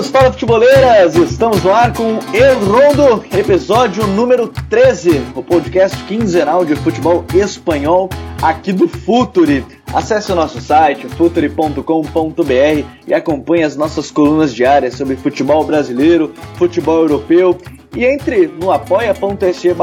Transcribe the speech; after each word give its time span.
Futeboleiros, 0.00 0.10
fala 0.10 0.32
futeboleiras, 0.32 1.16
estamos 1.16 1.62
no 1.62 1.72
ar 1.72 1.92
com 1.92 2.18
El 2.32 2.54
Rondo, 2.60 3.24
episódio 3.36 4.06
número 4.06 4.48
13, 4.48 5.22
o 5.34 5.42
podcast 5.42 6.02
quinzenal 6.04 6.64
de 6.64 6.74
futebol 6.76 7.24
espanhol 7.34 8.08
aqui 8.40 8.72
do 8.72 8.88
Futuri. 8.88 9.64
Acesse 9.92 10.32
o 10.32 10.34
nosso 10.34 10.60
site 10.60 11.06
futuri.com.br 11.08 12.84
e 13.06 13.12
acompanhe 13.12 13.64
as 13.64 13.76
nossas 13.76 14.10
colunas 14.10 14.54
diárias 14.54 14.94
sobre 14.94 15.16
futebol 15.16 15.64
brasileiro, 15.64 16.32
futebol 16.54 17.00
europeu 17.00 17.58
e 17.94 18.04
entre 18.04 18.46
no 18.46 18.70
apoia.se 18.70 19.74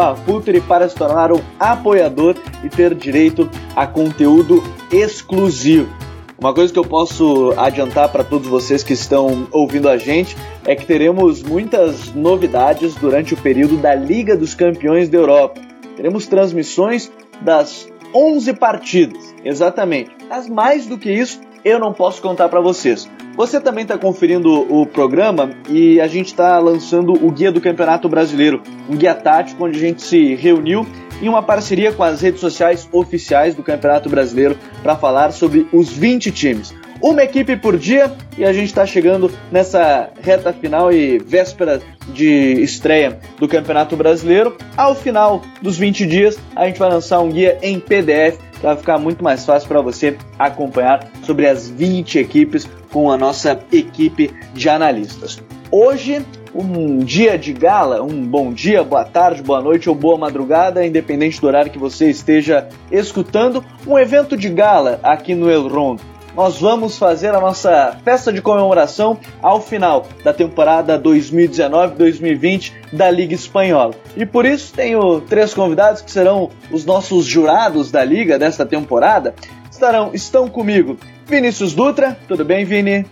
para 0.67 0.89
se 0.89 0.95
tornar 0.95 1.31
um 1.31 1.41
apoiador 1.59 2.35
e 2.63 2.69
ter 2.69 2.95
direito 2.95 3.49
a 3.75 3.85
conteúdo 3.85 4.63
exclusivo. 4.91 6.06
Uma 6.39 6.53
coisa 6.53 6.71
que 6.71 6.77
eu 6.77 6.85
posso 6.85 7.51
adiantar 7.57 8.09
para 8.09 8.23
todos 8.23 8.47
vocês 8.47 8.83
que 8.83 8.93
estão 8.93 9.47
ouvindo 9.51 9.89
a 9.89 9.97
gente 9.97 10.37
é 10.65 10.75
que 10.75 10.85
teremos 10.85 11.41
muitas 11.41 12.13
novidades 12.13 12.93
durante 12.93 13.33
o 13.33 13.37
período 13.37 13.75
da 13.77 13.95
Liga 13.95 14.37
dos 14.37 14.53
Campeões 14.53 15.09
da 15.09 15.17
Europa. 15.17 15.59
Teremos 15.95 16.27
transmissões 16.27 17.11
das 17.41 17.91
11 18.13 18.53
partidas, 18.53 19.33
exatamente. 19.43 20.11
Mas 20.29 20.47
mais 20.47 20.85
do 20.85 20.95
que 20.95 21.11
isso, 21.11 21.41
eu 21.65 21.79
não 21.79 21.91
posso 21.91 22.21
contar 22.21 22.49
para 22.49 22.61
vocês. 22.61 23.09
Você 23.35 23.59
também 23.59 23.81
está 23.81 23.97
conferindo 23.97 24.51
o 24.71 24.85
programa 24.85 25.49
e 25.67 25.99
a 25.99 26.07
gente 26.07 26.27
está 26.27 26.59
lançando 26.59 27.13
o 27.13 27.31
Guia 27.31 27.51
do 27.51 27.59
Campeonato 27.59 28.07
Brasileiro, 28.07 28.61
um 28.87 28.95
guia 28.95 29.15
tático 29.15 29.65
onde 29.65 29.77
a 29.77 29.81
gente 29.81 30.03
se 30.03 30.35
reuniu 30.35 30.85
em 31.21 31.29
uma 31.29 31.41
parceria 31.41 31.91
com 31.91 32.03
as 32.03 32.21
redes 32.21 32.39
sociais 32.39 32.87
oficiais 32.91 33.55
do 33.55 33.63
Campeonato 33.63 34.09
Brasileiro 34.09 34.57
para 34.81 34.95
falar 34.95 35.31
sobre 35.31 35.67
os 35.71 35.89
20 35.89 36.31
times. 36.31 36.73
Uma 37.01 37.23
equipe 37.23 37.55
por 37.55 37.77
dia 37.77 38.11
e 38.37 38.43
a 38.43 38.51
gente 38.51 38.65
está 38.65 38.85
chegando 38.85 39.31
nessa 39.51 40.09
reta 40.19 40.51
final 40.51 40.91
e 40.91 41.19
véspera 41.19 41.79
de 42.07 42.61
estreia 42.61 43.19
do 43.37 43.47
Campeonato 43.47 43.95
Brasileiro. 43.95 44.57
Ao 44.75 44.95
final 44.95 45.43
dos 45.61 45.77
20 45.77 46.05
dias, 46.07 46.39
a 46.55 46.65
gente 46.65 46.79
vai 46.79 46.89
lançar 46.89 47.19
um 47.19 47.29
guia 47.29 47.59
em 47.61 47.79
PDF 47.79 48.39
vai 48.61 48.75
ficar 48.75 48.97
muito 48.97 49.23
mais 49.23 49.45
fácil 49.45 49.67
para 49.67 49.81
você 49.81 50.17
acompanhar 50.37 51.07
sobre 51.23 51.47
as 51.47 51.69
20 51.69 52.19
equipes 52.19 52.67
com 52.91 53.11
a 53.11 53.17
nossa 53.17 53.59
equipe 53.71 54.33
de 54.53 54.69
analistas. 54.69 55.41
Hoje 55.71 56.25
um 56.53 56.99
dia 56.99 57.37
de 57.37 57.53
gala, 57.53 58.01
um 58.01 58.25
bom 58.25 58.51
dia, 58.51 58.83
boa 58.83 59.05
tarde, 59.05 59.41
boa 59.41 59.61
noite 59.61 59.89
ou 59.89 59.95
boa 59.95 60.17
madrugada, 60.17 60.85
independente 60.85 61.39
do 61.39 61.47
horário 61.47 61.71
que 61.71 61.79
você 61.79 62.09
esteja 62.09 62.67
escutando, 62.91 63.63
um 63.85 63.97
evento 63.97 64.35
de 64.37 64.49
gala 64.49 64.99
aqui 65.03 65.35
no 65.35 65.49
El 65.49 65.67
Rondo. 65.67 66.01
Nós 66.35 66.59
vamos 66.59 66.99
fazer 66.99 67.33
a 67.33 67.41
nossa 67.41 67.97
festa 68.05 68.31
de 68.31 68.43
comemoração 68.43 69.17
ao 69.41 69.59
final 69.59 70.05
da 70.23 70.31
temporada 70.31 71.01
2019-2020 71.01 72.73
da 72.93 73.09
Liga 73.09 73.33
Espanhola. 73.33 73.95
E 74.15 74.23
por 74.23 74.45
isso 74.45 74.71
tenho 74.71 75.19
três 75.21 75.53
convidados 75.53 76.01
que 76.01 76.11
serão 76.11 76.51
os 76.71 76.85
nossos 76.85 77.25
jurados 77.25 77.89
da 77.89 78.03
liga 78.03 78.37
desta 78.37 78.67
temporada. 78.67 79.33
Estarão, 79.71 80.11
estão 80.13 80.47
comigo 80.47 80.97
Vinícius 81.25 81.73
Dutra, 81.73 82.17
tudo 82.27 82.45
bem, 82.45 82.63
Vini? 82.63 83.05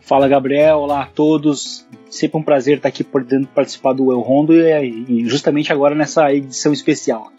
Fala 0.00 0.26
Gabriel, 0.26 0.78
olá 0.78 1.02
a 1.02 1.06
todos. 1.06 1.86
Sempre 2.12 2.38
um 2.38 2.42
prazer 2.42 2.76
estar 2.76 2.90
aqui 2.90 3.02
podendo 3.02 3.48
participar 3.48 3.94
do 3.94 4.12
El 4.12 4.20
Rondo 4.20 4.52
e, 4.54 5.24
justamente 5.26 5.72
agora 5.72 5.94
nessa 5.94 6.30
edição 6.30 6.70
especial. 6.70 7.32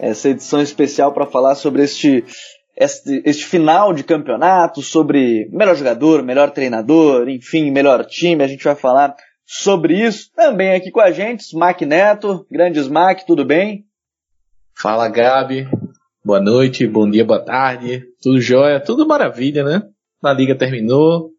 Essa 0.00 0.30
edição 0.30 0.60
especial 0.60 1.14
para 1.14 1.26
falar 1.26 1.54
sobre 1.54 1.84
este, 1.84 2.24
este, 2.76 3.22
este 3.24 3.46
final 3.46 3.92
de 3.92 4.02
campeonato, 4.02 4.82
sobre 4.82 5.48
melhor 5.52 5.76
jogador, 5.76 6.24
melhor 6.24 6.50
treinador, 6.50 7.28
enfim, 7.28 7.70
melhor 7.70 8.04
time. 8.04 8.42
A 8.42 8.48
gente 8.48 8.64
vai 8.64 8.74
falar 8.74 9.14
sobre 9.46 10.04
isso. 10.04 10.32
Também 10.34 10.74
aqui 10.74 10.90
com 10.90 11.00
a 11.00 11.12
gente, 11.12 11.42
Smack 11.42 11.86
Neto. 11.86 12.44
Grande 12.50 12.80
Smack, 12.80 13.24
tudo 13.28 13.44
bem? 13.44 13.84
Fala 14.76 15.08
Gabi, 15.08 15.68
boa 16.24 16.40
noite, 16.40 16.84
bom 16.84 17.08
dia, 17.08 17.24
boa 17.24 17.44
tarde. 17.44 18.02
Tudo 18.20 18.40
jóia, 18.40 18.80
tudo 18.80 19.06
maravilha, 19.06 19.62
né? 19.62 19.82
A 20.20 20.32
liga 20.32 20.56
terminou, 20.56 21.30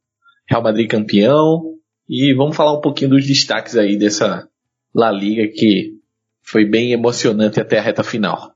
Real 0.49 0.63
Madrid 0.63 0.89
campeão, 0.89 1.78
e 2.09 2.33
vamos 2.33 2.55
falar 2.55 2.73
um 2.73 2.81
pouquinho 2.81 3.11
dos 3.11 3.27
destaques 3.27 3.77
aí 3.77 3.95
dessa 3.95 4.49
La 4.93 5.11
Liga 5.11 5.47
que 5.47 5.93
foi 6.41 6.65
bem 6.65 6.91
emocionante 6.91 7.59
até 7.59 7.77
a 7.77 7.81
reta 7.81 8.03
final. 8.03 8.51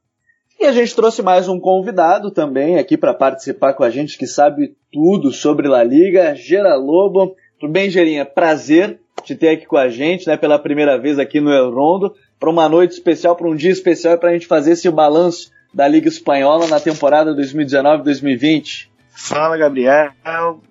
E 0.60 0.66
a 0.66 0.72
gente 0.72 0.96
trouxe 0.96 1.22
mais 1.22 1.48
um 1.48 1.60
convidado 1.60 2.32
também 2.32 2.80
aqui 2.80 2.98
para 2.98 3.14
participar 3.14 3.74
com 3.74 3.84
a 3.84 3.92
gente 3.92 4.18
que 4.18 4.26
sabe 4.26 4.76
tudo 4.92 5.32
sobre 5.32 5.68
La 5.68 5.84
Liga, 5.84 6.34
Gera 6.34 6.76
Lobo. 6.76 7.36
Tudo 7.60 7.72
bem, 7.72 7.92
Gerinha? 7.92 8.26
Prazer 8.26 9.00
te 9.24 9.36
ter 9.36 9.50
aqui 9.50 9.66
com 9.66 9.78
a 9.78 9.88
gente, 9.88 10.28
né, 10.28 10.36
pela 10.36 10.60
primeira 10.60 10.98
vez 10.98 11.20
aqui 11.20 11.40
no 11.40 11.52
El 11.52 11.72
Rondo, 11.72 12.14
para 12.40 12.50
uma 12.50 12.68
noite 12.68 12.92
especial, 12.92 13.36
para 13.36 13.48
um 13.48 13.56
dia 13.56 13.72
especial 13.72 14.18
para 14.18 14.32
a 14.32 14.34
gente 14.34 14.48
fazer 14.48 14.72
esse 14.72 14.90
balanço 14.90 15.50
da 15.74 15.88
Liga 15.88 16.10
Espanhola 16.10 16.68
na 16.68 16.80
temporada 16.80 17.34
2019-2020. 17.36 18.88
Fala, 19.12 19.56
Gabriel, 19.58 20.12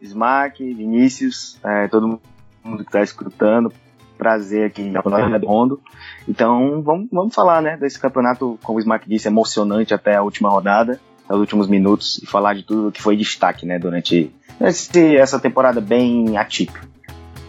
Smack, 0.02 0.62
Vinícius, 0.74 1.58
é, 1.64 1.88
todo 1.88 2.08
mundo 2.08 2.31
mundo 2.64 2.84
que 2.84 2.88
está 2.88 3.02
escutando. 3.02 3.72
Prazer 4.18 4.66
aqui 4.66 4.82
na 4.82 5.26
Redondo. 5.26 5.80
Então, 6.28 6.80
vamos, 6.82 7.08
vamos 7.10 7.34
falar, 7.34 7.60
né, 7.60 7.76
desse 7.76 7.98
campeonato, 7.98 8.58
como 8.62 8.78
o 8.78 8.80
Smack 8.80 9.08
disse, 9.08 9.26
emocionante 9.26 9.92
até 9.92 10.14
a 10.14 10.22
última 10.22 10.48
rodada, 10.48 11.00
os 11.28 11.40
últimos 11.40 11.66
minutos, 11.66 12.18
e 12.22 12.26
falar 12.26 12.54
de 12.54 12.62
tudo 12.62 12.92
que 12.92 13.02
foi 13.02 13.16
destaque, 13.16 13.66
né, 13.66 13.78
durante 13.78 14.32
esse, 14.60 15.16
essa 15.16 15.40
temporada 15.40 15.80
bem 15.80 16.36
atípica. 16.36 16.86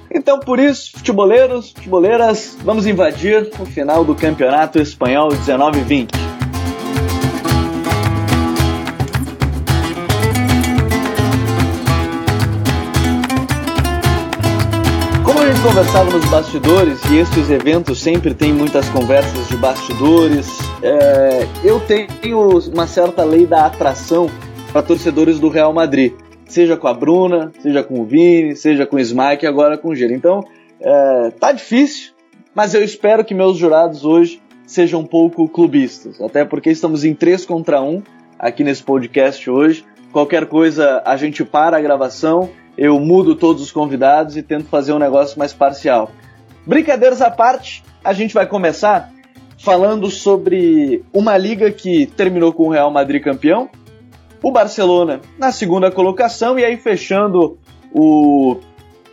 Então, 0.10 0.40
por 0.40 0.60
isso, 0.60 0.92
futeboleiros, 0.94 1.72
futeboleiras, 1.72 2.58
vamos 2.64 2.86
invadir 2.88 3.52
o 3.60 3.66
final 3.66 4.06
do 4.06 4.16
Campeonato 4.16 4.80
Espanhol 4.80 5.30
19-20. 5.30 6.33
Conversava 15.64 16.12
nos 16.12 16.26
bastidores, 16.26 17.00
e 17.10 17.20
estes 17.20 17.50
eventos 17.50 18.02
sempre 18.02 18.34
têm 18.34 18.52
muitas 18.52 18.90
conversas 18.90 19.48
de 19.48 19.56
bastidores, 19.56 20.46
é, 20.82 21.48
eu 21.64 21.80
tenho 21.80 22.60
uma 22.68 22.86
certa 22.86 23.24
lei 23.24 23.46
da 23.46 23.66
atração 23.68 24.30
para 24.74 24.84
torcedores 24.84 25.40
do 25.40 25.48
Real 25.48 25.72
Madrid. 25.72 26.12
Seja 26.46 26.76
com 26.76 26.86
a 26.86 26.94
Bruna, 26.94 27.50
seja 27.62 27.82
com 27.82 28.02
o 28.02 28.06
Vini, 28.06 28.58
seja 28.58 28.86
com 28.86 28.98
o 28.98 29.00
e 29.00 29.48
agora 29.48 29.78
com 29.78 29.88
o 29.88 29.96
Giro. 29.96 30.14
Então, 30.14 30.44
é, 30.82 31.32
tá 31.40 31.54
difícil, 31.54 32.12
mas 32.54 32.74
eu 32.74 32.84
espero 32.84 33.24
que 33.24 33.34
meus 33.34 33.58
jurados 33.58 34.04
hoje 34.04 34.42
sejam 34.68 35.00
um 35.00 35.06
pouco 35.06 35.48
clubistas. 35.48 36.20
Até 36.20 36.44
porque 36.44 36.72
estamos 36.72 37.06
em 37.06 37.14
3 37.14 37.46
contra 37.46 37.82
1 37.82 38.04
aqui 38.38 38.66
nesse 38.66 38.84
podcast 38.84 39.50
hoje. 39.50 39.86
Qualquer 40.12 40.46
coisa, 40.46 41.02
a 41.06 41.16
gente 41.16 41.46
para 41.46 41.78
a 41.78 41.82
gravação 41.82 42.50
eu 42.78 43.00
mudo 43.00 43.36
todos 43.36 43.62
os 43.62 43.72
convidados 43.72 44.36
e 44.38 44.44
tento 44.44 44.66
fazer 44.66 44.94
um 44.94 45.00
negócio 45.00 45.38
mais 45.38 45.54
parcial. 45.54 46.12
Brincadeiras 46.66 47.22
à 47.22 47.30
parte, 47.30 47.84
a 48.04 48.14
gente 48.14 48.34
vai 48.34 48.46
começar 48.46 49.12
falando 49.58 50.10
sobre 50.10 51.04
uma 51.14 51.38
liga 51.38 51.72
que 51.72 52.06
terminou 52.06 52.52
com 52.52 52.68
o 52.68 52.72
Real 52.72 52.92
Madrid 52.92 53.22
campeão, 53.22 53.70
o 54.42 54.52
Barcelona 54.52 55.22
na 55.38 55.52
segunda 55.52 55.90
colocação 55.90 56.60
e 56.60 56.66
aí 56.66 56.76
fechando 56.76 57.58
o 57.94 58.58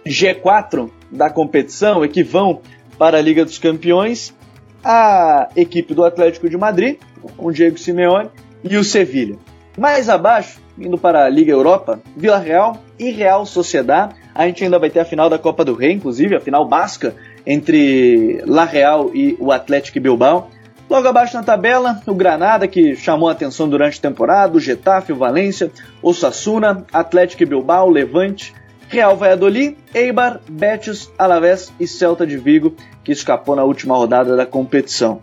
G4 0.04 0.90
da 1.10 1.30
competição 1.30 2.04
e 2.04 2.08
que 2.08 2.22
vão 2.22 2.60
para 2.98 3.18
a 3.18 3.20
Liga 3.20 3.44
dos 3.44 3.58
Campeões, 3.58 4.34
a 4.82 5.48
equipe 5.54 5.94
do 5.94 6.04
Atlético 6.04 6.48
de 6.48 6.56
Madrid, 6.56 6.98
com 7.36 7.52
Diego 7.52 7.78
Simeone 7.78 8.30
e 8.64 8.76
o 8.76 8.84
Sevilha. 8.84 9.36
Mais 9.78 10.08
abaixo, 10.08 10.59
indo 10.78 10.98
para 10.98 11.24
a 11.24 11.28
Liga 11.28 11.52
Europa, 11.52 12.00
Vila 12.16 12.38
Real 12.38 12.76
e 12.98 13.10
Real 13.10 13.44
Sociedad. 13.46 14.14
A 14.34 14.46
gente 14.46 14.64
ainda 14.64 14.78
vai 14.78 14.90
ter 14.90 15.00
a 15.00 15.04
final 15.04 15.28
da 15.28 15.38
Copa 15.38 15.64
do 15.64 15.74
Rei, 15.74 15.92
inclusive, 15.92 16.36
a 16.36 16.40
final 16.40 16.66
basca 16.66 17.14
entre 17.46 18.42
La 18.46 18.64
Real 18.64 19.10
e 19.14 19.36
o 19.40 19.52
Atlético 19.52 20.00
Bilbao. 20.00 20.50
Logo 20.88 21.06
abaixo 21.06 21.36
na 21.36 21.42
tabela, 21.42 22.00
o 22.06 22.14
Granada, 22.14 22.66
que 22.66 22.96
chamou 22.96 23.28
a 23.28 23.32
atenção 23.32 23.68
durante 23.68 23.98
a 23.98 24.02
temporada, 24.02 24.56
o 24.56 24.60
Getafe, 24.60 25.12
o 25.12 25.16
Valência, 25.16 25.70
o 26.02 26.12
Sassuna, 26.12 26.84
Atlético 26.92 27.46
Bilbao, 27.46 27.88
Levante, 27.88 28.52
Real 28.88 29.16
Valladolid, 29.16 29.76
Eibar, 29.94 30.40
Betis, 30.48 31.08
Alavés 31.16 31.72
e 31.78 31.86
Celta 31.86 32.26
de 32.26 32.36
Vigo, 32.36 32.74
que 33.04 33.12
escapou 33.12 33.54
na 33.54 33.62
última 33.62 33.96
rodada 33.96 34.34
da 34.36 34.44
competição. 34.44 35.20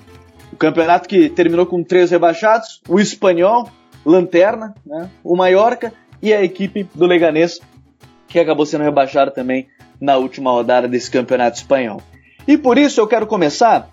O 0.54 0.56
campeonato 0.56 1.10
que 1.10 1.28
terminou 1.28 1.66
com 1.66 1.84
três 1.84 2.12
rebaixados, 2.12 2.82
o 2.88 2.98
Espanhol, 2.98 3.70
Lanterna, 4.10 4.74
né? 4.86 5.10
o 5.24 5.36
Mallorca 5.36 5.94
e 6.22 6.34
a 6.34 6.44
equipe 6.44 6.84
do 6.96 7.06
Leganês, 7.06 7.60
que 8.28 8.40
acabou 8.40 8.66
sendo 8.66 8.84
rebaixada 8.84 9.32
também 9.32 9.68
na 10.00 10.18
última 10.18 10.52
rodada 10.52 10.88
desse 10.88 11.10
campeonato 11.12 11.58
espanhol. 11.58 12.02
E 12.48 12.58
por 12.58 12.78
isso 12.78 13.00
eu 13.02 13.08
quero 13.08 13.28
começar 13.28 13.90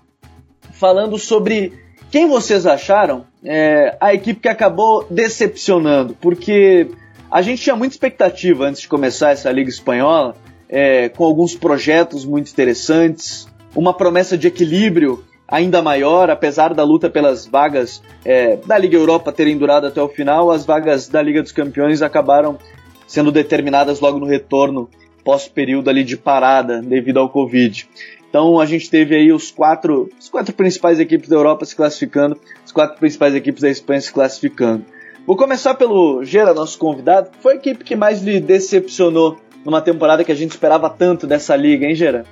falando 0.73 1.19
sobre 1.19 1.73
quem 2.11 2.29
vocês 2.29 2.67
acharam 2.67 3.27
é, 3.43 3.97
a 4.01 4.15
equipe 4.15 4.41
que 4.41 4.49
acabou 4.49 5.07
decepcionando, 5.11 6.17
porque 6.21 6.89
a 7.31 7.43
gente 7.43 7.63
tinha 7.63 7.75
muita 7.75 7.95
expectativa 7.95 8.67
antes 8.67 8.83
de 8.83 8.89
começar 8.89 9.33
essa 9.33 9.51
Liga 9.51 9.69
Espanhola 9.69 10.37
é, 10.69 11.09
com 11.09 11.25
alguns 11.25 11.55
projetos 11.55 12.25
muito 12.25 12.51
interessantes, 12.51 13.49
uma 13.75 13.93
promessa 13.93 14.39
de 14.39 14.47
equilíbrio 14.47 15.25
ainda 15.49 15.83
maior, 15.83 16.31
apesar 16.31 16.75
da 16.75 16.83
luta 16.83 17.09
pelas 17.11 17.47
vagas 17.47 18.03
é, 18.25 18.57
da 18.57 18.79
Liga 18.79 18.97
Europa 18.97 19.33
terem 19.33 19.57
durado 19.57 19.87
até 19.87 20.03
o 20.03 20.09
final, 20.09 20.51
as 20.51 20.65
vagas 20.65 21.09
da 21.09 21.23
Liga 21.23 21.43
dos 21.43 21.53
Campeões 21.53 22.03
acabaram 22.03 22.59
sendo 23.07 23.31
determinadas 23.31 24.01
logo 24.01 24.19
no 24.19 24.27
retorno 24.27 24.89
pós-período 25.23 25.89
ali 25.89 26.05
de 26.05 26.17
parada 26.17 26.83
devido 26.83 27.19
ao 27.19 27.29
Covid. 27.29 27.89
Então 28.29 28.59
a 28.59 28.67
gente 28.67 28.91
teve 28.91 29.15
aí 29.15 29.33
os 29.33 29.51
quatro, 29.51 30.11
as 30.19 30.29
quatro 30.29 30.53
principais 30.53 30.99
equipes 30.99 31.29
da 31.29 31.37
Europa 31.37 31.65
se 31.65 31.77
classificando, 31.77 32.37
as 32.65 32.73
quatro 32.73 32.99
principais 32.99 33.35
equipes 33.35 33.63
da 33.63 33.71
Espanha 33.71 34.01
se 34.01 34.13
classificando. 34.13 34.85
Vou 35.27 35.37
começar 35.37 35.75
pelo 35.75 36.23
Gera, 36.25 36.53
nosso 36.53 36.79
convidado. 36.79 37.31
Foi 37.41 37.55
a 37.55 37.57
equipe 37.57 37.85
que 37.85 37.97
mais 37.97 38.23
lhe 38.23 38.41
decepcionou 38.41 39.39
numa 39.65 39.81
temporada 39.81 40.23
que 40.23 40.33
a 40.33 40.35
gente 40.35 40.51
esperava 40.51 40.91
tanto 40.91 41.27
dessa 41.27 41.57
liga, 41.57 41.87
hein, 41.87 41.95
Gera? 41.95 42.27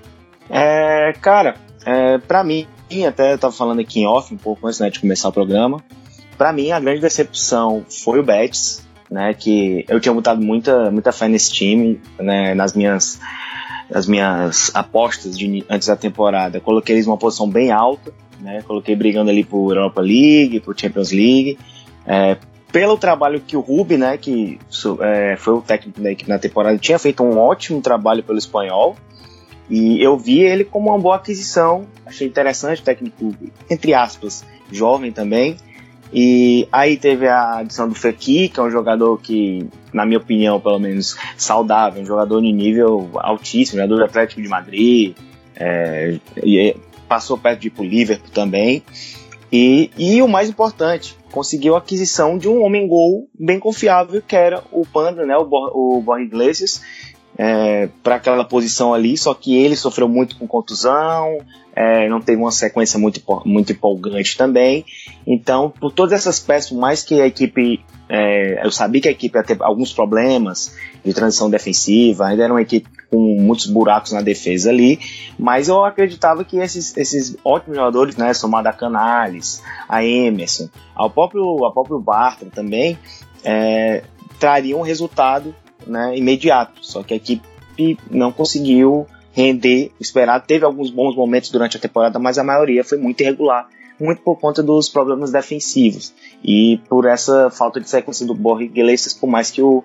É, 0.51 1.15
cara, 1.23 1.55
é, 1.87 2.19
para 2.19 2.45
mim, 2.45 2.67
até 3.07 3.33
eu 3.33 3.39
tava 3.39 3.53
falando 3.53 3.81
aqui 3.81 4.01
em 4.01 4.07
off 4.07 4.33
um 4.33 4.37
pouco 4.37 4.67
antes 4.67 4.81
né, 4.81 4.91
de 4.91 5.01
começar 5.01 5.29
o 5.29 5.33
programa. 5.33 5.83
Para 6.37 6.53
mim, 6.53 6.71
a 6.71 6.81
grande 6.81 7.01
decepção 7.01 7.85
foi 7.89 8.19
o 8.19 8.23
Betis, 8.23 8.87
né? 9.11 9.35
Que 9.35 9.85
eu 9.89 10.01
tinha 10.01 10.13
botado 10.13 10.43
muita, 10.43 10.91
muita 10.91 11.13
fé 11.13 11.29
nesse 11.29 11.53
time, 11.53 12.01
né? 12.19 12.55
Nas 12.55 12.75
minhas, 12.75 13.21
nas 13.91 14.07
minhas 14.07 14.71
apostas 14.75 15.39
de, 15.39 15.65
antes 15.69 15.89
da 15.89 15.97
temporada. 15.97 16.61
Coloquei 16.61 16.97
eles 16.97 17.07
numa 17.07 17.19
posição 17.19 17.49
bem 17.49 17.71
alta, 17.71 18.13
né? 18.41 18.63
Coloquei 18.63 18.97
brigando 18.97 19.31
ali 19.31 19.45
por 19.45 19.77
Europa 19.77 20.01
League, 20.01 20.61
por 20.61 20.79
Champions 20.79 21.13
League. 21.13 21.59
É, 22.07 22.37
pelo 22.73 22.97
trabalho 22.97 23.41
que 23.41 23.57
o 23.57 23.61
Rubi, 23.61 23.99
né, 23.99 24.17
que 24.17 24.59
é, 25.01 25.37
foi 25.37 25.55
o 25.55 25.61
técnico 25.61 26.01
da 26.01 26.11
equipe 26.11 26.31
na 26.31 26.39
temporada, 26.39 26.79
tinha 26.79 26.99
feito 26.99 27.23
um 27.23 27.39
ótimo 27.39 27.83
trabalho 27.83 28.23
pelo 28.23 28.39
espanhol, 28.39 28.97
e 29.71 30.03
eu 30.03 30.17
vi 30.17 30.41
ele 30.41 30.65
como 30.65 30.91
uma 30.91 30.99
boa 30.99 31.17
aquisição, 31.17 31.87
achei 32.05 32.27
interessante, 32.27 32.83
técnico, 32.83 33.35
entre 33.71 33.95
aspas, 33.95 34.45
jovem 34.71 35.13
também. 35.13 35.57
E 36.13 36.69
aí 36.71 36.99
teve 36.99 37.27
a 37.27 37.59
adição 37.59 37.89
do 37.89 37.95
Fekir, 37.95 38.53
que 38.53 38.61
é 38.61 38.63
um 38.63 38.71
jogador 38.71 39.19
que, 39.19 39.67
na 39.95 40.05
minha 40.05 40.19
opinião, 40.19 40.61
pelo 40.61 40.79
menos 40.79 41.17
saudável, 41.39 42.03
um 42.03 42.07
jogador 42.07 42.43
de 42.43 42.53
nível 42.53 43.09
altíssimo, 43.15 43.79
jogador 43.79 43.97
do 43.97 44.05
Atlético 44.05 44.43
de 44.43 44.49
Madrid, 44.49 45.17
é, 45.57 46.19
e 46.45 46.77
passou 47.09 47.39
perto 47.39 47.61
de 47.61 47.69
ir 47.69 47.71
pro 47.71 47.83
Liverpool 47.83 48.31
também. 48.31 48.83
E, 49.51 49.91
e 49.97 50.21
o 50.21 50.29
mais 50.29 50.51
importante, 50.51 51.17
conseguiu 51.31 51.75
a 51.75 51.79
aquisição 51.79 52.37
de 52.37 52.49
um 52.49 52.63
homem-gol 52.63 53.29
bem 53.39 53.59
confiável, 53.59 54.23
que 54.23 54.37
era 54.37 54.63
o 54.71 54.87
Panda, 54.87 55.25
né, 55.25 55.37
o, 55.37 55.47
o 55.47 56.01
Borja 56.03 56.25
Iglesias, 56.25 56.83
é, 57.37 57.89
para 58.03 58.17
aquela 58.17 58.45
posição 58.45 58.93
ali, 58.93 59.17
só 59.17 59.33
que 59.35 59.57
ele 59.57 59.77
sofreu 59.77 60.09
muito 60.09 60.37
com 60.37 60.47
contusão, 60.47 61.39
é, 61.75 62.09
não 62.09 62.21
teve 62.21 62.41
uma 62.41 62.53
sequência 62.53 62.99
muito, 62.99 63.21
muito 63.47 63.73
empolgante 63.73 64.37
também. 64.37 64.85
Então, 65.27 65.71
por 65.71 65.91
todas 65.91 66.13
essas 66.13 66.39
peças, 66.39 66.71
mais 66.73 67.03
que 67.03 67.21
a 67.21 67.27
equipe. 67.27 67.85
É, 68.09 68.67
eu 68.67 68.71
sabia 68.71 69.01
que 69.01 69.09
a 69.09 69.11
equipe 69.11 69.39
ia 69.39 69.43
ter 69.43 69.57
alguns 69.63 69.91
problemas 69.91 70.77
de 71.03 71.15
transição 71.15 71.49
defensiva, 71.49 72.27
ainda 72.27 72.45
era 72.45 72.53
uma 72.53 72.61
equipe 72.61 72.87
com 73.11 73.41
muitos 73.41 73.67
buracos 73.67 74.13
na 74.13 74.21
defesa 74.21 74.69
ali, 74.69 74.99
mas 75.39 75.69
eu 75.69 75.83
acreditava 75.83 76.45
que 76.45 76.59
esses, 76.59 76.95
esses 76.95 77.37
ótimos 77.43 77.77
jogadores, 77.77 78.17
né, 78.17 78.35
somado 78.35 78.69
a 78.69 78.73
Canales, 78.73 79.63
a 79.89 80.05
Emerson, 80.05 80.69
ao 80.95 81.09
próprio, 81.09 81.43
ao 81.65 81.73
próprio 81.73 81.99
Bartra 82.01 82.51
também, 82.51 82.99
é, 83.43 84.03
trariam 84.39 84.81
um 84.81 84.83
resultado 84.83 85.55
né, 85.87 86.17
imediato. 86.17 86.85
Só 86.85 87.03
que 87.03 87.15
a 87.15 87.17
equipe 87.17 87.47
não 88.11 88.33
conseguiu 88.33 89.07
render 89.33 89.91
o 89.99 90.03
esperado. 90.03 90.45
Teve 90.47 90.65
alguns 90.65 90.91
bons 90.91 91.17
momentos 91.17 91.51
durante 91.51 91.77
a 91.77 91.81
temporada, 91.81 92.19
mas 92.19 92.39
a 92.39 92.45
maioria 92.45 92.85
foi 92.85 92.99
muito 92.99 93.21
irregular, 93.23 93.69
muito 93.99 94.23
por 94.23 94.39
conta 94.39 94.63
dos 94.63 94.89
problemas 94.89 95.33
defensivos 95.33 96.13
e 96.45 96.81
por 96.89 97.07
essa 97.07 97.51
falta 97.51 97.81
de 97.81 97.89
sequência 97.89 98.27
do 98.27 98.35
Borja 98.35 98.65
Iglesias, 98.65 99.15
por 99.15 99.29
mais 99.29 99.51
que 99.51 99.63
o 99.63 99.83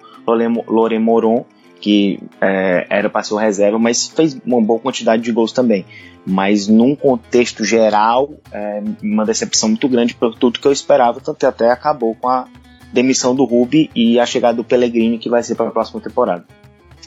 Lore 0.67 0.99
Moron, 0.99 1.45
que 1.79 2.19
é, 2.41 2.87
era 2.89 3.09
para 3.09 3.23
ser 3.23 3.35
reserva, 3.35 3.79
mas 3.79 4.07
fez 4.07 4.37
uma 4.45 4.61
boa 4.61 4.79
quantidade 4.79 5.21
de 5.21 5.31
gols 5.31 5.51
também. 5.51 5.85
Mas 6.25 6.67
num 6.67 6.95
contexto 6.95 7.63
geral, 7.63 8.33
é, 8.51 8.83
uma 9.01 9.25
decepção 9.25 9.69
muito 9.69 9.87
grande 9.87 10.13
por 10.13 10.35
tudo 10.35 10.59
que 10.59 10.67
eu 10.67 10.73
esperava, 10.73 11.21
tanto 11.21 11.37
que 11.37 11.45
até 11.45 11.71
acabou 11.71 12.15
com 12.15 12.27
a 12.27 12.47
demissão 12.91 13.35
do 13.35 13.45
Ruby 13.45 13.89
e 13.95 14.19
a 14.19 14.25
chegada 14.25 14.57
do 14.57 14.63
Pellegrini, 14.63 15.17
que 15.17 15.29
vai 15.29 15.43
ser 15.43 15.55
para 15.55 15.67
a 15.67 15.71
próxima 15.71 16.01
temporada. 16.01 16.45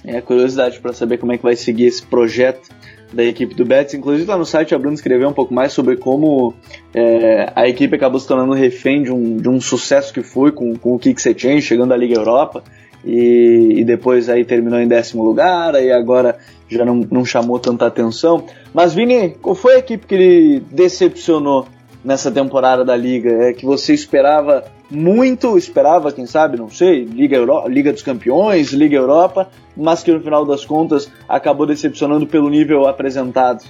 É, 0.04 0.20
curiosidade 0.20 0.80
para 0.80 0.92
saber 0.92 1.18
como 1.18 1.32
é 1.32 1.36
que 1.36 1.42
vai 1.42 1.56
seguir 1.56 1.84
esse 1.84 2.02
projeto 2.02 2.70
da 3.12 3.24
equipe 3.24 3.54
do 3.54 3.64
Betis. 3.64 3.94
Inclusive 3.94 4.28
lá 4.28 4.36
no 4.36 4.46
site 4.46 4.74
a 4.74 4.78
Bruno 4.78 4.94
escreveu 4.94 5.28
um 5.28 5.32
pouco 5.32 5.52
mais 5.52 5.72
sobre 5.72 5.96
como 5.96 6.54
é, 6.94 7.52
a 7.54 7.68
equipe 7.68 7.94
acabou 7.94 8.18
se 8.18 8.26
tornando 8.26 8.52
refém 8.52 9.02
de 9.02 9.12
um, 9.12 9.36
de 9.36 9.48
um 9.48 9.60
sucesso 9.60 10.12
que 10.12 10.22
foi 10.22 10.52
com, 10.52 10.74
com 10.76 10.94
o 10.94 11.00
Setien 11.18 11.60
chegando 11.60 11.92
à 11.92 11.96
Liga 11.96 12.14
Europa 12.14 12.62
e, 13.04 13.74
e, 13.76 13.84
depois 13.84 14.28
aí 14.28 14.44
terminou 14.44 14.78
em 14.78 14.86
décimo 14.86 15.24
lugar, 15.24 15.74
aí 15.74 15.90
agora 15.90 16.38
já 16.68 16.84
não, 16.84 16.96
não 17.10 17.24
chamou 17.24 17.58
tanta 17.58 17.86
atenção. 17.86 18.44
Mas 18.74 18.94
Vini, 18.94 19.30
qual 19.40 19.54
foi 19.54 19.76
a 19.76 19.78
equipe 19.78 20.06
que 20.06 20.14
ele 20.14 20.62
decepcionou 20.70 21.66
nessa 22.04 22.30
temporada 22.30 22.84
da 22.84 22.96
Liga? 22.96 23.30
É 23.48 23.52
que 23.52 23.64
você 23.64 23.92
esperava 23.94 24.64
muito, 24.90 25.56
esperava, 25.56 26.12
quem 26.12 26.26
sabe, 26.26 26.56
não 26.56 26.68
sei, 26.68 27.04
Liga, 27.04 27.36
Euro 27.36 27.68
Liga 27.68 27.92
dos 27.92 28.02
Campeões, 28.02 28.72
Liga 28.72 28.96
Europa, 28.96 29.48
mas 29.76 30.02
que 30.02 30.12
no 30.12 30.20
final 30.20 30.44
das 30.44 30.64
contas 30.64 31.10
acabou 31.28 31.66
decepcionando 31.66 32.26
pelo 32.26 32.50
nível 32.50 32.86
apresentado. 32.86 33.64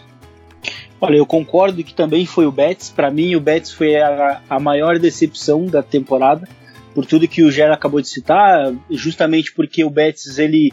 Olha, 1.01 1.17
eu 1.17 1.27
concordo 1.27 1.83
que 1.83 1.95
também 1.95 2.27
foi 2.27 2.45
o 2.45 2.53
Betis. 2.53 2.91
Para 2.91 3.11
mim, 3.11 3.35
o 3.35 3.41
Betis 3.41 3.73
foi 3.73 3.97
a, 3.97 4.43
a, 4.49 4.61
maior 4.61 4.99
decepção 4.99 5.65
da 5.65 5.83
temporada, 5.83 6.47
por 6.95 7.07
tudo 7.07 7.27
que 7.27 7.43
o 7.43 7.51
Gera 7.51 7.75
acabou 7.75 8.03
de 8.03 8.09
citar, 8.09 8.75
justamente 8.91 9.53
porque 9.55 9.83
o 9.83 9.89
Betis, 9.89 10.39
ele, 10.39 10.71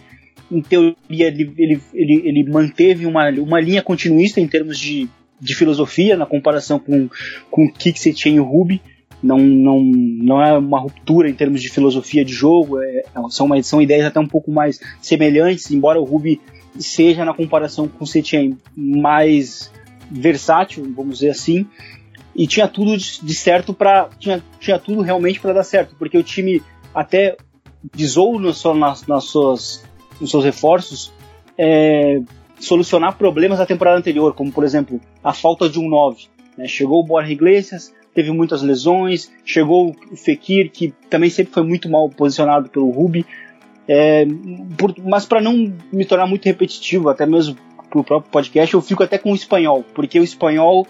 em 0.51 0.61
teoria, 0.61 0.95
ele, 1.09 1.53
ele, 1.57 1.81
ele, 1.93 2.21
ele 2.25 2.49
manteve 2.49 3.05
uma, 3.05 3.29
uma 3.29 3.61
linha 3.61 3.81
continuista 3.81 4.41
em 4.41 4.47
termos 4.47 4.77
de, 4.77 5.07
de 5.39 5.55
filosofia, 5.55 6.17
na 6.17 6.25
comparação 6.25 6.79
com, 6.79 7.09
com 7.49 7.65
o 7.65 7.71
Kik 7.71 8.13
e 8.29 8.39
o 8.39 8.43
Rubi 8.43 8.81
não, 9.21 9.37
não, 9.37 9.81
não 9.81 10.41
é 10.41 10.57
uma 10.57 10.79
ruptura 10.79 11.29
em 11.29 11.33
termos 11.33 11.61
de 11.61 11.69
filosofia 11.69 12.23
de 12.23 12.33
jogo, 12.33 12.81
é, 12.81 13.03
são, 13.29 13.47
uma, 13.47 13.61
são 13.63 13.81
ideias 13.81 14.05
até 14.05 14.19
um 14.19 14.27
pouco 14.27 14.51
mais 14.51 14.79
semelhantes, 15.01 15.71
embora 15.71 15.99
o 15.99 16.03
Ruby 16.03 16.39
seja 16.77 17.25
na 17.25 17.33
comparação 17.33 17.87
com 17.87 18.03
o 18.03 18.07
Setien 18.07 18.57
mais 18.75 19.71
versátil, 20.09 20.91
vamos 20.95 21.19
dizer 21.19 21.31
assim, 21.31 21.65
e 22.35 22.45
tinha 22.45 22.67
tudo 22.67 22.95
de 22.95 23.33
certo 23.33 23.73
para 23.73 24.09
tinha, 24.19 24.43
tinha 24.59 24.77
tudo 24.77 25.01
realmente 25.01 25.39
para 25.39 25.53
dar 25.53 25.63
certo, 25.63 25.95
porque 25.97 26.17
o 26.17 26.23
time 26.23 26.61
até 26.93 27.35
visou 27.93 28.39
no, 28.39 28.51
nas, 28.75 29.07
nas 29.07 29.23
suas, 29.25 29.83
nos 30.21 30.29
seus 30.29 30.43
reforços 30.43 31.11
é, 31.57 32.21
solucionar 32.59 33.17
problemas 33.17 33.59
da 33.59 33.65
temporada 33.65 33.97
anterior, 33.97 34.33
como 34.33 34.51
por 34.51 34.63
exemplo 34.63 34.99
a 35.23 35.33
falta 35.33 35.69
de 35.69 35.79
um 35.79 35.87
9. 35.87 36.25
Né? 36.57 36.67
Chegou 36.67 36.99
o 36.99 37.03
Borja 37.03 37.31
Iglesias, 37.31 37.93
teve 38.13 38.31
muitas 38.31 38.61
lesões, 38.61 39.31
chegou 39.45 39.95
o 40.11 40.15
Fekir, 40.15 40.71
que 40.71 40.93
também 41.09 41.29
sempre 41.29 41.53
foi 41.53 41.63
muito 41.63 41.89
mal 41.89 42.09
posicionado 42.09 42.69
pelo 42.69 42.89
Rubi. 42.89 43.25
É, 43.87 44.25
por, 44.77 44.93
mas 45.03 45.25
para 45.25 45.39
não 45.39 45.71
me 45.93 46.03
tornar 46.03 46.25
muito 46.25 46.45
repetitivo, 46.45 47.09
até 47.09 47.25
mesmo 47.25 47.55
pro 47.89 48.03
próprio 48.03 48.31
podcast, 48.31 48.73
eu 48.73 48.81
fico 48.81 49.03
até 49.03 49.17
com 49.17 49.31
o 49.31 49.35
espanhol, 49.35 49.85
porque 49.93 50.19
o 50.19 50.23
espanhol 50.23 50.85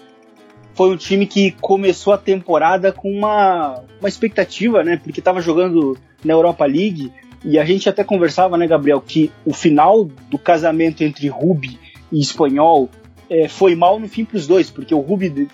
foi 0.74 0.90
um 0.90 0.96
time 0.96 1.26
que 1.26 1.52
começou 1.60 2.12
a 2.12 2.18
temporada 2.18 2.92
com 2.92 3.10
uma, 3.10 3.82
uma 4.00 4.08
expectativa, 4.08 4.82
né? 4.82 4.96
Porque 4.96 5.20
estava 5.20 5.40
jogando 5.40 5.96
na 6.24 6.32
Europa 6.32 6.64
League 6.66 7.12
e 7.44 7.58
a 7.58 7.64
gente 7.64 7.88
até 7.88 8.02
conversava, 8.02 8.56
né, 8.56 8.66
Gabriel, 8.66 9.00
que 9.00 9.30
o 9.44 9.52
final 9.52 10.04
do 10.04 10.38
casamento 10.38 11.02
entre 11.02 11.28
Rubi 11.28 11.78
e 12.10 12.20
espanhol 12.20 12.88
é, 13.30 13.48
foi 13.48 13.74
mal 13.74 13.98
no 13.98 14.08
fim 14.08 14.24
para 14.24 14.36
os 14.36 14.46
dois, 14.46 14.70
porque 14.70 14.94
o 14.94 15.00
Rubi 15.00 15.48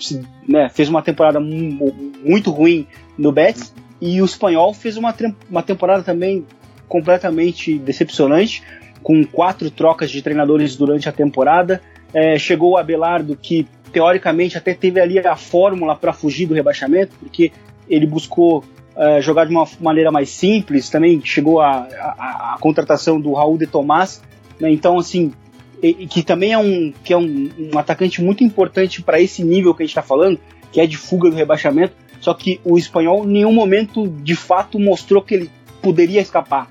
né, 0.48 0.68
fez 0.68 0.88
uma 0.88 1.02
temporada 1.02 1.40
muito 1.40 2.50
ruim 2.50 2.86
no 3.18 3.32
Betis 3.32 3.74
e 4.00 4.22
o 4.22 4.24
espanhol 4.24 4.72
fez 4.72 4.96
uma, 4.96 5.14
uma 5.50 5.62
temporada 5.62 6.02
também 6.02 6.46
completamente 6.88 7.78
decepcionante, 7.78 8.62
com 9.02 9.24
quatro 9.24 9.70
trocas 9.70 10.10
de 10.10 10.22
treinadores 10.22 10.76
durante 10.76 11.08
a 11.08 11.12
temporada. 11.12 11.80
É, 12.12 12.38
chegou 12.38 12.72
o 12.72 12.76
Abelardo, 12.76 13.36
que 13.36 13.66
teoricamente 13.92 14.56
até 14.56 14.74
teve 14.74 15.00
ali 15.00 15.18
a 15.18 15.36
fórmula 15.36 15.96
para 15.96 16.12
fugir 16.12 16.46
do 16.46 16.54
rebaixamento, 16.54 17.14
porque 17.18 17.52
ele 17.88 18.06
buscou 18.06 18.64
é, 18.96 19.20
jogar 19.20 19.44
de 19.44 19.50
uma 19.50 19.66
maneira 19.80 20.10
mais 20.10 20.30
simples, 20.30 20.88
também 20.88 21.20
chegou 21.24 21.60
a, 21.60 21.88
a, 21.98 22.54
a 22.54 22.58
contratação 22.60 23.20
do 23.20 23.32
Raul 23.32 23.58
de 23.58 23.66
Tomás. 23.66 24.22
Né, 24.60 24.70
então, 24.70 24.98
assim, 24.98 25.32
e, 25.82 26.06
que 26.06 26.22
também 26.22 26.52
é 26.52 26.58
um, 26.58 26.92
que 27.04 27.12
é 27.12 27.16
um, 27.16 27.50
um 27.58 27.78
atacante 27.78 28.22
muito 28.22 28.42
importante 28.42 29.02
para 29.02 29.20
esse 29.20 29.44
nível 29.44 29.74
que 29.74 29.82
a 29.82 29.86
gente 29.86 29.90
está 29.90 30.02
falando, 30.02 30.38
que 30.72 30.80
é 30.80 30.86
de 30.86 30.96
fuga 30.96 31.28
do 31.28 31.36
rebaixamento. 31.36 31.94
Só 32.20 32.32
que 32.32 32.58
o 32.64 32.78
espanhol 32.78 33.24
em 33.24 33.32
nenhum 33.32 33.52
momento 33.52 34.08
de 34.08 34.34
fato 34.34 34.78
mostrou 34.78 35.20
que 35.20 35.34
ele 35.34 35.50
poderia 35.82 36.22
escapar. 36.22 36.70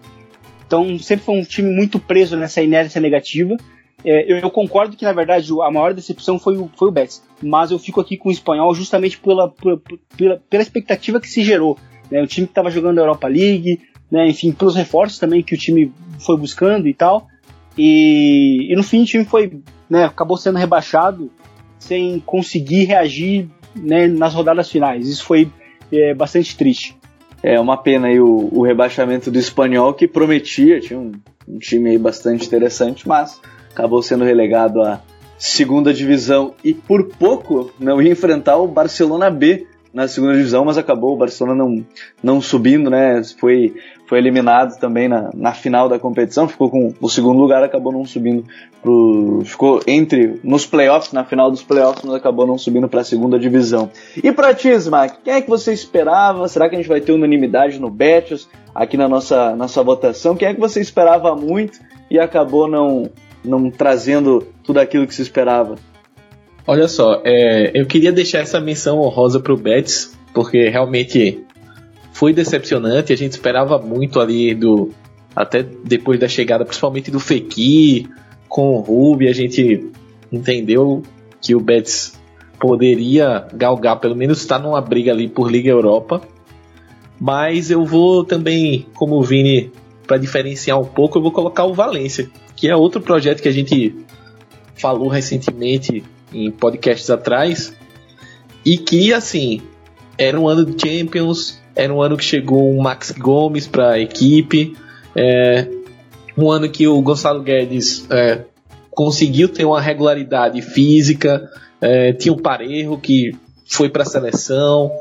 Então 0.66 0.98
sempre 0.98 1.26
foi 1.26 1.36
um 1.36 1.44
time 1.44 1.70
muito 1.70 2.00
preso 2.00 2.36
nessa 2.36 2.62
inércia 2.62 3.00
negativa. 3.00 3.56
é, 4.04 4.32
eu, 4.32 4.38
eu, 4.38 4.50
concordo 4.50 4.98
que, 4.98 5.06
na 5.06 5.14
verdade, 5.14 5.52
a 5.62 5.70
maior 5.70 5.94
decepção 5.94 6.40
foi 6.40 6.58
o, 6.58 6.72
foi 6.76 6.88
o 6.88 6.92
Betis. 6.92 7.22
Mas 7.42 7.70
eu 7.70 7.78
fico 7.78 8.02
aqui 8.02 8.18
com 8.18 8.30
o 8.30 8.32
espanhol 8.32 8.74
justamente 8.74 9.20
pela, 9.20 9.50
pela, 9.50 9.80
pela, 10.18 10.42
pela 10.50 10.64
expectativa 10.64 11.22
que 11.22 11.30
se 11.30 11.44
gerou. 11.44 11.78
Né? 12.14 12.22
O 12.22 12.28
time 12.28 12.46
que 12.46 12.52
estava 12.52 12.70
jogando 12.70 13.00
a 13.00 13.02
Europa 13.02 13.28
League, 13.28 13.82
né? 14.12 14.30
enfim, 14.30 14.52
pelos 14.52 14.76
reforços 14.76 15.18
também 15.18 15.42
que 15.42 15.56
o 15.56 15.58
time 15.58 15.92
foi 16.20 16.38
buscando 16.38 16.88
e 16.88 16.94
tal. 16.94 17.28
E, 17.76 18.72
e 18.72 18.76
no 18.76 18.84
fim 18.84 19.02
o 19.02 19.06
time 19.06 19.26
foi, 19.26 19.52
né, 19.90 20.04
acabou 20.06 20.38
sendo 20.38 20.60
rebaixado 20.60 21.32
sem 21.80 22.20
conseguir 22.20 22.86
reagir 22.86 23.50
né, 23.76 24.08
nas 24.08 24.36
rodadas 24.36 24.70
finais. 24.70 25.08
Isso 25.08 25.26
foi 25.26 25.50
é, 25.92 26.14
bastante 26.14 26.56
triste. 26.56 26.96
É 27.42 27.60
uma 27.60 27.78
pena 27.78 28.10
aí 28.10 28.20
o, 28.20 28.48
o 28.52 28.64
rebaixamento 28.64 29.32
do 29.32 29.40
espanhol 29.40 29.92
que 29.96 30.08
prometia, 30.08 30.80
tinha 30.80 31.00
um, 31.00 31.14
um 31.48 31.58
time 31.58 31.90
aí 31.90 31.98
bastante 31.98 32.46
interessante, 32.46 33.08
mas 33.08 33.42
acabou 33.72 34.04
sendo 34.04 34.24
relegado 34.24 34.84
à 34.84 35.02
segunda 35.36 35.92
divisão 35.92 36.54
e 36.64 36.76
por 36.76 37.10
pouco 37.16 37.74
não 37.80 38.00
ia 38.00 38.12
enfrentar 38.12 38.58
o 38.58 38.68
Barcelona 38.68 39.32
B 39.32 39.66
na 39.94 40.08
segunda 40.08 40.34
divisão, 40.34 40.66
mas 40.66 40.78
acabou 40.78 41.14
o 41.14 41.18
Barcelona 41.18 41.64
não, 41.64 41.86
não 42.22 42.42
subindo, 42.42 42.90
né? 42.90 43.22
Foi, 43.40 43.76
foi 44.08 44.18
eliminado 44.18 44.80
também 44.80 45.08
na, 45.08 45.30
na 45.36 45.54
final 45.54 45.88
da 45.88 46.00
competição, 46.00 46.48
ficou 46.48 46.70
com 46.70 46.92
o 47.00 47.10
segundo 47.10 47.40
lugar, 47.40 47.64
acabou 47.64 47.94
não 47.94 48.04
subindo 48.04 48.44
pro, 48.82 49.42
ficou 49.46 49.82
entre 49.86 50.40
nos 50.44 50.66
playoffs, 50.66 51.14
na 51.14 51.24
final 51.24 51.52
dos 51.52 51.62
playoffs, 51.62 52.04
mas 52.04 52.16
acabou 52.16 52.48
não 52.48 52.58
subindo 52.58 52.90
para 52.90 53.02
a 53.02 53.04
segunda 53.04 53.38
divisão. 53.38 53.92
E 54.22 54.32
para 54.32 54.56
ti, 54.56 54.70
Smack, 54.70 55.20
quem 55.24 55.34
é 55.36 55.42
que 55.42 55.50
você 55.50 55.72
esperava? 55.72 56.48
Será 56.48 56.68
que 56.68 56.76
a 56.76 56.80
gente 56.80 56.90
vai 56.90 57.00
ter 57.00 57.12
unanimidade 57.12 57.80
no 57.80 57.92
Betis 57.92 58.50
aqui 58.74 58.98
na 58.98 59.08
nossa 59.08 59.56
nossa 59.56 59.84
votação? 59.84 60.36
Quem 60.36 60.48
é 60.48 60.54
que 60.56 60.60
você 60.60 60.82
esperava 60.82 61.36
muito 61.36 61.80
e 62.10 62.18
acabou 62.18 62.68
não 62.68 63.10
não 63.46 63.70
trazendo 63.70 64.48
tudo 64.64 64.80
aquilo 64.80 65.06
que 65.06 65.14
se 65.14 65.22
esperava? 65.22 65.76
Olha 66.66 66.88
só, 66.88 67.22
é, 67.26 67.72
eu 67.74 67.86
queria 67.86 68.12
deixar 68.12 68.40
essa 68.40 68.60
menção 68.60 69.00
honrosa 69.00 69.40
pro 69.40 69.58
Betis, 69.58 70.18
porque 70.34 70.70
realmente 70.70 71.44
foi 72.14 72.32
decepcionante. 72.32 73.12
A 73.12 73.18
gente 73.18 73.32
esperava 73.32 73.78
muito 73.80 74.20
ali 74.20 74.56
do. 74.56 74.92
Até 75.36 75.64
depois 75.64 76.20
da 76.20 76.28
chegada, 76.28 76.64
principalmente 76.64 77.10
do 77.10 77.20
Fekir, 77.20 78.08
com 78.48 78.78
o 78.78 78.82
Ruby, 78.82 79.28
a 79.28 79.34
gente 79.34 79.90
entendeu 80.32 81.02
que 81.42 81.56
o 81.56 81.60
Betis 81.60 82.14
poderia 82.60 83.46
galgar, 83.54 84.00
pelo 84.00 84.16
menos 84.16 84.40
estar 84.40 84.60
numa 84.60 84.80
briga 84.80 85.12
ali 85.12 85.28
por 85.28 85.52
Liga 85.52 85.70
Europa. 85.70 86.22
Mas 87.20 87.72
eu 87.72 87.84
vou 87.84 88.24
também, 88.24 88.86
como 88.94 89.16
o 89.16 89.24
Vini, 89.24 89.72
para 90.06 90.18
diferenciar 90.18 90.80
um 90.80 90.86
pouco, 90.86 91.18
eu 91.18 91.22
vou 91.22 91.32
colocar 91.32 91.66
o 91.66 91.74
Valência, 91.74 92.30
que 92.56 92.70
é 92.70 92.76
outro 92.76 93.02
projeto 93.02 93.42
que 93.42 93.48
a 93.48 93.54
gente 93.54 93.96
falou 94.76 95.08
recentemente 95.08 96.04
em 96.34 96.52
podcasts 96.52 97.10
atrás, 97.10 97.76
e 98.66 98.78
que, 98.78 99.14
assim, 99.14 99.62
era 100.18 100.40
um 100.40 100.48
ano 100.48 100.66
de 100.66 100.80
Champions, 100.80 101.62
era 101.76 101.94
um 101.94 102.02
ano 102.02 102.18
que 102.18 102.24
chegou 102.24 102.72
um 102.72 102.82
Max 102.82 103.12
Gomes 103.12 103.68
para 103.68 103.92
a 103.92 104.00
equipe, 104.00 104.76
é, 105.16 105.68
um 106.38 106.50
ano 106.52 106.70
que 106.70 106.88
o 106.88 107.02
Gonçalo 107.02 107.42
Guedes 107.42 108.08
é, 108.10 108.44
conseguiu 108.92 109.50
ter 109.50 109.66
uma 109.66 109.82
regularidade 109.82 110.62
física, 110.62 111.50
é, 111.82 112.14
tinha 112.14 112.34
o 112.34 112.42
Parejo 112.42 112.98
que 112.98 113.36
foi 113.66 113.90
para 113.90 114.04
a 114.04 114.06
seleção, 114.06 114.92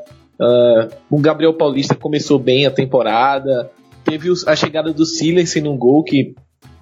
é, 0.40 0.88
o 1.10 1.18
Gabriel 1.18 1.54
Paulista 1.54 1.94
começou 1.94 2.38
bem 2.38 2.66
a 2.66 2.70
temporada, 2.70 3.70
teve 4.04 4.30
a 4.46 4.56
chegada 4.56 4.92
do 4.92 5.06
Silas 5.06 5.54
no 5.56 5.76
gol, 5.76 6.02
que 6.02 6.34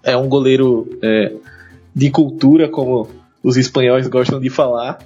é 0.02 0.16
um 0.16 0.28
goleiro 0.28 0.98
é, 1.02 1.32
de 1.94 2.10
cultura, 2.10 2.68
como 2.68 3.08
os 3.42 3.56
espanhóis 3.56 4.06
gostam 4.08 4.40
de 4.40 4.50
falar. 4.50 4.98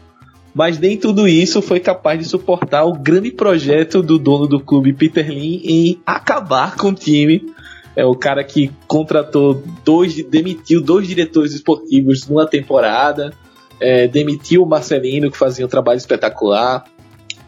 Mas 0.54 0.78
nem 0.78 0.96
tudo 0.96 1.26
isso 1.26 1.60
foi 1.60 1.80
capaz 1.80 2.18
de 2.18 2.24
suportar 2.24 2.84
o 2.84 2.92
grande 2.92 3.32
projeto 3.32 4.02
do 4.02 4.18
dono 4.18 4.46
do 4.46 4.60
clube, 4.60 4.92
Peter 4.92 5.28
Lin, 5.28 5.60
em 5.64 6.00
acabar 6.06 6.76
com 6.76 6.88
o 6.88 6.94
time. 6.94 7.52
É 7.96 8.04
o 8.04 8.14
cara 8.14 8.42
que 8.44 8.70
contratou 8.86 9.62
dois, 9.84 10.14
demitiu 10.24 10.80
dois 10.80 11.06
diretores 11.08 11.52
esportivos 11.52 12.28
numa 12.28 12.46
temporada, 12.46 13.32
é, 13.80 14.06
demitiu 14.06 14.62
o 14.62 14.66
Marcelino, 14.66 15.30
que 15.30 15.36
fazia 15.36 15.64
um 15.64 15.68
trabalho 15.68 15.98
espetacular, 15.98 16.84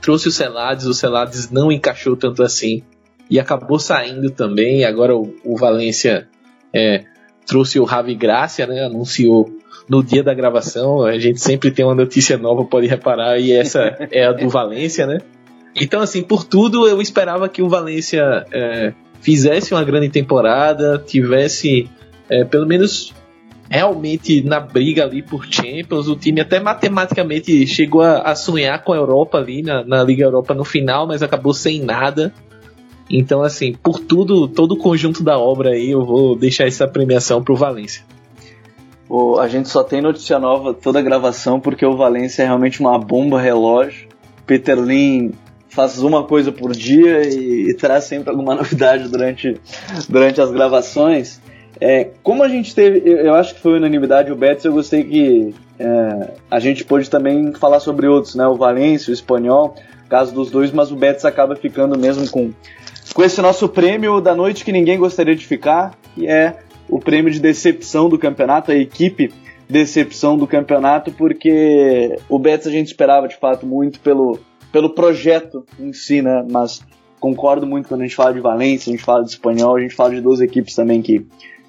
trouxe 0.00 0.28
o 0.28 0.32
Celades, 0.32 0.86
o 0.86 0.94
Celades 0.94 1.50
não 1.50 1.70
encaixou 1.70 2.16
tanto 2.16 2.42
assim 2.42 2.82
e 3.28 3.38
acabou 3.40 3.78
saindo 3.78 4.30
também. 4.30 4.84
Agora 4.84 5.16
o, 5.16 5.34
o 5.44 5.56
Valência 5.56 6.28
é, 6.72 7.04
trouxe 7.46 7.78
o 7.78 7.84
Ravi 7.84 8.14
Gracia, 8.14 8.66
né, 8.66 8.84
anunciou 8.84 9.50
no 9.88 10.02
dia 10.02 10.22
da 10.22 10.34
gravação. 10.34 11.02
A 11.04 11.18
gente 11.18 11.40
sempre 11.40 11.70
tem 11.70 11.84
uma 11.84 11.94
notícia 11.94 12.36
nova, 12.36 12.64
pode 12.64 12.86
reparar, 12.86 13.38
e 13.38 13.52
essa 13.52 13.96
é 14.10 14.26
a 14.26 14.32
do 14.32 14.48
Valência, 14.48 15.06
né? 15.06 15.18
Então, 15.74 16.00
assim, 16.00 16.22
por 16.22 16.44
tudo 16.44 16.88
eu 16.88 17.00
esperava 17.00 17.48
que 17.48 17.62
o 17.62 17.68
Valência 17.68 18.46
é, 18.50 18.92
fizesse 19.20 19.74
uma 19.74 19.84
grande 19.84 20.08
temporada, 20.08 21.02
tivesse 21.06 21.88
é, 22.28 22.44
pelo 22.44 22.66
menos 22.66 23.14
realmente 23.68 24.42
na 24.42 24.60
briga 24.60 25.04
ali 25.04 25.22
por 25.22 25.44
Champions. 25.46 26.08
O 26.08 26.16
time 26.16 26.40
até 26.40 26.58
matematicamente 26.58 27.66
chegou 27.66 28.02
a, 28.02 28.20
a 28.20 28.34
sonhar 28.34 28.82
com 28.82 28.92
a 28.92 28.96
Europa 28.96 29.38
ali 29.38 29.62
na, 29.62 29.84
na 29.84 30.02
Liga 30.02 30.24
Europa 30.24 30.54
no 30.54 30.64
final, 30.64 31.06
mas 31.06 31.22
acabou 31.22 31.52
sem 31.52 31.82
nada. 31.82 32.32
Então, 33.08 33.42
assim, 33.42 33.72
por 33.72 34.00
tudo, 34.00 34.48
todo 34.48 34.72
o 34.72 34.76
conjunto 34.76 35.22
da 35.22 35.38
obra 35.38 35.70
aí, 35.70 35.90
eu 35.90 36.04
vou 36.04 36.36
deixar 36.36 36.66
essa 36.66 36.88
premiação 36.88 37.42
pro 37.42 37.54
Valência. 37.54 38.04
A 39.38 39.46
gente 39.46 39.68
só 39.68 39.84
tem 39.84 40.00
notícia 40.00 40.38
nova 40.38 40.74
toda 40.74 40.98
a 40.98 41.02
gravação 41.02 41.60
porque 41.60 41.86
o 41.86 41.96
Valência 41.96 42.42
é 42.42 42.46
realmente 42.46 42.80
uma 42.80 42.98
bomba 42.98 43.40
relógio. 43.40 44.08
Peter 44.44 44.78
Lin 44.78 45.32
faz 45.68 46.02
uma 46.02 46.24
coisa 46.24 46.50
por 46.50 46.72
dia 46.72 47.22
e, 47.28 47.70
e 47.70 47.74
traz 47.74 48.04
sempre 48.04 48.30
alguma 48.30 48.54
novidade 48.56 49.08
durante, 49.08 49.60
durante 50.08 50.40
as 50.40 50.50
gravações. 50.50 51.40
É, 51.80 52.08
como 52.22 52.42
a 52.42 52.48
gente 52.48 52.74
teve, 52.74 53.02
eu, 53.04 53.18
eu, 53.18 53.34
acho 53.34 53.54
que 53.54 53.60
foi 53.60 53.76
unanimidade 53.76 54.32
o 54.32 54.36
Betis, 54.36 54.64
eu 54.64 54.72
gostei 54.72 55.04
que 55.04 55.54
é, 55.78 56.30
a 56.50 56.58
gente 56.58 56.84
pôde 56.84 57.08
também 57.10 57.52
falar 57.52 57.80
sobre 57.80 58.08
outros, 58.08 58.34
né? 58.34 58.46
O 58.46 58.54
Valência, 58.54 59.10
o 59.10 59.14
Espanhol, 59.14 59.76
caso 60.08 60.34
dos 60.34 60.50
dois, 60.50 60.72
mas 60.72 60.90
o 60.90 60.96
Betis 60.96 61.26
acaba 61.26 61.54
ficando 61.54 61.98
mesmo 61.98 62.28
com, 62.30 62.50
com 63.16 63.24
esse 63.24 63.40
nosso 63.40 63.66
prêmio 63.66 64.20
da 64.20 64.34
noite 64.34 64.62
que 64.62 64.70
ninguém 64.70 64.98
gostaria 64.98 65.34
de 65.34 65.46
ficar, 65.46 65.94
que 66.14 66.28
é 66.28 66.58
o 66.86 67.00
prêmio 67.00 67.32
de 67.32 67.40
decepção 67.40 68.10
do 68.10 68.18
campeonato, 68.18 68.70
a 68.70 68.74
equipe 68.74 69.32
decepção 69.66 70.36
do 70.36 70.46
campeonato, 70.46 71.10
porque 71.10 72.14
o 72.28 72.38
Betis 72.38 72.66
a 72.66 72.70
gente 72.70 72.88
esperava 72.88 73.26
de 73.26 73.34
fato 73.34 73.64
muito 73.64 74.00
pelo, 74.00 74.38
pelo 74.70 74.90
projeto 74.90 75.64
em 75.80 75.94
si, 75.94 76.20
né? 76.20 76.44
Mas 76.50 76.82
concordo 77.18 77.66
muito 77.66 77.88
quando 77.88 78.02
a 78.02 78.04
gente 78.04 78.14
fala 78.14 78.34
de 78.34 78.40
Valência, 78.40 78.90
a 78.90 78.94
gente 78.94 79.02
fala 79.02 79.24
de 79.24 79.30
Espanhol, 79.30 79.76
a 79.76 79.80
gente 79.80 79.94
fala 79.94 80.10
de 80.10 80.20
duas 80.20 80.42
equipes 80.42 80.74
também 80.74 81.00
que, 81.00 81.26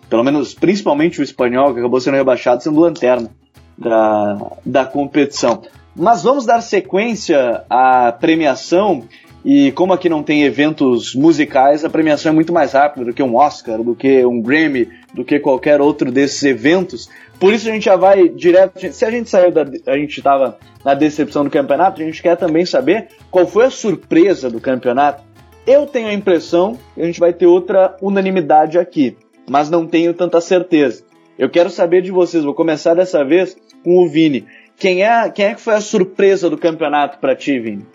pelo 0.10 0.25
menos, 0.25 0.54
principalmente 0.54 1.22
o 1.22 1.24
Espanhol, 1.24 1.74
que 1.74 1.80
acabou 1.80 2.01
sendo 2.01 2.16
rebaixado, 2.16 2.62
sendo 2.62 2.82
lanterna 2.82 3.32
da, 3.77 4.51
da 4.66 4.86
competição. 4.86 5.62
Mas 5.96 6.24
vamos 6.24 6.46
dar 6.46 6.60
sequência 6.60 7.63
à 7.70 8.12
premiação 8.12 9.08
e 9.50 9.72
como 9.72 9.94
aqui 9.94 10.10
não 10.10 10.22
tem 10.22 10.44
eventos 10.44 11.16
musicais, 11.16 11.86
a 11.86 11.89
premiação 11.89 12.34
é 12.34 12.36
muito 12.36 12.51
mais 12.51 12.74
rápida 12.74 13.06
do 13.06 13.13
que 13.13 13.24
um 13.24 13.38
Oscar, 13.38 13.82
do 13.82 13.96
que 13.96 14.25
um 14.25 14.42
Grammy, 14.42 14.89
do 15.13 15.24
que 15.24 15.39
qualquer 15.39 15.80
outro 15.80 16.12
desses 16.12 16.44
eventos. 16.44 17.10
Por 17.39 17.54
isso 17.54 17.70
a 17.70 17.72
gente 17.72 17.86
já 17.86 17.96
vai 17.96 18.27
direto. 18.27 18.92
Se 18.92 19.06
a 19.06 19.10
gente 19.10 19.30
saiu 19.30 19.50
da. 19.50 19.66
A 19.86 19.98
gente 19.98 20.18
estava 20.18 20.58
na 20.84 20.94
decepção 20.94 21.46
do 21.46 21.50
campeonato, 21.50 22.01
a 22.01 22.04
gente 22.04 22.22
quer 22.22 22.36
também 22.36 22.66
saber 22.66 23.08
qual 23.32 23.48
foi 23.48 23.68
a 23.68 23.70
surpresa 23.70 24.50
do 24.50 24.60
campeonato. 24.60 25.24
Eu 25.66 25.86
tenho 25.86 26.10
a 26.10 26.13
impressão 26.13 26.77
que 26.94 27.01
a 27.01 27.06
gente 27.06 27.22
vai 27.22 27.32
ter 27.32 27.46
outra 27.46 27.96
unanimidade 28.01 28.77
aqui, 28.77 29.16
mas 29.50 29.70
não 29.70 29.88
tenho 29.88 30.13
tanta 30.13 30.42
certeza. 30.42 31.06
Eu 31.39 31.50
quero 31.50 31.70
saber 31.70 32.01
de 32.01 32.12
vocês, 32.12 32.44
vou 32.44 32.54
começar 32.54 32.96
dessa 32.96 33.24
vez 33.24 33.56
com 33.82 34.04
o 34.04 34.10
Vini. 34.10 34.46
Quem 34.75 35.04
é, 35.04 35.30
quem 35.30 35.46
é 35.46 35.54
que 35.54 35.62
foi 35.62 35.75
a 35.75 35.80
surpresa 35.80 36.50
do 36.50 36.58
campeonato 36.58 37.18
para 37.20 37.34
ti, 37.34 37.58
Vini? 37.58 37.86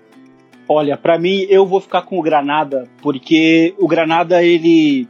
Olha, 0.68 0.96
para 0.96 1.18
mim 1.18 1.46
eu 1.48 1.66
vou 1.66 1.80
ficar 1.80 2.02
com 2.02 2.18
o 2.18 2.22
Granada, 2.22 2.88
porque 3.02 3.74
o 3.78 3.86
Granada 3.86 4.42
ele 4.42 5.08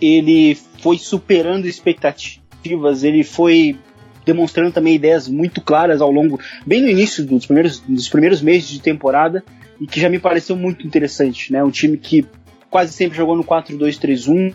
ele 0.00 0.54
foi 0.78 0.96
superando 0.96 1.66
expectativas, 1.66 3.04
ele 3.04 3.22
foi 3.22 3.76
demonstrando 4.24 4.72
também 4.72 4.94
ideias 4.94 5.28
muito 5.28 5.60
claras 5.60 6.00
ao 6.00 6.10
longo, 6.10 6.38
bem 6.64 6.80
no 6.80 6.88
início 6.88 7.24
dos 7.24 7.46
primeiros, 7.46 7.80
dos 7.80 8.08
primeiros 8.08 8.40
meses 8.40 8.68
de 8.68 8.80
temporada, 8.80 9.44
e 9.80 9.86
que 9.86 10.00
já 10.00 10.08
me 10.08 10.18
pareceu 10.18 10.56
muito 10.56 10.86
interessante, 10.86 11.52
né? 11.52 11.62
Um 11.64 11.70
time 11.70 11.96
que 11.96 12.26
quase 12.70 12.92
sempre 12.92 13.16
jogou 13.16 13.36
no 13.36 13.42
4-2-3-1 13.42 14.54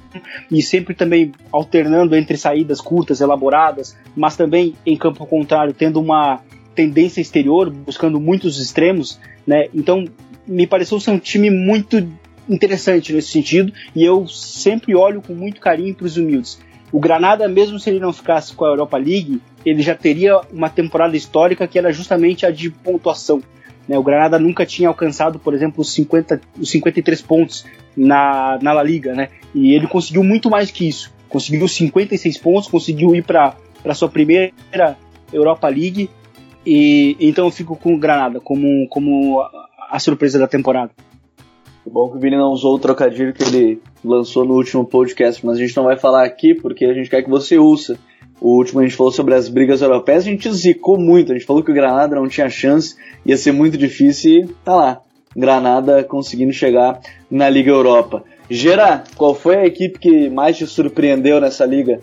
e 0.49 0.61
sempre 0.61 0.95
também 0.95 1.33
alternando 1.51 2.15
entre 2.15 2.37
saídas 2.37 2.79
curtas, 2.79 3.19
elaboradas, 3.19 3.97
mas 4.15 4.37
também 4.37 4.73
em 4.85 4.95
campo 4.95 5.25
contrário, 5.25 5.73
tendo 5.73 5.99
uma 5.99 6.41
tendência 6.75 7.21
exterior, 7.21 7.69
buscando 7.69 8.19
muitos 8.19 8.59
extremos, 8.59 9.19
né? 9.47 9.67
Então, 9.73 10.05
me 10.45 10.67
pareceu 10.67 10.99
ser 10.99 11.11
um 11.11 11.19
time 11.19 11.49
muito 11.49 12.07
interessante 12.47 13.11
nesse 13.11 13.29
sentido 13.29 13.73
e 13.95 14.03
eu 14.03 14.27
sempre 14.27 14.95
olho 14.95 15.21
com 15.21 15.33
muito 15.33 15.59
carinho 15.59 15.95
para 15.95 16.05
os 16.05 16.17
humildes. 16.17 16.59
O 16.91 16.99
Granada, 16.99 17.47
mesmo 17.47 17.79
se 17.79 17.89
ele 17.89 17.99
não 17.99 18.13
ficasse 18.13 18.53
com 18.53 18.63
a 18.63 18.69
Europa 18.69 18.97
League, 18.97 19.41
ele 19.65 19.81
já 19.81 19.95
teria 19.95 20.39
uma 20.53 20.69
temporada 20.69 21.17
histórica 21.17 21.67
que 21.67 21.79
era 21.79 21.91
justamente 21.91 22.45
a 22.45 22.51
de 22.51 22.69
pontuação. 22.69 23.41
Né? 23.87 23.97
O 23.97 24.03
Granada 24.03 24.39
nunca 24.39 24.65
tinha 24.65 24.87
alcançado, 24.87 25.39
por 25.39 25.53
exemplo, 25.53 25.81
os, 25.81 25.91
50, 25.93 26.39
os 26.59 26.69
53 26.69 27.21
pontos 27.21 27.65
na, 27.97 28.59
na 28.61 28.71
La 28.73 28.83
Liga, 28.83 29.13
né? 29.13 29.29
E 29.53 29.73
ele 29.73 29.87
conseguiu 29.87 30.23
muito 30.23 30.49
mais 30.49 30.71
que 30.71 30.87
isso. 30.87 31.13
Conseguiu 31.27 31.67
56 31.67 32.37
pontos, 32.37 32.69
conseguiu 32.69 33.15
ir 33.15 33.23
para 33.23 33.55
a 33.83 33.93
sua 33.93 34.09
primeira 34.09 34.97
Europa 35.33 35.67
League. 35.67 36.09
E 36.65 37.15
então 37.19 37.45
eu 37.45 37.51
fico 37.51 37.75
com 37.75 37.93
o 37.93 37.99
Granada 37.99 38.39
como, 38.39 38.87
como 38.89 39.39
a, 39.41 39.67
a 39.91 39.99
surpresa 39.99 40.39
da 40.39 40.47
temporada. 40.47 40.91
Que 41.83 41.89
bom 41.89 42.09
que 42.09 42.17
o 42.17 42.19
Vini 42.19 42.35
não 42.35 42.51
usou 42.51 42.75
o 42.75 42.79
trocadilho 42.79 43.33
que 43.33 43.43
ele 43.43 43.81
lançou 44.03 44.43
no 44.43 44.55
último 44.55 44.83
podcast, 44.83 45.45
mas 45.45 45.57
a 45.57 45.59
gente 45.59 45.77
não 45.77 45.83
vai 45.83 45.97
falar 45.97 46.25
aqui 46.25 46.55
porque 46.55 46.85
a 46.85 46.93
gente 46.93 47.09
quer 47.09 47.21
que 47.21 47.29
você 47.29 47.59
ouça. 47.59 47.97
O 48.41 48.57
último 48.57 48.79
a 48.79 48.83
gente 48.83 48.95
falou 48.95 49.11
sobre 49.11 49.33
as 49.33 49.47
brigas 49.47 49.81
europeias, 49.81 50.23
a 50.23 50.29
gente 50.29 50.51
zicou 50.51 50.99
muito, 50.99 51.31
a 51.31 51.35
gente 51.35 51.45
falou 51.45 51.63
que 51.63 51.71
o 51.71 51.73
Granada 51.73 52.15
não 52.15 52.27
tinha 52.27 52.49
chance, 52.49 52.95
ia 53.25 53.37
ser 53.37 53.51
muito 53.51 53.77
difícil 53.77 54.31
e 54.31 54.47
tá 54.63 54.75
lá. 54.75 55.01
Granada 55.35 56.03
conseguindo 56.03 56.53
chegar 56.53 56.99
na 57.29 57.49
Liga 57.49 57.69
Europa. 57.69 58.23
Gera, 58.49 59.03
qual 59.15 59.35
foi 59.35 59.55
a 59.57 59.65
equipe 59.65 59.99
que 59.99 60.29
mais 60.29 60.57
te 60.57 60.65
surpreendeu 60.65 61.41
nessa 61.41 61.65
liga? 61.65 61.99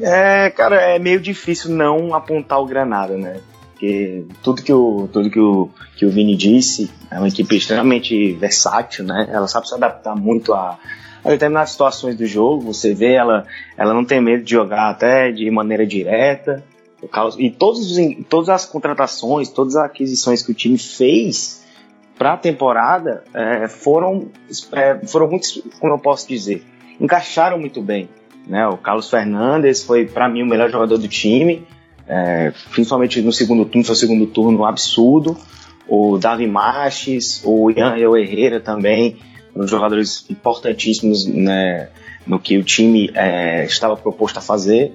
É, 0.00 0.48
cara, 0.50 0.76
é 0.76 0.98
meio 0.98 1.20
difícil 1.20 1.70
não 1.70 2.14
apontar 2.14 2.60
o 2.60 2.66
Granada, 2.66 3.16
né? 3.16 3.40
Porque 3.78 4.24
tudo 4.42 4.60
que 4.60 4.72
o, 4.72 5.08
tudo 5.12 5.30
que 5.30 5.38
o, 5.38 5.70
que 5.96 6.04
o 6.04 6.10
Vini 6.10 6.34
disse 6.34 6.90
é 7.08 7.16
uma 7.16 7.28
equipe 7.28 7.56
extremamente 7.56 8.32
versátil, 8.32 9.04
né? 9.04 9.28
Ela 9.30 9.46
sabe 9.46 9.68
se 9.68 9.74
adaptar 9.74 10.16
muito 10.16 10.52
a, 10.52 10.76
a 11.24 11.28
determinadas 11.28 11.70
situações 11.70 12.16
do 12.16 12.26
jogo. 12.26 12.72
Você 12.72 12.92
vê 12.92 13.12
ela, 13.12 13.46
ela 13.76 13.94
não 13.94 14.04
tem 14.04 14.20
medo 14.20 14.42
de 14.42 14.50
jogar 14.50 14.90
até 14.90 15.30
de 15.30 15.48
maneira 15.48 15.86
direta. 15.86 16.64
E 17.38 17.50
todos, 17.52 17.96
todas 18.28 18.48
as 18.48 18.66
contratações, 18.66 19.48
todas 19.48 19.76
as 19.76 19.84
aquisições 19.84 20.42
que 20.42 20.50
o 20.50 20.54
time 20.54 20.76
fez 20.76 21.64
para 22.18 22.32
a 22.32 22.36
temporada 22.36 23.22
é, 23.32 23.68
foram, 23.68 24.28
é, 24.72 25.06
foram 25.06 25.28
muito, 25.28 25.46
como 25.78 25.94
eu 25.94 26.00
posso 26.00 26.26
dizer, 26.26 26.64
encaixaram 27.00 27.60
muito 27.60 27.80
bem. 27.80 28.08
Né? 28.44 28.66
O 28.66 28.76
Carlos 28.76 29.08
Fernandes 29.08 29.84
foi, 29.84 30.04
para 30.04 30.28
mim, 30.28 30.42
o 30.42 30.46
melhor 30.46 30.68
jogador 30.68 30.98
do 30.98 31.06
time 31.06 31.64
é, 32.08 32.52
principalmente 32.72 33.20
no 33.20 33.32
segundo 33.32 33.64
turno, 33.66 33.84
foi 33.84 33.94
o 33.94 33.98
segundo 33.98 34.26
turno 34.26 34.64
absurdo. 34.64 35.36
O 35.86 36.18
Davi 36.18 36.46
Marches, 36.46 37.42
o 37.44 37.70
Ian 37.70 37.96
Herrera 37.96 38.60
também, 38.60 39.16
os 39.54 39.70
jogadores 39.70 40.24
importantíssimos 40.30 41.26
né, 41.26 41.88
no 42.26 42.38
que 42.38 42.56
o 42.56 42.64
time 42.64 43.10
é, 43.14 43.64
estava 43.64 43.96
proposto 43.96 44.38
a 44.38 44.40
fazer. 44.40 44.92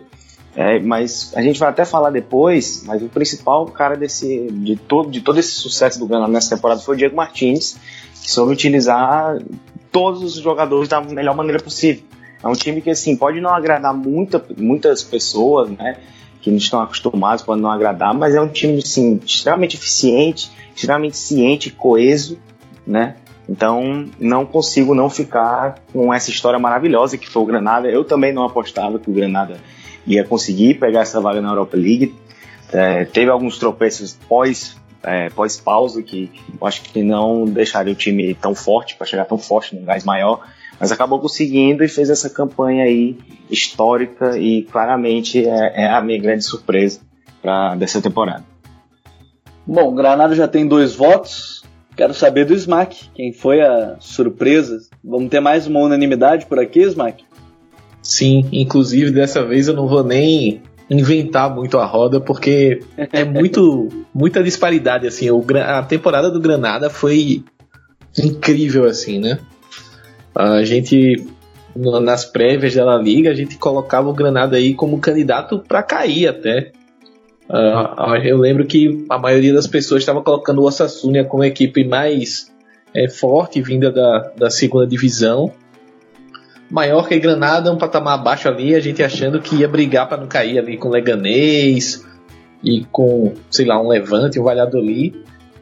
É, 0.56 0.80
mas 0.80 1.34
a 1.36 1.42
gente 1.42 1.60
vai 1.60 1.70
até 1.70 1.84
falar 1.84 2.12
depois, 2.12 2.84
mas 2.86 3.02
o 3.02 3.10
principal 3.10 3.66
cara 3.66 3.96
desse, 3.96 4.52
de, 4.52 4.76
todo, 4.76 5.10
de 5.10 5.22
todo 5.22 5.40
esse 5.40 5.52
sucesso 5.52 5.98
do 5.98 6.06
Granada 6.06 6.32
nessa 6.32 6.56
temporada 6.56 6.80
foi 6.80 6.94
o 6.94 6.98
Diego 6.98 7.16
Martins, 7.16 7.76
que 8.22 8.32
soube 8.32 8.54
utilizar 8.54 9.40
todos 9.92 10.22
os 10.22 10.36
jogadores 10.36 10.88
da 10.88 11.02
melhor 11.02 11.36
maneira 11.36 11.62
possível. 11.62 12.04
É 12.44 12.48
um 12.48 12.54
time 12.54 12.82
que 12.82 12.92
assim 12.92 13.16
pode 13.16 13.42
não 13.42 13.50
agradar 13.50 13.96
muita, 13.96 14.44
muitas 14.58 15.02
pessoas, 15.02 15.70
né? 15.72 15.98
Que 16.44 16.52
não 16.52 16.58
estão 16.58 16.82
acostumados, 16.82 17.42
podem 17.42 17.64
não 17.64 17.72
agradar, 17.72 18.14
mas 18.14 18.36
é 18.36 18.42
um 18.42 18.50
time 18.50 18.80
assim, 18.80 19.18
extremamente 19.26 19.78
eficiente, 19.78 20.52
extremamente 20.76 21.16
ciente, 21.16 21.72
coeso, 21.72 22.38
né? 22.86 23.16
Então 23.48 24.06
não 24.20 24.46
consigo 24.46 24.94
não 24.94 25.10
ficar 25.10 25.80
com 25.94 26.14
essa 26.14 26.30
história 26.30 26.60
maravilhosa 26.60 27.18
que 27.18 27.30
foi 27.30 27.42
o 27.42 27.46
Granada. 27.46 27.90
Eu 27.90 28.04
também 28.04 28.34
não 28.34 28.44
apostava 28.44 29.00
que 29.00 29.10
o 29.10 29.14
Granada 29.14 29.62
ia 30.06 30.26
conseguir 30.26 30.76
pegar 30.76 31.02
essa 31.02 31.22
vaga 31.22 31.40
na 31.40 31.50
Europa 31.50 31.78
League. 31.78 32.14
É, 32.74 33.06
teve 33.06 33.32
alguns 33.32 33.58
tropeços 33.58 34.18
pós 34.28 34.76
é, 35.02 35.30
pós 35.30 35.58
pausa 35.58 36.04
que 36.04 36.30
eu 36.60 36.68
acho 36.68 36.82
que 36.82 37.04
não 37.04 37.46
deixaria 37.46 37.94
o 37.94 37.96
time 37.96 38.34
tão 38.36 38.54
forte 38.54 38.96
para 38.96 39.08
chegar 39.08 39.26
tão 39.26 39.38
forte 39.38 39.76
num 39.76 39.86
gás 39.86 40.04
maior 40.04 40.46
mas 40.84 40.92
acabou 40.92 41.18
conseguindo 41.18 41.82
e 41.82 41.88
fez 41.88 42.10
essa 42.10 42.30
campanha 42.30 42.84
aí 42.84 43.18
histórica 43.50 44.38
e 44.38 44.64
claramente 44.64 45.48
é, 45.48 45.84
é 45.84 45.88
a 45.90 46.02
minha 46.02 46.22
grande 46.22 46.44
surpresa 46.44 47.00
pra, 47.42 47.74
dessa 47.74 48.02
temporada. 48.02 48.44
Bom, 49.66 49.94
o 49.94 49.96
Granada 49.96 50.36
já 50.36 50.46
tem 50.46 50.68
dois 50.68 50.94
votos. 50.94 51.64
Quero 51.96 52.14
saber 52.14 52.44
do 52.44 52.54
Smack. 52.54 53.10
Quem 53.16 53.32
foi 53.32 53.62
a 53.62 53.96
surpresa? 53.98 54.78
Vamos 55.02 55.30
ter 55.30 55.40
mais 55.40 55.68
uma 55.68 55.80
unanimidade 55.80 56.48
por 56.48 56.60
aqui, 56.60 56.82
Smack? 56.82 57.24
Sim, 58.02 58.50
inclusive 58.52 59.10
dessa 59.10 59.42
vez 59.46 59.70
eu 59.70 59.74
não 59.74 59.88
vou 59.88 60.04
nem 60.04 60.62
inventar 60.90 61.50
muito 61.56 61.78
a 61.78 61.86
roda 61.86 62.20
porque 62.20 62.82
é 62.98 63.24
muito 63.24 63.88
muita 64.14 64.44
disparidade 64.44 65.08
assim. 65.08 65.32
O, 65.32 65.46
a 65.66 65.82
temporada 65.82 66.30
do 66.30 66.42
Granada 66.42 66.90
foi 66.90 67.42
incrível 68.18 68.84
assim, 68.84 69.18
né? 69.18 69.40
A 70.36 70.64
gente 70.64 71.26
nas 71.76 72.24
prévias 72.26 72.76
da 72.76 72.86
La 72.86 72.98
Liga, 72.98 73.32
a 73.32 73.34
gente 73.34 73.58
colocava 73.58 74.10
o 74.10 74.14
Granada 74.14 74.58
aí 74.58 74.74
como 74.74 75.00
candidato 75.00 75.60
para 75.60 75.82
cair 75.82 76.28
até. 76.28 76.72
Uh, 77.50 78.16
eu 78.24 78.38
lembro 78.38 78.66
que 78.66 79.06
a 79.10 79.18
maioria 79.18 79.54
das 79.54 79.68
pessoas 79.68 80.02
estava 80.02 80.22
colocando 80.22 80.62
o 80.62 80.66
Osasuna 80.66 81.24
como 81.24 81.44
a 81.44 81.48
equipe 81.48 81.84
mais 81.84 82.52
é, 82.94 83.10
forte 83.10 83.62
vinda 83.62 83.92
da, 83.92 84.32
da 84.38 84.50
segunda 84.50 84.88
divisão. 84.88 85.52
Maior 86.70 87.08
que 87.08 87.20
Granada, 87.20 87.72
um 87.72 87.78
patamar 87.78 88.16
abaixo 88.16 88.48
ali, 88.48 88.74
a 88.74 88.80
gente 88.80 89.04
achando 89.04 89.40
que 89.42 89.58
ia 89.58 89.68
brigar 89.68 90.08
para 90.08 90.18
não 90.18 90.28
cair 90.28 90.58
ali 90.58 90.78
com 90.78 90.88
o 90.88 90.92
Leganês 90.92 92.06
e 92.64 92.86
com, 92.86 93.34
sei 93.52 93.66
lá, 93.66 93.82
um 93.82 93.90
Levante, 93.90 94.40
um 94.40 94.44
Valladolid. 94.44 95.14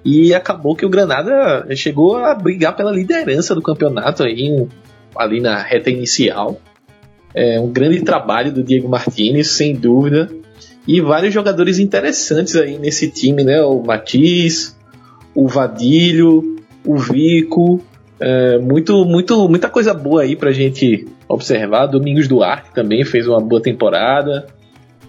E 0.04 0.34
acabou 0.34 0.76
que 0.76 0.86
o 0.86 0.90
Granada 0.90 1.66
chegou 1.76 2.18
a 2.18 2.34
brigar 2.34 2.76
pela 2.76 2.92
liderança 2.92 3.54
do 3.54 3.62
campeonato 3.62 4.24
aí, 4.24 4.68
ali 5.16 5.40
na 5.40 5.62
reta 5.62 5.90
inicial. 5.90 6.60
É 7.34 7.60
um 7.60 7.72
grande 7.72 8.02
trabalho 8.02 8.52
do 8.52 8.64
Diego 8.64 8.90
Martinez, 8.90 9.52
sem 9.52 9.76
dúvida. 9.76 10.30
E 10.88 11.00
vários 11.00 11.34
jogadores 11.34 11.78
interessantes 11.78 12.56
aí 12.56 12.78
nesse 12.80 13.10
time, 13.10 13.44
né? 13.44 13.62
O 13.62 13.84
Matiz, 13.84 14.76
o 15.36 15.48
Vadilho, 15.48 16.58
o 16.86 16.98
Vico. 16.98 17.82
É, 18.20 18.58
muito, 18.58 19.06
muito, 19.06 19.48
muita 19.48 19.70
coisa 19.70 19.94
boa 19.94 20.24
aí 20.24 20.36
pra 20.36 20.52
gente 20.52 21.08
observar. 21.28 21.86
Domingos 21.86 22.28
Duarte 22.28 22.72
também 22.74 23.06
fez 23.06 23.28
uma 23.28 23.40
boa 23.40 23.62
temporada. 23.62 24.48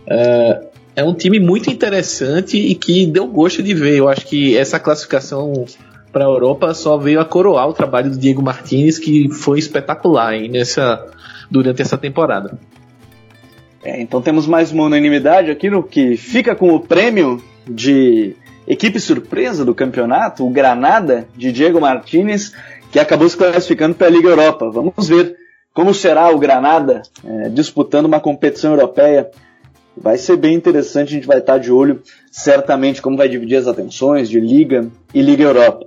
É, 0.07 0.72
é 0.95 1.03
um 1.03 1.15
time 1.15 1.41
muito 1.41 1.71
interessante 1.71 2.57
e 2.57 2.75
que 2.75 3.07
deu 3.07 3.27
gosto 3.27 3.63
de 3.63 3.75
ver. 3.75 3.97
Eu 3.97 4.09
acho 4.09 4.27
que 4.27 4.57
essa 4.57 4.79
classificação 4.79 5.65
para 6.13 6.25
a 6.25 6.29
Europa 6.29 6.75
só 6.75 6.99
veio 6.99 7.21
a 7.21 7.25
coroar 7.25 7.69
o 7.69 7.73
trabalho 7.73 8.11
do 8.11 8.19
Diego 8.19 8.43
Martinez, 8.43 8.99
que 8.99 9.31
foi 9.31 9.59
espetacular 9.59 10.35
hein, 10.35 10.51
nessa, 10.51 11.07
durante 11.51 11.81
essa 11.81 11.97
temporada. 11.97 12.59
É, 13.83 14.01
então 14.01 14.21
temos 14.21 14.47
mais 14.47 14.71
uma 14.71 14.85
unanimidade 14.85 15.51
aqui 15.51 15.69
no 15.69 15.83
que 15.83 16.17
fica 16.17 16.55
com 16.55 16.75
o 16.75 16.81
prêmio 16.81 17.43
de 17.67 18.37
equipe 18.67 19.01
surpresa 19.01 19.65
do 19.65 19.75
campeonato, 19.75 20.47
o 20.47 20.51
Granada 20.51 21.27
de 21.35 21.51
Diego 21.51 21.81
Martinez, 21.81 22.53
que 22.93 22.99
acabou 22.99 23.29
se 23.29 23.37
classificando 23.37 23.95
para 23.95 24.07
a 24.07 24.11
Liga 24.11 24.29
Europa. 24.29 24.71
Vamos 24.71 25.09
ver 25.09 25.37
como 25.75 25.95
será 25.95 26.31
o 26.31 26.39
Granada 26.39 27.03
é, 27.25 27.49
disputando 27.49 28.05
uma 28.05 28.21
competição 28.21 28.73
europeia 28.73 29.31
Vai 29.97 30.17
ser 30.17 30.37
bem 30.37 30.55
interessante, 30.55 31.11
a 31.11 31.13
gente 31.13 31.27
vai 31.27 31.39
estar 31.39 31.59
de 31.59 31.71
olho 31.71 32.03
certamente 32.31 33.03
como 33.03 33.17
vai 33.17 33.29
dividir 33.29 33.57
as 33.57 33.67
atenções 33.67 34.29
de 34.29 34.41
Liga 34.41 34.89
e 35.15 35.21
Liga 35.21 35.45
Europa. 35.45 35.87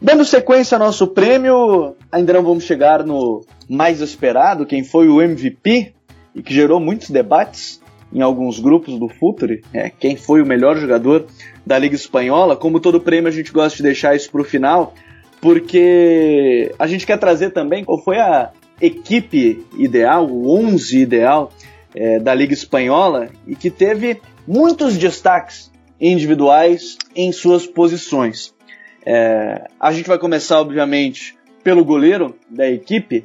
Dando 0.00 0.24
sequência 0.24 0.76
ao 0.76 0.84
nosso 0.84 1.06
prêmio, 1.06 1.96
ainda 2.12 2.34
não 2.34 2.42
vamos 2.42 2.64
chegar 2.64 3.04
no 3.04 3.44
mais 3.68 4.00
esperado, 4.00 4.66
quem 4.66 4.84
foi 4.84 5.08
o 5.08 5.22
MVP 5.22 5.94
e 6.34 6.42
que 6.42 6.52
gerou 6.52 6.78
muitos 6.78 7.08
debates 7.08 7.80
em 8.12 8.20
alguns 8.20 8.60
grupos 8.60 8.98
do 8.98 9.08
Futuri, 9.08 9.62
é, 9.72 9.90
quem 9.90 10.16
foi 10.16 10.42
o 10.42 10.46
melhor 10.46 10.76
jogador 10.76 11.26
da 11.64 11.78
Liga 11.78 11.96
Espanhola. 11.96 12.56
Como 12.56 12.78
todo 12.78 13.00
prêmio, 13.00 13.28
a 13.28 13.32
gente 13.32 13.50
gosta 13.50 13.76
de 13.78 13.82
deixar 13.82 14.14
isso 14.14 14.30
para 14.30 14.42
o 14.42 14.44
final, 14.44 14.94
porque 15.40 16.72
a 16.78 16.86
gente 16.86 17.06
quer 17.06 17.18
trazer 17.18 17.50
também 17.50 17.84
qual 17.84 17.98
foi 17.98 18.18
a 18.18 18.50
equipe 18.80 19.64
ideal, 19.76 20.26
o 20.26 20.54
11 20.56 20.98
ideal 20.98 21.50
é, 21.96 22.20
da 22.20 22.34
Liga 22.34 22.52
Espanhola 22.52 23.30
e 23.46 23.56
que 23.56 23.70
teve 23.70 24.20
muitos 24.46 24.98
destaques 24.98 25.72
individuais 25.98 26.98
em 27.14 27.32
suas 27.32 27.66
posições. 27.66 28.54
É, 29.04 29.66
a 29.80 29.90
gente 29.92 30.06
vai 30.06 30.18
começar, 30.18 30.60
obviamente, 30.60 31.34
pelo 31.64 31.84
goleiro 31.84 32.36
da 32.50 32.68
equipe 32.68 33.24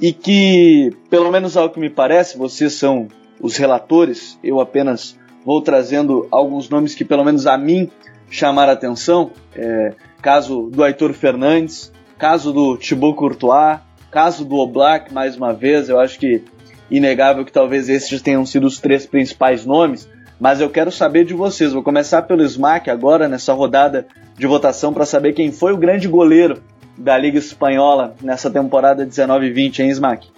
e 0.00 0.12
que, 0.12 0.92
pelo 1.10 1.30
menos 1.30 1.56
ao 1.56 1.68
que 1.70 1.80
me 1.80 1.90
parece, 1.90 2.38
vocês 2.38 2.74
são 2.74 3.08
os 3.40 3.56
relatores, 3.56 4.38
eu 4.44 4.60
apenas 4.60 5.18
vou 5.44 5.60
trazendo 5.60 6.28
alguns 6.30 6.68
nomes 6.68 6.94
que, 6.94 7.04
pelo 7.04 7.24
menos 7.24 7.46
a 7.46 7.58
mim, 7.58 7.90
chamaram 8.30 8.72
atenção. 8.72 9.32
É, 9.54 9.92
caso 10.22 10.70
do 10.70 10.82
Aitor 10.84 11.12
Fernandes, 11.12 11.92
caso 12.16 12.52
do 12.52 12.76
Thibaut 12.78 13.16
Courtois, 13.16 13.80
caso 14.10 14.44
do 14.44 14.56
Oblak, 14.56 15.12
mais 15.12 15.36
uma 15.36 15.52
vez, 15.52 15.88
eu 15.88 15.98
acho 15.98 16.18
que 16.18 16.42
inegável 16.90 17.44
que 17.44 17.52
talvez 17.52 17.88
esses 17.88 18.20
tenham 18.22 18.44
sido 18.44 18.66
os 18.66 18.78
três 18.78 19.06
principais 19.06 19.64
nomes, 19.64 20.08
mas 20.38 20.60
eu 20.60 20.68
quero 20.68 20.90
saber 20.90 21.24
de 21.24 21.34
vocês. 21.34 21.72
Vou 21.72 21.82
começar 21.82 22.22
pelo 22.22 22.42
Smack 22.42 22.90
agora, 22.90 23.28
nessa 23.28 23.52
rodada 23.52 24.06
de 24.36 24.46
votação, 24.46 24.92
para 24.92 25.06
saber 25.06 25.32
quem 25.32 25.52
foi 25.52 25.72
o 25.72 25.76
grande 25.76 26.08
goleiro 26.08 26.62
da 26.96 27.16
Liga 27.16 27.38
Espanhola 27.38 28.14
nessa 28.22 28.50
temporada 28.50 29.06
19-20, 29.06 29.80
hein, 29.80 29.90
Smack? 29.90 30.28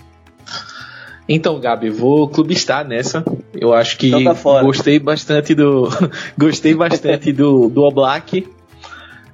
Então, 1.28 1.58
Gabi, 1.58 1.90
vou 1.90 2.28
clubistar 2.28 2.86
nessa. 2.86 3.24
Eu 3.52 3.74
acho 3.74 3.98
que 3.98 4.08
então 4.08 4.34
tá 4.34 4.62
gostei 4.62 4.98
bastante 4.98 5.54
do 5.54 5.88
gostei 6.38 6.74
bastante 6.74 7.32
do 7.32 7.68
do 7.68 7.82
Oblak. 7.82 8.46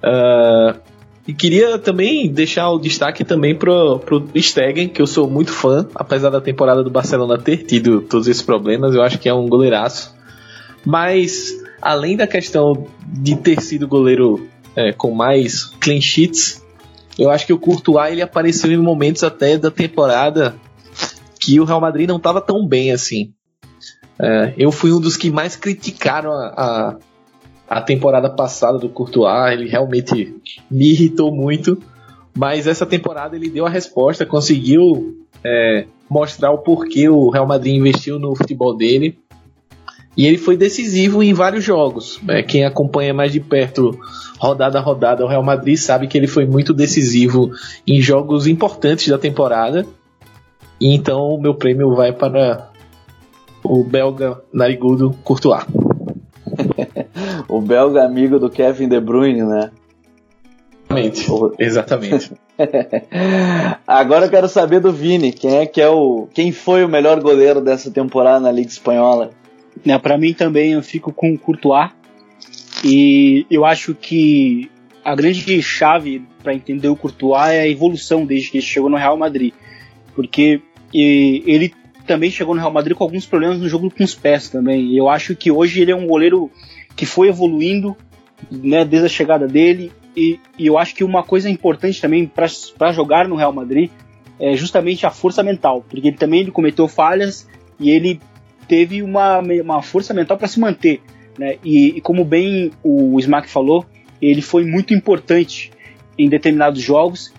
Uh, 0.02 0.80
e 1.26 1.32
queria 1.32 1.78
também 1.78 2.30
deixar 2.30 2.70
o 2.70 2.78
destaque 2.78 3.24
também 3.24 3.54
pro, 3.54 4.00
pro 4.00 4.28
Stegen, 4.36 4.88
que 4.88 5.00
eu 5.00 5.06
sou 5.06 5.30
muito 5.30 5.52
fã, 5.52 5.86
apesar 5.94 6.30
da 6.30 6.40
temporada 6.40 6.82
do 6.82 6.90
Barcelona 6.90 7.38
ter 7.38 7.58
tido 7.58 8.00
todos 8.00 8.26
esses 8.26 8.42
problemas, 8.42 8.94
eu 8.94 9.02
acho 9.02 9.18
que 9.18 9.28
é 9.28 9.34
um 9.34 9.48
goleiraço. 9.48 10.14
Mas, 10.84 11.52
além 11.80 12.16
da 12.16 12.26
questão 12.26 12.88
de 13.06 13.36
ter 13.36 13.60
sido 13.60 13.86
goleiro 13.86 14.48
é, 14.74 14.92
com 14.92 15.12
mais 15.12 15.66
clean 15.80 16.00
sheets, 16.00 16.60
eu 17.16 17.30
acho 17.30 17.46
que 17.46 17.52
o 17.52 17.58
Courtois 17.58 18.10
ele 18.10 18.22
apareceu 18.22 18.72
em 18.72 18.76
momentos 18.76 19.22
até 19.22 19.56
da 19.56 19.70
temporada 19.70 20.56
que 21.38 21.60
o 21.60 21.64
Real 21.64 21.80
Madrid 21.80 22.08
não 22.08 22.16
estava 22.16 22.40
tão 22.40 22.66
bem 22.66 22.90
assim. 22.90 23.32
É, 24.20 24.54
eu 24.56 24.72
fui 24.72 24.92
um 24.92 25.00
dos 25.00 25.16
que 25.16 25.30
mais 25.30 25.54
criticaram 25.54 26.32
a, 26.32 26.46
a 26.46 26.96
a 27.72 27.80
temporada 27.80 28.28
passada 28.28 28.78
do 28.78 28.90
Courtois, 28.90 29.52
ele 29.52 29.66
realmente 29.66 30.36
me 30.70 30.90
irritou 30.90 31.34
muito, 31.34 31.78
mas 32.36 32.66
essa 32.66 32.84
temporada 32.84 33.34
ele 33.34 33.48
deu 33.48 33.64
a 33.64 33.70
resposta, 33.70 34.26
conseguiu 34.26 35.16
é, 35.42 35.86
mostrar 36.08 36.50
o 36.50 36.58
porquê 36.58 37.08
o 37.08 37.30
Real 37.30 37.46
Madrid 37.46 37.74
investiu 37.74 38.18
no 38.18 38.36
futebol 38.36 38.76
dele. 38.76 39.18
E 40.14 40.26
ele 40.26 40.36
foi 40.36 40.58
decisivo 40.58 41.22
em 41.22 41.32
vários 41.32 41.64
jogos. 41.64 42.20
É, 42.28 42.42
quem 42.42 42.66
acompanha 42.66 43.14
mais 43.14 43.32
de 43.32 43.40
perto, 43.40 43.98
rodada 44.38 44.78
a 44.78 44.82
rodada, 44.82 45.24
o 45.24 45.28
Real 45.28 45.42
Madrid 45.42 45.78
sabe 45.78 46.06
que 46.06 46.18
ele 46.18 46.26
foi 46.26 46.44
muito 46.44 46.74
decisivo 46.74 47.50
em 47.86 48.02
jogos 48.02 48.46
importantes 48.46 49.08
da 49.08 49.16
temporada. 49.16 49.86
E 50.78 50.94
então 50.94 51.20
o 51.20 51.40
meu 51.40 51.54
prêmio 51.54 51.94
vai 51.94 52.12
para 52.12 52.70
o 53.64 53.82
belga 53.82 54.42
narigudo 54.52 55.16
Courtois. 55.24 55.64
O 57.48 57.60
belga 57.60 58.04
amigo 58.04 58.38
do 58.38 58.50
Kevin 58.50 58.88
De 58.88 59.00
Bruyne, 59.00 59.42
né? 59.42 59.70
Exatamente. 60.90 61.54
Exatamente. 61.58 62.32
Agora 63.86 64.26
eu 64.26 64.30
quero 64.30 64.48
saber 64.48 64.80
do 64.80 64.92
Vini, 64.92 65.32
quem 65.32 65.56
é 65.56 65.66
que 65.66 65.80
é 65.80 65.88
o, 65.88 66.28
quem 66.32 66.52
foi 66.52 66.84
o 66.84 66.88
melhor 66.88 67.20
goleiro 67.20 67.60
dessa 67.60 67.90
temporada 67.90 68.40
na 68.40 68.52
Liga 68.52 68.68
Espanhola? 68.68 69.30
É, 69.86 69.98
para 69.98 70.18
mim 70.18 70.34
também 70.34 70.72
eu 70.72 70.82
fico 70.82 71.12
com 71.12 71.32
o 71.32 71.38
Courtois 71.38 71.90
e 72.84 73.46
eu 73.50 73.64
acho 73.64 73.94
que 73.94 74.70
a 75.04 75.14
grande 75.14 75.62
chave 75.62 76.22
para 76.42 76.54
entender 76.54 76.88
o 76.88 76.96
Courtois 76.96 77.50
é 77.50 77.60
a 77.62 77.68
evolução 77.68 78.26
desde 78.26 78.50
que 78.50 78.58
ele 78.58 78.66
chegou 78.66 78.90
no 78.90 78.96
Real 78.96 79.16
Madrid, 79.16 79.52
porque 80.14 80.60
ele 80.92 81.74
também 82.02 82.30
chegou 82.30 82.54
no 82.54 82.60
Real 82.60 82.72
Madrid 82.72 82.96
com 82.96 83.04
alguns 83.04 83.26
problemas 83.26 83.58
no 83.58 83.68
jogo 83.68 83.90
com 83.90 84.04
os 84.04 84.14
pés 84.14 84.48
também. 84.48 84.96
Eu 84.96 85.08
acho 85.08 85.34
que 85.34 85.50
hoje 85.50 85.80
ele 85.80 85.92
é 85.92 85.96
um 85.96 86.06
goleiro 86.06 86.50
que 86.96 87.06
foi 87.06 87.28
evoluindo 87.28 87.96
né, 88.50 88.84
desde 88.84 89.06
a 89.06 89.10
chegada 89.10 89.46
dele. 89.46 89.92
E, 90.16 90.38
e 90.58 90.66
eu 90.66 90.78
acho 90.78 90.94
que 90.94 91.04
uma 91.04 91.22
coisa 91.22 91.48
importante 91.48 92.00
também 92.00 92.26
para 92.26 92.92
jogar 92.92 93.26
no 93.26 93.36
Real 93.36 93.52
Madrid 93.52 93.90
é 94.38 94.54
justamente 94.56 95.06
a 95.06 95.10
força 95.10 95.42
mental, 95.42 95.84
porque 95.88 96.08
ele 96.08 96.16
também 96.16 96.40
ele 96.40 96.50
cometeu 96.50 96.88
falhas 96.88 97.48
e 97.78 97.90
ele 97.90 98.20
teve 98.68 99.02
uma, 99.02 99.38
uma 99.38 99.82
força 99.82 100.12
mental 100.12 100.36
para 100.36 100.48
se 100.48 100.58
manter. 100.58 101.00
Né? 101.38 101.56
E, 101.64 101.96
e, 101.96 102.00
como 102.00 102.24
bem 102.24 102.70
o 102.82 103.18
Smack 103.20 103.48
falou, 103.48 103.86
ele 104.20 104.42
foi 104.42 104.64
muito 104.64 104.92
importante 104.92 105.70
em 106.18 106.28
determinados 106.28 106.82
jogos 106.82 107.32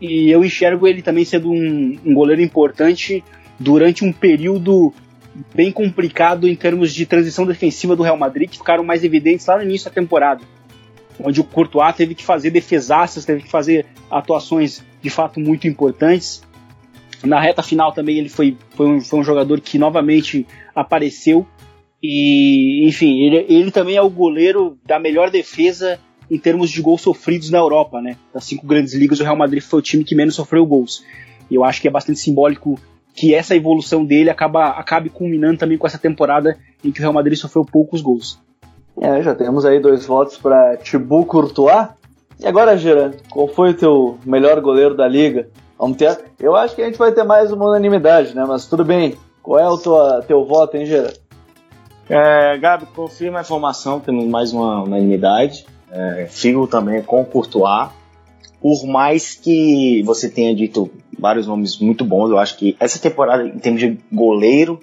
e 0.00 0.30
eu 0.30 0.44
enxergo 0.44 0.86
ele 0.86 1.02
também 1.02 1.24
sendo 1.24 1.50
um, 1.50 1.98
um 2.04 2.14
goleiro 2.14 2.42
importante 2.42 3.24
durante 3.58 4.04
um 4.04 4.12
período 4.12 4.92
bem 5.54 5.70
complicado 5.70 6.48
em 6.48 6.54
termos 6.54 6.92
de 6.92 7.06
transição 7.06 7.46
defensiva 7.46 7.94
do 7.94 8.02
Real 8.02 8.16
Madrid, 8.16 8.48
que 8.48 8.58
ficaram 8.58 8.84
mais 8.84 9.04
evidentes 9.04 9.46
lá 9.46 9.56
no 9.56 9.62
início 9.62 9.88
da 9.88 9.94
temporada, 9.94 10.42
onde 11.20 11.40
o 11.40 11.44
Courtois 11.44 11.94
teve 11.94 12.14
que 12.14 12.24
fazer 12.24 12.50
defesaças, 12.50 13.24
teve 13.24 13.42
que 13.42 13.50
fazer 13.50 13.86
atuações 14.10 14.82
de 15.02 15.10
fato 15.10 15.40
muito 15.40 15.66
importantes. 15.66 16.42
Na 17.24 17.40
reta 17.40 17.62
final 17.62 17.92
também 17.92 18.18
ele 18.18 18.28
foi, 18.28 18.56
foi, 18.70 18.86
um, 18.86 19.00
foi 19.00 19.18
um 19.18 19.24
jogador 19.24 19.60
que 19.60 19.78
novamente 19.78 20.46
apareceu 20.74 21.46
e, 22.02 22.86
enfim, 22.86 23.20
ele, 23.24 23.46
ele 23.48 23.70
também 23.70 23.96
é 23.96 24.02
o 24.02 24.10
goleiro 24.10 24.78
da 24.86 25.00
melhor 25.00 25.30
defesa 25.30 25.98
em 26.30 26.38
termos 26.38 26.70
de 26.70 26.80
gols 26.80 27.00
sofridos 27.00 27.50
na 27.50 27.58
Europa, 27.58 28.00
né? 28.00 28.16
Das 28.32 28.44
cinco 28.44 28.66
grandes 28.66 28.94
ligas, 28.94 29.18
o 29.18 29.24
Real 29.24 29.36
Madrid 29.36 29.62
foi 29.62 29.80
o 29.80 29.82
time 29.82 30.04
que 30.04 30.14
menos 30.14 30.34
sofreu 30.34 30.64
gols. 30.64 31.02
E 31.50 31.54
eu 31.54 31.64
acho 31.64 31.80
que 31.80 31.88
é 31.88 31.90
bastante 31.90 32.20
simbólico 32.20 32.78
que 33.18 33.34
essa 33.34 33.56
evolução 33.56 34.04
dele 34.04 34.30
acaba, 34.30 34.68
acabe 34.68 35.10
culminando 35.10 35.58
também 35.58 35.76
com 35.76 35.88
essa 35.88 35.98
temporada 35.98 36.56
em 36.84 36.92
que 36.92 37.00
o 37.00 37.02
Real 37.02 37.12
Madrid 37.12 37.36
sofreu 37.36 37.64
poucos 37.64 38.00
gols. 38.00 38.38
É, 39.00 39.20
já 39.22 39.34
temos 39.34 39.64
aí 39.64 39.80
dois 39.80 40.06
votos 40.06 40.36
para 40.36 40.76
Thibaut 40.76 41.26
Courtois. 41.26 41.88
E 42.38 42.46
agora, 42.46 42.76
Gira, 42.76 43.10
qual 43.28 43.48
foi 43.48 43.70
o 43.70 43.74
teu 43.74 44.18
melhor 44.24 44.60
goleiro 44.60 44.96
da 44.96 45.08
liga? 45.08 45.48
Vamos 45.76 45.96
ter. 45.96 46.16
Eu 46.38 46.54
acho 46.54 46.76
que 46.76 46.82
a 46.82 46.84
gente 46.84 46.96
vai 46.96 47.10
ter 47.10 47.24
mais 47.24 47.50
uma 47.50 47.66
unanimidade, 47.66 48.36
né? 48.36 48.44
Mas 48.46 48.66
tudo 48.66 48.84
bem. 48.84 49.16
Qual 49.42 49.58
é 49.58 49.68
o 49.68 49.78
teu, 49.78 49.96
teu 50.24 50.44
voto, 50.44 50.76
hein, 50.76 50.86
Gira? 50.86 51.12
É, 52.08 52.56
Gabi, 52.56 52.86
confirma 52.94 53.38
a 53.38 53.42
informação, 53.42 53.98
temos 53.98 54.26
mais 54.26 54.52
uma 54.52 54.84
unanimidade. 54.84 55.66
É, 55.90 56.26
fico 56.30 56.68
também 56.68 57.02
com 57.02 57.22
o 57.22 57.26
Courtois. 57.26 57.88
Por 58.60 58.86
mais 58.86 59.34
que 59.34 60.02
você 60.04 60.28
tenha 60.28 60.54
dito 60.54 60.90
vários 61.18 61.46
nomes 61.46 61.78
muito 61.78 62.04
bons. 62.04 62.30
Eu 62.30 62.38
acho 62.38 62.56
que 62.56 62.76
essa 62.78 62.98
temporada, 62.98 63.46
em 63.46 63.58
termos 63.58 63.80
de 63.80 63.98
goleiro, 64.12 64.80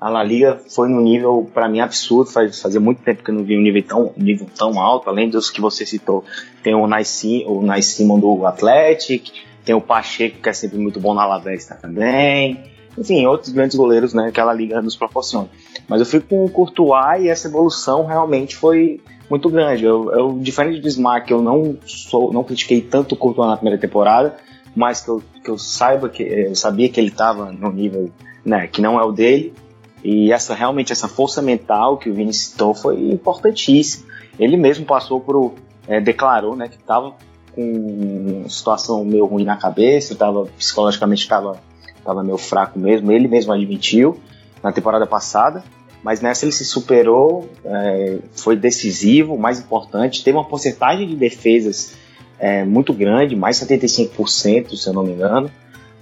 a 0.00 0.08
La 0.08 0.22
Liga 0.22 0.60
foi 0.68 0.88
no 0.88 1.00
nível, 1.00 1.50
para 1.52 1.68
mim, 1.68 1.80
absurdo. 1.80 2.30
Faz, 2.30 2.60
fazia 2.60 2.80
muito 2.80 3.02
tempo 3.02 3.22
que 3.22 3.30
eu 3.30 3.34
não 3.34 3.44
vi 3.44 3.56
um 3.56 3.62
nível 3.62 3.82
tão, 3.82 4.12
nível 4.16 4.46
tão 4.56 4.80
alto. 4.80 5.08
Além 5.08 5.28
dos 5.28 5.50
que 5.50 5.60
você 5.60 5.84
citou, 5.84 6.24
tem 6.62 6.74
o 6.74 6.86
Nice, 6.86 7.44
o 7.46 7.62
Nice 7.62 8.04
do 8.04 8.46
Athletic, 8.46 9.30
tem 9.64 9.74
o 9.74 9.80
Pacheco, 9.80 10.40
que 10.40 10.48
é 10.48 10.52
sempre 10.52 10.78
muito 10.78 11.00
bom 11.00 11.14
na 11.14 11.22
Alavés 11.22 11.66
tá 11.66 11.74
também. 11.74 12.70
Enfim, 12.98 13.24
outros 13.26 13.52
grandes 13.52 13.76
goleiros 13.76 14.12
né, 14.12 14.30
que 14.32 14.40
a 14.40 14.44
La 14.44 14.52
Liga 14.52 14.80
nos 14.82 14.96
proporciona. 14.96 15.48
Mas 15.88 16.00
eu 16.00 16.06
fico 16.06 16.26
com 16.28 16.44
o 16.44 16.50
Courtois 16.50 17.22
e 17.22 17.28
essa 17.28 17.48
evolução 17.48 18.06
realmente 18.06 18.56
foi 18.56 19.00
muito 19.30 19.48
grande. 19.48 19.84
Eu, 19.84 20.10
eu 20.12 20.38
diferente 20.40 20.80
do 20.80 20.88
Smack, 20.88 21.30
eu 21.30 21.40
não 21.40 21.78
sou, 21.86 22.32
não 22.32 22.42
critiquei 22.42 22.82
tanto 22.82 23.14
o 23.14 23.16
Courtois 23.16 23.48
na 23.48 23.56
primeira 23.56 23.80
temporada, 23.80 24.36
mas 24.74 25.00
que 25.00 25.08
eu, 25.08 25.22
que 25.44 25.50
eu 25.50 25.56
saiba 25.56 26.08
que 26.08 26.22
eu 26.22 26.54
sabia 26.56 26.88
que 26.88 26.98
ele 26.98 27.08
estava 27.08 27.52
no 27.52 27.70
nível 27.72 28.10
né, 28.44 28.66
que 28.66 28.82
não 28.82 28.98
é 28.98 29.04
o 29.04 29.12
dele. 29.12 29.54
E 30.02 30.32
essa 30.32 30.54
realmente 30.54 30.92
essa 30.92 31.06
força 31.06 31.40
mental 31.40 31.98
que 31.98 32.10
o 32.10 32.14
Vini 32.14 32.32
citou 32.32 32.74
foi 32.74 33.10
importantíssima. 33.10 34.06
Ele 34.38 34.56
mesmo 34.56 34.84
passou 34.84 35.20
por 35.20 35.54
é, 35.86 36.00
declarou, 36.00 36.56
né, 36.56 36.68
que 36.68 36.76
estava 36.76 37.14
com 37.54 38.44
situação 38.48 39.04
meio 39.04 39.26
ruim 39.26 39.44
na 39.44 39.56
cabeça, 39.56 40.14
tava 40.14 40.46
psicologicamente 40.56 41.22
estava 41.22 41.60
tava 42.04 42.22
meio 42.24 42.38
fraco 42.38 42.78
mesmo. 42.78 43.12
Ele 43.12 43.28
mesmo 43.28 43.52
admitiu 43.52 44.18
na 44.62 44.72
temporada 44.72 45.06
passada, 45.06 45.62
mas 46.02 46.20
nessa 46.20 46.44
ele 46.44 46.52
se 46.52 46.64
superou, 46.64 47.50
é, 47.64 48.18
foi 48.32 48.56
decisivo, 48.56 49.36
mais 49.36 49.60
importante, 49.60 50.24
teve 50.24 50.36
uma 50.36 50.44
porcentagem 50.44 51.06
de 51.06 51.14
defesas 51.14 51.94
é, 52.38 52.64
muito 52.64 52.92
grande, 52.92 53.36
mais 53.36 53.56
75%, 53.58 54.76
se 54.76 54.88
eu 54.88 54.92
não 54.92 55.02
me 55.02 55.12
engano. 55.12 55.50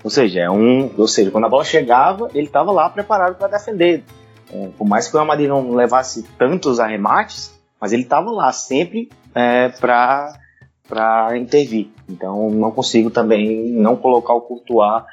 Ou 0.03 0.11
seja, 0.11 0.41
é 0.41 0.51
um, 0.51 0.91
ou 0.97 1.09
seja, 1.09 1.31
quando 1.31 1.45
a 1.45 1.49
bola 1.49 1.65
chegava, 1.65 2.31
ele 2.33 2.47
estava 2.47 2.71
lá 2.71 2.89
preparado 2.89 3.37
para 3.37 3.49
defender. 3.49 4.05
É, 4.53 4.69
por 4.79 4.87
mais 4.87 5.09
que 5.09 5.17
o 5.17 5.23
Real 5.23 5.63
não 5.63 5.75
levasse 5.75 6.23
tantos 6.39 6.79
arremates, 6.79 7.53
mas 7.81 7.93
ele 7.93 8.03
estava 8.03 8.31
lá 8.31 8.53
sempre 8.53 9.11
é, 9.35 9.69
para 9.69 10.39
para 10.89 11.37
intervir. 11.37 11.91
Então 12.09 12.49
não 12.49 12.71
consigo 12.71 13.11
também 13.11 13.71
não 13.73 13.95
colocar 13.95 14.33
o 14.33 14.41
Courtois 14.41 15.05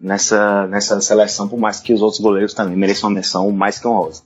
nessa, 0.00 0.66
nessa 0.66 1.00
seleção, 1.00 1.48
por 1.48 1.56
mais 1.56 1.78
que 1.78 1.94
os 1.94 2.02
outros 2.02 2.20
goleiros 2.20 2.52
também 2.52 2.76
mereçam 2.76 3.08
uma 3.08 3.14
menção 3.14 3.48
mais 3.52 3.78
que 3.78 3.86
honrosa. 3.86 4.24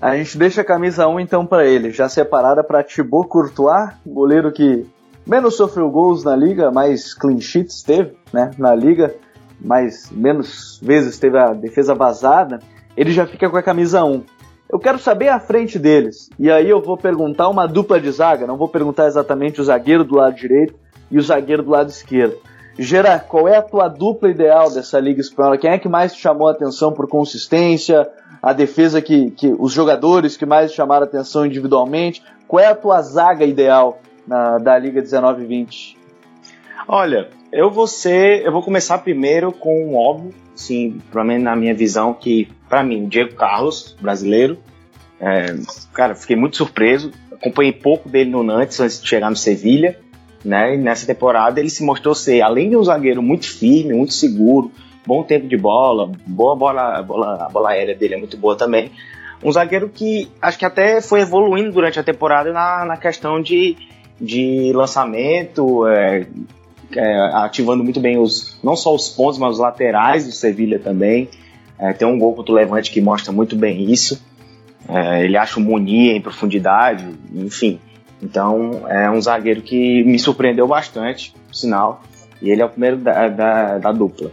A 0.00 0.16
gente 0.16 0.38
deixa 0.38 0.62
a 0.62 0.64
camisa 0.64 1.06
1 1.06 1.20
então 1.20 1.44
para 1.44 1.66
ele, 1.66 1.90
já 1.90 2.08
separada 2.08 2.64
para 2.64 2.82
Thibaut 2.82 3.28
Courtois, 3.28 3.90
goleiro 4.06 4.50
que 4.50 4.86
menos 5.26 5.56
sofreu 5.56 5.90
gols 5.90 6.24
na 6.24 6.34
liga, 6.34 6.70
mais 6.70 7.12
clean 7.12 7.38
sheets 7.38 7.82
teve, 7.82 8.12
né, 8.32 8.50
na 8.56 8.74
liga, 8.74 9.14
mais 9.60 10.10
menos 10.10 10.80
vezes 10.82 11.18
teve 11.18 11.36
a 11.36 11.52
defesa 11.52 11.94
vazada, 11.94 12.60
ele 12.96 13.12
já 13.12 13.26
fica 13.26 13.50
com 13.50 13.58
a 13.58 13.62
camisa 13.62 14.02
1. 14.02 14.24
Eu 14.72 14.78
quero 14.78 14.98
saber 14.98 15.28
a 15.28 15.38
frente 15.38 15.78
deles. 15.78 16.30
E 16.38 16.50
aí 16.50 16.70
eu 16.70 16.80
vou 16.80 16.96
perguntar 16.96 17.48
uma 17.48 17.66
dupla 17.66 18.00
de 18.00 18.10
zaga, 18.10 18.46
não 18.46 18.56
vou 18.56 18.68
perguntar 18.68 19.06
exatamente 19.06 19.60
o 19.60 19.64
zagueiro 19.64 20.04
do 20.04 20.14
lado 20.14 20.34
direito 20.34 20.74
e 21.10 21.18
o 21.18 21.22
zagueiro 21.22 21.62
do 21.62 21.70
lado 21.70 21.90
esquerdo. 21.90 22.36
Gera, 22.78 23.18
qual 23.18 23.46
é 23.46 23.56
a 23.56 23.62
tua 23.62 23.88
dupla 23.88 24.30
ideal 24.30 24.70
dessa 24.70 24.98
Liga 24.98 25.20
Espanhola? 25.20 25.58
Quem 25.58 25.70
é 25.70 25.78
que 25.78 25.88
mais 25.88 26.14
te 26.14 26.22
chamou 26.22 26.48
a 26.48 26.52
atenção 26.52 26.92
por 26.92 27.06
consistência? 27.08 28.08
A 28.42 28.52
defesa 28.52 29.02
que, 29.02 29.30
que 29.30 29.54
os 29.58 29.72
jogadores 29.72 30.36
que 30.36 30.46
mais 30.46 30.72
chamaram 30.72 31.04
atenção 31.04 31.44
individualmente? 31.44 32.22
Qual 32.48 32.62
é 32.62 32.66
a 32.66 32.74
tua 32.74 33.00
zaga 33.02 33.44
ideal 33.44 34.00
na, 34.26 34.58
da 34.58 34.78
Liga 34.78 35.02
19-20? 35.02 35.96
Olha, 36.88 37.28
eu 37.52 37.70
vou 37.70 37.86
ser, 37.86 38.44
eu 38.44 38.52
vou 38.52 38.62
começar 38.62 38.98
primeiro 38.98 39.52
com 39.52 39.86
um 39.86 39.96
óbvio, 39.96 40.34
sim, 40.54 41.00
para 41.12 41.22
mim 41.22 41.38
na 41.38 41.54
minha 41.54 41.74
visão 41.74 42.14
que 42.14 42.48
para 42.68 42.82
mim 42.82 43.06
Diego 43.06 43.34
Carlos, 43.34 43.96
brasileiro, 44.00 44.58
é, 45.20 45.54
cara, 45.92 46.14
fiquei 46.14 46.36
muito 46.36 46.56
surpreso. 46.56 47.10
Acompanhei 47.32 47.72
pouco 47.72 48.08
dele 48.08 48.30
no 48.30 48.42
Nantes 48.42 48.80
antes 48.80 49.00
de 49.00 49.08
chegar 49.08 49.30
no 49.30 49.36
Sevilha 49.36 49.98
né? 50.44 50.74
E 50.74 50.78
nessa 50.78 51.06
temporada 51.06 51.60
ele 51.60 51.70
se 51.70 51.84
mostrou 51.84 52.14
ser, 52.14 52.42
além 52.42 52.70
de 52.70 52.76
um 52.76 52.82
zagueiro 52.82 53.22
muito 53.22 53.46
firme, 53.46 53.94
muito 53.94 54.14
seguro, 54.14 54.70
bom 55.06 55.22
tempo 55.22 55.46
de 55.46 55.56
bola, 55.56 56.10
boa 56.26 56.54
bola, 56.54 57.02
bola, 57.02 57.46
a 57.46 57.48
bola 57.48 57.70
aérea 57.70 57.94
dele 57.94 58.14
é 58.14 58.18
muito 58.18 58.36
boa 58.36 58.56
também. 58.56 58.90
Um 59.42 59.50
zagueiro 59.50 59.88
que 59.88 60.30
acho 60.40 60.58
que 60.58 60.64
até 60.64 61.00
foi 61.00 61.20
evoluindo 61.20 61.72
durante 61.72 61.98
a 61.98 62.02
temporada 62.02 62.52
na, 62.52 62.84
na 62.84 62.96
questão 62.96 63.40
de, 63.40 63.76
de 64.20 64.70
lançamento, 64.74 65.86
é, 65.86 66.26
é, 66.94 67.18
ativando 67.34 67.82
muito 67.82 68.00
bem 68.00 68.18
os 68.18 68.58
não 68.62 68.76
só 68.76 68.94
os 68.94 69.08
pontos, 69.08 69.38
mas 69.38 69.54
os 69.54 69.58
laterais 69.58 70.26
do 70.26 70.32
Sevilha 70.32 70.78
também. 70.78 71.28
É, 71.78 71.94
tem 71.94 72.06
um 72.06 72.18
gol 72.18 72.34
contra 72.34 72.52
o 72.52 72.54
Levante 72.54 72.90
que 72.90 73.00
mostra 73.00 73.32
muito 73.32 73.56
bem 73.56 73.90
isso. 73.90 74.22
É, 74.86 75.24
ele 75.24 75.36
acha 75.36 75.58
o 75.58 75.62
Munir 75.62 76.14
em 76.14 76.20
profundidade, 76.20 77.08
enfim. 77.34 77.80
Então 78.22 78.86
é 78.88 79.10
um 79.10 79.20
zagueiro 79.20 79.62
que 79.62 80.04
me 80.04 80.18
surpreendeu 80.18 80.66
bastante, 80.66 81.32
por 81.46 81.54
sinal, 81.54 82.02
e 82.42 82.50
ele 82.50 82.60
é 82.60 82.64
o 82.64 82.68
primeiro 82.68 82.98
da, 82.98 83.28
da, 83.28 83.78
da 83.78 83.92
dupla. 83.92 84.30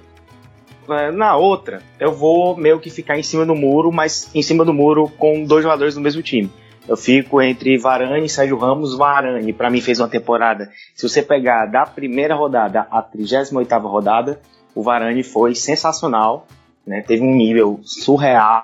É, 0.89 1.11
na 1.11 1.35
outra, 1.35 1.81
eu 1.99 2.13
vou 2.13 2.55
meio 2.55 2.79
que 2.79 2.89
ficar 2.89 3.17
em 3.17 3.23
cima 3.23 3.45
do 3.45 3.55
muro, 3.55 3.91
mas 3.91 4.29
em 4.33 4.41
cima 4.41 4.63
do 4.63 4.73
muro 4.73 5.09
com 5.17 5.43
dois 5.43 5.63
jogadores 5.63 5.95
do 5.95 6.01
mesmo 6.01 6.21
time. 6.21 6.49
Eu 6.87 6.95
fico 6.95 7.41
entre 7.41 7.77
Varane 7.77 8.25
e 8.25 8.29
Sérgio 8.29 8.57
Ramos. 8.57 8.97
Varane, 8.97 9.51
para 9.51 9.69
mim, 9.69 9.81
fez 9.81 9.99
uma 9.99 10.07
temporada. 10.07 10.71
Se 10.95 11.07
você 11.07 11.21
pegar 11.21 11.65
da 11.65 11.85
primeira 11.85 12.33
rodada 12.33 12.87
à 12.89 13.01
38 13.01 13.77
rodada, 13.79 14.39
o 14.73 14.81
Varane 14.81 15.21
foi 15.21 15.53
sensacional. 15.53 16.47
Né? 16.85 17.03
Teve 17.05 17.23
um 17.23 17.35
nível 17.35 17.81
surreal, 17.83 18.63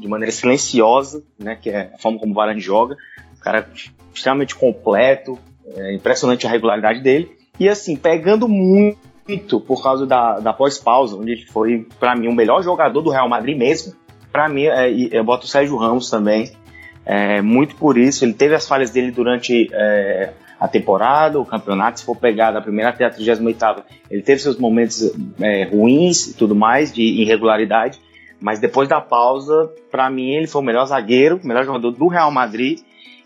de 0.00 0.08
maneira 0.08 0.32
silenciosa, 0.32 1.22
né? 1.38 1.58
que 1.60 1.68
é 1.68 1.92
a 1.94 1.98
forma 1.98 2.18
como 2.18 2.32
o 2.32 2.34
Varane 2.34 2.60
joga. 2.60 2.96
O 3.36 3.40
cara 3.40 3.68
extremamente 4.14 4.54
completo, 4.54 5.38
é 5.76 5.94
impressionante 5.94 6.46
a 6.46 6.50
regularidade 6.50 7.02
dele. 7.02 7.30
E 7.60 7.68
assim, 7.68 7.96
pegando 7.96 8.48
muito 8.48 9.07
por 9.36 9.82
causa 9.82 10.06
da, 10.06 10.38
da 10.40 10.52
pós-pausa, 10.52 11.16
onde 11.16 11.32
ele 11.32 11.46
foi, 11.46 11.86
para 11.98 12.16
mim, 12.16 12.28
o 12.28 12.34
melhor 12.34 12.62
jogador 12.62 13.00
do 13.02 13.10
Real 13.10 13.28
Madrid 13.28 13.56
mesmo. 13.56 13.94
Para 14.32 14.48
mim, 14.48 14.64
é, 14.64 14.90
eu 14.90 15.24
boto 15.24 15.44
o 15.44 15.48
Sérgio 15.48 15.76
Ramos 15.76 16.08
também. 16.08 16.52
É, 17.04 17.40
muito 17.42 17.76
por 17.76 17.98
isso, 17.98 18.24
ele 18.24 18.34
teve 18.34 18.54
as 18.54 18.66
falhas 18.66 18.90
dele 18.90 19.10
durante 19.10 19.68
é, 19.72 20.32
a 20.60 20.68
temporada, 20.68 21.38
o 21.38 21.44
campeonato, 21.44 22.00
se 22.00 22.06
for 22.06 22.16
pegar 22.16 22.50
da 22.50 22.60
primeira 22.60 22.90
até 22.90 23.04
a 23.04 23.10
38 23.10 23.84
ele 24.10 24.22
teve 24.22 24.40
seus 24.40 24.58
momentos 24.58 25.10
é, 25.40 25.64
ruins 25.64 26.28
e 26.28 26.34
tudo 26.34 26.54
mais, 26.54 26.92
de 26.92 27.02
irregularidade, 27.02 27.98
mas 28.38 28.58
depois 28.58 28.88
da 28.88 29.00
pausa, 29.00 29.70
para 29.90 30.10
mim 30.10 30.32
ele 30.32 30.46
foi 30.46 30.60
o 30.60 30.64
melhor 30.64 30.84
zagueiro, 30.84 31.40
o 31.42 31.46
melhor 31.46 31.64
jogador 31.64 31.92
do 31.92 32.08
Real 32.08 32.30
Madrid, 32.30 32.80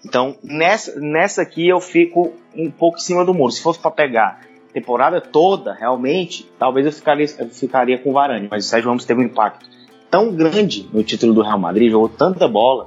então, 0.04 0.36
nessa, 0.42 0.98
nessa 1.00 1.42
aqui 1.42 1.68
eu 1.68 1.80
fico 1.80 2.32
um 2.56 2.70
pouco 2.70 2.98
em 2.98 3.00
cima 3.00 3.24
do 3.24 3.32
muro. 3.32 3.52
Se 3.52 3.62
fosse 3.62 3.78
para 3.78 3.90
pegar 3.90 4.40
temporada 4.72 5.20
toda, 5.20 5.72
realmente, 5.72 6.50
talvez 6.58 6.86
eu 6.86 6.92
ficaria, 6.92 7.26
eu 7.38 7.48
ficaria 7.48 7.98
com 7.98 8.10
o 8.10 8.12
Varane, 8.12 8.48
mas 8.50 8.64
o 8.64 8.68
Sérgio 8.68 8.88
Ramos 8.88 9.04
teve 9.04 9.20
um 9.20 9.24
impacto 9.24 9.66
tão 10.10 10.32
grande 10.32 10.88
no 10.92 11.02
título 11.02 11.32
do 11.32 11.42
Real 11.42 11.58
Madrid, 11.58 11.90
jogou 11.90 12.08
tanta 12.08 12.46
bola, 12.48 12.86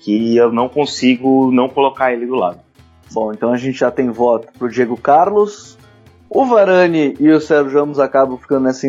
que 0.00 0.36
eu 0.36 0.52
não 0.52 0.68
consigo 0.68 1.50
não 1.50 1.68
colocar 1.68 2.12
ele 2.12 2.26
do 2.26 2.34
lado. 2.34 2.60
Bom, 3.12 3.32
então 3.32 3.52
a 3.52 3.56
gente 3.56 3.78
já 3.78 3.90
tem 3.90 4.10
voto 4.10 4.48
pro 4.58 4.68
Diego 4.68 4.96
Carlos. 4.96 5.78
O 6.28 6.44
Varane 6.44 7.16
e 7.20 7.30
o 7.30 7.40
Sérgio 7.40 7.78
Ramos 7.78 7.98
acabam 7.98 8.36
ficando 8.36 8.64
nessa 8.64 8.86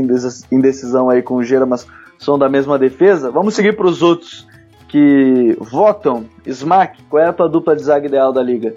indecisão 0.52 1.10
aí 1.10 1.22
com 1.22 1.36
o 1.36 1.44
Gera, 1.44 1.66
mas 1.66 1.88
são 2.18 2.38
da 2.38 2.50
mesma 2.50 2.80
defesa. 2.80 3.32
Vamos 3.32 3.56
seguir 3.56 3.76
para 3.76 3.88
os 3.88 4.02
outros 4.02 4.48
que 4.88 5.56
votam. 5.60 6.26
Smack, 6.46 7.04
qual 7.04 7.22
é 7.22 7.28
a 7.28 7.34
tua 7.34 7.48
dupla 7.48 7.76
de 7.76 7.84
zaga 7.84 8.08
ideal 8.08 8.34
da 8.34 8.42
liga? 8.42 8.74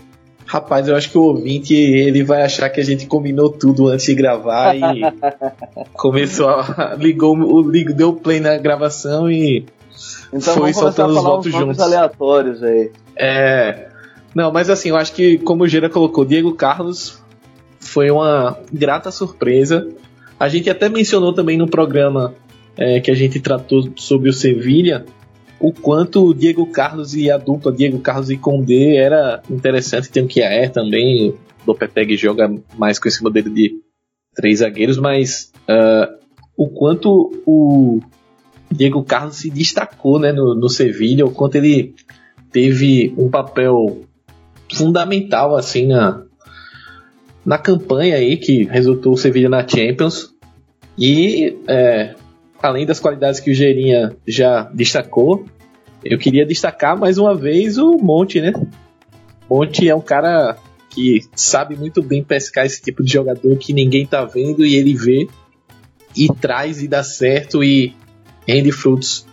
Rapaz, 0.51 0.89
eu 0.89 0.97
acho 0.97 1.09
que 1.09 1.17
o 1.17 1.23
ouvinte 1.23 1.73
ele 1.73 2.25
vai 2.25 2.43
achar 2.43 2.69
que 2.69 2.81
a 2.81 2.85
gente 2.85 3.07
combinou 3.07 3.51
tudo 3.51 3.87
antes 3.87 4.05
de 4.07 4.15
gravar 4.17 4.75
e 4.75 5.01
começou 5.95 6.49
a 6.49 6.97
ligou 6.99 7.39
o 7.39 7.63
ligo 7.63 7.95
deu 7.95 8.13
play 8.13 8.41
na 8.41 8.57
gravação 8.57 9.31
e 9.31 9.65
então 10.33 10.55
foi 10.55 10.73
soltando 10.73 11.17
os 11.17 11.23
votos 11.23 11.53
juntos. 11.53 11.79
aleatórios 11.79 12.65
aí. 12.65 12.91
É. 13.15 13.91
Não, 14.35 14.51
mas 14.51 14.69
assim, 14.69 14.89
eu 14.89 14.97
acho 14.97 15.13
que 15.13 15.39
como 15.39 15.63
o 15.63 15.69
Gera 15.69 15.89
colocou, 15.89 16.25
Diego 16.25 16.53
Carlos 16.53 17.23
foi 17.79 18.11
uma 18.11 18.59
grata 18.73 19.13
surpresa. 19.13 19.87
A 20.37 20.49
gente 20.49 20.69
até 20.69 20.89
mencionou 20.89 21.33
também 21.33 21.57
no 21.57 21.69
programa 21.69 22.35
é, 22.77 22.99
que 22.99 23.13
a 23.13 23.15
gente 23.15 23.39
tratou 23.39 23.89
sobre 23.95 24.29
o 24.29 24.33
Sevilha, 24.33 25.07
o 25.61 25.73
quanto 25.73 26.33
Diego 26.33 26.67
Carlos 26.67 27.15
e 27.15 27.31
a 27.31 27.37
dupla 27.37 27.71
Diego 27.71 28.01
Carlos 28.01 28.31
e 28.31 28.39
Condé 28.39 28.97
era 28.97 29.43
interessante. 29.51 30.11
Tem 30.11 30.25
o 30.25 30.27
Kiaer 30.27 30.73
também, 30.73 31.31
o 31.31 31.37
Lopetegui 31.67 32.17
joga 32.17 32.51
mais 32.79 32.99
com 32.99 33.07
esse 33.07 33.23
modelo 33.23 33.51
de 33.51 33.75
três 34.35 34.61
zagueiros, 34.61 34.97
mas 34.97 35.53
uh, 35.69 36.19
o 36.57 36.69
quanto 36.71 37.43
o 37.47 38.01
Diego 38.71 39.05
Carlos 39.05 39.37
se 39.37 39.51
destacou 39.51 40.19
né, 40.19 40.33
no, 40.33 40.55
no 40.55 40.69
Sevilha, 40.69 41.27
o 41.27 41.31
quanto 41.31 41.57
ele 41.57 41.95
teve 42.51 43.15
um 43.19 43.29
papel 43.29 44.03
fundamental 44.73 45.57
assim 45.57 45.89
na, 45.89 46.23
na 47.45 47.59
campanha 47.59 48.17
aí 48.17 48.39
que 48.39 48.65
resultou 48.65 49.13
o 49.13 49.19
Sevilha 49.19 49.49
na 49.49 49.67
Champions. 49.67 50.31
E 50.97 51.59
é, 51.67 52.15
além 52.63 52.87
das 52.87 53.01
qualidades 53.01 53.41
que 53.41 53.51
o 53.51 53.55
Gerinha 53.55 54.17
já 54.27 54.63
destacou, 54.73 55.47
eu 56.05 56.19
queria 56.19 56.47
destacar 56.47 56.99
mais 56.99 57.19
uma 57.19 57.35
vez 57.35 57.79
o 57.79 57.97
Monte, 57.99 58.41
né? 58.41 58.53
Monte 59.49 59.89
é 59.89 59.95
um 59.95 60.01
cara 60.01 60.57
que 60.89 61.21
sabe 61.35 61.77
muito 61.77 62.03
bem 62.03 62.23
pescar 62.23 62.67
esse 62.67 62.81
tipo 62.83 63.03
de 63.03 63.13
jogador 63.13 63.57
que 63.57 63.73
ninguém 63.73 64.07
tá 64.07 64.25
vendo 64.25 64.65
e 64.65 64.75
ele 64.75 64.95
vê 64.95 65.29
e 66.17 66.29
traz 66.29 66.83
e 66.83 66.89
dá 66.89 67.03
certo 67.03 67.63
e 67.63 67.95
rende 68.47 68.73
frutos 68.73 69.27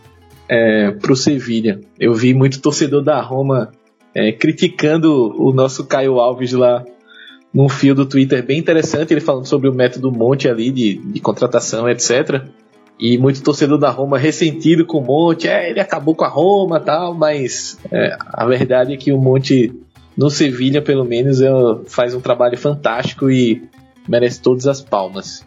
é, 0.47 0.91
pro 0.91 1.15
Sevilha. 1.15 1.79
Eu 1.99 2.13
vi 2.13 2.33
muito 2.33 2.61
torcedor 2.61 3.03
da 3.03 3.19
Roma 3.21 3.71
é, 4.13 4.31
criticando 4.31 5.33
o 5.41 5.51
nosso 5.51 5.85
Caio 5.85 6.19
Alves 6.19 6.53
lá 6.53 6.85
num 7.53 7.69
fio 7.69 7.95
do 7.95 8.05
Twitter 8.05 8.45
bem 8.45 8.59
interessante, 8.59 9.13
ele 9.13 9.21
falando 9.21 9.45
sobre 9.45 9.69
o 9.69 9.73
método 9.73 10.11
Monte 10.11 10.47
ali 10.47 10.69
de, 10.69 10.95
de 10.95 11.19
contratação, 11.19 11.89
etc. 11.89 12.43
E 12.99 13.17
muito 13.17 13.43
torcedor 13.43 13.77
da 13.77 13.89
Roma 13.89 14.17
ressentido 14.17 14.85
com 14.85 14.99
o 14.99 15.05
Monte, 15.05 15.47
é, 15.47 15.69
ele 15.69 15.79
acabou 15.79 16.15
com 16.15 16.25
a 16.25 16.29
Roma 16.29 16.79
tal, 16.79 17.13
mas 17.13 17.77
é, 17.91 18.17
a 18.19 18.45
verdade 18.45 18.93
é 18.93 18.97
que 18.97 19.11
o 19.11 19.19
Monte, 19.19 19.71
no 20.17 20.29
Sevilha 20.29 20.81
pelo 20.81 21.05
menos, 21.05 21.41
é, 21.41 21.49
faz 21.85 22.15
um 22.15 22.19
trabalho 22.19 22.57
fantástico 22.57 23.29
e 23.29 23.61
merece 24.07 24.41
todas 24.41 24.65
as 24.65 24.81
palmas. 24.81 25.45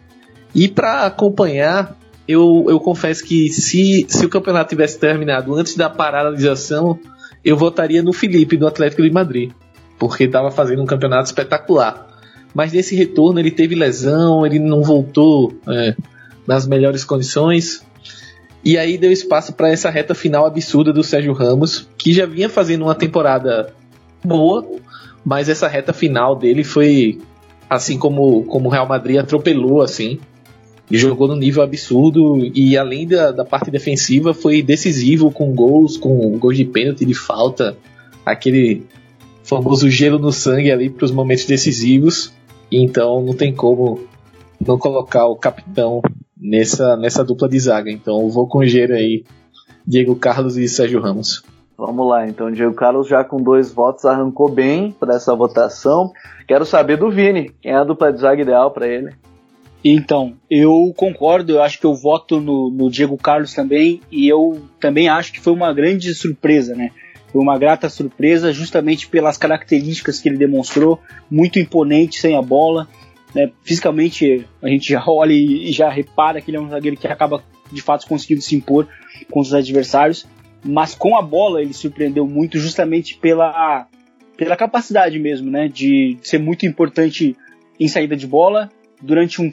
E 0.55 0.69
para 0.69 1.05
acompanhar, 1.05 1.97
eu, 2.27 2.65
eu 2.69 2.79
confesso 2.79 3.23
que 3.23 3.49
se, 3.49 4.05
se 4.07 4.25
o 4.25 4.29
campeonato 4.29 4.69
tivesse 4.69 4.97
terminado 4.97 5.53
antes 5.53 5.75
da 5.75 5.89
paralisação, 5.89 6.97
eu 7.43 7.57
votaria 7.57 8.01
no 8.01 8.13
Felipe 8.13 8.55
do 8.55 8.67
Atlético 8.67 9.01
de 9.01 9.11
Madrid, 9.11 9.51
porque 9.99 10.23
estava 10.25 10.51
fazendo 10.51 10.81
um 10.81 10.85
campeonato 10.85 11.25
espetacular. 11.25 12.07
Mas 12.53 12.71
nesse 12.71 12.95
retorno 12.95 13.39
ele 13.39 13.51
teve 13.51 13.75
lesão, 13.75 14.45
ele 14.45 14.59
não 14.59 14.83
voltou 14.83 15.53
é, 15.67 15.95
nas 16.47 16.67
melhores 16.67 17.03
condições. 17.03 17.83
E 18.63 18.77
aí 18.77 18.97
deu 18.97 19.11
espaço 19.11 19.53
para 19.53 19.69
essa 19.69 19.89
reta 19.89 20.13
final 20.13 20.45
absurda 20.45 20.93
do 20.93 21.03
Sérgio 21.03 21.33
Ramos, 21.33 21.87
que 21.97 22.13
já 22.13 22.25
vinha 22.25 22.47
fazendo 22.47 22.83
uma 22.83 22.95
temporada 22.95 23.73
boa, 24.23 24.65
mas 25.25 25.49
essa 25.49 25.67
reta 25.67 25.93
final 25.93 26.35
dele 26.35 26.63
foi 26.63 27.19
assim 27.69 27.97
como, 27.97 28.43
como 28.43 28.67
o 28.67 28.71
Real 28.71 28.87
Madrid 28.87 29.17
atropelou 29.17 29.81
assim. 29.81 30.19
E 30.89 30.97
jogou 30.97 31.25
no 31.25 31.37
nível 31.37 31.63
absurdo 31.63 32.37
e 32.53 32.77
além 32.77 33.07
da, 33.07 33.31
da 33.31 33.45
parte 33.45 33.71
defensiva 33.71 34.33
foi 34.33 34.61
decisivo 34.61 35.31
com 35.31 35.53
gols, 35.55 35.95
com 35.95 36.37
gols 36.37 36.57
de 36.57 36.65
pênalti, 36.65 37.05
de 37.05 37.13
falta, 37.13 37.77
aquele 38.25 38.83
famoso 39.41 39.89
gelo 39.89 40.19
no 40.19 40.33
sangue 40.33 40.69
ali 40.69 40.89
para 40.89 41.05
os 41.05 41.11
momentos 41.11 41.45
decisivos. 41.45 42.33
Então 42.69 43.21
não 43.21 43.33
tem 43.33 43.53
como 43.53 44.01
não 44.59 44.77
colocar 44.77 45.25
o 45.27 45.35
capitão 45.37 46.01
nessa, 46.41 46.97
nessa 46.97 47.23
dupla 47.23 47.47
de 47.47 47.59
zaga. 47.59 47.91
Então 47.91 48.19
eu 48.21 48.29
vou 48.29 48.47
com 48.47 48.59
o 48.59 48.65
Gero 48.65 48.93
aí, 48.93 49.23
Diego 49.85 50.15
Carlos 50.15 50.57
e 50.57 50.67
Sérgio 50.67 50.99
Ramos. 50.99 51.43
Vamos 51.77 52.07
lá, 52.07 52.27
então 52.27 52.51
Diego 52.51 52.73
Carlos 52.73 53.07
já 53.07 53.23
com 53.23 53.41
dois 53.41 53.71
votos 53.71 54.05
arrancou 54.05 54.49
bem 54.49 54.91
para 54.91 55.15
essa 55.15 55.35
votação. 55.35 56.11
Quero 56.47 56.65
saber 56.65 56.97
do 56.97 57.09
Vini, 57.09 57.51
quem 57.61 57.71
é 57.71 57.75
a 57.75 57.83
dupla 57.83 58.11
de 58.11 58.19
zaga 58.19 58.41
ideal 58.41 58.71
para 58.71 58.87
ele? 58.87 59.11
Então, 59.83 60.35
eu 60.47 60.93
concordo, 60.95 61.53
eu 61.53 61.61
acho 61.61 61.79
que 61.79 61.85
eu 61.85 61.95
voto 61.95 62.39
no, 62.39 62.69
no, 62.69 62.89
Diego 62.89 63.17
Carlos 63.17 63.53
também, 63.53 63.99
e 64.11 64.27
eu 64.27 64.61
também 64.79 65.09
acho 65.09 65.33
que 65.33 65.39
foi 65.39 65.53
uma 65.53 65.73
grande 65.73 66.13
surpresa, 66.13 66.75
né? 66.75 66.91
Foi 67.31 67.41
uma 67.41 67.57
grata 67.57 67.89
surpresa 67.89 68.53
justamente 68.53 69.07
pelas 69.07 69.37
características 69.37 70.19
que 70.19 70.29
ele 70.29 70.37
demonstrou, 70.37 70.99
muito 71.31 71.57
imponente 71.57 72.19
sem 72.19 72.37
a 72.37 72.41
bola. 72.43 72.87
Né? 73.33 73.51
Fisicamente, 73.63 74.45
a 74.61 74.67
gente 74.67 74.89
já 74.89 75.03
olha 75.05 75.33
e 75.33 75.71
já 75.71 75.89
repara 75.89 76.41
que 76.41 76.51
ele 76.51 76.57
é 76.57 76.61
um 76.61 76.69
zagueiro 76.69 76.97
que 76.97 77.07
acaba 77.07 77.43
de 77.71 77.81
fato 77.81 78.07
conseguindo 78.07 78.41
se 78.41 78.55
impor 78.55 78.87
contra 79.29 79.49
os 79.49 79.53
adversários, 79.53 80.27
mas 80.63 80.93
com 80.93 81.17
a 81.17 81.21
bola 81.21 81.61
ele 81.61 81.73
surpreendeu 81.73 82.27
muito 82.27 82.59
justamente 82.59 83.17
pela, 83.17 83.87
pela 84.37 84.55
capacidade 84.55 85.17
mesmo, 85.17 85.49
né? 85.49 85.67
De 85.67 86.17
ser 86.21 86.39
muito 86.39 86.65
importante 86.65 87.35
em 87.79 87.87
saída 87.87 88.15
de 88.15 88.27
bola 88.27 88.69
durante 89.01 89.41
um 89.41 89.51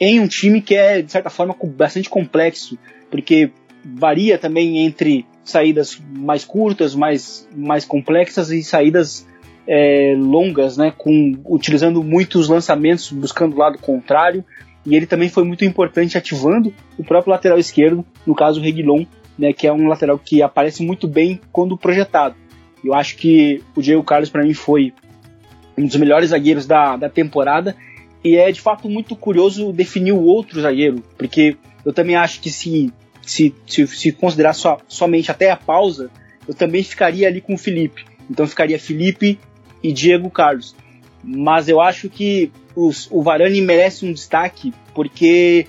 em 0.00 0.20
um 0.20 0.26
time 0.26 0.62
que 0.62 0.74
é 0.74 1.02
de 1.02 1.12
certa 1.12 1.28
forma 1.28 1.54
bastante 1.76 2.08
complexo, 2.08 2.78
porque 3.10 3.50
varia 3.84 4.38
também 4.38 4.78
entre 4.78 5.26
saídas 5.44 6.00
mais 6.12 6.44
curtas, 6.44 6.94
mais, 6.94 7.48
mais 7.54 7.84
complexas 7.84 8.50
e 8.50 8.62
saídas 8.62 9.26
é, 9.66 10.14
longas, 10.16 10.76
né, 10.76 10.92
com 10.96 11.36
utilizando 11.44 12.02
muitos 12.02 12.48
lançamentos, 12.48 13.10
buscando 13.10 13.54
o 13.54 13.58
lado 13.58 13.78
contrário. 13.78 14.44
E 14.84 14.94
ele 14.94 15.06
também 15.06 15.28
foi 15.28 15.44
muito 15.44 15.64
importante 15.64 16.16
ativando 16.16 16.72
o 16.96 17.02
próprio 17.02 17.32
lateral 17.32 17.58
esquerdo, 17.58 18.04
no 18.24 18.34
caso 18.34 18.60
o 18.60 18.62
Reguilon, 18.62 19.04
né, 19.38 19.52
que 19.52 19.66
é 19.66 19.72
um 19.72 19.88
lateral 19.88 20.18
que 20.18 20.42
aparece 20.42 20.82
muito 20.84 21.08
bem 21.08 21.40
quando 21.50 21.76
projetado. 21.76 22.36
Eu 22.84 22.94
acho 22.94 23.16
que 23.16 23.62
o 23.74 23.82
Diego 23.82 24.04
Carlos 24.04 24.30
para 24.30 24.44
mim 24.44 24.54
foi 24.54 24.92
um 25.76 25.84
dos 25.86 25.96
melhores 25.96 26.30
zagueiros 26.30 26.66
da, 26.66 26.96
da 26.96 27.08
temporada 27.08 27.76
e 28.22 28.36
é 28.36 28.50
de 28.50 28.60
fato 28.60 28.88
muito 28.88 29.14
curioso 29.16 29.72
definir 29.72 30.12
o 30.12 30.22
outro 30.22 30.60
zagueiro, 30.60 31.02
porque 31.18 31.56
eu 31.84 31.92
também 31.92 32.16
acho 32.16 32.40
que 32.40 32.50
se, 32.50 32.92
se, 33.22 33.54
se, 33.66 33.86
se 33.86 34.12
considerar 34.12 34.52
so, 34.52 34.76
somente 34.88 35.30
até 35.30 35.50
a 35.50 35.56
pausa, 35.56 36.10
eu 36.46 36.54
também 36.54 36.82
ficaria 36.82 37.28
ali 37.28 37.40
com 37.40 37.54
o 37.54 37.58
Felipe. 37.58 38.04
Então 38.30 38.46
ficaria 38.46 38.78
Felipe 38.78 39.38
e 39.86 39.92
Diego 39.92 40.28
Carlos. 40.28 40.74
Mas 41.22 41.68
eu 41.68 41.80
acho 41.80 42.08
que 42.08 42.50
os, 42.74 43.08
o 43.10 43.22
Varane 43.22 43.60
merece 43.60 44.04
um 44.04 44.12
destaque 44.12 44.74
porque 44.94 45.66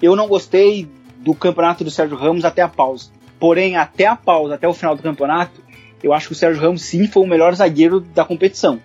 eu 0.00 0.16
não 0.16 0.26
gostei 0.26 0.88
do 1.18 1.34
campeonato 1.34 1.84
do 1.84 1.90
Sérgio 1.90 2.16
Ramos 2.16 2.44
até 2.44 2.62
a 2.62 2.68
pausa. 2.68 3.10
Porém, 3.38 3.76
até 3.76 4.06
a 4.06 4.16
pausa, 4.16 4.54
até 4.54 4.66
o 4.66 4.74
final 4.74 4.96
do 4.96 5.02
campeonato, 5.02 5.62
eu 6.02 6.12
acho 6.12 6.26
que 6.26 6.32
o 6.32 6.36
Sérgio 6.36 6.60
Ramos 6.60 6.82
sim 6.82 7.06
foi 7.06 7.22
o 7.22 7.26
melhor 7.26 7.54
zagueiro 7.54 8.00
da 8.00 8.24
competição. 8.24 8.80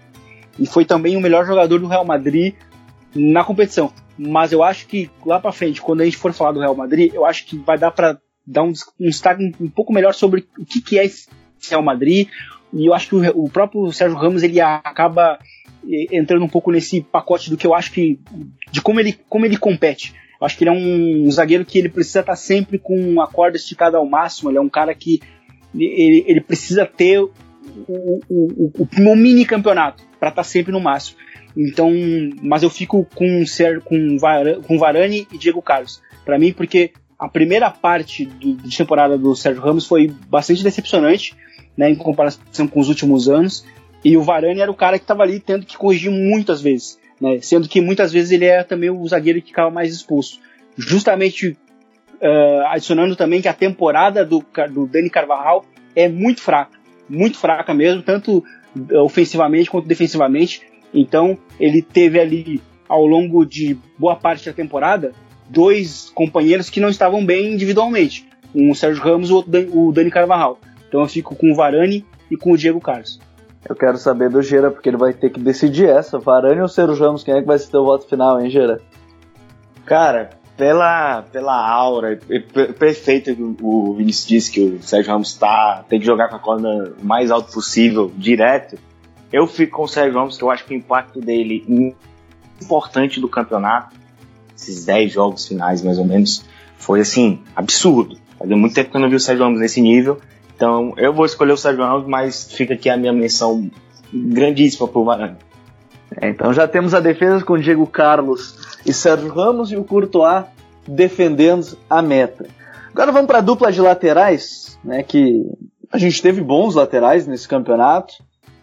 E 0.60 0.66
foi 0.66 0.86
também 0.86 1.18
o 1.18 1.22
melhor 1.22 1.46
jogador 1.46 1.80
do 1.80 1.88
Real 1.88 2.06
Madrid 2.06 2.54
na 3.16 3.44
competição. 3.44 3.92
Mas 4.18 4.52
eu 4.52 4.64
acho 4.64 4.88
que 4.88 5.10
lá 5.26 5.40
para 5.40 5.52
frente, 5.52 5.82
quando 5.82 6.02
a 6.02 6.06
gente 6.06 6.18
for 6.18 6.34
falar 6.34 6.52
do 6.52 6.60
Real 6.60 6.76
Madrid, 6.76 7.14
eu 7.14 7.26
acho 7.26 7.46
que 7.46 7.58
vai 7.58 7.78
dar 7.78 7.92
para 7.92 8.20
dar 8.46 8.64
um, 8.64 8.74
um 9.00 9.10
destaque 9.10 9.52
um 9.60 9.70
pouco 9.70 9.92
melhor 9.92 10.14
sobre 10.14 10.48
o 10.58 10.66
que, 10.66 10.82
que 10.82 11.00
é 11.00 11.06
esse 11.06 11.28
Real 11.70 11.84
Madrid. 11.84 12.28
E 12.78 12.86
eu 12.86 12.94
acho 12.94 13.10
que 13.10 13.16
o, 13.16 13.46
o 13.46 13.50
próprio 13.50 13.92
Sérgio 13.92 14.18
Ramos 14.18 14.44
ele 14.44 14.62
acaba 14.62 15.40
eh, 15.90 16.08
entrando 16.12 16.46
um 16.46 16.50
pouco 16.50 16.72
nesse 16.72 17.02
pacote 17.02 17.50
do 17.50 17.58
que 17.58 17.66
eu 17.66 17.74
acho 17.74 17.92
que 17.92 18.20
de 18.72 18.82
como 18.82 19.00
ele 19.00 19.18
como 19.28 19.46
ele 19.46 19.58
compete. 19.58 20.14
Eu 20.40 20.46
acho 20.46 20.56
que 20.56 20.64
ele 20.64 20.70
é 20.70 20.74
um, 20.74 21.28
um 21.28 21.32
zagueiro 21.32 21.66
que 21.66 21.80
ele 21.80 21.90
precisa 21.90 22.20
estar 22.20 22.36
sempre 22.36 22.78
com 22.78 23.20
a 23.20 23.28
corda 23.28 23.58
esticada 23.58 23.98
ao 23.98 24.06
máximo. 24.06 24.52
Ele 24.52 24.60
é 24.60 24.62
um 24.62 24.70
cara 24.70 24.94
que 24.94 25.20
ele, 25.74 26.24
ele 26.28 26.42
precisa 26.42 26.86
ter 26.86 27.20
o, 27.20 27.32
o, 27.88 28.22
o, 28.30 28.88
o 28.88 29.16
mini 29.16 29.46
campeonato 29.46 30.04
para 30.20 30.30
estar 30.30 30.44
sempre 30.44 30.72
no 30.72 30.80
máximo. 30.80 31.18
Então, 31.56 31.92
mas 32.44 32.62
eu 32.62 32.70
fico 32.70 33.08
com 33.16 33.44
com 33.84 34.18
Varane, 34.20 34.62
com 34.62 34.78
Varane 34.78 35.28
e 35.34 35.38
Diego 35.40 35.62
Carlos. 35.62 36.04
Para 36.24 36.38
mim, 36.38 36.54
porque 36.54 36.92
a 37.18 37.28
primeira 37.28 37.72
parte 37.72 38.26
do, 38.26 38.54
de 38.54 38.78
temporada 38.78 39.18
do 39.18 39.36
Sérgio 39.36 39.64
Ramos 39.64 39.88
foi 39.88 40.14
bastante 40.30 40.64
decepcionante, 40.64 41.36
né, 41.78 41.90
em 41.90 41.96
comparação 41.96 42.68
com 42.68 42.80
os 42.80 42.90
últimos 42.90 43.30
anos. 43.30 43.66
E 44.04 44.18
o 44.18 44.24
Varane 44.24 44.62
era 44.62 44.72
o 44.72 44.76
cara 44.76 44.98
que 44.98 45.04
estava 45.04 45.24
ali 45.24 45.40
tendo 45.40 45.66
que 45.66 45.78
corrigir 45.78 46.12
muitas 46.12 46.62
vezes, 46.62 47.00
né, 47.20 47.40
sendo 47.42 47.68
que 47.68 47.82
muitas 47.82 48.12
vezes 48.12 48.32
ele 48.32 48.46
é 48.46 48.64
também 48.64 48.90
o 48.90 49.08
zagueiro 49.08 49.42
que 49.42 49.50
ficava 49.50 49.70
mais 49.70 49.94
exposto. 49.94 50.40
Justamente 50.78 51.58
uh, 52.22 52.68
adicionando 52.68 53.16
também 53.16 53.42
que 53.42 53.48
a 53.48 53.54
temporada 53.54 54.26
do, 54.26 54.44
do 54.72 54.88
Dani 54.88 55.10
Carvajal 55.10 55.66
é 55.96 56.08
muito 56.08 56.42
fraca, 56.42 56.78
muito 57.10 57.38
fraca 57.38 57.74
mesmo, 57.74 58.02
tanto 58.02 58.44
ofensivamente 59.04 59.70
quanto 59.70 59.88
defensivamente. 59.88 60.62
Então 60.94 61.38
ele 61.60 61.82
teve 61.82 62.20
ali 62.20 62.62
ao 62.88 63.06
longo 63.06 63.46
de 63.46 63.78
boa 63.98 64.16
parte 64.16 64.46
da 64.46 64.54
temporada 64.54 65.14
dois 65.50 66.12
companheiros 66.14 66.70
que 66.70 66.80
não 66.80 66.90
estavam 66.90 67.26
bem 67.26 67.54
individualmente, 67.54 68.28
um 68.54 68.74
Sérgio 68.74 69.04
Ramos 69.04 69.30
e 69.30 69.34
o 69.34 69.92
Dani 69.92 70.12
Carvajal. 70.12 70.60
Então 70.88 71.02
eu 71.02 71.08
fico 71.08 71.36
com 71.36 71.52
o 71.52 71.56
Varane 71.56 72.06
e 72.30 72.38
com 72.38 72.52
o 72.52 72.58
Diego 72.58 72.80
Carlos. 72.80 73.20
Eu 73.68 73.76
quero 73.76 73.98
saber 73.98 74.30
do 74.30 74.42
Gera, 74.42 74.72
porque 74.72 74.90
ele 74.90 74.98
vai 74.98 75.14
ter 75.14 75.30
que 75.30 75.40
decidir 75.40 75.90
essa. 75.90 76.20
Varane 76.20 76.62
ou 76.62 76.68
Sérgio 76.68 76.96
Ramos? 76.96 77.24
Quem 77.24 77.36
é 77.36 77.42
que 77.42 77.48
vai 77.48 77.60
ser 77.60 77.76
o 77.76 77.84
voto 77.84 78.08
final, 78.08 78.40
hein, 78.40 78.50
Gera? 78.50 78.80
Cara, 79.86 80.30
pela, 80.56 81.22
pela 81.22 81.70
aura 81.70 82.20
perfeita 82.80 83.34
que 83.34 83.56
o 83.62 83.94
Vinícius 83.94 84.28
disse 84.28 84.52
que 84.52 84.62
o 84.62 84.82
Sérgio 84.82 85.12
Ramos 85.12 85.34
tá, 85.36 85.86
tem 85.88 86.00
que 86.00 86.06
jogar 86.06 86.30
com 86.30 86.36
a 86.36 86.40
corda 86.40 86.96
mais 87.02 87.30
alto 87.30 87.52
possível, 87.52 88.12
direto. 88.16 88.78
Eu 89.32 89.46
fico 89.46 89.78
com 89.78 89.84
o 89.84 89.88
Sérgio 89.88 90.18
Ramos, 90.18 90.38
que 90.38 90.44
eu 90.44 90.50
acho 90.50 90.66
que 90.66 90.74
o 90.74 90.78
impacto 90.78 91.20
dele 91.20 91.96
importante 92.62 93.20
do 93.20 93.28
campeonato, 93.28 93.96
esses 94.56 94.86
10 94.86 95.12
jogos 95.12 95.48
finais 95.48 95.84
mais 95.84 96.00
ou 96.00 96.06
menos, 96.06 96.44
foi 96.78 97.02
assim, 97.02 97.42
absurdo. 97.56 98.18
Fazia 98.40 98.58
muito 98.58 98.74
tempo 98.74 98.90
que 98.90 98.98
eu 98.98 99.02
não 99.02 99.10
vi 99.10 99.16
o 99.16 99.20
Sérgio 99.20 99.44
Ramos 99.44 99.60
nesse 99.60 99.82
nível. 99.82 100.20
Então 100.58 100.96
eu 100.98 101.14
vou 101.14 101.24
escolher 101.24 101.54
o 101.54 101.58
Sérgio 101.58 101.84
Ramos, 101.84 102.08
mas 102.08 102.52
fica 102.52 102.74
aqui 102.74 102.90
a 102.90 102.98
minha 102.98 103.14
menção 103.14 103.70
grandíssima 104.12 104.88
pro 104.88 105.04
Varane. 105.04 105.38
É, 106.20 106.30
então 106.30 106.52
já 106.52 106.68
temos 106.68 106.96
a 106.96 107.00
defesa 107.00 107.46
com 107.46 107.60
Diego 107.60 107.86
Carlos 107.86 108.58
e 108.84 108.92
Sérgio 108.92 109.32
Ramos 109.32 109.72
e 109.72 109.78
o 109.78 109.84
Courtois 109.84 110.46
defendendo 110.88 111.78
a 111.88 112.02
meta. 112.02 112.48
Agora 112.90 113.12
vamos 113.12 113.28
para 113.28 113.38
a 113.38 113.42
dupla 113.42 113.72
de 113.72 113.80
laterais, 113.80 114.80
né, 114.84 115.04
que 115.04 115.46
a 115.92 116.00
gente 116.00 116.22
teve 116.24 116.42
bons 116.42 116.74
laterais 116.74 117.28
nesse 117.28 117.48
campeonato. 117.48 118.16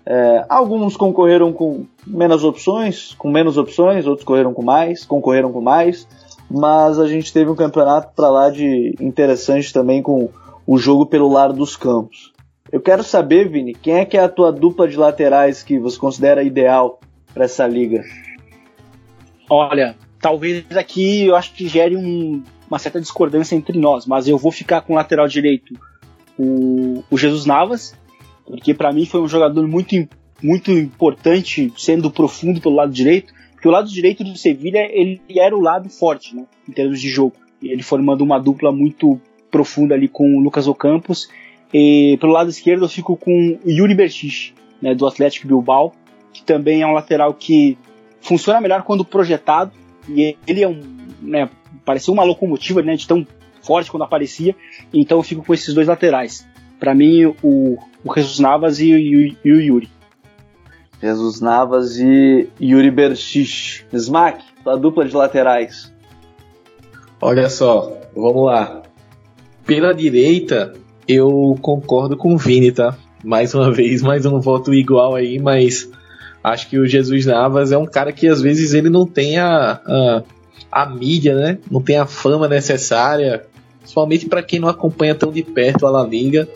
É, 0.05 0.45
alguns 0.49 0.97
concorreram 0.97 1.53
com 1.53 1.87
menos 2.05 2.43
opções, 2.43 3.15
com 3.17 3.31
menos 3.31 3.57
opções, 3.57 4.05
outros 4.05 4.27
correram 4.27 4.53
com 4.53 4.63
mais, 4.63 5.05
concorreram 5.05 5.53
com 5.53 5.61
mais, 5.61 6.09
mas 6.51 6.99
a 6.99 7.07
gente 7.07 7.33
teve 7.33 7.51
um 7.51 7.55
campeonato 7.55 8.13
para 8.17 8.29
lá 8.29 8.51
de 8.51 8.97
interessante 9.01 9.73
também 9.73 10.03
com 10.03 10.29
o 10.67 10.79
jogo 10.79 11.07
pelo 11.07 11.29
lado 11.29 11.55
dos 11.55 11.77
campos. 11.77 12.33
Eu 12.73 12.81
quero 12.81 13.05
saber, 13.05 13.49
Vini, 13.49 13.75
quem 13.75 13.95
é 13.95 14.05
que 14.05 14.17
é 14.17 14.21
a 14.21 14.29
tua 14.29 14.51
dupla 14.51 14.89
de 14.89 14.97
laterais 14.97 15.63
que 15.63 15.79
você 15.79 15.99
considera 15.99 16.43
ideal 16.43 16.99
para 17.33 17.45
essa 17.45 17.67
liga? 17.67 18.03
Olha, 19.49 19.95
talvez 20.21 20.65
aqui 20.77 21.27
eu 21.27 21.37
acho 21.37 21.53
que 21.53 21.69
gere 21.69 21.97
um, 21.97 22.43
uma 22.69 22.79
certa 22.79 23.01
discordância 23.01 23.55
entre 23.55 23.79
nós, 23.79 24.07
mas 24.07 24.27
eu 24.27 24.39
vou 24.39 24.51
ficar 24.51 24.81
com 24.81 24.95
o 24.95 24.97
lateral 24.97 25.29
direito 25.29 25.75
o, 26.39 27.05
o 27.11 27.19
Jesus 27.19 27.47
Navas, 27.47 27.95
porque 28.47 28.75
para 28.75 28.93
mim 28.93 29.07
foi 29.07 29.21
um 29.21 29.29
jogador 29.29 29.67
muito, 29.69 29.95
muito 30.43 30.71
importante, 30.71 31.73
sendo 31.77 32.11
profundo 32.11 32.61
pelo 32.61 32.75
lado 32.75 32.93
direito, 32.93 33.33
porque 33.53 33.69
o 33.69 33.71
lado 33.71 33.89
direito 33.89 34.25
do 34.25 34.37
Sevilha 34.37 34.89
ele 34.91 35.21
era 35.37 35.57
o 35.57 35.61
lado 35.61 35.89
forte, 35.89 36.35
né, 36.35 36.45
em 36.69 36.73
termos 36.73 37.01
de 37.01 37.09
jogo, 37.09 37.35
ele 37.63 37.83
formando 37.83 38.23
uma 38.23 38.39
dupla 38.39 38.73
muito 38.73 39.21
profunda 39.55 39.95
ali 39.95 40.09
com 40.09 40.37
o 40.37 40.41
Lucas 40.41 40.67
Ocampos, 40.67 41.31
e 41.73 42.19
pelo 42.21 42.33
lado 42.33 42.51
esquerdo 42.51 42.85
eu 42.85 42.89
fico 42.89 43.17
com 43.17 43.57
o 43.65 43.71
Yuri 43.71 43.95
Berchiche, 43.95 44.53
né, 44.83 44.97
do 44.97 45.07
Atlético 45.07 45.47
Bilbao, 45.47 45.95
que 46.33 46.43
também 46.43 46.83
é 46.83 46.87
um 46.87 46.93
lateral 46.93 47.33
que 47.33 47.79
funciona 48.21 48.61
melhor 48.61 48.83
quando 48.83 49.05
projetado, 49.05 49.71
e 50.09 50.37
ele 50.45 50.65
é 50.65 50.67
um, 50.67 50.81
né, 51.23 51.49
parecia 51.85 52.13
uma 52.13 52.25
locomotiva, 52.25 52.83
né, 52.83 52.97
de 52.97 53.07
tão 53.07 53.25
forte 53.63 53.93
quando 53.93 54.03
aparecia, 54.03 54.57
então 54.93 55.19
eu 55.19 55.23
fico 55.23 55.45
com 55.45 55.55
esses 55.55 55.73
dois 55.73 55.87
laterais. 55.87 56.45
Para 56.81 56.93
mim, 56.93 57.25
o, 57.41 57.79
o 58.05 58.13
Jesus 58.13 58.41
Navas 58.41 58.81
e, 58.81 58.93
e, 58.93 59.37
e, 59.45 59.53
o 59.53 59.61
Yuri. 59.61 59.89
Jesus 61.01 61.41
Navas 61.41 61.97
e 61.99 62.49
Yuri 62.61 62.91
Berchich. 62.91 63.87
Smack, 63.93 64.43
a 64.67 64.75
dupla 64.75 65.05
de 65.05 65.15
laterais. 65.15 65.95
Olha 67.21 67.49
só, 67.49 68.01
vamos 68.15 68.47
lá. 68.47 68.84
Pela 69.67 69.93
direita, 69.93 70.75
eu 71.09 71.59
concordo 71.61 72.17
com 72.17 72.35
o 72.35 72.39
Vini, 72.39 72.73
tá? 72.73 72.97
Mais 73.23 73.55
uma 73.55 73.73
vez, 73.73 74.01
mais 74.03 74.27
um 74.27 74.41
voto 74.41 74.73
igual 74.75 75.15
aí, 75.15 75.39
mas 75.39 75.89
acho 76.43 76.69
que 76.69 76.79
o 76.79 76.87
Jesus 76.87 77.27
Navas 77.27 77.73
é 77.73 77.79
um 77.79 77.87
cara 77.87 78.13
que 78.13 78.29
às 78.29 78.41
vezes 78.41 78.75
ele 78.75 78.91
não 78.91 79.07
tem 79.07 79.39
a, 79.39 79.81
a, 79.85 80.23
a 80.71 80.87
mídia, 80.87 81.35
né? 81.35 81.59
Não 81.71 81.81
tem 81.81 81.97
a 81.97 82.07
fama 82.07 82.49
necessária, 82.49 83.45
principalmente 83.81 84.27
para 84.27 84.43
quem 84.43 84.59
não 84.59 84.69
acompanha 84.69 85.15
tão 85.15 85.33
de 85.33 85.43
perto 85.43 85.87
a 85.87 85.91
La 85.91 86.03
Liga 86.03 86.49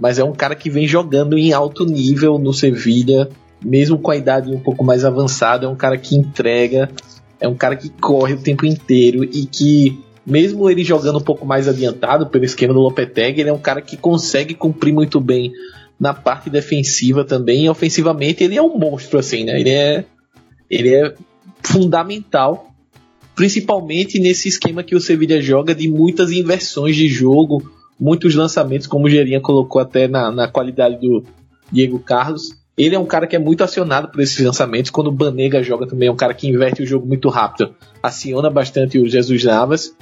mas 0.00 0.18
é 0.18 0.24
um 0.24 0.32
cara 0.32 0.54
que 0.54 0.70
vem 0.70 0.88
jogando 0.88 1.36
em 1.36 1.52
alto 1.52 1.84
nível 1.84 2.38
no 2.38 2.54
Sevilha, 2.54 3.28
mesmo 3.62 3.98
com 3.98 4.10
a 4.10 4.16
idade 4.16 4.50
um 4.50 4.58
pouco 4.58 4.82
mais 4.82 5.04
avançada, 5.04 5.66
é 5.66 5.68
um 5.68 5.76
cara 5.76 5.98
que 5.98 6.16
entrega 6.16 6.90
É 7.38 7.46
um 7.46 7.54
cara 7.54 7.76
que 7.76 7.90
corre 7.90 8.32
o 8.32 8.42
tempo 8.42 8.64
inteiro 8.64 9.22
e 9.24 9.44
que, 9.44 10.00
mesmo 10.30 10.70
ele 10.70 10.84
jogando 10.84 11.18
um 11.18 11.22
pouco 11.22 11.44
mais 11.44 11.68
adiantado 11.68 12.26
pelo 12.28 12.44
esquema 12.44 12.72
do 12.72 12.80
Lopetegui, 12.80 13.40
ele 13.40 13.50
é 13.50 13.52
um 13.52 13.58
cara 13.58 13.82
que 13.82 13.96
consegue 13.96 14.54
cumprir 14.54 14.92
muito 14.92 15.20
bem 15.20 15.52
na 15.98 16.14
parte 16.14 16.48
defensiva 16.48 17.24
também. 17.24 17.64
E 17.64 17.68
ofensivamente, 17.68 18.44
ele 18.44 18.56
é 18.56 18.62
um 18.62 18.78
monstro, 18.78 19.18
assim, 19.18 19.44
né? 19.44 19.60
Ele 19.60 19.70
é, 19.70 20.04
ele 20.70 20.94
é 20.94 21.14
fundamental 21.62 22.70
principalmente 23.40 24.18
nesse 24.18 24.48
esquema 24.48 24.82
que 24.82 24.94
o 24.94 25.00
Sevilla 25.00 25.40
joga 25.40 25.74
de 25.74 25.88
muitas 25.88 26.30
inversões 26.30 26.94
de 26.94 27.08
jogo, 27.08 27.72
muitos 27.98 28.34
lançamentos, 28.34 28.86
como 28.86 29.06
o 29.06 29.08
Gerinha 29.08 29.40
colocou 29.40 29.80
até 29.80 30.06
na, 30.06 30.30
na 30.30 30.46
qualidade 30.46 31.00
do 31.00 31.24
Diego 31.72 31.98
Carlos. 31.98 32.50
Ele 32.76 32.94
é 32.94 32.98
um 32.98 33.06
cara 33.06 33.26
que 33.26 33.36
é 33.36 33.38
muito 33.38 33.62
acionado 33.62 34.08
por 34.08 34.20
esses 34.20 34.44
lançamentos. 34.44 34.90
Quando 34.90 35.08
o 35.08 35.12
Banega 35.12 35.62
joga 35.62 35.86
também, 35.86 36.08
é 36.08 36.12
um 36.12 36.16
cara 36.16 36.32
que 36.32 36.48
inverte 36.48 36.82
o 36.82 36.86
jogo 36.86 37.06
muito 37.06 37.28
rápido, 37.28 37.74
aciona 38.02 38.48
bastante 38.48 38.98
o 38.98 39.08
Jesus 39.08 39.44
Navas. 39.44 39.94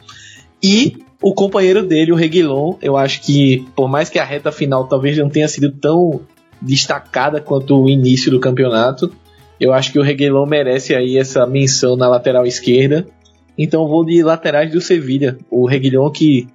E 0.62 0.96
o 1.20 1.34
companheiro 1.34 1.84
dele, 1.84 2.12
o 2.12 2.16
Reguilon, 2.16 2.74
eu 2.80 2.96
acho 2.96 3.22
que, 3.22 3.66
por 3.74 3.88
mais 3.88 4.08
que 4.08 4.18
a 4.18 4.24
reta 4.24 4.52
final 4.52 4.86
talvez 4.86 5.16
não 5.18 5.28
tenha 5.28 5.48
sido 5.48 5.72
tão 5.72 6.20
destacada 6.60 7.40
quanto 7.40 7.80
o 7.80 7.88
início 7.88 8.30
do 8.30 8.40
campeonato, 8.40 9.12
eu 9.60 9.72
acho 9.72 9.92
que 9.92 9.98
o 9.98 10.02
Reguilon 10.02 10.46
merece 10.46 10.94
aí 10.94 11.16
essa 11.16 11.46
menção 11.46 11.96
na 11.96 12.08
lateral 12.08 12.46
esquerda. 12.46 13.06
Então 13.56 13.88
vou 13.88 14.04
de 14.04 14.22
laterais 14.22 14.70
do 14.70 14.80
Sevilha. 14.80 15.36
O 15.50 15.66
Reguilhon 15.66 16.08
que 16.10 16.46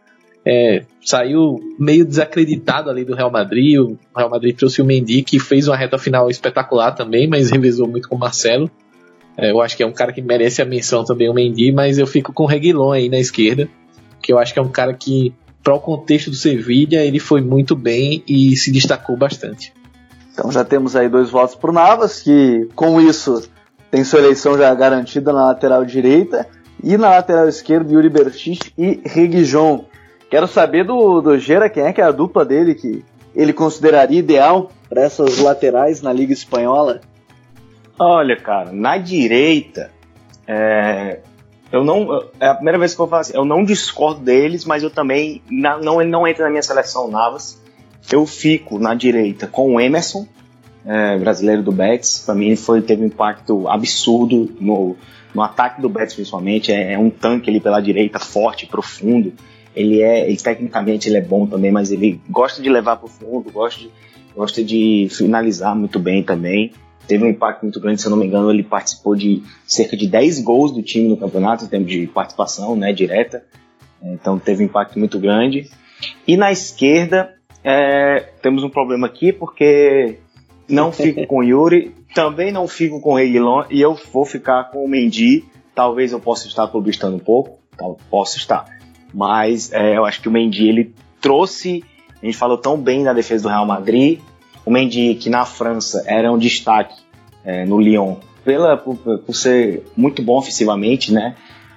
é, 0.45 0.83
saiu 1.01 1.59
meio 1.79 2.05
desacreditado 2.05 2.89
ali 2.89 3.05
do 3.05 3.15
Real 3.15 3.31
Madrid. 3.31 3.79
O 3.79 3.97
Real 4.15 4.29
Madrid 4.29 4.55
trouxe 4.55 4.81
o 4.81 4.85
Mendy, 4.85 5.23
que 5.23 5.39
fez 5.39 5.67
uma 5.67 5.77
reta 5.77 5.97
final 5.97 6.29
espetacular 6.29 6.91
também, 6.91 7.27
mas 7.27 7.49
revezou 7.49 7.87
muito 7.87 8.09
com 8.09 8.15
o 8.15 8.19
Marcelo. 8.19 8.69
É, 9.37 9.51
eu 9.51 9.61
acho 9.61 9.75
que 9.75 9.83
é 9.83 9.87
um 9.87 9.93
cara 9.93 10.11
que 10.11 10.21
merece 10.21 10.61
a 10.61 10.65
menção 10.65 11.03
também, 11.03 11.29
o 11.29 11.33
Mendy, 11.33 11.71
mas 11.71 11.97
eu 11.97 12.05
fico 12.05 12.33
com 12.33 12.43
o 12.43 12.47
Reguilhon 12.47 12.91
aí 12.91 13.09
na 13.09 13.17
esquerda, 13.17 13.67
que 14.21 14.31
eu 14.31 14.37
acho 14.37 14.53
que 14.53 14.59
é 14.59 14.61
um 14.61 14.69
cara 14.69 14.93
que, 14.93 15.33
para 15.63 15.73
o 15.73 15.79
contexto 15.79 16.29
do 16.29 16.35
Sevilha, 16.35 17.03
ele 17.03 17.19
foi 17.19 17.41
muito 17.41 17.75
bem 17.75 18.23
e 18.27 18.55
se 18.55 18.71
destacou 18.71 19.17
bastante. 19.17 19.73
Então 20.31 20.51
já 20.51 20.63
temos 20.63 20.95
aí 20.95 21.07
dois 21.07 21.29
votos 21.29 21.55
para 21.55 21.69
o 21.69 21.73
Navas, 21.73 22.19
que 22.19 22.67
com 22.75 22.99
isso 22.99 23.43
tem 23.89 24.03
sua 24.03 24.19
eleição 24.19 24.57
já 24.57 24.73
garantida 24.73 25.31
na 25.31 25.45
lateral 25.45 25.85
direita. 25.85 26.47
E 26.83 26.97
na 26.97 27.11
lateral 27.11 27.47
esquerda, 27.47 27.93
Yuri 27.93 28.09
Berchich 28.09 28.73
e 28.77 28.99
Reguijon. 29.05 29.85
Quero 30.33 30.47
saber 30.47 30.83
do, 30.83 31.21
do 31.21 31.37
Gera 31.37 31.69
quem 31.69 31.83
é 31.83 31.93
que 31.93 32.01
é 32.01 32.03
a 32.03 32.09
dupla 32.09 32.43
dele 32.43 32.73
que 32.73 33.05
ele 33.35 33.53
consideraria 33.53 34.17
ideal 34.17 34.71
para 34.89 35.03
essas 35.03 35.37
laterais 35.37 36.01
na 36.01 36.11
Liga 36.11 36.33
Espanhola. 36.33 37.01
Olha, 37.99 38.35
cara, 38.35 38.71
na 38.71 38.97
direita, 38.97 39.91
é, 40.47 41.19
eu 41.71 41.83
não. 41.83 42.23
É 42.39 42.47
a 42.47 42.55
primeira 42.55 42.79
vez 42.79 42.95
que 42.95 42.99
eu 42.99 43.07
falo 43.07 43.21
assim, 43.21 43.37
eu 43.37 43.45
não 43.45 43.63
discordo 43.63 44.21
deles, 44.21 44.65
mas 44.65 44.81
eu 44.81 44.89
também. 44.89 45.39
Não, 45.47 46.01
ele 46.01 46.09
não 46.09 46.27
entra 46.27 46.45
na 46.45 46.49
minha 46.49 46.63
seleção 46.63 47.11
Navas. 47.11 47.61
Eu 48.11 48.25
fico 48.25 48.79
na 48.79 48.95
direita 48.95 49.45
com 49.45 49.75
o 49.75 49.79
Emerson, 49.79 50.25
é, 50.83 51.15
brasileiro 51.15 51.61
do 51.61 51.71
Betis. 51.71 52.23
Para 52.25 52.33
mim, 52.33 52.55
foi, 52.55 52.81
teve 52.81 53.03
um 53.03 53.05
impacto 53.05 53.69
absurdo 53.69 54.51
no, 54.59 54.95
no 55.31 55.43
ataque 55.43 55.79
do 55.79 55.89
Betis 55.89 56.15
principalmente, 56.15 56.71
é, 56.71 56.93
é, 56.93 56.97
um 56.97 57.11
tanque 57.11 57.51
ali 57.51 57.59
pela 57.59 57.79
direita, 57.79 58.17
forte, 58.17 58.65
profundo. 58.65 59.31
Ele 59.75 60.01
é, 60.01 60.29
e 60.29 60.37
tecnicamente 60.37 61.09
ele 61.09 61.17
é 61.17 61.21
bom 61.21 61.47
também, 61.47 61.71
mas 61.71 61.91
ele 61.91 62.21
gosta 62.29 62.61
de 62.61 62.69
levar 62.69 62.97
para 62.97 63.05
o 63.05 63.09
fundo, 63.09 63.51
gosta 63.51 63.81
de, 63.81 63.91
gosta 64.35 64.63
de 64.63 65.07
finalizar 65.09 65.75
muito 65.75 65.99
bem 65.99 66.23
também. 66.23 66.71
Teve 67.07 67.25
um 67.25 67.29
impacto 67.29 67.63
muito 67.63 67.79
grande, 67.79 68.01
se 68.01 68.07
eu 68.07 68.11
não 68.11 68.17
me 68.17 68.25
engano, 68.25 68.49
ele 68.49 68.63
participou 68.63 69.15
de 69.15 69.43
cerca 69.65 69.97
de 69.97 70.07
10 70.07 70.39
gols 70.41 70.71
do 70.71 70.81
time 70.81 71.09
no 71.09 71.17
campeonato, 71.17 71.65
em 71.65 71.67
termos 71.67 71.89
de 71.91 72.07
participação 72.07 72.75
né, 72.75 72.93
direta. 72.93 73.43
Então 74.01 74.39
teve 74.39 74.63
um 74.63 74.67
impacto 74.67 74.97
muito 74.97 75.19
grande. 75.19 75.69
E 76.27 76.37
na 76.37 76.51
esquerda, 76.51 77.33
é, 77.63 78.19
temos 78.41 78.63
um 78.63 78.69
problema 78.69 79.07
aqui, 79.07 79.33
porque 79.33 80.17
não 80.67 80.91
fico 80.91 81.25
com 81.27 81.39
o 81.39 81.43
Yuri, 81.43 81.93
também 82.13 82.51
não 82.51 82.67
fico 82.67 83.01
com 83.01 83.13
o 83.13 83.15
Reguilon 83.15 83.65
e 83.69 83.81
eu 83.81 83.95
vou 84.11 84.25
ficar 84.25 84.65
com 84.65 84.83
o 84.83 84.87
Mendy. 84.87 85.45
Talvez 85.73 86.11
eu 86.11 86.19
possa 86.19 86.47
estar 86.47 86.67
clubistando 86.67 87.15
um 87.15 87.19
pouco, 87.19 87.59
tal, 87.75 87.97
posso 88.09 88.37
estar. 88.37 88.65
Mas 89.13 89.71
é, 89.71 89.97
eu 89.97 90.05
acho 90.05 90.21
que 90.21 90.27
o 90.27 90.31
Mendy 90.31 90.67
ele 90.67 90.93
trouxe, 91.21 91.83
a 92.21 92.25
gente 92.25 92.37
falou 92.37 92.57
tão 92.57 92.77
bem 92.77 93.03
na 93.03 93.13
defesa 93.13 93.43
do 93.43 93.49
Real 93.49 93.65
Madrid. 93.65 94.19
O 94.65 94.71
Mendy, 94.71 95.15
que 95.15 95.29
na 95.29 95.45
França 95.45 96.03
era 96.07 96.31
um 96.31 96.37
destaque 96.37 96.95
é, 97.45 97.65
no 97.65 97.79
Lyon, 97.79 98.15
pela, 98.43 98.77
por, 98.77 98.97
por, 98.97 99.35
ser 99.35 99.83
muito 99.95 100.21
bom 100.21 100.37
ofensivamente, 100.37 101.13
né? 101.13 101.35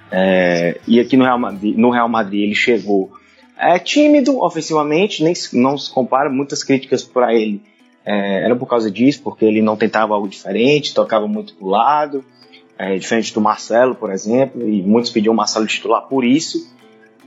É, 0.09 0.79
e 0.87 0.99
aqui 0.99 1.17
no 1.17 1.25
Real, 1.25 1.37
Madrid, 1.37 1.75
no 1.77 1.89
Real 1.89 2.07
Madrid 2.07 2.43
ele 2.43 2.55
chegou 2.55 3.11
é 3.59 3.77
tímido 3.79 4.39
ofensivamente, 4.41 5.23
nem 5.23 5.33
não 5.53 5.77
se 5.77 5.91
compara 5.91 6.29
muitas 6.29 6.63
críticas 6.63 7.03
para 7.03 7.33
ele 7.33 7.61
é, 8.07 8.45
era 8.45 8.55
por 8.55 8.67
causa 8.67 8.89
disso, 8.89 9.21
porque 9.21 9.43
ele 9.43 9.61
não 9.61 9.75
tentava 9.75 10.13
algo 10.13 10.29
diferente, 10.29 10.93
tocava 10.93 11.27
muito 11.27 11.53
pro 11.55 11.67
lado, 11.67 12.23
é, 12.77 12.95
diferente 12.95 13.33
do 13.33 13.41
Marcelo, 13.41 13.95
por 13.95 14.13
exemplo, 14.13 14.65
e 14.65 14.81
muitos 14.81 15.11
pediam 15.11 15.33
o 15.33 15.35
Marcelo 15.35 15.67
titular 15.67 16.03
por 16.07 16.23
isso, 16.23 16.73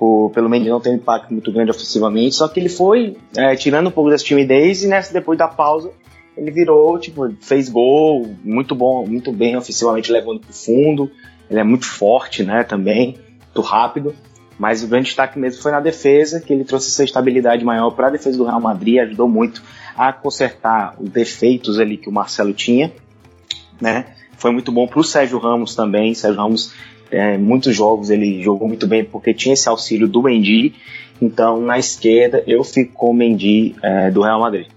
por, 0.01 0.31
pelo 0.31 0.49
menos 0.49 0.67
não 0.67 0.81
ter 0.81 0.89
um 0.89 0.95
impacto 0.95 1.31
muito 1.31 1.53
grande 1.53 1.71
ofensivamente, 1.71 2.35
só 2.35 2.49
que 2.49 2.59
ele 2.59 2.71
foi 2.71 3.19
é, 3.37 3.55
tirando 3.55 3.89
um 3.89 3.91
pouco 3.91 4.09
dessa 4.09 4.25
timidez 4.25 4.83
e 4.83 4.89
nessa 4.89 5.13
depois 5.13 5.39
da 5.39 5.47
pausa 5.47 5.91
ele 6.35 6.51
virou, 6.51 6.99
tipo, 6.99 7.31
fez 7.39 7.69
gol, 7.69 8.35
muito 8.43 8.75
bom, 8.75 9.07
muito 9.07 9.31
bem 9.31 9.59
ofensivamente 9.59 10.11
levando 10.11 10.41
pro 10.41 10.55
fundo, 10.55 11.11
ele 11.51 11.61
é 11.61 11.65
muito 11.65 11.85
forte, 11.85 12.43
né, 12.43 12.65
também, 12.65 13.19
muito 13.45 13.61
rápido, 13.61 14.15
mas 14.59 14.83
o 14.83 14.89
grande 14.89 15.07
destaque 15.07 15.39
mesmo 15.39 15.61
foi 15.61 15.71
na 15.71 15.81
defesa, 15.81 16.41
que 16.41 16.51
ele 16.51 16.65
trouxe 16.65 16.89
essa 16.89 17.05
estabilidade 17.05 17.63
maior 17.63 17.91
para 17.91 18.07
a 18.07 18.11
defesa 18.11 18.39
do 18.39 18.45
Real 18.45 18.61
Madrid, 18.61 19.01
ajudou 19.01 19.29
muito 19.29 19.63
a 19.95 20.15
consertar 20.15 20.95
os 20.99 21.11
defeitos 21.11 21.79
ali 21.79 21.99
que 21.99 22.09
o 22.09 22.13
Marcelo 22.13 22.55
tinha, 22.55 22.91
né? 23.79 24.07
Foi 24.39 24.51
muito 24.51 24.73
bom 24.73 24.87
para 24.87 24.99
o 24.99 25.05
Sérgio 25.05 25.39
Ramos 25.39 25.75
também. 25.75 26.15
Sérgio 26.15 26.41
Ramos, 26.41 26.73
é, 27.11 27.37
muitos 27.37 27.75
jogos 27.75 28.11
ele 28.11 28.43
jogou 28.43 28.69
muito 28.69 28.87
bem 28.87 29.05
porque 29.05 29.35
tinha 29.35 29.55
esse 29.55 29.69
auxílio 29.69 30.09
do 30.09 30.23
Mendy. 30.23 30.75
Então, 31.21 31.61
na 31.61 31.79
esquerda, 31.79 32.43
eu 32.47 32.65
fico 32.65 32.93
com 32.95 33.11
o 33.11 33.15
Mendy 33.15 33.75
é, 33.83 34.11
do 34.11 34.23
Real 34.23 34.41
Madrid. 34.41 34.69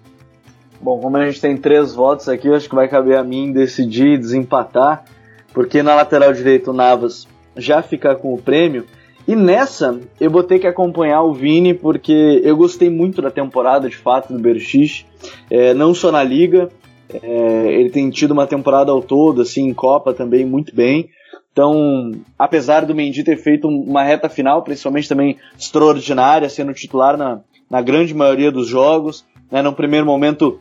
Bom, 0.82 1.00
como 1.00 1.16
a 1.16 1.26
gente 1.26 1.40
tem 1.40 1.56
três 1.56 1.94
votos 1.94 2.28
aqui, 2.28 2.48
eu 2.48 2.56
acho 2.56 2.68
que 2.68 2.76
vai 2.76 2.90
caber 2.90 3.18
a 3.18 3.24
mim 3.24 3.54
decidir 3.54 4.18
desempatar, 4.18 5.06
porque 5.54 5.82
na 5.82 5.96
lateral 5.96 6.34
direito 6.34 6.72
o 6.72 6.74
Navas 6.74 7.26
já 7.56 7.82
fica 7.82 8.14
com 8.16 8.34
o 8.34 8.38
prêmio. 8.38 8.86
E 9.26 9.36
nessa, 9.36 9.98
eu 10.20 10.30
vou 10.30 10.44
ter 10.44 10.60
que 10.60 10.68
acompanhar 10.68 11.22
o 11.22 11.34
Vini, 11.34 11.74
porque 11.74 12.42
eu 12.44 12.58
gostei 12.58 12.90
muito 12.90 13.22
da 13.22 13.32
temporada, 13.32 13.88
de 13.88 13.96
fato, 13.96 14.34
do 14.34 14.40
Berchich. 14.40 15.06
É, 15.50 15.74
não 15.74 15.94
só 15.94 16.12
na 16.12 16.22
Liga, 16.22 16.70
é, 17.10 17.72
ele 17.72 17.90
tem 17.90 18.10
tido 18.10 18.32
uma 18.32 18.46
temporada 18.46 18.92
ao 18.92 19.02
todo, 19.02 19.42
assim, 19.42 19.70
em 19.70 19.74
Copa 19.74 20.14
também, 20.14 20.44
muito 20.44 20.76
bem. 20.76 21.10
Então, 21.54 22.12
apesar 22.38 22.84
do 22.84 22.96
Mendy 22.96 23.24
ter 23.24 23.38
feito 23.38 23.68
uma 23.68 24.04
reta 24.04 24.28
final, 24.28 24.64
principalmente 24.64 25.08
também 25.08 25.38
extraordinária, 25.58 26.50
sendo 26.50 26.74
titular 26.74 27.16
na, 27.16 27.42
na 27.70 27.80
grande 27.80 28.12
maioria 28.12 28.52
dos 28.52 28.68
jogos, 28.68 29.24
né, 29.52 29.62
no 29.62 29.72
primeiro 29.72 30.04
momento 30.04 30.60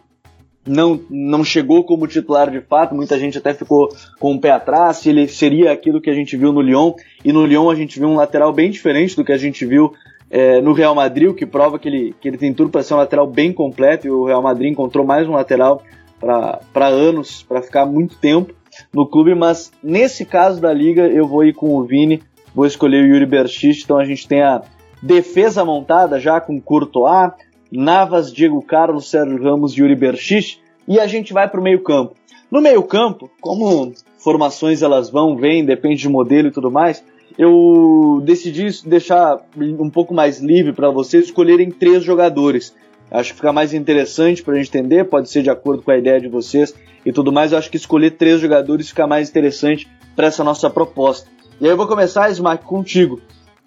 não, 0.67 1.01
não 1.09 1.43
chegou 1.43 1.83
como 1.83 2.07
titular 2.07 2.51
de 2.51 2.61
fato, 2.61 2.95
muita 2.95 3.19
gente 3.19 3.39
até 3.39 3.55
ficou 3.55 3.89
com 4.21 4.35
o 4.35 4.41
pé 4.41 4.51
atrás, 4.51 4.99
se 4.99 5.09
ele 5.09 5.27
seria 5.27 5.73
aquilo 5.73 6.01
que 6.01 6.11
a 6.11 6.15
gente 6.15 6.37
viu 6.37 6.53
no 6.53 6.61
Lyon, 6.61 6.93
e 7.25 7.33
no 7.33 7.47
Lyon 7.47 7.71
a 7.71 7.75
gente 7.75 7.99
viu 7.99 8.09
um 8.09 8.17
lateral 8.17 8.53
bem 8.53 8.71
diferente 8.71 9.17
do 9.17 9.25
que 9.25 9.33
a 9.33 9.39
gente 9.39 9.65
viu 9.65 9.95
é, 10.31 10.61
no 10.61 10.75
Real 10.75 10.95
Madrid, 10.95 11.31
o 11.31 11.35
que 11.35 11.47
prova 11.47 11.79
que 11.79 11.89
ele, 11.89 12.15
que 12.21 12.29
ele 12.29 12.37
tem 12.37 12.53
tudo 12.53 12.71
para 12.71 12.83
ser 12.83 12.93
um 12.93 12.99
lateral 12.99 13.27
bem 13.27 13.51
completo, 13.51 14.07
e 14.07 14.11
o 14.11 14.27
Real 14.27 14.43
Madrid 14.43 14.71
encontrou 14.71 15.07
mais 15.07 15.27
um 15.27 15.33
lateral 15.33 15.83
para 16.21 16.87
anos, 16.87 17.43
para 17.43 17.63
ficar 17.63 17.87
muito 17.87 18.17
tempo 18.17 18.53
no 18.93 19.07
clube, 19.07 19.35
mas 19.35 19.71
nesse 19.83 20.25
caso 20.25 20.61
da 20.61 20.73
liga 20.73 21.07
eu 21.07 21.27
vou 21.27 21.45
ir 21.45 21.55
com 21.55 21.77
o 21.77 21.85
Vini, 21.85 22.23
vou 22.55 22.67
escolher 22.67 23.05
o 23.05 23.07
Yuri 23.07 23.27
Berchich, 23.27 23.83
então 23.85 23.99
a 23.99 24.05
gente 24.05 24.27
tem 24.27 24.43
a 24.43 24.63
defesa 25.03 25.65
montada 25.65 26.21
já 26.21 26.41
com 26.41 26.61
Courtois, 26.61 27.33
Navas, 27.71 28.33
Diego 28.33 28.61
Carlos, 28.63 29.09
Sérgio 29.09 29.43
Ramos 29.43 29.73
e 29.73 29.81
Yuri 29.81 29.97
Berchich. 29.97 30.61
E 30.87 31.01
a 31.01 31.07
gente 31.07 31.33
vai 31.33 31.49
para 31.49 31.61
o 31.61 31.63
meio 31.63 31.83
campo. 31.83 32.15
No 32.51 32.61
meio 32.61 32.83
campo, 32.83 33.31
como 33.41 33.95
formações 34.19 34.83
elas 34.83 35.09
vão, 35.09 35.37
vêm, 35.37 35.65
depende 35.65 36.03
de 36.03 36.09
modelo 36.09 36.49
e 36.49 36.53
tudo 36.53 36.71
mais, 36.71 37.03
eu 37.39 38.21
decidi 38.25 38.67
deixar 38.87 39.41
um 39.57 39.89
pouco 39.89 40.13
mais 40.13 40.39
livre 40.39 40.73
para 40.73 40.91
vocês 40.91 41.25
escolherem 41.25 41.71
três 41.71 42.05
jogadores. 42.05 42.75
Acho 43.13 43.31
que 43.31 43.37
fica 43.37 43.53
mais 43.53 43.75
interessante 43.75 44.43
para 44.43 44.55
a 44.55 44.57
gente 44.57 44.69
entender, 44.69 45.05
pode 45.05 45.29
ser 45.29 45.43
de 45.43 45.51
acordo 45.51 45.83
com 45.83 45.91
a 45.91 45.99
ideia 45.99 46.19
de 46.19 46.29
vocês 46.29 46.75
e 47.05 47.13
tudo 47.13 47.31
mais. 47.31 47.53
Eu 47.53 47.59
acho 47.59 47.71
que 47.71 47.77
escolher 47.77 48.13
três 48.13 48.41
jogadores 48.41 48.89
fica 48.89 49.07
mais 49.07 49.29
interessante 49.29 49.87
para 50.17 50.29
essa 50.29 50.43
nossa 50.43 50.71
proposta. 50.71 51.29
E 51.61 51.67
aí 51.67 51.71
eu 51.71 51.77
vou 51.77 51.87
começar, 51.87 52.31
Smack, 52.31 52.65
contigo. 52.65 53.21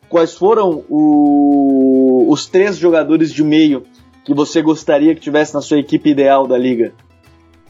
Quais 0.09 0.33
foram 0.33 0.83
o... 0.89 2.25
os 2.29 2.47
três 2.47 2.77
jogadores 2.77 3.31
de 3.31 3.43
meio 3.43 3.83
que 4.23 4.33
você 4.33 4.61
gostaria 4.63 5.13
que 5.13 5.21
tivesse 5.21 5.53
na 5.53 5.61
sua 5.61 5.77
equipe 5.77 6.09
ideal 6.09 6.47
da 6.47 6.57
liga? 6.57 6.93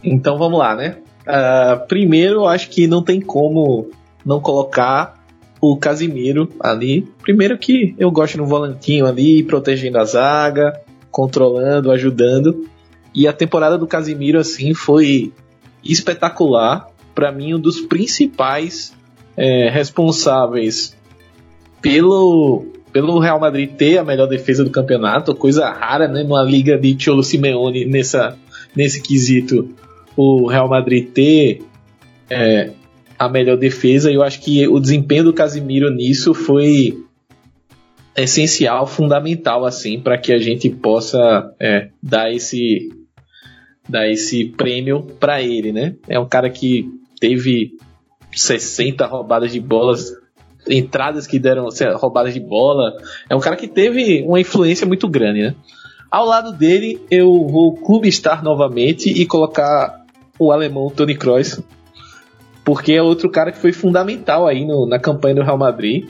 Então 0.02 0.38
vamos 0.38 0.58
lá, 0.58 0.76
né? 0.76 0.98
Uh, 1.28 1.86
primeiro, 1.88 2.46
acho 2.46 2.70
que 2.70 2.88
não 2.88 3.04
tem 3.04 3.20
como 3.20 3.90
não 4.26 4.40
colocar 4.40 5.26
o 5.60 5.76
Casimiro 5.76 6.50
ali. 6.60 7.02
Primeiro 7.22 7.58
que 7.58 7.96
eu 7.98 8.12
gosto 8.12 8.38
no 8.38 8.46
volantinho 8.46 9.06
ali, 9.06 9.44
protegendo 9.44 9.98
a 9.98 10.06
zaga, 10.06 10.80
controlando, 11.16 11.92
ajudando. 11.92 12.68
E 13.14 13.26
a 13.26 13.32
temporada 13.32 13.78
do 13.78 13.88
Casimiro 13.88 14.38
assim 14.38 14.74
foi 14.74 15.32
espetacular. 15.82 16.90
Para 17.16 17.32
mim, 17.32 17.54
um 17.54 17.60
dos 17.60 17.80
principais 17.80 18.94
é, 19.38 19.70
responsáveis 19.70 20.94
pelo 21.82 22.66
pelo 22.92 23.20
Real 23.20 23.40
Madrid 23.40 23.72
ter 23.72 23.98
a 23.98 24.04
melhor 24.04 24.26
defesa 24.26 24.64
do 24.64 24.70
campeonato, 24.70 25.36
coisa 25.36 25.70
rara, 25.70 26.08
né, 26.08 26.24
numa 26.24 26.44
liga 26.44 26.78
de 26.78 26.96
Cholo 26.98 27.24
Simeone 27.24 27.86
nessa 27.86 28.38
nesse 28.76 29.02
quesito, 29.02 29.70
o 30.18 30.48
Real 30.48 30.68
Madrid 30.68 31.10
ter 31.12 31.62
é, 32.30 32.72
a 33.18 33.30
melhor 33.30 33.56
defesa. 33.56 34.12
Eu 34.12 34.22
acho 34.22 34.42
que 34.42 34.68
o 34.68 34.82
desempenho 34.82 35.24
do 35.24 35.34
Casimiro 35.34 35.90
nisso 35.90 36.34
foi 36.34 37.05
essencial, 38.16 38.88
fundamental 38.88 39.66
assim, 39.66 40.00
para 40.00 40.18
que 40.18 40.32
a 40.32 40.38
gente 40.38 40.70
possa 40.70 41.54
é, 41.60 41.90
dar 42.02 42.32
esse 42.32 42.90
dar 43.88 44.10
esse 44.10 44.46
prêmio 44.46 45.04
para 45.20 45.42
ele, 45.42 45.72
né? 45.72 45.96
É 46.08 46.20
um 46.20 46.28
cara 46.28 46.50
que 46.50 46.90
teve 47.20 47.78
60 48.32 49.06
roubadas 49.06 49.52
de 49.52 49.60
bolas, 49.60 50.12
entradas 50.68 51.28
que 51.28 51.38
deram 51.38 51.68
roubadas 51.96 52.34
de 52.34 52.40
bola. 52.40 52.98
É 53.30 53.36
um 53.36 53.40
cara 53.40 53.56
que 53.56 53.68
teve 53.68 54.24
uma 54.24 54.40
influência 54.40 54.88
muito 54.88 55.08
grande, 55.08 55.42
né? 55.42 55.56
Ao 56.10 56.26
lado 56.26 56.52
dele, 56.52 57.00
eu 57.12 57.46
vou 57.48 57.76
clube 57.76 58.08
estar 58.08 58.44
novamente 58.44 59.10
e 59.10 59.26
colocar 59.26 60.06
o 60.40 60.52
alemão 60.52 60.90
Tony 60.90 61.16
Kroos, 61.16 61.60
porque 62.64 62.94
é 62.94 63.02
outro 63.02 63.30
cara 63.30 63.52
que 63.52 63.58
foi 63.58 63.72
fundamental 63.72 64.48
aí 64.48 64.66
no, 64.66 64.88
na 64.88 65.00
campanha 65.00 65.36
do 65.36 65.44
Real 65.44 65.58
Madrid. 65.58 66.08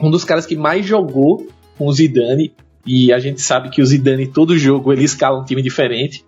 Um 0.00 0.10
dos 0.10 0.24
caras 0.24 0.46
que 0.46 0.56
mais 0.56 0.86
jogou 0.86 1.46
com 1.76 1.86
o 1.86 1.92
Zidane, 1.92 2.52
e 2.86 3.12
a 3.12 3.18
gente 3.18 3.42
sabe 3.42 3.68
que 3.68 3.82
o 3.82 3.86
Zidane 3.86 4.26
todo 4.26 4.56
jogo 4.56 4.92
ele 4.92 5.04
escala 5.04 5.38
um 5.38 5.44
time 5.44 5.60
diferente. 5.60 6.24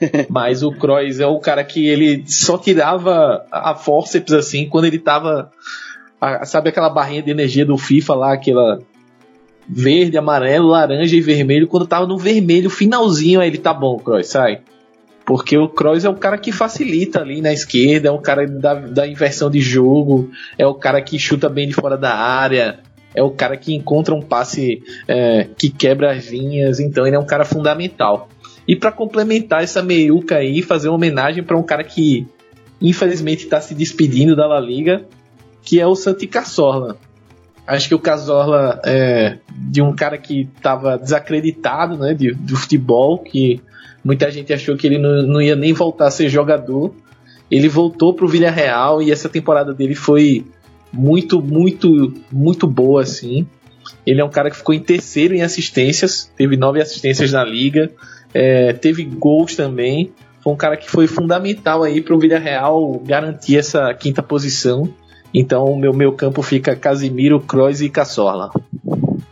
Mas 0.30 0.62
o 0.62 0.70
Kroos 0.70 1.20
é 1.20 1.26
o 1.26 1.40
cara 1.40 1.64
que 1.64 1.86
ele 1.86 2.24
só 2.26 2.56
tirava 2.56 3.44
a 3.50 3.74
forceps 3.74 4.32
assim 4.32 4.68
quando 4.68 4.84
ele 4.84 4.98
tava. 4.98 5.50
A, 6.20 6.44
sabe 6.44 6.68
aquela 6.68 6.88
barrinha 6.88 7.22
de 7.22 7.30
energia 7.30 7.66
do 7.66 7.76
FIFA 7.76 8.14
lá, 8.14 8.32
aquela 8.34 8.78
verde, 9.68 10.16
amarelo, 10.16 10.68
laranja 10.68 11.16
e 11.16 11.20
vermelho. 11.20 11.66
Quando 11.66 11.86
tava 11.86 12.06
no 12.06 12.18
vermelho, 12.18 12.70
finalzinho, 12.70 13.40
aí 13.40 13.48
ele 13.48 13.58
tá 13.58 13.74
bom, 13.74 13.98
Kroos, 13.98 14.28
sai. 14.28 14.60
Porque 15.26 15.56
o 15.56 15.68
Kroos 15.68 16.04
é 16.04 16.08
o 16.08 16.14
cara 16.14 16.36
que 16.36 16.52
facilita 16.52 17.20
ali 17.20 17.40
na 17.40 17.52
esquerda, 17.52 18.08
é 18.08 18.12
o 18.12 18.18
cara 18.18 18.46
da, 18.46 18.74
da 18.74 19.08
inversão 19.08 19.50
de 19.50 19.60
jogo, 19.60 20.30
é 20.58 20.66
o 20.66 20.74
cara 20.74 21.00
que 21.00 21.18
chuta 21.18 21.48
bem 21.48 21.66
de 21.66 21.74
fora 21.74 21.96
da 21.96 22.14
área, 22.14 22.80
é 23.14 23.22
o 23.22 23.30
cara 23.30 23.56
que 23.56 23.74
encontra 23.74 24.14
um 24.14 24.20
passe 24.20 24.82
é, 25.06 25.48
que 25.56 25.70
quebra 25.70 26.12
as 26.12 26.26
linhas, 26.28 26.80
então 26.80 27.06
ele 27.06 27.16
é 27.16 27.18
um 27.18 27.26
cara 27.26 27.44
fundamental. 27.44 28.28
E 28.66 28.74
para 28.74 28.90
complementar 28.90 29.62
essa 29.62 29.82
meiuca 29.82 30.36
aí, 30.36 30.62
fazer 30.62 30.88
uma 30.88 30.96
homenagem 30.96 31.42
para 31.42 31.56
um 31.56 31.62
cara 31.62 31.84
que 31.84 32.26
infelizmente 32.80 33.44
está 33.44 33.60
se 33.60 33.74
despedindo 33.74 34.34
da 34.34 34.46
La 34.46 34.60
Liga, 34.60 35.04
que 35.62 35.80
é 35.80 35.86
o 35.86 35.94
Santi 35.94 36.26
Cazorla. 36.26 36.96
Acho 37.66 37.88
que 37.88 37.94
o 37.94 37.98
Cazorla 37.98 38.80
é 38.84 39.38
de 39.48 39.80
um 39.80 39.94
cara 39.94 40.18
que 40.18 40.48
estava 40.56 40.98
desacreditado 40.98 41.96
né, 41.96 42.12
de, 42.12 42.32
do 42.32 42.56
futebol, 42.56 43.18
que 43.18 43.60
muita 44.04 44.30
gente 44.30 44.52
achou 44.52 44.76
que 44.76 44.86
ele 44.86 44.98
não, 44.98 45.22
não 45.22 45.40
ia 45.40 45.56
nem 45.56 45.72
voltar 45.72 46.08
a 46.08 46.10
ser 46.10 46.28
jogador. 46.28 46.94
Ele 47.50 47.68
voltou 47.68 48.12
para 48.12 48.24
o 48.24 48.28
Villarreal 48.28 49.00
e 49.00 49.10
essa 49.10 49.28
temporada 49.28 49.72
dele 49.72 49.94
foi 49.94 50.44
muito, 50.94 51.42
muito, 51.42 52.14
muito 52.32 52.66
boa 52.66 53.02
assim. 53.02 53.46
Ele 54.06 54.20
é 54.20 54.24
um 54.24 54.30
cara 54.30 54.50
que 54.50 54.56
ficou 54.56 54.74
em 54.74 54.80
terceiro 54.80 55.34
em 55.34 55.42
assistências, 55.42 56.30
teve 56.36 56.56
nove 56.56 56.80
assistências 56.80 57.32
na 57.32 57.44
liga, 57.44 57.90
é, 58.32 58.72
teve 58.72 59.04
gols 59.04 59.56
também. 59.56 60.12
Foi 60.42 60.52
um 60.52 60.56
cara 60.56 60.76
que 60.76 60.90
foi 60.90 61.06
fundamental 61.06 61.82
aí 61.82 62.00
para 62.00 62.14
o 62.14 62.18
Villarreal 62.18 63.00
garantir 63.04 63.58
essa 63.58 63.92
quinta 63.94 64.22
posição. 64.22 64.88
Então 65.32 65.64
o 65.64 65.78
meu, 65.78 65.92
meu 65.92 66.12
campo 66.12 66.42
fica 66.42 66.76
Casimiro, 66.76 67.40
Kroos 67.40 67.80
e 67.80 67.88
Cassorla. 67.88 68.50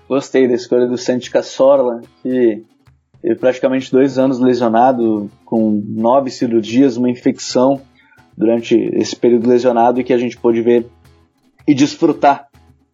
Gostei 0.08 0.48
da 0.48 0.54
escolha 0.54 0.86
do 0.86 0.98
Santi 0.98 1.30
Cassorla, 1.30 2.00
que 2.22 2.64
teve 3.20 3.36
praticamente 3.36 3.90
dois 3.90 4.18
anos 4.18 4.40
lesionado, 4.40 5.30
com 5.44 5.82
nove 5.86 6.30
cirurgias, 6.30 6.96
uma 6.96 7.10
infecção 7.10 7.80
durante 8.36 8.74
esse 8.94 9.14
período 9.14 9.48
lesionado 9.48 10.00
e 10.00 10.04
que 10.04 10.12
a 10.12 10.18
gente 10.18 10.36
pôde 10.36 10.60
ver 10.62 10.86
e 11.66 11.74
desfrutar 11.74 12.48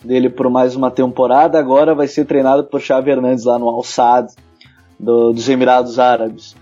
dele 0.05 0.31
por 0.31 0.49
mais 0.51 0.77
uma 0.77 0.91
temporada. 0.91 1.59
Agora 1.59 1.95
vai 1.95 2.07
ser 2.07 2.25
treinado 2.25 2.65
por 2.65 2.81
Xavi 2.81 3.11
Hernandes 3.11 3.45
lá 3.45 3.59
no 3.59 3.69
Al 3.69 3.83
Sadd 3.83 4.33
do, 4.99 5.33
dos 5.33 5.49
Emirados 5.49 5.99
Árabes. 5.99 6.57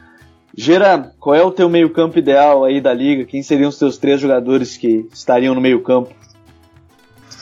Gera, 0.57 1.13
qual 1.21 1.35
é 1.35 1.43
o 1.43 1.51
teu 1.51 1.69
meio-campo 1.69 2.19
ideal 2.19 2.65
aí 2.65 2.81
da 2.81 2.93
liga? 2.95 3.27
Quem 3.27 3.43
seriam 3.43 3.69
os 3.69 3.79
teus 3.79 3.99
três 3.99 4.21
jogadores 4.21 4.77
que 4.77 5.07
estariam 5.13 5.55
no 5.55 5.61
meio-campo? 5.61 6.15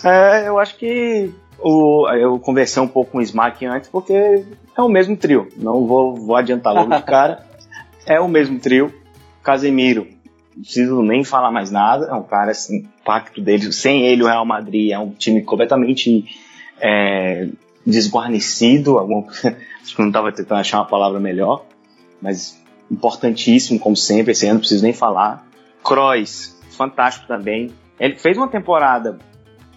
É, 0.04 0.48
eu 0.48 0.58
acho 0.58 0.76
que 0.76 1.32
o, 1.60 2.08
eu 2.10 2.38
conversei 2.40 2.82
um 2.82 2.88
pouco 2.88 3.12
com 3.12 3.18
o 3.18 3.22
Smack 3.22 3.64
antes, 3.64 3.88
porque 3.88 4.12
é 4.76 4.82
o 4.82 4.88
mesmo 4.88 5.16
trio. 5.16 5.48
Não 5.56 5.86
vou, 5.86 6.16
vou 6.16 6.36
adiantar 6.36 6.74
logo 6.74 6.94
de 6.94 7.02
cara. 7.06 7.44
É 8.04 8.20
o 8.20 8.28
mesmo 8.28 8.58
trio. 8.58 8.92
Casemiro, 9.42 10.08
não 10.54 10.62
preciso 10.62 11.02
nem 11.02 11.24
falar 11.24 11.50
mais 11.50 11.70
nada. 11.70 12.06
É 12.06 12.14
um 12.14 12.22
cara, 12.22 12.50
assim, 12.50 12.80
o 12.80 13.04
pacto 13.04 13.40
dele, 13.40 13.72
sem 13.72 14.06
ele, 14.06 14.22
o 14.22 14.26
Real 14.26 14.44
Madrid 14.44 14.92
é 14.92 14.98
um 14.98 15.10
time 15.10 15.42
completamente 15.42 16.24
é, 16.80 17.48
desguarnecido. 17.86 18.98
Acho 19.82 19.96
que 19.96 20.00
não 20.00 20.08
estava 20.08 20.32
tentando 20.32 20.60
achar 20.60 20.78
uma 20.78 20.86
palavra 20.86 21.20
melhor, 21.20 21.64
mas 22.20 22.60
importantíssimo, 22.90 23.78
como 23.78 23.96
sempre. 23.96 24.32
Esse 24.32 24.46
ano 24.46 24.54
não 24.54 24.60
preciso 24.60 24.82
nem 24.82 24.92
falar. 24.92 25.46
Kroos, 25.82 26.56
fantástico 26.70 27.26
também. 27.26 27.70
Ele 27.98 28.16
fez 28.16 28.36
uma 28.36 28.48
temporada 28.48 29.18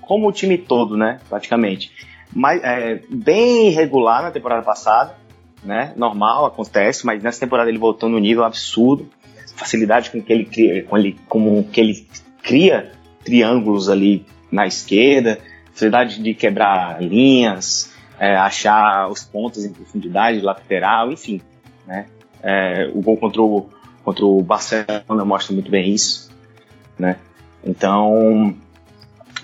como 0.01 0.27
o 0.27 0.31
time 0.31 0.57
todo, 0.57 0.95
né? 0.95 1.19
Praticamente. 1.27 1.91
Mas, 2.33 2.61
é, 2.63 3.01
bem 3.09 3.67
irregular 3.67 4.21
na 4.21 4.31
temporada 4.31 4.61
passada, 4.61 5.15
né? 5.63 5.93
Normal, 5.95 6.45
acontece, 6.45 7.05
mas 7.05 7.21
nessa 7.21 7.39
temporada 7.39 7.69
ele 7.69 7.77
voltou 7.77 8.07
no 8.09 8.19
nível 8.19 8.43
absurdo. 8.43 9.09
Facilidade 9.57 10.09
com 10.11 10.21
que 10.21 10.31
ele 10.31 10.45
cria, 10.45 10.83
com 10.83 10.97
ele, 10.97 11.17
com 11.27 11.63
que 11.63 11.81
ele 11.81 12.07
cria 12.41 12.91
triângulos 13.25 13.89
ali 13.89 14.25
na 14.51 14.65
esquerda, 14.65 15.39
facilidade 15.73 16.21
de 16.21 16.33
quebrar 16.33 17.01
linhas, 17.01 17.93
é, 18.19 18.35
achar 18.35 19.09
os 19.09 19.23
pontos 19.23 19.65
em 19.65 19.73
profundidade, 19.73 20.39
lateral, 20.41 21.11
enfim, 21.11 21.41
né? 21.85 22.05
É, 22.41 22.89
o 22.93 23.01
gol 23.01 23.17
contra 23.17 23.41
o, 23.41 23.69
contra 24.03 24.25
o 24.25 24.41
Barcelona 24.41 25.25
mostra 25.25 25.53
muito 25.53 25.69
bem 25.69 25.93
isso, 25.93 26.31
né? 26.97 27.17
Então, 27.63 28.55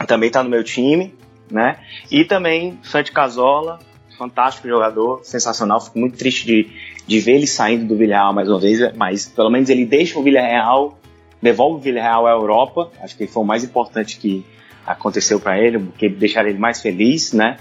também 0.08 0.28
está 0.28 0.44
no 0.44 0.50
meu 0.50 0.64
time, 0.64 1.14
né? 1.52 1.80
E 2.10 2.24
também 2.24 2.80
Santi 2.84 3.12
Casola, 3.12 3.80
fantástico 4.18 4.68
jogador, 4.68 5.22
sensacional. 5.24 5.82
Fico 5.82 6.00
muito 6.00 6.18
triste 6.18 6.46
de, 6.46 6.70
de 7.06 7.20
ver 7.20 7.36
ele 7.36 7.48
saindo 7.48 7.86
do 7.86 7.98
Villarreal 7.98 8.34
mais 8.34 8.50
uma 8.50 8.60
vez, 8.60 8.80
mas 8.96 9.28
pelo 9.28 9.50
menos 9.50 9.70
ele 9.70 9.86
deixa 9.86 10.18
o 10.18 10.24
Villarreal, 10.24 10.98
devolve 11.42 11.78
o 11.78 11.80
Villarreal 11.80 12.28
à 12.28 12.32
Europa. 12.32 12.92
Acho 13.02 13.18
que 13.18 13.28
foi 13.28 13.44
o 13.44 13.46
mais 13.46 13.64
importante 13.64 14.18
que 14.18 14.46
aconteceu 14.86 15.40
para 15.40 15.60
ele, 15.60 15.80
porque 15.80 16.10
deixar 16.10 16.46
ele 16.46 16.58
mais 16.58 16.82
feliz, 16.82 17.34
né? 17.34 17.58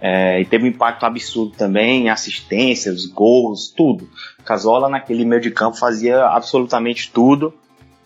É, 0.00 0.40
e 0.40 0.44
teve 0.44 0.64
um 0.64 0.68
impacto 0.68 1.06
absurdo 1.06 1.52
também, 1.56 2.10
assistências, 2.10 3.06
gols, 3.06 3.72
tudo. 3.76 4.08
Casola 4.44 4.88
naquele 4.88 5.24
meio 5.24 5.40
de 5.40 5.50
campo 5.52 5.76
fazia 5.76 6.24
absolutamente 6.26 7.12
tudo. 7.12 7.54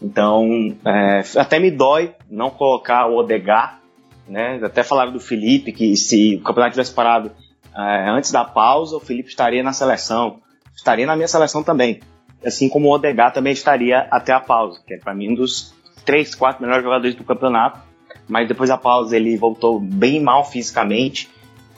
Então, 0.01 0.77
é, 0.85 1.23
até 1.37 1.59
me 1.59 1.71
dói 1.71 2.15
não 2.31 2.51
colocar 2.51 3.07
o 3.07 3.17
Odegar, 3.17 3.81
né? 4.29 4.61
Até 4.63 4.83
falaram 4.83 5.11
do 5.11 5.21
Felipe 5.21 5.73
que 5.73 5.97
se 5.97 6.37
o 6.37 6.43
campeonato 6.43 6.73
tivesse 6.73 6.93
parado 6.93 7.31
é, 7.75 8.11
antes 8.11 8.31
da 8.31 8.45
pausa, 8.45 8.97
o 8.97 9.01
Felipe 9.01 9.31
estaria 9.31 9.63
na 9.63 9.73
seleção, 9.73 10.41
estaria 10.77 11.07
na 11.07 11.17
minha 11.17 11.27
seleção 11.27 11.63
também, 11.63 12.01
assim 12.45 12.69
como 12.69 12.89
o 12.89 12.93
Odegar 12.93 13.33
também 13.33 13.53
estaria 13.53 14.07
até 14.11 14.33
a 14.33 14.41
pausa, 14.41 14.81
que 14.87 14.95
é 14.95 14.99
para 14.99 15.15
mim 15.15 15.33
um 15.33 15.35
dos 15.35 15.75
três, 16.05 16.35
quatro 16.35 16.63
melhores 16.63 16.85
jogadores 16.85 17.15
do 17.17 17.25
campeonato. 17.25 17.81
Mas 18.29 18.49
depois 18.49 18.69
da 18.69 18.77
pausa 18.77 19.17
ele 19.17 19.37
voltou 19.37 19.79
bem 19.79 20.21
mal 20.21 20.45
fisicamente, 20.45 21.29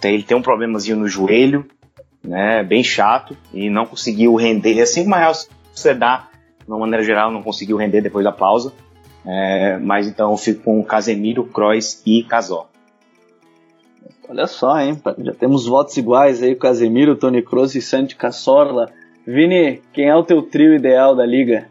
ele 0.02 0.22
tem 0.22 0.36
um 0.36 0.42
problemazinho 0.42 0.96
no 0.96 1.06
joelho, 1.06 1.66
né? 2.24 2.62
Bem 2.62 2.82
chato 2.82 3.36
e 3.52 3.68
não 3.68 3.86
conseguiu 3.86 4.34
render. 4.34 4.80
Assim 4.80 5.02
como 5.02 5.14
a 5.14 5.32
você 5.72 5.94
dá 5.94 6.28
de 6.60 6.66
uma 6.66 6.78
maneira 6.78 7.04
geral, 7.04 7.30
não 7.30 7.42
conseguiu 7.42 7.76
render 7.76 8.00
depois 8.00 8.24
da 8.24 8.32
pausa. 8.32 8.72
É, 9.26 9.78
mas 9.78 10.06
então 10.06 10.30
eu 10.30 10.36
fico 10.36 10.62
com 10.62 10.82
Casemiro, 10.82 11.44
Kroos 11.44 12.02
e 12.06 12.22
Casó. 12.22 12.70
Olha 14.28 14.46
só, 14.46 14.78
hein? 14.78 15.00
Já 15.18 15.32
temos 15.32 15.66
votos 15.66 15.96
iguais 15.96 16.42
aí, 16.42 16.54
Casemiro, 16.54 17.16
Tony 17.16 17.40
Kroos 17.40 17.74
e 17.74 17.80
Santi 17.80 18.14
Cassorla. 18.14 18.90
Vini, 19.26 19.80
quem 19.92 20.06
é 20.06 20.14
o 20.14 20.22
teu 20.22 20.42
trio 20.42 20.74
ideal 20.74 21.16
da 21.16 21.24
liga? 21.24 21.66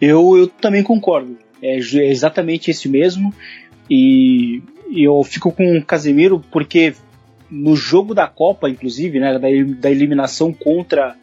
Eu, 0.00 0.36
eu 0.36 0.46
também 0.46 0.82
concordo. 0.82 1.38
É 1.62 1.76
exatamente 1.76 2.70
esse 2.70 2.88
mesmo. 2.88 3.32
E, 3.88 4.62
e 4.90 5.02
eu 5.02 5.22
fico 5.24 5.50
com 5.50 5.78
o 5.78 5.84
Casemiro 5.84 6.44
porque 6.50 6.94
no 7.50 7.74
jogo 7.74 8.14
da 8.14 8.26
Copa, 8.26 8.68
inclusive, 8.68 9.18
né, 9.18 9.32
da, 9.32 9.48
da 9.80 9.90
eliminação 9.90 10.52
contra 10.52 11.16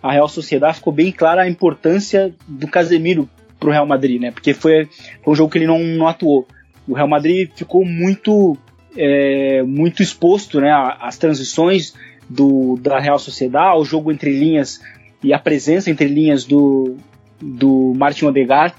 a 0.00 0.12
Real 0.12 0.28
Sociedade, 0.28 0.76
ficou 0.76 0.92
bem 0.92 1.10
clara 1.10 1.42
a 1.42 1.48
importância 1.48 2.32
do 2.46 2.68
Casemiro 2.68 3.28
para 3.58 3.68
o 3.68 3.72
Real 3.72 3.86
Madrid, 3.86 4.20
né? 4.20 4.30
Porque 4.30 4.54
foi, 4.54 4.88
foi 5.24 5.32
um 5.32 5.36
jogo 5.36 5.50
que 5.50 5.58
ele 5.58 5.66
não, 5.66 5.80
não 5.80 6.06
atuou. 6.06 6.46
O 6.86 6.94
Real 6.94 7.08
Madrid 7.08 7.50
ficou 7.56 7.84
muito 7.84 8.56
é, 8.96 9.62
muito 9.62 10.02
exposto, 10.02 10.60
né, 10.60 10.70
às 11.00 11.16
transições 11.16 11.94
do, 12.28 12.76
da 12.80 12.98
Real 12.98 13.18
Sociedade, 13.18 13.74
ao 13.76 13.84
jogo 13.84 14.10
entre 14.10 14.30
linhas 14.30 14.80
e 15.22 15.32
a 15.32 15.38
presença 15.38 15.90
entre 15.90 16.08
linhas 16.08 16.44
do, 16.44 16.96
do 17.40 17.92
Martin 17.96 18.26
Odegaard. 18.26 18.74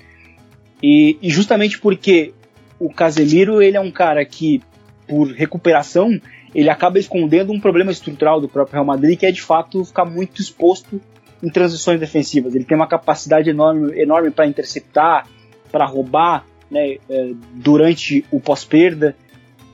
E, 0.82 1.18
e 1.22 1.30
justamente 1.30 1.80
porque 1.80 2.34
o 2.80 2.89
Casemiro 2.89 3.61
ele 3.61 3.78
é 3.78 3.82
um 3.82 3.91
cara 3.91 4.24
que, 4.26 4.61
por 5.07 5.32
recuperação, 5.32 6.20
ele 6.53 6.70
acaba 6.70 6.99
escondendo 6.99 7.51
um 7.51 7.59
problema 7.59 7.91
estrutural 7.91 8.39
do 8.39 8.47
próprio 8.47 8.74
Real 8.74 8.86
Madrid, 8.86 9.18
que 9.18 9.26
é 9.26 9.32
de 9.32 9.41
fato 9.41 9.84
ficar 9.84 10.05
muito 10.05 10.41
exposto 10.41 11.01
em 11.41 11.49
transições 11.49 11.99
defensivas. 11.99 12.55
Ele 12.55 12.65
tem 12.65 12.76
uma 12.76 12.88
capacidade 12.88 13.49
enorme, 13.49 13.99
enorme 13.99 14.32
para 14.32 14.47
interceptar, 14.47 15.28
para 15.72 15.86
roubar 15.86 16.45
né, 16.70 16.97
é, 17.09 17.32
durante 17.53 18.26
o 18.32 18.39
pós-perda, 18.39 19.15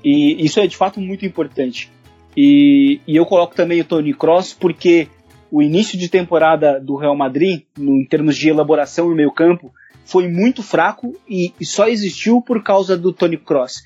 e 0.04 0.44
isso 0.46 0.60
é 0.60 0.68
de 0.68 0.76
fato 0.76 1.00
muito 1.00 1.26
importante. 1.26 1.92
E, 2.36 3.00
e 3.08 3.16
eu 3.16 3.26
coloco 3.26 3.56
também 3.56 3.80
o 3.82 3.86
Tony 3.86 4.14
Cross 4.14 4.54
porque 4.60 5.08
o 5.52 5.62
início 5.62 5.98
de 5.98 6.10
temporada 6.10 6.80
do 6.80 6.96
Real 6.96 7.16
Madrid, 7.16 7.62
no, 7.78 8.02
em 8.02 8.06
termos 8.06 8.36
de 8.36 8.50
elaboração 8.50 9.10
no 9.10 9.16
meio 9.16 9.32
campo, 9.32 9.72
foi 10.04 10.28
muito 10.28 10.64
fraco 10.64 11.16
e, 11.30 11.54
e 11.60 11.66
só 11.66 11.88
existiu 11.88 12.42
por 12.42 12.64
causa 12.64 12.98
do 12.98 13.14
Tony 13.14 13.38
Cross. 13.38 13.84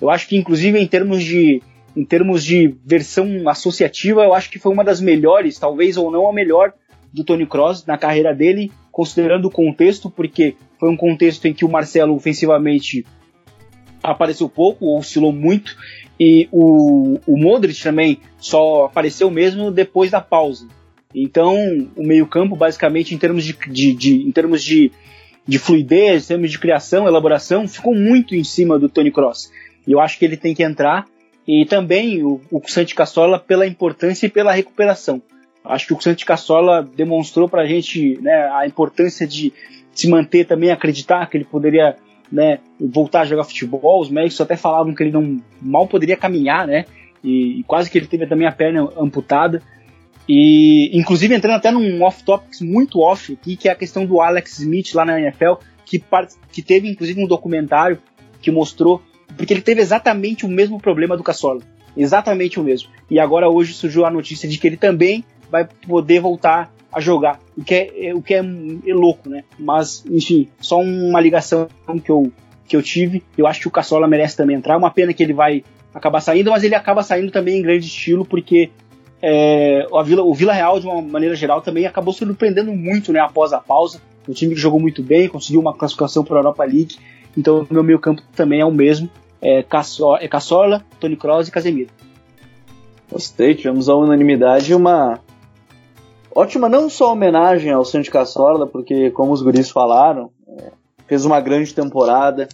Eu 0.00 0.08
acho 0.10 0.26
que 0.26 0.36
inclusive 0.36 0.78
em 0.78 0.86
termos 0.86 1.22
de 1.22 1.62
em 1.96 2.04
termos 2.04 2.44
de 2.44 2.74
versão 2.84 3.48
associativa, 3.48 4.22
eu 4.22 4.32
acho 4.32 4.48
que 4.48 4.60
foi 4.60 4.72
uma 4.72 4.84
das 4.84 5.00
melhores, 5.00 5.58
talvez 5.58 5.96
ou 5.96 6.10
não 6.10 6.28
a 6.28 6.32
melhor 6.32 6.72
do 7.12 7.24
Tony 7.24 7.44
Cross 7.44 7.84
na 7.84 7.98
carreira 7.98 8.32
dele, 8.32 8.70
considerando 8.92 9.46
o 9.46 9.50
contexto, 9.50 10.08
porque 10.08 10.54
foi 10.78 10.88
um 10.88 10.96
contexto 10.96 11.46
em 11.46 11.52
que 11.52 11.64
o 11.64 11.68
Marcelo 11.68 12.14
ofensivamente 12.14 13.04
apareceu 14.02 14.48
pouco, 14.48 14.86
ou 14.86 14.98
oscilou 14.98 15.32
muito, 15.32 15.76
e 16.18 16.48
o, 16.52 17.18
o 17.26 17.36
Modric 17.36 17.82
também 17.82 18.18
só 18.38 18.84
apareceu 18.84 19.30
mesmo 19.30 19.70
depois 19.70 20.10
da 20.10 20.20
pausa. 20.20 20.68
Então, 21.14 21.56
o 21.96 22.06
meio-campo, 22.06 22.54
basicamente, 22.54 23.14
em 23.14 23.18
termos 23.18 23.44
de, 23.44 23.56
de, 23.68 23.94
de, 23.94 24.14
em 24.28 24.30
termos 24.30 24.62
de, 24.62 24.92
de 25.46 25.58
fluidez, 25.58 26.24
em 26.24 26.28
termos 26.28 26.50
de 26.50 26.58
criação, 26.58 27.08
elaboração, 27.08 27.66
ficou 27.66 27.94
muito 27.94 28.34
em 28.34 28.44
cima 28.44 28.78
do 28.78 28.88
Tony 28.88 29.10
Cross. 29.10 29.50
E 29.86 29.92
eu 29.92 30.00
acho 30.00 30.18
que 30.18 30.24
ele 30.24 30.36
tem 30.36 30.54
que 30.54 30.62
entrar. 30.62 31.06
E 31.48 31.64
também 31.64 32.22
o, 32.22 32.40
o 32.50 32.62
Santi 32.66 32.94
Cassola 32.94 33.38
pela 33.38 33.66
importância 33.66 34.26
e 34.26 34.30
pela 34.30 34.52
recuperação. 34.52 35.20
Acho 35.64 35.88
que 35.88 35.94
o 35.94 36.00
Santi 36.00 36.24
Cassola 36.24 36.82
demonstrou 36.82 37.48
pra 37.48 37.66
gente 37.66 38.18
né, 38.20 38.48
a 38.52 38.66
importância 38.66 39.26
de 39.26 39.52
se 39.92 40.08
manter 40.08 40.46
também, 40.46 40.70
acreditar 40.70 41.28
que 41.28 41.36
ele 41.36 41.44
poderia 41.44 41.96
né, 42.30 42.58
voltar 42.78 43.22
a 43.22 43.24
jogar 43.24 43.44
futebol. 43.44 44.00
Os 44.00 44.10
médicos 44.10 44.40
até 44.40 44.56
falavam 44.56 44.94
que 44.94 45.02
ele 45.02 45.12
não 45.12 45.40
mal 45.60 45.86
poderia 45.86 46.16
caminhar, 46.16 46.66
né? 46.66 46.84
E, 47.22 47.60
e 47.60 47.62
quase 47.64 47.90
que 47.90 47.98
ele 47.98 48.06
teve 48.06 48.26
também 48.26 48.46
a 48.46 48.52
perna 48.52 48.88
amputada. 48.96 49.62
E 50.28 50.96
inclusive 50.96 51.34
entrando 51.34 51.56
até 51.56 51.70
num 51.70 52.02
off-topics 52.02 52.60
muito 52.60 53.00
off 53.00 53.32
aqui, 53.32 53.56
que 53.56 53.68
é 53.68 53.72
a 53.72 53.76
questão 53.76 54.06
do 54.06 54.20
Alex 54.20 54.60
Smith 54.60 54.94
lá 54.94 55.04
na 55.04 55.20
NFL, 55.20 55.54
que, 55.84 56.02
que 56.52 56.62
teve 56.62 56.88
inclusive 56.88 57.22
um 57.22 57.26
documentário 57.26 57.98
que 58.40 58.50
mostrou, 58.50 59.02
porque 59.36 59.52
ele 59.52 59.60
teve 59.60 59.80
exatamente 59.80 60.46
o 60.46 60.48
mesmo 60.48 60.80
problema 60.80 61.16
do 61.16 61.22
Cassola. 61.22 61.60
Exatamente 61.96 62.60
o 62.60 62.62
mesmo. 62.62 62.88
E 63.10 63.18
agora 63.18 63.48
hoje 63.48 63.74
surgiu 63.74 64.06
a 64.06 64.10
notícia 64.10 64.48
de 64.48 64.56
que 64.56 64.66
ele 64.66 64.76
também 64.76 65.24
vai 65.50 65.66
poder 65.86 66.20
voltar 66.20 66.72
a 66.92 67.00
jogar, 67.00 67.38
o 67.56 67.62
que 67.62 67.74
é, 67.74 68.06
é 68.08 68.14
o 68.14 68.20
que 68.20 68.34
é, 68.34 68.38
é, 68.38 68.94
louco, 68.94 69.28
né? 69.28 69.44
Mas, 69.58 70.04
enfim, 70.10 70.48
só 70.60 70.80
uma 70.80 71.20
ligação 71.20 71.68
que 72.04 72.10
eu, 72.10 72.32
que 72.66 72.76
eu 72.76 72.82
tive. 72.82 73.22
Eu 73.38 73.46
acho 73.46 73.60
que 73.60 73.68
o 73.68 73.70
Cassola 73.70 74.08
merece 74.08 74.36
também 74.36 74.56
entrar. 74.56 74.76
Uma 74.76 74.90
pena 74.90 75.12
que 75.12 75.22
ele 75.22 75.32
vai 75.32 75.62
acabar 75.94 76.20
saindo, 76.20 76.50
mas 76.50 76.64
ele 76.64 76.74
acaba 76.74 77.02
saindo 77.02 77.30
também 77.30 77.58
em 77.58 77.62
grande 77.62 77.86
estilo, 77.86 78.24
porque 78.24 78.70
é, 79.22 79.86
a 79.92 80.02
Vila, 80.02 80.22
o 80.22 80.34
Vila 80.34 80.52
Real, 80.52 80.80
de 80.80 80.86
uma 80.86 81.00
maneira 81.00 81.36
geral, 81.36 81.60
também 81.60 81.86
acabou 81.86 82.12
surpreendendo 82.12 82.72
muito 82.72 83.12
né, 83.12 83.20
após 83.20 83.52
a 83.52 83.60
pausa. 83.60 84.00
Um 84.28 84.32
time 84.32 84.54
que 84.54 84.60
jogou 84.60 84.80
muito 84.80 85.02
bem, 85.02 85.28
conseguiu 85.28 85.60
uma 85.60 85.74
classificação 85.74 86.24
para 86.24 86.36
a 86.36 86.40
Europa 86.40 86.64
League. 86.64 86.96
Então, 87.36 87.66
meu 87.70 87.82
meio 87.82 87.98
campo 87.98 88.22
também 88.34 88.60
é 88.60 88.64
o 88.64 88.72
mesmo. 88.72 89.08
É, 89.40 89.58
é 89.58 90.28
Cassola 90.28 90.84
Tony 90.98 91.16
Kroos 91.16 91.48
e 91.48 91.50
Casemiro. 91.50 91.90
Gostei, 93.10 93.54
tivemos 93.54 93.88
a 93.88 93.94
unanimidade 93.94 94.70
e 94.70 94.74
uma 94.74 95.18
ótima 96.34 96.68
não 96.68 96.88
só 96.88 97.12
homenagem 97.12 97.72
ao 97.72 97.84
Santi 97.84 98.10
Cassorla, 98.10 98.66
porque 98.66 99.10
como 99.10 99.32
os 99.32 99.42
guris 99.42 99.70
falaram, 99.70 100.30
é, 100.48 100.70
fez 101.06 101.24
uma 101.24 101.40
grande 101.40 101.74
temporada, 101.74 102.48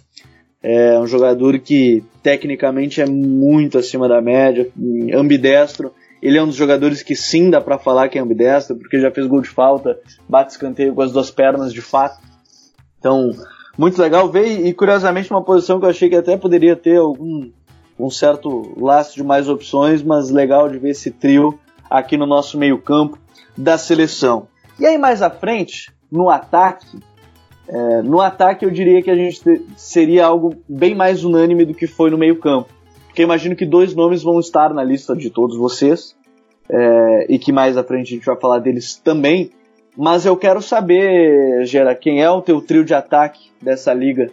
é 0.61 0.99
um 0.99 1.07
jogador 1.07 1.59
que 1.59 2.03
tecnicamente 2.23 3.01
é 3.01 3.05
muito 3.05 3.77
acima 3.77 4.07
da 4.07 4.21
média, 4.21 4.69
ambidestro, 5.13 5.93
ele 6.21 6.37
é 6.37 6.43
um 6.43 6.47
dos 6.47 6.55
jogadores 6.55 7.03
que 7.03 7.15
sim 7.15 7.49
dá 7.49 7.61
para 7.61 7.77
falar 7.77 8.09
que 8.09 8.17
é 8.17 8.21
ambidestro, 8.21 8.75
porque 8.75 8.99
já 8.99 9.11
fez 9.11 9.27
gol 9.27 9.41
de 9.41 9.49
falta, 9.49 9.99
bate 10.27 10.51
escanteio 10.51 10.93
com 10.93 11.01
as 11.01 11.11
duas 11.11 11.29
pernas 11.29 11.71
de 11.71 11.81
fato. 11.81 12.19
Então, 12.97 13.31
muito 13.77 14.01
legal 14.01 14.27
ver 14.29 14.65
e 14.65 14.73
curiosamente 14.73 15.29
uma 15.29 15.43
posição 15.43 15.79
que 15.79 15.85
eu 15.85 15.89
achei 15.89 16.09
que 16.09 16.15
até 16.15 16.35
poderia 16.35 16.75
ter 16.75 16.97
algum 16.97 17.51
um 17.99 18.09
certo 18.09 18.73
laço 18.79 19.15
de 19.15 19.23
mais 19.23 19.49
opções, 19.49 20.03
mas 20.03 20.29
legal 20.29 20.69
de 20.69 20.77
ver 20.77 20.89
esse 20.89 21.09
trio 21.09 21.59
aqui 21.89 22.15
no 22.15 22.27
nosso 22.27 22.57
meio-campo 22.57 23.17
da 23.57 23.77
seleção. 23.77 24.47
E 24.79 24.85
aí 24.85 24.97
mais 24.97 25.21
à 25.21 25.29
frente, 25.29 25.91
no 26.11 26.29
ataque, 26.29 26.99
é, 27.67 28.01
no 28.01 28.21
ataque 28.21 28.65
eu 28.65 28.71
diria 28.71 29.01
que 29.01 29.09
a 29.09 29.15
gente 29.15 29.41
seria 29.75 30.25
algo 30.25 30.55
bem 30.69 30.95
mais 30.95 31.23
unânime 31.23 31.65
do 31.65 31.73
que 31.73 31.87
foi 31.87 32.09
no 32.09 32.17
meio 32.17 32.37
campo. 32.37 32.69
Porque 33.07 33.23
imagino 33.23 33.55
que 33.55 33.65
dois 33.65 33.95
nomes 33.95 34.21
vão 34.21 34.39
estar 34.39 34.73
na 34.73 34.83
lista 34.83 35.15
de 35.15 35.29
todos 35.29 35.57
vocês, 35.57 36.15
é, 36.69 37.25
e 37.29 37.39
que 37.39 37.51
mais 37.51 37.75
à 37.75 37.83
frente 37.83 38.13
a 38.13 38.15
gente 38.15 38.25
vai 38.25 38.39
falar 38.39 38.59
deles 38.59 38.95
também. 38.95 39.51
Mas 39.97 40.25
eu 40.25 40.37
quero 40.37 40.61
saber, 40.61 41.65
Gera, 41.65 41.95
quem 41.95 42.21
é 42.21 42.29
o 42.29 42.41
teu 42.41 42.61
trio 42.61 42.85
de 42.85 42.93
ataque 42.93 43.49
dessa 43.59 43.93
liga? 43.93 44.29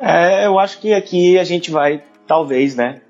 É, 0.00 0.46
eu 0.46 0.58
acho 0.58 0.80
que 0.80 0.92
aqui 0.92 1.38
a 1.38 1.44
gente 1.44 1.70
vai, 1.70 2.02
talvez, 2.26 2.74
né, 2.74 3.02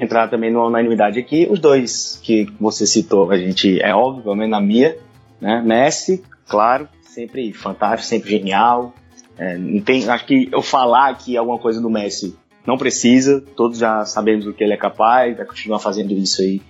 entrar 0.00 0.28
também 0.28 0.50
numa 0.50 0.66
unanimidade 0.66 1.18
aqui. 1.18 1.46
Os 1.50 1.58
dois 1.58 2.20
que 2.22 2.46
você 2.60 2.86
citou, 2.86 3.30
a 3.30 3.36
gente 3.36 3.80
é 3.80 3.94
óbvio, 3.94 4.22
pelo 4.22 4.36
menos 4.36 4.50
na 4.50 4.60
minha, 4.60 4.96
né? 5.40 5.62
Messi, 5.64 6.22
claro, 6.46 6.88
sempre 7.02 7.52
fantástico, 7.52 8.08
sempre 8.08 8.30
genial. 8.30 8.94
É, 9.36 9.56
não 9.56 9.80
tem, 9.80 10.08
acho 10.08 10.26
que 10.26 10.48
eu 10.50 10.62
falar 10.62 11.08
aqui 11.10 11.36
alguma 11.36 11.58
coisa 11.58 11.80
do 11.80 11.88
Messi 11.88 12.36
não 12.68 12.76
precisa, 12.76 13.42
todos 13.56 13.78
já 13.78 14.04
sabemos 14.04 14.46
o 14.46 14.52
que 14.52 14.62
ele 14.62 14.74
é 14.74 14.76
capaz, 14.76 15.34
vai 15.34 15.46
continuar 15.46 15.78
fazendo 15.78 16.12
isso 16.12 16.42
aí 16.42 16.60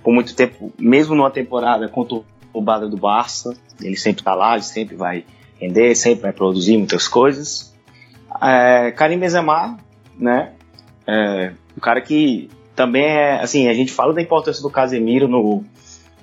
por 0.00 0.14
muito 0.14 0.32
tempo, 0.32 0.72
mesmo 0.78 1.14
numa 1.16 1.30
temporada 1.30 1.88
conturbada 1.88 2.88
do 2.88 2.96
Barça, 2.96 3.56
ele 3.82 3.96
sempre 3.96 4.22
tá 4.22 4.32
lá, 4.32 4.54
ele 4.54 4.62
sempre 4.62 4.94
vai 4.94 5.24
render, 5.60 5.96
sempre 5.96 6.22
vai 6.22 6.32
produzir 6.32 6.76
muitas 6.76 7.08
coisas. 7.08 7.74
É, 8.40 8.92
Karim 8.92 9.18
Benzema, 9.18 9.76
né, 10.16 10.52
é, 11.04 11.52
um 11.76 11.80
cara 11.80 12.00
que 12.00 12.48
também 12.74 13.04
é, 13.04 13.40
assim, 13.40 13.68
a 13.68 13.74
gente 13.74 13.92
fala 13.92 14.12
da 14.12 14.22
importância 14.22 14.62
do 14.62 14.70
Casemiro 14.70 15.28
no, 15.28 15.64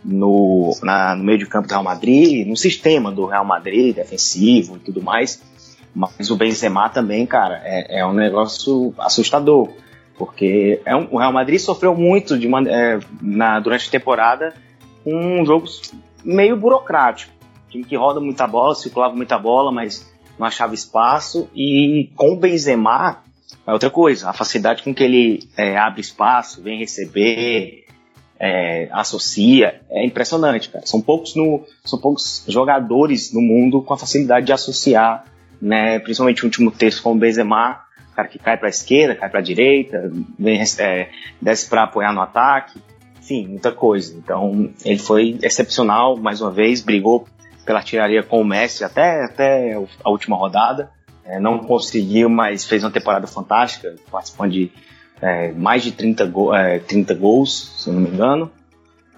no, 0.04 0.78
na, 0.82 1.16
no 1.16 1.24
meio 1.24 1.38
de 1.38 1.46
campo 1.46 1.68
do 1.68 1.72
Real 1.72 1.84
Madrid, 1.84 2.48
no 2.48 2.56
sistema 2.56 3.12
do 3.12 3.26
Real 3.26 3.46
Madrid, 3.46 3.96
defensivo 3.96 4.78
e 4.78 4.80
tudo 4.80 5.02
mais. 5.02 5.42
Mas 5.94 6.30
o 6.30 6.36
Benzema 6.36 6.90
também, 6.90 7.26
cara, 7.26 7.62
é, 7.64 8.00
é 8.00 8.06
um 8.06 8.14
negócio 8.14 8.94
assustador. 8.98 9.70
Porque 10.18 10.82
é 10.86 10.96
um, 10.96 11.08
o 11.12 11.18
Real 11.18 11.32
Madrid 11.32 11.60
sofreu 11.60 11.96
muito 11.96 12.38
de 12.38 12.48
uma, 12.48 12.62
é, 12.68 13.00
na, 13.22 13.60
durante 13.60 13.88
a 13.88 13.92
temporada 13.92 14.54
com 15.04 15.46
jogos 15.46 15.94
meio 16.24 16.58
burocrático. 16.58 17.34
Time 17.70 17.84
que 17.84 17.96
roda 17.96 18.20
muita 18.20 18.48
bola, 18.48 18.74
circulava 18.76 19.16
muita 19.16 19.38
bola, 19.38 19.72
mas 19.72 20.12
não 20.38 20.48
achava 20.48 20.74
espaço. 20.74 21.50
E 21.56 22.10
com 22.16 22.34
o 22.34 22.36
Benzema, 22.36 23.24
é 23.66 23.72
outra 23.72 23.90
coisa, 23.90 24.30
a 24.30 24.34
facilidade 24.34 24.84
com 24.84 24.94
que 24.94 25.04
ele 25.04 25.50
é, 25.58 25.78
abre 25.78 26.02
espaço, 26.02 26.62
vem 26.62 26.80
receber, 26.80 27.86
é, 28.40 28.88
associa, 28.92 29.82
é 29.90 30.06
impressionante, 30.06 30.70
cara. 30.70 30.86
São 30.86 31.02
poucos, 31.02 31.36
no, 31.36 31.66
são 31.84 32.00
poucos 32.00 32.44
jogadores 32.48 33.34
no 33.34 33.42
mundo 33.42 33.82
com 33.82 33.94
a 33.94 33.98
facilidade 33.98 34.46
de 34.46 34.54
associar, 34.54 35.26
né? 35.62 36.00
Principalmente 36.00 36.44
o 36.44 36.46
último 36.46 36.72
texto 36.72 37.02
com 37.02 37.14
o 37.14 37.16
Benzema, 37.16 37.82
cara 38.16 38.28
que 38.28 38.40
cai 38.40 38.58
para 38.58 38.68
a 38.68 38.70
esquerda, 38.70 39.16
cai 39.16 39.30
para 39.30 39.40
a 39.40 39.44
direita, 39.44 40.12
vem, 40.38 40.62
é, 40.80 41.10
desce 41.42 41.70
para 41.70 41.84
apoiar 41.84 42.14
no 42.14 42.22
ataque, 42.22 42.80
enfim, 43.20 43.48
muita 43.48 43.72
coisa. 43.72 44.16
Então 44.16 44.72
ele 44.86 45.00
foi 45.00 45.38
excepcional, 45.42 46.18
mais 46.18 46.42
uma 46.42 46.52
vez, 46.52 46.82
brigou 46.82 47.28
pela 47.66 47.82
tiraria 47.82 48.24
com 48.24 48.40
o 48.40 48.46
Messi 48.46 48.84
até, 48.84 49.26
até 49.26 49.74
a 50.04 50.10
última 50.10 50.38
rodada 50.38 50.90
é, 51.28 51.40
não 51.40 51.60
conseguiu, 51.60 52.30
mas 52.30 52.66
fez 52.66 52.84
uma 52.84 52.92
temporada 52.92 53.28
fantástica, 53.28 53.96
participando 54.10 54.52
de 54.52 54.72
é, 55.22 55.52
mais 55.52 55.84
de 55.84 55.92
30, 55.92 56.26
go 56.26 56.54
é, 56.54 56.80
30 56.80 57.14
gols, 57.16 57.74
se 57.78 57.92
não 57.92 58.00
me 58.00 58.10
engano. 58.10 58.50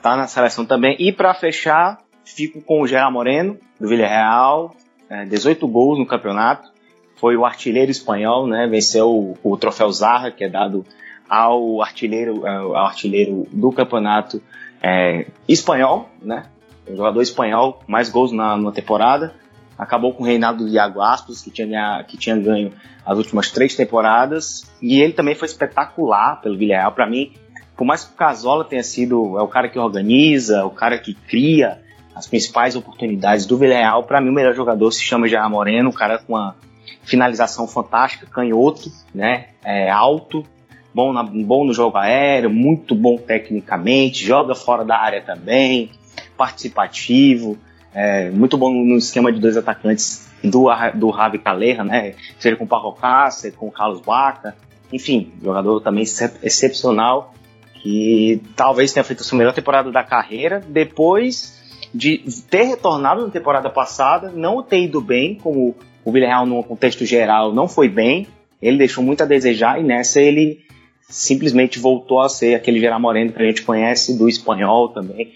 Tá 0.02 0.16
na 0.16 0.28
seleção 0.28 0.66
também. 0.66 0.96
E 1.00 1.12
para 1.12 1.34
fechar, 1.36 2.00
fico 2.26 2.62
com 2.62 2.82
o 2.82 2.88
Gerard 2.88 3.14
Moreno, 3.14 3.58
do 3.80 3.88
Villarreal, 3.88 4.76
é, 5.10 5.26
18 5.26 5.68
gols 5.68 6.00
no 6.00 6.06
campeonato. 6.06 6.72
Foi 7.16 7.36
o 7.36 7.46
artilheiro 7.46 7.92
espanhol, 7.92 8.48
né? 8.48 8.66
Venceu 8.66 9.10
o, 9.10 9.38
o 9.44 9.58
troféu 9.58 9.92
Zarra, 9.92 10.32
que 10.32 10.44
é 10.44 10.50
dado 10.50 10.86
ao 11.30 11.82
artilheiro, 11.82 12.48
é, 12.48 12.56
ao 12.56 12.76
artilheiro 12.76 13.46
do 13.52 13.72
campeonato 13.72 14.42
é, 14.82 15.28
espanhol, 15.48 16.10
né? 16.22 16.46
Um 16.90 16.96
jogador 16.96 17.22
espanhol, 17.22 17.84
mais 17.86 18.10
gols 18.10 18.32
na, 18.32 18.58
na 18.58 18.72
temporada 18.72 19.36
acabou 19.80 20.14
com 20.14 20.24
o 20.24 20.26
reinado 20.26 20.66
do 20.66 20.70
Iago 20.70 21.02
Aspas, 21.02 21.42
que 21.42 21.50
tinha, 21.50 22.04
que 22.06 22.18
tinha 22.18 22.36
ganho 22.36 22.74
as 23.06 23.18
últimas 23.18 23.50
três 23.50 23.76
temporadas, 23.76 24.70
e 24.82 25.02
ele 25.02 25.14
também 25.14 25.34
foi 25.34 25.48
espetacular 25.48 26.42
pelo 26.42 26.58
Villarreal. 26.58 26.92
Para 26.92 27.10
mim, 27.10 27.32
por 27.78 27.86
mais 27.86 28.04
que 28.04 28.14
o 28.14 28.16
Casola 28.18 28.66
tenha 28.66 28.84
sido 28.84 29.40
é 29.40 29.42
o 29.42 29.48
cara 29.48 29.70
que 29.70 29.80
organiza, 29.80 30.66
o 30.66 30.70
cara 30.70 31.00
que 31.00 31.14
cria 31.14 31.80
as 32.14 32.28
principais 32.28 32.76
oportunidades 32.76 33.46
do 33.46 33.58
Villarreal, 33.58 34.04
para 34.04 34.20
mim 34.20 34.30
o 34.30 34.34
melhor 34.34 34.54
jogador 34.54 34.92
se 34.92 35.02
chama 35.02 35.30
Jair 35.30 35.50
Moreno, 35.50 35.90
um 35.90 35.94
cara 35.94 36.20
com 36.20 36.34
uma 36.34 36.58
finalização 37.04 37.66
fantástica, 37.66 38.28
canhoto, 38.28 38.92
né, 39.16 39.48
é, 39.64 39.90
alto, 39.90 40.46
bom, 40.94 41.14
na, 41.14 41.24
bom 41.24 41.64
no 41.64 41.74
jogo 41.74 41.98
aéreo, 41.98 42.50
muito 42.50 42.94
bom 42.94 43.18
tecnicamente, 43.18 44.26
joga 44.26 44.54
fora 44.54 44.84
da 44.84 44.98
área 44.98 45.22
também, 45.22 45.90
participativo, 46.36 47.58
é, 47.94 48.30
muito 48.30 48.58
bom 48.58 48.72
no 48.72 48.98
esquema 48.98 49.32
de 49.32 49.40
dois 49.40 49.58
atacantes 49.58 50.30
do, 50.44 50.68
do 50.96 51.10
Ravi 51.10 51.40
Calera, 51.40 51.84
né? 51.84 52.14
Seja 52.38 52.56
com 52.56 52.64
o 52.64 52.68
Paco 52.68 52.94
Cáceres, 52.94 53.56
com 53.56 53.68
o 53.68 53.72
Carlos 53.72 54.02
Baca. 54.02 54.56
Enfim, 54.92 55.32
jogador 55.44 55.82
também 55.82 56.04
excepcional 56.04 57.34
que 57.82 58.42
talvez 58.56 58.92
tenha 58.92 59.04
feito 59.04 59.22
a 59.22 59.24
sua 59.24 59.38
melhor 59.38 59.54
temporada 59.54 59.92
da 59.92 60.04
carreira 60.04 60.62
depois 60.68 61.58
de 61.94 62.24
ter 62.50 62.64
retornado 62.64 63.26
na 63.26 63.32
temporada 63.32 63.70
passada, 63.70 64.32
não 64.32 64.62
ter 64.62 64.84
ido 64.84 65.02
bem, 65.02 65.36
como 65.36 65.76
o 66.04 66.12
Villarreal 66.12 66.46
no 66.46 66.64
contexto 66.64 67.06
geral 67.06 67.54
não 67.54 67.68
foi 67.68 67.88
bem, 67.88 68.28
ele 68.62 68.78
deixou 68.78 69.04
muito 69.04 69.24
a 69.24 69.26
desejar 69.26 69.80
e 69.80 69.84
nessa 69.84 70.22
ele 70.22 70.60
simplesmente 71.02 71.80
voltou 71.80 72.22
a 72.22 72.30
ser 72.30 72.54
aquele 72.54 72.80
Gerard 72.80 73.02
Moreno 73.02 73.32
que 73.32 73.42
a 73.42 73.46
gente 73.46 73.64
conhece 73.64 74.18
do 74.18 74.30
espanhol 74.30 74.90
também, 74.90 75.34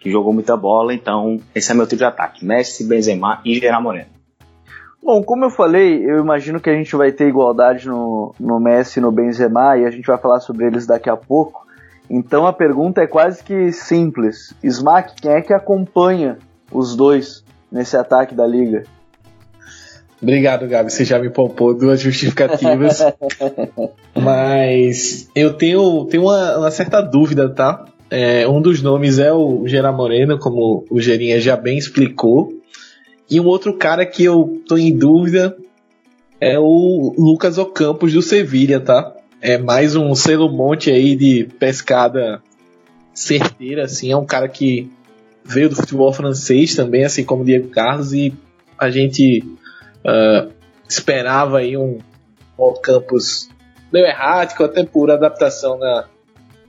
que 0.00 0.10
jogou 0.10 0.32
muita 0.32 0.56
bola, 0.56 0.94
então 0.94 1.40
esse 1.54 1.70
é 1.70 1.74
meu 1.74 1.86
tipo 1.86 1.98
de 1.98 2.04
ataque, 2.04 2.44
Messi, 2.44 2.84
Benzema 2.84 3.40
e 3.44 3.54
Gerard 3.54 3.82
Moreno. 3.82 4.16
Bom, 5.02 5.22
como 5.22 5.44
eu 5.44 5.50
falei, 5.50 6.04
eu 6.04 6.18
imagino 6.18 6.60
que 6.60 6.68
a 6.68 6.74
gente 6.74 6.96
vai 6.96 7.12
ter 7.12 7.28
igualdade 7.28 7.86
no, 7.86 8.34
no 8.40 8.58
Messi 8.58 8.98
e 8.98 9.02
no 9.02 9.12
Benzema 9.12 9.76
e 9.76 9.84
a 9.84 9.90
gente 9.90 10.06
vai 10.06 10.18
falar 10.18 10.40
sobre 10.40 10.66
eles 10.66 10.86
daqui 10.86 11.08
a 11.08 11.16
pouco. 11.16 11.64
Então 12.10 12.46
a 12.46 12.52
pergunta 12.52 13.00
é 13.00 13.06
quase 13.06 13.42
que 13.42 13.70
simples. 13.70 14.52
Smack, 14.62 15.14
quem 15.20 15.30
é 15.30 15.40
que 15.40 15.52
acompanha 15.52 16.38
os 16.72 16.96
dois 16.96 17.44
nesse 17.70 17.96
ataque 17.96 18.34
da 18.34 18.46
liga? 18.46 18.82
Obrigado, 20.20 20.66
Gabi. 20.66 20.90
Você 20.90 21.04
já 21.04 21.18
me 21.18 21.30
poupou 21.30 21.72
duas 21.72 22.00
justificativas. 22.00 23.00
mas 24.14 25.28
eu 25.34 25.54
tenho, 25.54 26.04
tenho 26.06 26.24
uma, 26.24 26.58
uma 26.58 26.70
certa 26.70 27.00
dúvida, 27.00 27.48
tá? 27.48 27.84
É, 28.10 28.46
um 28.46 28.60
dos 28.60 28.80
nomes 28.82 29.18
é 29.18 29.32
o 29.32 29.66
Gerard 29.66 29.96
Moreno, 29.96 30.38
como 30.38 30.84
o 30.88 31.00
Gerinha 31.00 31.40
já 31.40 31.56
bem 31.56 31.76
explicou. 31.76 32.52
E 33.28 33.40
um 33.40 33.46
outro 33.46 33.74
cara 33.74 34.06
que 34.06 34.22
eu 34.22 34.62
tô 34.66 34.76
em 34.76 34.96
dúvida 34.96 35.56
é 36.40 36.58
o 36.58 37.14
Lucas 37.18 37.58
Ocampos 37.58 38.12
do 38.12 38.22
Sevilha, 38.22 38.78
tá? 38.78 39.12
É 39.40 39.58
mais 39.58 39.96
um 39.96 40.14
selo 40.14 40.48
monte 40.48 40.90
aí 40.90 41.16
de 41.16 41.48
pescada 41.58 42.40
certeira, 43.12 43.84
assim. 43.84 44.12
É 44.12 44.16
um 44.16 44.24
cara 44.24 44.48
que 44.48 44.90
veio 45.44 45.68
do 45.68 45.76
futebol 45.76 46.12
francês 46.12 46.74
também, 46.74 47.04
assim 47.04 47.24
como 47.24 47.42
o 47.42 47.44
Diego 47.44 47.68
Carlos, 47.68 48.12
e 48.12 48.32
a 48.78 48.90
gente 48.90 49.44
uh, 50.04 50.52
esperava 50.88 51.58
aí 51.58 51.76
um 51.76 51.98
Ocampos 52.56 53.48
meio 53.92 54.06
errático, 54.06 54.64
até 54.64 54.84
por 54.84 55.10
adaptação 55.10 55.78
na, 55.78 56.06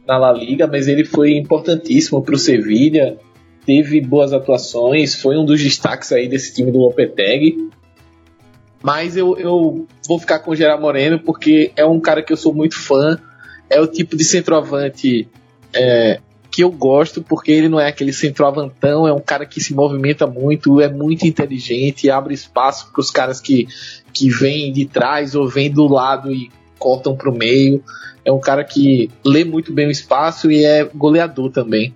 na 0.08 0.18
La 0.18 0.32
Liga, 0.32 0.66
mas 0.66 0.88
ele 0.88 1.04
foi 1.04 1.36
importantíssimo 1.36 2.24
para 2.24 2.36
o 2.36 2.40
Sevilha, 2.40 3.18
teve 3.66 4.00
boas 4.00 4.32
atuações, 4.32 5.16
foi 5.16 5.38
um 5.38 5.44
dos 5.44 5.62
destaques 5.62 6.12
aí 6.12 6.28
desse 6.28 6.54
time 6.54 6.72
do 6.72 6.80
Lopetegui. 6.80 7.70
Mas 8.82 9.18
eu, 9.18 9.38
eu 9.38 9.86
vou 10.08 10.20
ficar 10.20 10.40
com 10.40 10.52
o 10.52 10.56
Gerard 10.56 10.82
Moreno 10.82 11.20
porque 11.20 11.72
é 11.76 11.86
um 11.86 12.00
cara 12.00 12.24
que 12.24 12.32
eu 12.32 12.38
sou 12.38 12.54
muito 12.54 12.80
fã, 12.80 13.20
é 13.70 13.82
o 13.82 13.88
tipo 13.88 14.16
de 14.16 14.24
centroavante 14.24 15.28
é, 15.74 16.22
que 16.50 16.64
eu 16.64 16.72
gosto 16.72 17.22
porque 17.22 17.52
ele 17.52 17.68
não 17.68 17.80
é 17.80 17.88
aquele 17.88 18.14
centroavantão, 18.14 19.08
é 19.08 19.12
um 19.12 19.20
cara 19.20 19.46
que 19.46 19.60
se 19.60 19.74
movimenta 19.74 20.26
muito, 20.26 20.80
é 20.80 20.88
muito 20.88 21.28
inteligente, 21.28 22.10
abre 22.10 22.34
espaço 22.34 22.92
para 22.92 23.02
os 23.02 23.12
caras 23.12 23.42
que, 23.42 23.68
que 24.14 24.30
vêm 24.30 24.72
de 24.72 24.86
trás 24.86 25.36
ou 25.36 25.48
vêm 25.48 25.70
do 25.70 25.88
lado 25.88 26.32
e 26.32 26.50
cortam 26.78 27.16
para 27.16 27.30
o 27.30 27.36
meio 27.36 27.84
é 28.28 28.32
um 28.32 28.42
cara 28.42 28.62
que 28.62 29.10
lê 29.24 29.46
muito 29.46 29.72
bem 29.72 29.88
o 29.88 29.92
espaço 29.92 30.52
e 30.52 30.66
é 30.66 30.84
goleador 30.84 31.50
também. 31.50 31.96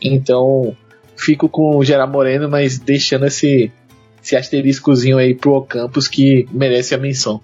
Então, 0.00 0.76
fico 1.16 1.48
com 1.48 1.76
o 1.76 1.84
Gerard 1.84 2.12
Moreno, 2.12 2.48
mas 2.48 2.78
deixando 2.78 3.26
esse, 3.26 3.72
esse 4.22 4.36
asteriscozinho 4.36 5.18
aí 5.18 5.34
pro 5.34 5.54
Ocampos 5.54 6.06
que 6.06 6.46
merece 6.52 6.94
a 6.94 6.98
menção. 6.98 7.40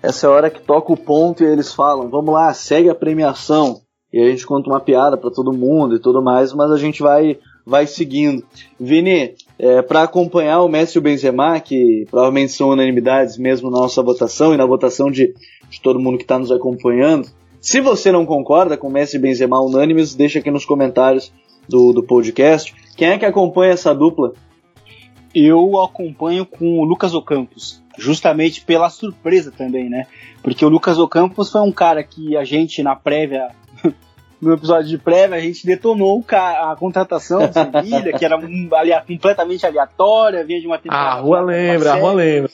Essa 0.00 0.28
é 0.28 0.30
a 0.30 0.32
hora 0.32 0.50
que 0.50 0.60
toca 0.60 0.92
o 0.92 0.96
ponto 0.96 1.42
e 1.42 1.46
eles 1.46 1.74
falam: 1.74 2.08
vamos 2.08 2.32
lá, 2.32 2.54
segue 2.54 2.88
a 2.88 2.94
premiação. 2.94 3.80
E 4.12 4.20
a 4.20 4.30
gente 4.30 4.46
conta 4.46 4.70
uma 4.70 4.78
piada 4.78 5.16
para 5.16 5.32
todo 5.32 5.52
mundo 5.52 5.96
e 5.96 5.98
tudo 5.98 6.22
mais, 6.22 6.52
mas 6.52 6.70
a 6.70 6.76
gente 6.76 7.02
vai, 7.02 7.36
vai 7.66 7.84
seguindo. 7.88 8.44
Vini, 8.78 9.34
é, 9.58 9.82
para 9.82 10.04
acompanhar 10.04 10.62
o 10.62 10.68
Messi 10.68 10.96
e 10.96 11.00
o 11.00 11.02
Benzema, 11.02 11.58
que 11.58 12.04
provavelmente 12.08 12.52
são 12.52 12.68
unanimidades 12.68 13.36
mesmo 13.36 13.68
na 13.70 13.78
nossa 13.78 14.02
votação 14.04 14.54
e 14.54 14.56
na 14.56 14.64
votação 14.64 15.10
de, 15.10 15.34
de 15.70 15.80
todo 15.80 16.00
mundo 16.00 16.16
que 16.16 16.24
está 16.24 16.38
nos 16.38 16.50
acompanhando, 16.50 17.28
se 17.60 17.80
você 17.80 18.12
não 18.12 18.24
concorda 18.24 18.76
com 18.76 18.88
Messi 18.88 19.16
e 19.16 19.18
Benzema 19.18 19.60
unânimes, 19.60 20.14
deixa 20.14 20.38
aqui 20.38 20.50
nos 20.50 20.64
comentários 20.64 21.32
do, 21.68 21.92
do 21.92 22.02
podcast. 22.02 22.74
Quem 22.96 23.08
é 23.08 23.18
que 23.18 23.26
acompanha 23.26 23.72
essa 23.72 23.94
dupla? 23.94 24.32
Eu 25.34 25.82
acompanho 25.82 26.46
com 26.46 26.78
o 26.78 26.84
Lucas 26.84 27.12
Ocampos, 27.12 27.82
justamente 27.98 28.64
pela 28.64 28.88
surpresa 28.88 29.50
também, 29.50 29.90
né? 29.90 30.06
Porque 30.42 30.64
o 30.64 30.68
Lucas 30.68 30.98
Ocampos 30.98 31.50
foi 31.50 31.60
um 31.60 31.72
cara 31.72 32.02
que 32.02 32.36
a 32.36 32.44
gente 32.44 32.82
na 32.82 32.94
prévia 32.94 33.48
no 34.40 34.52
episódio 34.52 34.88
de 34.88 34.98
prévia, 34.98 35.36
a 35.36 35.40
gente 35.40 35.66
detonou 35.66 36.24
a 36.30 36.76
contratação 36.78 37.40
do 37.48 37.52
Sevilha, 37.52 38.12
que 38.16 38.24
era 38.24 38.38
completamente 39.04 39.66
aleatória, 39.66 40.44
vinha 40.44 40.60
de 40.60 40.66
uma 40.66 40.78
temporada. 40.78 41.10
A 41.10 41.20
rua 41.20 41.40
lembra, 41.40 41.92
a 41.92 41.96
rua 41.96 42.12
lembra. 42.12 42.50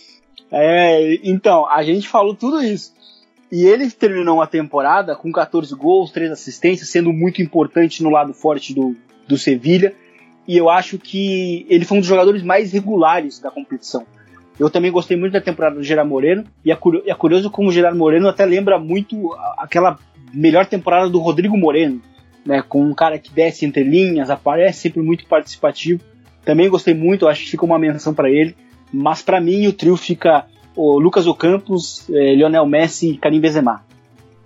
É, 0.50 1.20
então, 1.22 1.66
a 1.68 1.82
gente 1.82 2.08
falou 2.08 2.34
tudo 2.34 2.62
isso. 2.62 2.92
E 3.52 3.66
ele 3.66 3.90
terminou 3.90 4.36
uma 4.36 4.46
temporada 4.46 5.14
com 5.14 5.30
14 5.30 5.74
gols, 5.74 6.10
3 6.10 6.32
assistências, 6.32 6.88
sendo 6.88 7.12
muito 7.12 7.42
importante 7.42 8.02
no 8.02 8.08
lado 8.08 8.32
forte 8.32 8.72
do, 8.72 8.96
do 9.28 9.36
Sevilha. 9.36 9.94
E 10.48 10.56
eu 10.56 10.70
acho 10.70 10.98
que 10.98 11.66
ele 11.68 11.84
foi 11.84 11.98
um 11.98 12.00
dos 12.00 12.08
jogadores 12.08 12.42
mais 12.42 12.72
regulares 12.72 13.38
da 13.38 13.50
competição. 13.50 14.06
Eu 14.58 14.70
também 14.70 14.90
gostei 14.90 15.18
muito 15.18 15.34
da 15.34 15.40
temporada 15.40 15.76
do 15.76 15.82
Gerard 15.82 16.08
Moreno. 16.08 16.44
E 16.64 16.72
é, 16.72 16.78
é 17.06 17.14
curioso 17.14 17.50
como 17.50 17.68
o 17.68 17.72
Gerard 17.72 17.96
Moreno 17.96 18.26
até 18.26 18.46
lembra 18.46 18.78
muito 18.78 19.34
aquela 19.58 19.98
melhor 20.32 20.64
temporada 20.64 21.10
do 21.10 21.18
Rodrigo 21.18 21.56
Moreno. 21.56 22.00
Né, 22.46 22.62
com 22.66 22.82
um 22.82 22.94
cara 22.94 23.18
que 23.18 23.30
desce 23.30 23.66
entre 23.66 23.84
linhas, 23.84 24.30
aparece 24.30 24.80
sempre 24.80 25.02
muito 25.02 25.26
participativo. 25.26 26.00
Também 26.42 26.70
gostei 26.70 26.94
muito, 26.94 27.28
acho 27.28 27.44
que 27.44 27.50
fica 27.50 27.66
uma 27.66 27.78
menção 27.78 28.14
para 28.14 28.30
ele. 28.30 28.56
Mas 28.90 29.20
para 29.20 29.42
mim 29.42 29.66
o 29.66 29.74
trio 29.74 29.96
fica 29.96 30.46
o 30.76 30.98
Lucas 30.98 31.26
Ocampos, 31.26 32.08
eh, 32.10 32.34
Lionel 32.34 32.66
Messi 32.66 33.10
e 33.10 33.16
Karim 33.16 33.40
Benzema. 33.40 33.82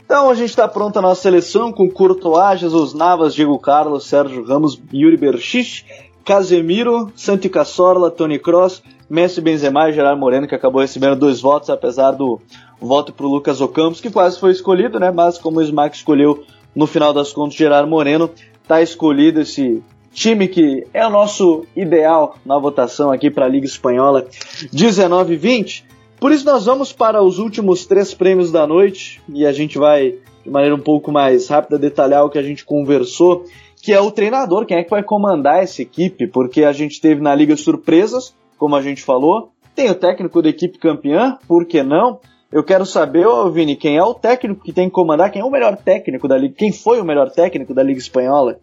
Então 0.04 0.30
a 0.30 0.34
gente 0.34 0.50
está 0.50 0.68
pronto 0.68 0.98
a 0.98 1.02
nossa 1.02 1.22
seleção 1.22 1.72
com 1.72 1.90
Courtois, 1.90 2.60
Jesus 2.60 2.94
Navas, 2.94 3.34
Diego 3.34 3.58
Carlos, 3.58 4.06
Sérgio 4.06 4.44
Ramos, 4.44 4.80
Yuri 4.92 5.16
Berchich, 5.16 5.84
Casemiro, 6.24 7.10
Santi 7.16 7.48
Cazorla, 7.48 8.10
Tony 8.10 8.38
Cross, 8.38 8.82
Messi, 9.08 9.40
Benzema 9.40 9.88
e 9.88 9.92
Gerard 9.92 10.18
Moreno, 10.18 10.46
que 10.46 10.54
acabou 10.54 10.80
recebendo 10.80 11.16
dois 11.16 11.40
votos, 11.40 11.70
apesar 11.70 12.12
do 12.12 12.40
voto 12.80 13.12
para 13.12 13.26
o 13.26 13.30
Lucas 13.30 13.60
Ocampos, 13.60 14.00
que 14.00 14.10
quase 14.10 14.38
foi 14.38 14.52
escolhido, 14.52 15.00
né? 15.00 15.10
Mas 15.10 15.38
como 15.38 15.58
o 15.58 15.62
Smack 15.62 15.96
escolheu 15.96 16.44
no 16.74 16.86
final 16.86 17.12
das 17.12 17.32
contas 17.32 17.56
Gerard 17.56 17.88
Moreno, 17.88 18.30
tá 18.66 18.82
escolhido 18.82 19.40
esse 19.40 19.82
time 20.12 20.48
que 20.48 20.86
é 20.94 21.06
o 21.06 21.10
nosso 21.10 21.66
ideal 21.76 22.36
na 22.44 22.58
votação 22.58 23.10
aqui 23.10 23.30
para 23.30 23.44
a 23.44 23.48
Liga 23.48 23.66
Espanhola 23.66 24.26
19-20. 24.72 25.84
Por 26.26 26.32
isso 26.32 26.44
nós 26.44 26.66
vamos 26.66 26.92
para 26.92 27.22
os 27.22 27.38
últimos 27.38 27.86
três 27.86 28.12
prêmios 28.12 28.50
da 28.50 28.66
noite 28.66 29.22
e 29.28 29.46
a 29.46 29.52
gente 29.52 29.78
vai 29.78 30.16
de 30.42 30.50
maneira 30.50 30.74
um 30.74 30.80
pouco 30.80 31.12
mais 31.12 31.46
rápida 31.46 31.78
detalhar 31.78 32.24
o 32.24 32.28
que 32.28 32.36
a 32.36 32.42
gente 32.42 32.64
conversou, 32.64 33.44
que 33.80 33.92
é 33.92 34.00
o 34.00 34.10
treinador, 34.10 34.66
quem 34.66 34.76
é 34.76 34.82
que 34.82 34.90
vai 34.90 35.04
comandar 35.04 35.62
essa 35.62 35.82
equipe, 35.82 36.26
porque 36.26 36.64
a 36.64 36.72
gente 36.72 37.00
teve 37.00 37.22
na 37.22 37.32
liga 37.32 37.56
surpresas, 37.56 38.34
como 38.58 38.74
a 38.74 38.82
gente 38.82 39.04
falou, 39.04 39.52
tem 39.72 39.88
o 39.88 39.94
técnico 39.94 40.42
da 40.42 40.48
equipe 40.48 40.78
campeã, 40.78 41.38
por 41.46 41.64
que 41.64 41.80
não? 41.84 42.18
Eu 42.50 42.64
quero 42.64 42.84
saber, 42.84 43.24
ô 43.24 43.48
Vini, 43.48 43.76
quem 43.76 43.96
é 43.96 44.02
o 44.02 44.12
técnico 44.12 44.64
que 44.64 44.72
tem 44.72 44.88
que 44.88 44.94
comandar, 44.96 45.30
quem 45.30 45.42
é 45.42 45.44
o 45.44 45.50
melhor 45.50 45.76
técnico 45.76 46.26
da 46.26 46.36
liga, 46.36 46.56
quem 46.58 46.72
foi 46.72 47.00
o 47.00 47.04
melhor 47.04 47.30
técnico 47.30 47.72
da 47.72 47.84
Liga 47.84 48.00
Espanhola? 48.00 48.58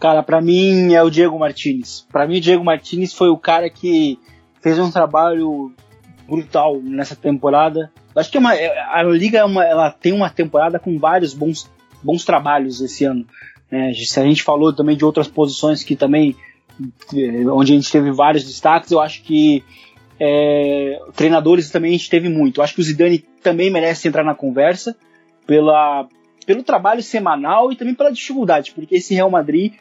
Cara, 0.00 0.22
para 0.22 0.40
mim 0.40 0.94
é 0.94 1.02
o 1.02 1.10
Diego 1.10 1.38
Martinez. 1.38 2.06
Para 2.10 2.26
mim 2.26 2.38
o 2.38 2.40
Diego 2.40 2.64
Martinez 2.64 3.12
foi 3.12 3.28
o 3.28 3.36
cara 3.36 3.68
que 3.68 4.18
fez 4.62 4.78
um 4.78 4.90
trabalho 4.90 5.74
brutal 6.26 6.80
nessa 6.82 7.16
temporada. 7.16 7.90
Acho 8.14 8.30
que 8.30 8.36
é 8.36 8.40
uma, 8.40 8.54
é, 8.54 8.78
a 8.88 9.02
liga 9.02 9.38
é 9.38 9.44
uma, 9.44 9.64
ela 9.64 9.90
tem 9.90 10.12
uma 10.12 10.30
temporada 10.30 10.78
com 10.78 10.98
vários 10.98 11.34
bons, 11.34 11.70
bons 12.02 12.24
trabalhos 12.24 12.80
esse 12.80 13.04
ano. 13.04 13.26
É, 13.70 13.92
se 13.92 14.20
a 14.20 14.24
gente 14.24 14.42
falou 14.42 14.72
também 14.72 14.96
de 14.96 15.04
outras 15.04 15.28
posições 15.28 15.82
que 15.82 15.96
também 15.96 16.36
é, 17.14 17.46
onde 17.50 17.72
a 17.72 17.76
gente 17.76 17.90
teve 17.90 18.10
vários 18.10 18.44
destaques, 18.44 18.90
eu 18.90 19.00
acho 19.00 19.22
que 19.22 19.64
é, 20.20 21.00
treinadores 21.14 21.70
também 21.70 21.94
a 21.94 21.96
gente 21.96 22.10
teve 22.10 22.28
muito. 22.28 22.60
Eu 22.60 22.64
acho 22.64 22.74
que 22.74 22.80
o 22.80 22.84
Zidane 22.84 23.18
também 23.42 23.70
merece 23.70 24.08
entrar 24.08 24.24
na 24.24 24.34
conversa 24.34 24.96
pela, 25.46 26.06
pelo 26.46 26.62
trabalho 26.62 27.02
semanal 27.02 27.72
e 27.72 27.76
também 27.76 27.94
pela 27.94 28.12
dificuldade, 28.12 28.72
porque 28.72 28.96
esse 28.96 29.14
Real 29.14 29.30
Madrid, 29.30 29.74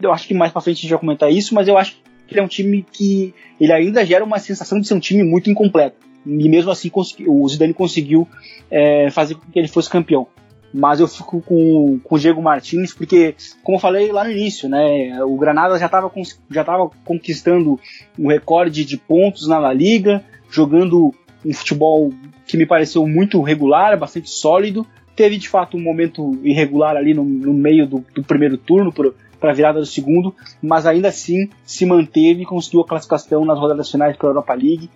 eu 0.00 0.12
acho 0.12 0.28
que 0.28 0.34
mais 0.34 0.52
para 0.52 0.60
frente 0.60 0.78
a 0.78 0.80
gente 0.82 0.90
vai 0.90 1.00
comentar 1.00 1.32
isso, 1.32 1.54
mas 1.54 1.66
eu 1.66 1.76
acho 1.76 1.96
que 2.34 2.40
é 2.40 2.42
um 2.42 2.48
time 2.48 2.84
que 2.90 3.34
ele 3.60 3.72
ainda 3.72 4.04
gera 4.04 4.24
uma 4.24 4.38
sensação 4.38 4.80
de 4.80 4.86
ser 4.86 4.94
um 4.94 5.00
time 5.00 5.22
muito 5.22 5.50
incompleto. 5.50 5.96
E 6.26 6.48
mesmo 6.48 6.70
assim 6.70 6.90
o 7.26 7.48
Zidane 7.48 7.74
conseguiu 7.74 8.28
é, 8.70 9.10
fazer 9.10 9.34
com 9.34 9.50
que 9.50 9.58
ele 9.58 9.68
fosse 9.68 9.88
campeão 9.88 10.26
mas 10.72 11.00
eu 11.00 11.08
fico 11.08 11.40
com, 11.42 11.98
com 12.02 12.14
o 12.14 12.18
Diego 12.18 12.40
Martins, 12.40 12.94
porque, 12.94 13.34
como 13.62 13.76
eu 13.76 13.80
falei 13.80 14.12
lá 14.12 14.24
no 14.24 14.30
início, 14.30 14.68
né, 14.68 15.22
o 15.24 15.36
Granada 15.36 15.78
já 15.78 15.86
estava 15.86 16.10
já 16.50 16.64
tava 16.64 16.90
conquistando 17.04 17.78
um 18.18 18.28
recorde 18.28 18.84
de 18.84 18.96
pontos 18.96 19.48
na 19.48 19.58
La 19.58 19.72
Liga, 19.72 20.24
jogando 20.48 21.12
um 21.44 21.52
futebol 21.52 22.12
que 22.46 22.56
me 22.56 22.66
pareceu 22.66 23.06
muito 23.06 23.40
regular, 23.42 23.98
bastante 23.98 24.30
sólido. 24.30 24.86
Teve 25.16 25.38
de 25.38 25.48
fato 25.48 25.76
um 25.76 25.82
momento 25.82 26.38
irregular 26.42 26.96
ali 26.96 27.14
no, 27.14 27.24
no 27.24 27.52
meio 27.52 27.86
do, 27.86 28.04
do 28.14 28.22
primeiro 28.22 28.56
turno 28.56 28.92
para 29.40 29.50
a 29.50 29.54
virada 29.54 29.80
do 29.80 29.86
segundo, 29.86 30.34
mas 30.62 30.86
ainda 30.86 31.08
assim 31.08 31.48
se 31.64 31.86
manteve 31.86 32.42
e 32.42 32.46
conseguiu 32.46 32.82
a 32.82 32.86
classificação 32.86 33.44
nas 33.44 33.58
rodadas 33.58 33.90
finais 33.90 34.16
para 34.16 34.28
a 34.28 34.30
Europa 34.30 34.54
League. 34.54 34.90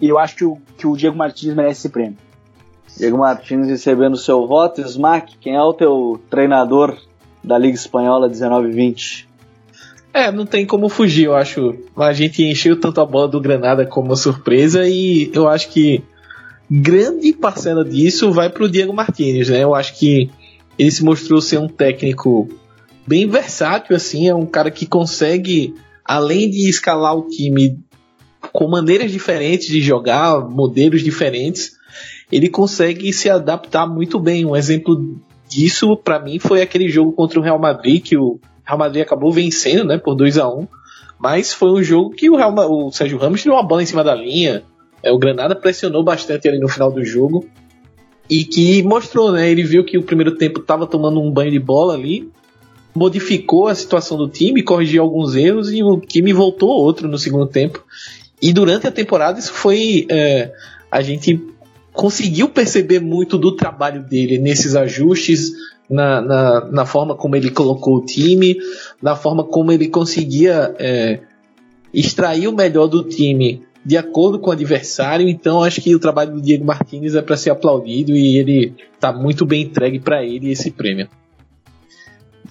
E 0.00 0.08
eu 0.08 0.18
acho 0.18 0.36
que 0.36 0.44
o, 0.44 0.58
que 0.76 0.86
o 0.86 0.96
Diego 0.96 1.16
Martins 1.16 1.54
merece 1.54 1.80
esse 1.80 1.88
prêmio. 1.88 2.18
Diego 2.98 3.18
Martins 3.18 3.68
recebendo 3.68 4.16
seu 4.16 4.46
voto. 4.46 4.80
Smack, 4.80 5.38
quem 5.38 5.54
é 5.54 5.62
o 5.62 5.72
teu 5.72 6.20
treinador 6.28 6.96
da 7.42 7.56
Liga 7.56 7.76
Espanhola 7.76 8.28
19-20? 8.28 9.26
É, 10.12 10.30
não 10.30 10.46
tem 10.46 10.64
como 10.64 10.88
fugir, 10.88 11.24
eu 11.24 11.34
acho. 11.34 11.74
A 11.96 12.12
gente 12.12 12.44
encheu 12.44 12.78
tanto 12.78 13.00
a 13.00 13.06
bola 13.06 13.26
do 13.26 13.40
Granada 13.40 13.84
como 13.84 14.16
surpresa 14.16 14.86
e 14.86 15.30
eu 15.34 15.48
acho 15.48 15.70
que 15.70 16.02
grande 16.70 17.32
parcela 17.32 17.84
disso 17.84 18.32
vai 18.32 18.48
para 18.48 18.64
o 18.64 18.68
Diego 18.68 18.92
Martins, 18.92 19.48
né? 19.48 19.64
Eu 19.64 19.74
acho 19.74 19.98
que 19.98 20.30
ele 20.78 20.90
se 20.90 21.04
mostrou 21.04 21.40
ser 21.40 21.58
um 21.58 21.68
técnico 21.68 22.48
bem 23.06 23.28
versátil, 23.28 23.96
assim, 23.96 24.28
é 24.28 24.34
um 24.34 24.46
cara 24.46 24.70
que 24.70 24.86
consegue, 24.86 25.74
além 26.04 26.50
de 26.50 26.68
escalar 26.68 27.16
o 27.16 27.28
time 27.28 27.78
com 28.52 28.68
maneiras 28.68 29.10
diferentes 29.10 29.66
de 29.68 29.80
jogar, 29.80 30.40
modelos 30.48 31.02
diferentes, 31.02 31.76
ele 32.30 32.48
consegue 32.48 33.12
se 33.12 33.30
adaptar 33.30 33.86
muito 33.86 34.18
bem. 34.18 34.44
Um 34.44 34.56
exemplo 34.56 35.18
disso, 35.48 35.96
para 35.96 36.18
mim, 36.18 36.38
foi 36.38 36.62
aquele 36.62 36.88
jogo 36.88 37.12
contra 37.12 37.38
o 37.38 37.42
Real 37.42 37.58
Madrid, 37.58 38.02
que 38.02 38.16
o 38.16 38.38
Real 38.64 38.78
Madrid 38.78 39.02
acabou 39.02 39.32
vencendo 39.32 39.84
né, 39.84 39.98
por 39.98 40.14
2 40.14 40.38
a 40.38 40.48
1 40.48 40.66
mas 41.24 41.54
foi 41.54 41.70
um 41.70 41.82
jogo 41.82 42.10
que 42.10 42.28
o, 42.28 42.36
Real, 42.36 42.54
o 42.54 42.90
Sérgio 42.92 43.16
Ramos 43.16 43.40
tirou 43.40 43.56
uma 43.56 43.66
bola 43.66 43.82
em 43.82 43.86
cima 43.86 44.04
da 44.04 44.14
linha. 44.14 44.62
É, 45.02 45.10
o 45.10 45.18
Granada 45.18 45.54
pressionou 45.54 46.02
bastante 46.02 46.46
ali 46.46 46.58
no 46.58 46.68
final 46.68 46.92
do 46.92 47.02
jogo. 47.02 47.46
E 48.28 48.44
que 48.44 48.82
mostrou, 48.82 49.32
né? 49.32 49.50
Ele 49.50 49.62
viu 49.62 49.84
que 49.84 49.96
o 49.96 50.02
primeiro 50.02 50.36
tempo 50.36 50.60
estava 50.60 50.86
tomando 50.86 51.20
um 51.20 51.30
banho 51.30 51.50
de 51.50 51.58
bola 51.58 51.94
ali, 51.94 52.30
modificou 52.94 53.66
a 53.66 53.74
situação 53.74 54.16
do 54.16 54.28
time, 54.28 54.62
corrigiu 54.62 55.02
alguns 55.02 55.34
erros 55.34 55.72
e 55.72 55.82
o 55.82 55.98
time 56.00 56.32
voltou 56.32 56.68
outro 56.68 57.08
no 57.08 57.18
segundo 57.18 57.46
tempo. 57.46 57.84
E 58.40 58.52
durante 58.52 58.86
a 58.86 58.90
temporada 58.90 59.38
isso 59.38 59.52
foi. 59.52 60.06
É, 60.08 60.52
a 60.90 61.02
gente 61.02 61.40
conseguiu 61.92 62.48
perceber 62.48 63.00
muito 63.00 63.36
do 63.38 63.52
trabalho 63.52 64.02
dele 64.02 64.38
nesses 64.38 64.76
ajustes, 64.76 65.52
na, 65.88 66.20
na, 66.20 66.64
na, 66.70 66.86
forma 66.86 67.14
como 67.14 67.36
ele 67.36 67.50
colocou 67.50 67.96
o 67.96 68.04
time, 68.04 68.56
na 69.02 69.16
forma 69.16 69.44
como 69.44 69.72
ele 69.72 69.88
conseguia 69.88 70.74
é, 70.78 71.20
extrair 71.92 72.48
o 72.48 72.52
melhor 72.52 72.86
do 72.86 73.02
time 73.02 73.62
de 73.84 73.96
acordo 73.96 74.38
com 74.38 74.50
o 74.50 74.52
adversário. 74.52 75.28
Então 75.28 75.62
acho 75.62 75.80
que 75.80 75.94
o 75.94 76.00
trabalho 76.00 76.32
do 76.32 76.40
Diego 76.40 76.64
Martinez 76.64 77.14
é 77.14 77.22
para 77.22 77.36
ser 77.36 77.50
aplaudido 77.50 78.12
e 78.12 78.38
ele 78.38 78.74
está 78.94 79.12
muito 79.12 79.44
bem 79.44 79.62
entregue 79.62 80.00
para 80.00 80.24
ele 80.24 80.50
esse 80.50 80.70
prêmio. 80.70 81.08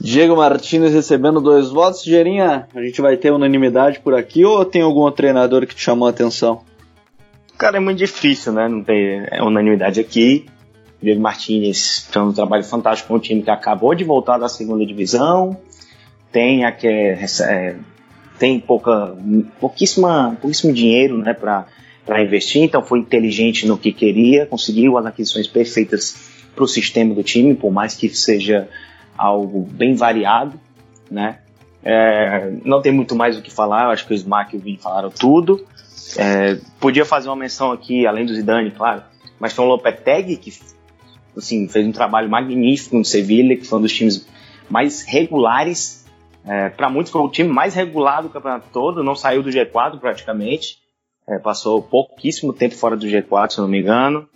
Diego 0.03 0.35
Martinez 0.35 0.93
recebendo 0.93 1.39
dois 1.39 1.69
votos. 1.69 2.03
Gerinha, 2.03 2.67
a 2.75 2.81
gente 2.81 2.99
vai 3.01 3.15
ter 3.15 3.31
unanimidade 3.31 4.01
por 4.01 4.13
aqui 4.13 4.43
ou 4.43 4.65
tem 4.65 4.81
algum 4.81 5.09
treinador 5.09 5.65
que 5.65 5.73
te 5.73 5.81
chamou 5.81 6.09
a 6.09 6.11
atenção? 6.11 6.61
Cara, 7.57 7.77
é 7.77 7.79
muito 7.79 7.99
difícil, 7.99 8.51
né? 8.51 8.67
Não 8.67 8.83
ter 8.83 9.29
é 9.31 9.41
unanimidade 9.41 10.01
aqui. 10.01 10.45
Diego 11.01 11.21
Martinez 11.21 12.05
fez 12.11 12.25
um 12.25 12.33
trabalho 12.33 12.65
fantástico 12.65 13.07
com 13.07 13.15
o 13.15 13.19
time 13.19 13.43
que 13.43 13.49
acabou 13.49 13.95
de 13.95 14.03
voltar 14.03 14.37
da 14.37 14.49
segunda 14.49 14.85
divisão. 14.85 15.57
Tem 16.33 16.65
a 16.65 16.73
que 16.73 16.85
é, 16.85 17.77
tem 18.37 18.59
pouca, 18.59 19.15
pouquíssima, 19.57 20.37
pouquíssimo 20.41 20.73
dinheiro, 20.73 21.17
né, 21.17 21.33
para 21.33 22.21
investir. 22.21 22.61
Então 22.61 22.83
foi 22.83 22.99
inteligente 22.99 23.65
no 23.65 23.77
que 23.77 23.93
queria, 23.93 24.45
conseguiu 24.47 24.97
as 24.97 25.05
aquisições 25.05 25.47
perfeitas 25.47 26.29
para 26.53 26.65
o 26.65 26.67
sistema 26.67 27.15
do 27.15 27.23
time, 27.23 27.55
por 27.55 27.71
mais 27.71 27.95
que 27.95 28.09
seja 28.09 28.67
algo 29.17 29.67
bem 29.71 29.95
variado, 29.95 30.59
né? 31.09 31.39
É, 31.83 32.51
não 32.63 32.81
tem 32.81 32.91
muito 32.91 33.15
mais 33.15 33.37
o 33.37 33.41
que 33.41 33.51
falar. 33.51 33.85
Eu 33.85 33.89
acho 33.91 34.05
que 34.07 34.13
o 34.13 34.15
Smack 34.15 34.55
e 34.55 34.59
o 34.59 34.61
Vini 34.61 34.77
falaram 34.77 35.09
tudo. 35.09 35.65
É, 36.17 36.57
podia 36.79 37.05
fazer 37.05 37.29
uma 37.29 37.35
menção 37.35 37.71
aqui, 37.71 38.05
além 38.05 38.25
do 38.25 38.33
Zidane, 38.33 38.71
claro, 38.71 39.03
mas 39.39 39.53
foi 39.53 39.65
o 39.65 39.67
Lopetegui 39.67 40.37
que 40.37 40.51
assim, 41.35 41.67
fez 41.67 41.85
um 41.87 41.91
trabalho 41.91 42.29
magnífico 42.29 42.95
no 42.97 43.05
Sevilha, 43.05 43.57
que 43.57 43.65
foi 43.65 43.79
um 43.79 43.81
dos 43.81 43.93
times 43.93 44.27
mais 44.69 45.03
regulares. 45.03 46.05
É, 46.45 46.69
para 46.69 46.89
muitos 46.89 47.11
foi 47.11 47.21
o 47.21 47.29
time 47.29 47.49
mais 47.49 47.73
regular 47.73 48.21
do 48.21 48.29
campeonato 48.29 48.67
todo, 48.71 49.03
não 49.03 49.15
saiu 49.15 49.41
do 49.41 49.49
G4 49.49 49.99
praticamente. 49.99 50.77
É, 51.27 51.39
passou 51.39 51.81
pouquíssimo 51.81 52.51
tempo 52.51 52.75
fora 52.75 52.97
do 52.97 53.07
G4, 53.07 53.51
se 53.51 53.59
não 53.59 53.67
me 53.67 53.79
engano. 53.79 54.27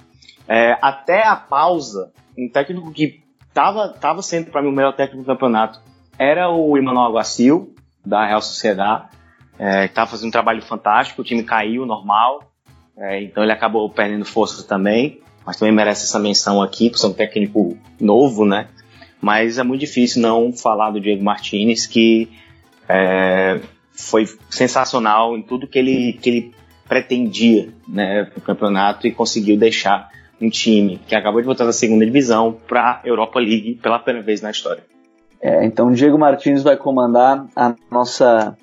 É, 0.47 0.77
até 0.81 1.23
a 1.23 1.35
pausa, 1.35 2.11
um 2.37 2.49
técnico 2.49 2.91
que 2.91 3.26
estava 3.57 3.89
tava 3.89 4.21
sendo 4.21 4.51
para 4.51 4.61
mim 4.61 4.69
o 4.69 4.71
melhor 4.71 4.93
técnico 4.93 5.23
do 5.23 5.25
campeonato 5.25 5.81
era 6.19 6.49
o 6.49 6.77
Emmanuel 6.77 7.07
Aguacil, 7.07 7.73
da 8.05 8.25
Real 8.25 8.41
Sociedade 8.41 9.09
é, 9.57 9.85
estava 9.85 10.11
fazendo 10.11 10.27
um 10.27 10.31
trabalho 10.31 10.61
fantástico, 10.61 11.21
o 11.21 11.25
time 11.25 11.43
caiu 11.43 11.85
normal, 11.85 12.51
é, 12.95 13.23
então 13.23 13.41
ele 13.41 13.51
acabou 13.51 13.89
perdendo 13.89 14.23
forças 14.23 14.63
também, 14.63 15.19
mas 15.45 15.57
também 15.57 15.73
merece 15.73 16.03
essa 16.03 16.19
menção 16.19 16.61
aqui, 16.61 16.89
por 16.89 16.97
ser 16.99 17.07
um 17.07 17.13
técnico 17.13 17.75
novo, 17.99 18.45
né? 18.45 18.67
Mas 19.19 19.57
é 19.57 19.63
muito 19.63 19.81
difícil 19.81 20.21
não 20.21 20.53
falar 20.53 20.91
do 20.91 21.01
Diego 21.01 21.23
Martinez, 21.23 21.87
que 21.87 22.29
é, 22.87 23.59
foi 23.91 24.25
sensacional 24.49 25.35
em 25.35 25.41
tudo 25.41 25.67
que 25.67 25.79
ele, 25.79 26.13
que 26.13 26.29
ele 26.29 26.55
pretendia 26.87 27.73
né, 27.87 28.25
para 28.25 28.37
o 28.37 28.41
campeonato 28.41 29.07
e 29.07 29.11
conseguiu 29.11 29.57
deixar 29.57 30.09
um 30.39 30.49
time 30.49 30.99
que 31.07 31.15
acabou 31.15 31.41
de 31.41 31.45
voltar 31.45 31.65
da 31.65 31.73
segunda 31.73 32.05
divisão 32.05 32.55
para 32.67 33.01
a 33.03 33.07
Europa 33.07 33.39
League 33.39 33.79
pela 33.81 33.99
primeira 33.99 34.25
vez 34.25 34.41
na 34.41 34.51
história. 34.51 34.83
É, 35.41 35.65
então 35.65 35.91
Diego 35.91 36.17
Martins 36.17 36.63
vai 36.63 36.77
comandar 36.77 37.45
a 37.55 37.75
nossa 37.91 38.57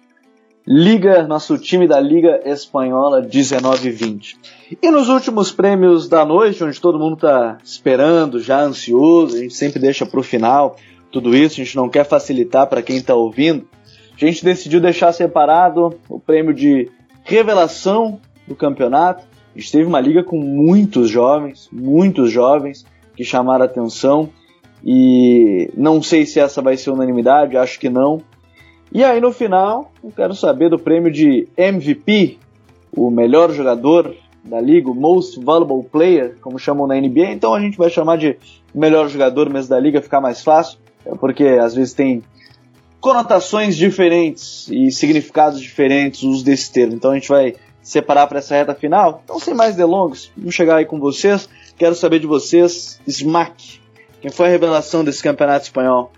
Liga, 0.67 1.27
nosso 1.27 1.59
time 1.59 1.87
da 1.87 2.01
Liga 2.01 2.41
Espanhola 2.43 3.21
19-20. 3.21 4.35
E 4.83 4.91
nos 4.91 5.11
últimos 5.11 5.53
prêmios 5.53 6.09
da 6.09 6.25
noite, 6.25 6.65
onde 6.65 6.81
todo 6.81 6.99
mundo 6.99 7.17
está 7.17 7.59
esperando, 7.63 8.41
já 8.41 8.63
ansioso, 8.63 9.37
a 9.37 9.41
gente 9.41 9.53
sempre 9.53 9.79
deixa 9.79 10.07
para 10.07 10.19
o 10.19 10.23
final 10.23 10.77
tudo 11.13 11.37
isso, 11.37 11.61
a 11.61 11.65
gente 11.65 11.77
não 11.77 11.89
quer 11.89 12.05
facilitar 12.05 12.67
para 12.67 12.83
quem 12.83 12.97
está 12.97 13.15
ouvindo. 13.15 13.69
A 14.17 14.25
gente 14.25 14.43
decidiu 14.43 14.81
deixar 14.81 15.13
separado 15.13 16.01
o 16.09 16.19
prêmio 16.19 16.55
de 16.55 16.91
revelação 17.25 18.19
do 18.49 18.55
campeonato. 18.55 19.23
A 19.55 19.59
gente 19.59 19.71
teve 19.71 19.85
uma 19.85 20.01
liga 20.01 20.25
com 20.25 20.39
muitos 20.39 21.09
jovens, 21.09 21.69
muitos 21.73 22.31
jovens 22.31 22.85
que 23.17 23.25
chamaram 23.25 23.65
atenção. 23.65 24.29
E 24.85 25.71
não 25.77 26.03
sei 26.03 26.27
se 26.27 26.41
essa 26.41 26.61
vai 26.61 26.77
ser 26.77 26.91
unanimidade, 26.91 27.57
acho 27.57 27.79
que 27.79 27.89
não. 27.89 28.21
E 28.93 29.03
aí 29.03 29.21
no 29.21 29.33
final, 29.33 29.93
eu 30.03 30.11
quero 30.15 30.35
saber 30.35 30.69
do 30.69 30.79
prêmio 30.79 31.11
de 31.11 31.49
MVP, 31.57 32.39
o 32.97 33.11
melhor 33.11 33.51
jogador 33.51 34.15
da 34.45 34.61
liga, 34.61 34.91
o 34.91 34.95
Most 34.95 35.43
Valuable 35.43 35.89
Player, 35.89 36.37
como 36.41 36.59
chamam 36.59 36.87
na 36.87 36.97
NBA. 36.97 37.31
Então 37.33 37.55
a 37.55 37.61
gente 37.61 37.79
vai 37.79 37.89
chamar 37.89 38.19
de 38.19 38.37
melhor 38.75 39.09
jogador 39.09 39.49
mesmo 39.49 39.71
da 39.71 39.81
liga, 39.81 40.03
ficar 40.03 40.21
mais 40.21 40.43
fácil, 40.43 40.79
porque 41.19 41.45
às 41.45 41.75
vezes 41.75 41.95
tem 41.95 42.23
conotações 43.01 43.77
diferentes 43.77 44.69
e 44.69 44.91
significados 44.91 45.61
diferentes 45.61 46.23
os 46.23 46.43
desse 46.43 46.73
termo. 46.73 46.95
Então 46.95 47.11
a 47.11 47.15
gente 47.15 47.29
vai 47.29 47.55
separar 47.85 48.27
para 48.27 48.39
essa 48.39 48.57
reta 48.57 48.75
final. 48.75 49.21
Então, 49.23 49.39
sem 49.39 49.55
mais 49.55 49.77
delongas, 49.77 50.33
vamos 50.37 50.55
chegar 50.55 50.77
aí 50.77 50.87
com 50.87 50.99
vocês. 50.99 51.49
Quero 51.77 51.95
saber 51.95 52.19
de 52.19 52.27
vocês, 52.27 52.99
Smack, 53.07 53.81
quem 54.21 54.31
foi 54.31 54.47
a 54.47 54.51
revelação 54.51 55.05
desse 55.05 55.23
campeonato 55.23 55.67
espanhol? 55.67 56.11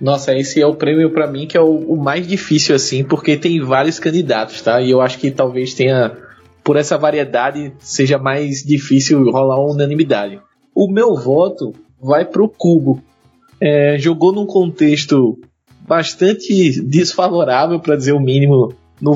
Nossa, 0.00 0.36
esse 0.36 0.60
é 0.60 0.66
o 0.66 0.74
prêmio 0.74 1.10
para 1.10 1.26
mim 1.26 1.46
que 1.46 1.56
é 1.56 1.60
o, 1.60 1.70
o, 1.70 1.96
mais 1.96 2.26
difícil 2.26 2.74
assim, 2.74 3.02
porque 3.04 3.36
tem 3.36 3.60
vários 3.62 3.98
candidatos, 3.98 4.60
tá? 4.60 4.80
E 4.82 4.90
eu 4.90 5.00
acho 5.00 5.18
que 5.18 5.30
talvez 5.30 5.72
tenha, 5.72 6.14
por 6.62 6.76
essa 6.76 6.98
variedade, 6.98 7.72
seja 7.78 8.18
mais 8.18 8.62
difícil 8.62 9.24
rolar 9.30 9.58
uma 9.60 9.72
unanimidade. 9.72 10.40
O 10.74 10.90
meu 10.90 11.14
voto 11.14 11.72
vai 12.00 12.24
pro 12.24 12.48
Cubo. 12.48 13.00
É, 13.58 13.96
jogou 13.98 14.32
num 14.32 14.44
contexto 14.44 15.38
bastante 15.86 16.82
desfavorável, 16.82 17.80
para 17.80 17.96
dizer 17.96 18.12
o 18.12 18.20
mínimo, 18.20 18.74
no, 19.00 19.12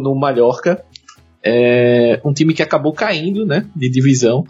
no 0.00 0.14
Mallorca. 0.14 0.84
É, 1.48 2.20
um 2.24 2.32
time 2.32 2.52
que 2.52 2.62
acabou 2.62 2.92
caindo 2.92 3.46
né, 3.46 3.64
de 3.74 3.88
divisão. 3.88 4.44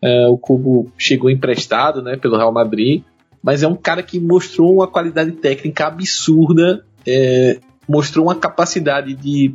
É, 0.00 0.28
o 0.28 0.38
Cubo 0.38 0.92
chegou 0.96 1.28
emprestado 1.28 2.00
né, 2.00 2.16
pelo 2.16 2.36
Real 2.36 2.52
Madrid, 2.52 3.02
mas 3.42 3.64
é 3.64 3.68
um 3.68 3.74
cara 3.74 4.04
que 4.04 4.20
mostrou 4.20 4.74
uma 4.74 4.86
qualidade 4.86 5.32
técnica 5.32 5.88
absurda, 5.88 6.84
é, 7.04 7.58
mostrou 7.88 8.26
uma 8.26 8.36
capacidade 8.36 9.14
de, 9.14 9.52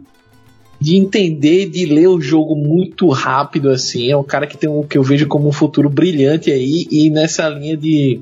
de 0.77 0.97
entender, 0.97 1.69
de 1.69 1.85
ler 1.85 2.07
o 2.07 2.19
jogo 2.19 2.53
muito 2.53 3.07
rápido 3.07 3.69
assim. 3.69 4.11
É 4.11 4.17
um 4.17 4.23
cara 4.23 4.45
que 4.45 4.57
tem 4.57 4.69
um 4.69 4.83
que 4.83 4.97
eu 4.97 5.03
vejo 5.03 5.25
como 5.27 5.47
um 5.47 5.53
futuro 5.53 5.89
brilhante 5.89 6.51
aí 6.51 6.85
e 6.91 7.09
nessa 7.09 7.47
linha 7.47 7.77
de 7.77 8.19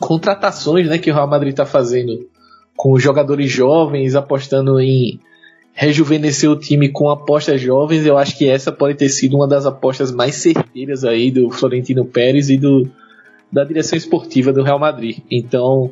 contratações 0.00 0.88
né, 0.88 0.98
que 0.98 1.12
o 1.12 1.14
Real 1.14 1.28
Madrid 1.28 1.52
está 1.52 1.64
fazendo 1.64 2.28
com 2.76 2.98
jogadores 2.98 3.52
jovens, 3.52 4.16
apostando 4.16 4.80
em 4.80 5.20
rejuvenescer 5.74 6.48
o 6.48 6.56
time 6.56 6.88
com 6.88 7.10
apostas 7.10 7.60
jovens, 7.60 8.06
eu 8.06 8.16
acho 8.16 8.38
que 8.38 8.48
essa 8.48 8.70
pode 8.70 8.96
ter 8.96 9.08
sido 9.08 9.36
uma 9.36 9.48
das 9.48 9.66
apostas 9.66 10.12
mais 10.12 10.36
certeiras 10.36 11.04
aí 11.04 11.32
do 11.32 11.50
Florentino 11.50 12.04
Pérez 12.04 12.48
e 12.48 12.56
do, 12.56 12.88
da 13.50 13.64
direção 13.64 13.98
esportiva 13.98 14.52
do 14.52 14.62
Real 14.62 14.78
Madrid. 14.78 15.18
Então 15.28 15.90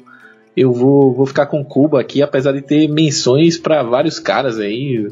eu 0.56 0.72
vou, 0.72 1.12
vou 1.12 1.26
ficar 1.26 1.46
com 1.46 1.64
Cuba 1.64 2.00
aqui, 2.00 2.22
apesar 2.22 2.52
de 2.52 2.62
ter 2.62 2.88
menções 2.88 3.58
para 3.58 3.82
vários 3.82 4.20
caras 4.20 4.60
aí, 4.60 5.10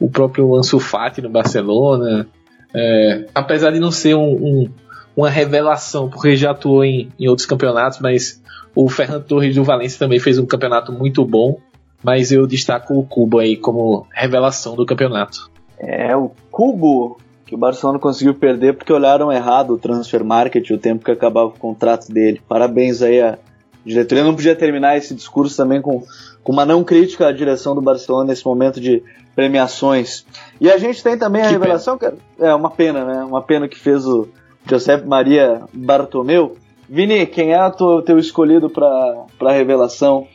o 0.00 0.10
próprio 0.10 0.52
Ansu 0.56 0.80
Fati 0.80 1.22
no 1.22 1.30
Barcelona, 1.30 2.26
é, 2.74 3.26
apesar 3.32 3.70
de 3.70 3.78
não 3.78 3.92
ser 3.92 4.16
um, 4.16 4.32
um, 4.32 4.70
uma 5.16 5.30
revelação, 5.30 6.10
porque 6.10 6.34
já 6.34 6.50
atuou 6.50 6.84
em, 6.84 7.08
em 7.20 7.28
outros 7.28 7.46
campeonatos, 7.46 8.00
mas 8.00 8.42
o 8.74 8.88
Ferran 8.88 9.20
Torres 9.20 9.54
do 9.54 9.62
Valência 9.62 9.98
também 9.98 10.18
fez 10.18 10.38
um 10.38 10.46
campeonato 10.46 10.92
muito 10.92 11.24
bom 11.24 11.60
mas 12.02 12.32
eu 12.32 12.46
destaco 12.46 12.98
o 12.98 13.04
Cubo 13.04 13.38
aí 13.38 13.56
como 13.56 14.06
revelação 14.12 14.76
do 14.76 14.86
campeonato. 14.86 15.50
É, 15.78 16.16
o 16.16 16.30
Cubo 16.50 17.18
que 17.48 17.54
o 17.54 17.58
Barcelona 17.58 17.98
conseguiu 17.98 18.34
perder 18.34 18.74
porque 18.74 18.92
olharam 18.92 19.32
errado 19.32 19.72
o 19.72 19.78
transfer 19.78 20.22
market, 20.22 20.70
o 20.70 20.76
tempo 20.76 21.02
que 21.02 21.10
acabava 21.10 21.46
o 21.48 21.58
contrato 21.58 22.12
dele. 22.12 22.42
Parabéns 22.46 23.00
aí 23.00 23.22
a 23.22 23.38
diretoria. 23.86 24.22
não 24.22 24.34
podia 24.34 24.54
terminar 24.54 24.98
esse 24.98 25.14
discurso 25.14 25.56
também 25.56 25.80
com, 25.80 26.04
com 26.42 26.52
uma 26.52 26.66
não 26.66 26.84
crítica 26.84 27.26
à 27.26 27.32
direção 27.32 27.74
do 27.74 27.80
Barcelona 27.80 28.26
nesse 28.26 28.44
momento 28.44 28.78
de 28.78 29.02
premiações. 29.34 30.26
E 30.60 30.70
a 30.70 30.76
gente 30.76 31.02
tem 31.02 31.16
também 31.16 31.40
a 31.40 31.46
que 31.46 31.52
revelação, 31.52 31.96
pena. 31.96 32.12
que 32.12 32.44
é 32.44 32.54
uma 32.54 32.70
pena, 32.70 33.04
né? 33.06 33.24
Uma 33.24 33.40
pena 33.40 33.66
que 33.66 33.78
fez 33.78 34.04
o 34.04 34.28
José 34.68 34.98
Maria 34.98 35.62
Bartomeu. 35.72 36.54
Vini, 36.86 37.24
quem 37.26 37.54
é 37.54 37.66
o 37.66 38.02
teu 38.02 38.18
escolhido 38.18 38.68
para 38.68 39.24
a 39.40 39.52
revelação? 39.52 40.26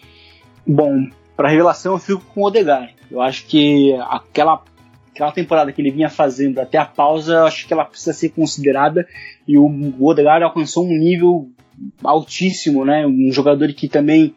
Bom, 0.65 1.05
para 1.35 1.49
revelação 1.49 1.93
eu 1.93 1.99
fico 1.99 2.21
com 2.33 2.41
o 2.41 2.45
Odegar. 2.45 2.89
Eu 3.09 3.21
acho 3.21 3.45
que 3.45 3.93
aquela 4.09 4.63
aquela 5.13 5.31
temporada 5.31 5.71
que 5.71 5.79
ele 5.79 5.91
vinha 5.91 6.09
fazendo 6.09 6.59
até 6.59 6.77
a 6.79 6.85
pausa, 6.85 7.33
eu 7.33 7.45
acho 7.45 7.67
que 7.67 7.73
ela 7.73 7.85
precisa 7.85 8.13
ser 8.13 8.29
considerada 8.29 9.07
e 9.47 9.57
o, 9.57 9.65
o 9.65 10.07
Odegaard 10.07 10.43
alcançou 10.43 10.85
um 10.85 10.97
nível 10.97 11.49
altíssimo, 12.03 12.83
né? 12.83 13.05
Um 13.05 13.31
jogador 13.31 13.71
que 13.73 13.87
também 13.87 14.33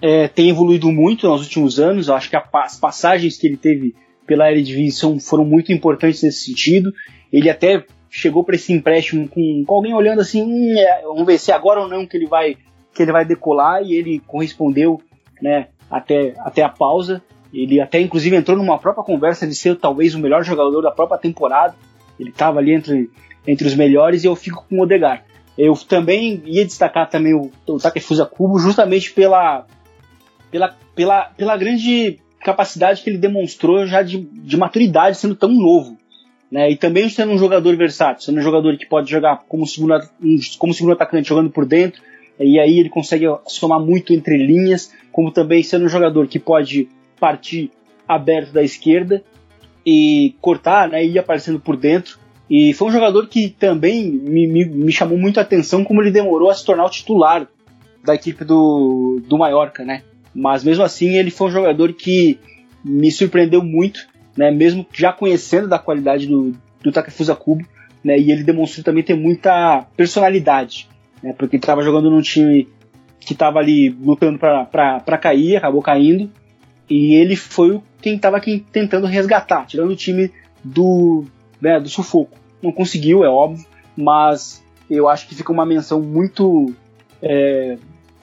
é, 0.00 0.28
tem 0.28 0.50
evoluído 0.50 0.90
muito 0.90 1.28
nos 1.28 1.42
últimos 1.42 1.78
anos. 1.78 2.08
Eu 2.08 2.14
acho 2.14 2.28
que 2.28 2.36
a, 2.36 2.44
as 2.54 2.78
passagens 2.78 3.38
que 3.38 3.46
ele 3.46 3.56
teve 3.56 3.94
pela 4.26 4.50
Eredivisie 4.50 5.20
foram 5.20 5.44
muito 5.44 5.72
importantes 5.72 6.22
nesse 6.22 6.44
sentido. 6.44 6.92
Ele 7.32 7.48
até 7.48 7.84
chegou 8.10 8.44
para 8.44 8.56
esse 8.56 8.72
empréstimo 8.72 9.26
com, 9.28 9.64
com, 9.66 9.74
alguém 9.74 9.94
olhando 9.94 10.20
assim, 10.20 10.42
hum, 10.42 10.74
é, 10.76 11.02
vamos 11.02 11.24
ver 11.24 11.38
se 11.38 11.50
agora 11.50 11.80
ou 11.80 11.88
não 11.88 12.06
que 12.06 12.16
ele 12.16 12.26
vai 12.26 12.56
que 12.94 13.02
ele 13.02 13.12
vai 13.12 13.24
decolar 13.24 13.82
e 13.82 13.94
ele 13.94 14.20
correspondeu, 14.26 15.00
né? 15.40 15.68
Até, 15.92 16.34
até 16.38 16.62
a 16.62 16.68
pausa. 16.70 17.22
Ele 17.52 17.78
até 17.80 18.00
inclusive 18.00 18.34
entrou 18.34 18.56
numa 18.56 18.78
própria 18.78 19.04
conversa 19.04 19.46
de 19.46 19.54
ser 19.54 19.76
talvez 19.76 20.14
o 20.14 20.18
melhor 20.18 20.42
jogador 20.42 20.80
da 20.80 20.90
própria 20.90 21.18
temporada. 21.18 21.74
Ele 22.18 22.30
estava 22.30 22.58
ali 22.58 22.72
entre, 22.72 23.10
entre 23.46 23.66
os 23.66 23.74
melhores 23.74 24.24
e 24.24 24.26
eu 24.26 24.34
fico 24.34 24.64
com 24.66 24.78
o 24.78 24.82
Odegar. 24.82 25.22
Eu 25.56 25.74
também 25.74 26.42
ia 26.46 26.64
destacar 26.64 27.10
também 27.10 27.34
o, 27.34 27.50
o 27.68 27.76
Takefusa 27.76 28.24
Kubo 28.24 28.58
justamente 28.58 29.12
pela, 29.12 29.66
pela, 30.50 30.74
pela, 30.94 31.24
pela 31.36 31.56
grande 31.58 32.18
capacidade 32.40 33.02
que 33.02 33.10
ele 33.10 33.18
demonstrou 33.18 33.86
já 33.86 34.02
de, 34.02 34.18
de 34.18 34.56
maturidade 34.56 35.18
sendo 35.18 35.34
tão 35.34 35.50
novo. 35.50 35.98
Né? 36.50 36.70
E 36.70 36.76
também 36.76 37.08
sendo 37.10 37.32
um 37.32 37.38
jogador 37.38 37.76
versátil, 37.76 38.24
sendo 38.24 38.38
um 38.38 38.42
jogador 38.42 38.76
que 38.78 38.86
pode 38.86 39.10
jogar 39.10 39.42
como 39.46 39.66
segundo, 39.66 39.94
como 40.58 40.72
segundo 40.72 40.94
atacante 40.94 41.28
jogando 41.28 41.50
por 41.50 41.66
dentro, 41.66 42.02
e 42.38 42.58
aí 42.58 42.78
ele 42.78 42.88
consegue 42.88 43.26
somar 43.46 43.80
muito 43.80 44.12
entre 44.12 44.36
linhas, 44.36 44.92
como 45.10 45.30
também 45.30 45.62
sendo 45.62 45.84
um 45.84 45.88
jogador 45.88 46.26
que 46.26 46.38
pode 46.38 46.88
partir 47.20 47.70
aberto 48.08 48.52
da 48.52 48.62
esquerda 48.62 49.22
e 49.86 50.34
cortar, 50.40 50.88
né, 50.88 51.04
e 51.04 51.12
ir 51.12 51.18
aparecendo 51.18 51.60
por 51.60 51.76
dentro. 51.76 52.18
E 52.48 52.72
foi 52.74 52.88
um 52.88 52.92
jogador 52.92 53.28
que 53.28 53.48
também 53.48 54.10
me, 54.10 54.46
me, 54.46 54.64
me, 54.64 54.92
chamou 54.92 55.16
muito 55.16 55.38
a 55.38 55.42
atenção 55.42 55.84
como 55.84 56.02
ele 56.02 56.10
demorou 56.10 56.50
a 56.50 56.54
se 56.54 56.64
tornar 56.64 56.84
o 56.84 56.90
titular 56.90 57.46
da 58.04 58.14
equipe 58.14 58.44
do, 58.44 59.20
do 59.26 59.38
Mallorca, 59.38 59.84
né? 59.84 60.02
Mas 60.34 60.64
mesmo 60.64 60.82
assim 60.82 61.16
ele 61.16 61.30
foi 61.30 61.48
um 61.48 61.52
jogador 61.52 61.92
que 61.92 62.38
me 62.84 63.10
surpreendeu 63.10 63.62
muito, 63.62 64.06
né? 64.36 64.50
Mesmo 64.50 64.86
já 64.92 65.12
conhecendo 65.12 65.68
da 65.68 65.78
qualidade 65.78 66.26
do, 66.26 66.52
do 66.82 66.92
Takefusa 66.92 67.34
Kubo, 67.34 67.64
né? 68.04 68.18
E 68.18 68.30
ele 68.30 68.42
demonstrou 68.42 68.84
também 68.84 69.04
ter 69.04 69.14
muita 69.14 69.86
personalidade 69.96 70.88
né? 71.22 71.34
Porque 71.36 71.56
ele 71.56 71.62
estava 71.62 71.82
jogando 71.82 72.10
num 72.10 72.20
time 72.20 72.68
que 73.20 73.32
estava 73.32 73.58
ali 73.58 73.90
lutando 73.90 74.38
para 74.38 75.18
cair, 75.18 75.56
acabou 75.56 75.80
caindo, 75.80 76.30
e 76.90 77.14
ele 77.14 77.36
foi 77.36 77.80
quem 78.00 78.16
estava 78.16 78.40
tentando 78.72 79.06
resgatar, 79.06 79.66
tirando 79.66 79.90
o 79.90 79.96
time 79.96 80.30
do, 80.64 81.24
né, 81.60 81.78
do 81.78 81.88
sufoco. 81.88 82.36
Não 82.60 82.72
conseguiu, 82.72 83.24
é 83.24 83.28
óbvio, 83.28 83.64
mas 83.96 84.62
eu 84.90 85.08
acho 85.08 85.28
que 85.28 85.34
fica 85.34 85.52
uma 85.52 85.64
menção 85.64 86.02
muito 86.02 86.74
é, 87.22 87.78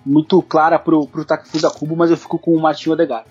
muito 0.05 0.41
clara 0.41 0.77
pro, 0.77 1.07
pro 1.07 1.25
Takefusa 1.25 1.69
Kubo, 1.69 1.95
mas 1.95 2.11
eu 2.11 2.17
fico 2.17 2.37
com 2.37 2.51
o 2.51 2.61
Martinho 2.61 2.93
Odegaard. 2.93 3.27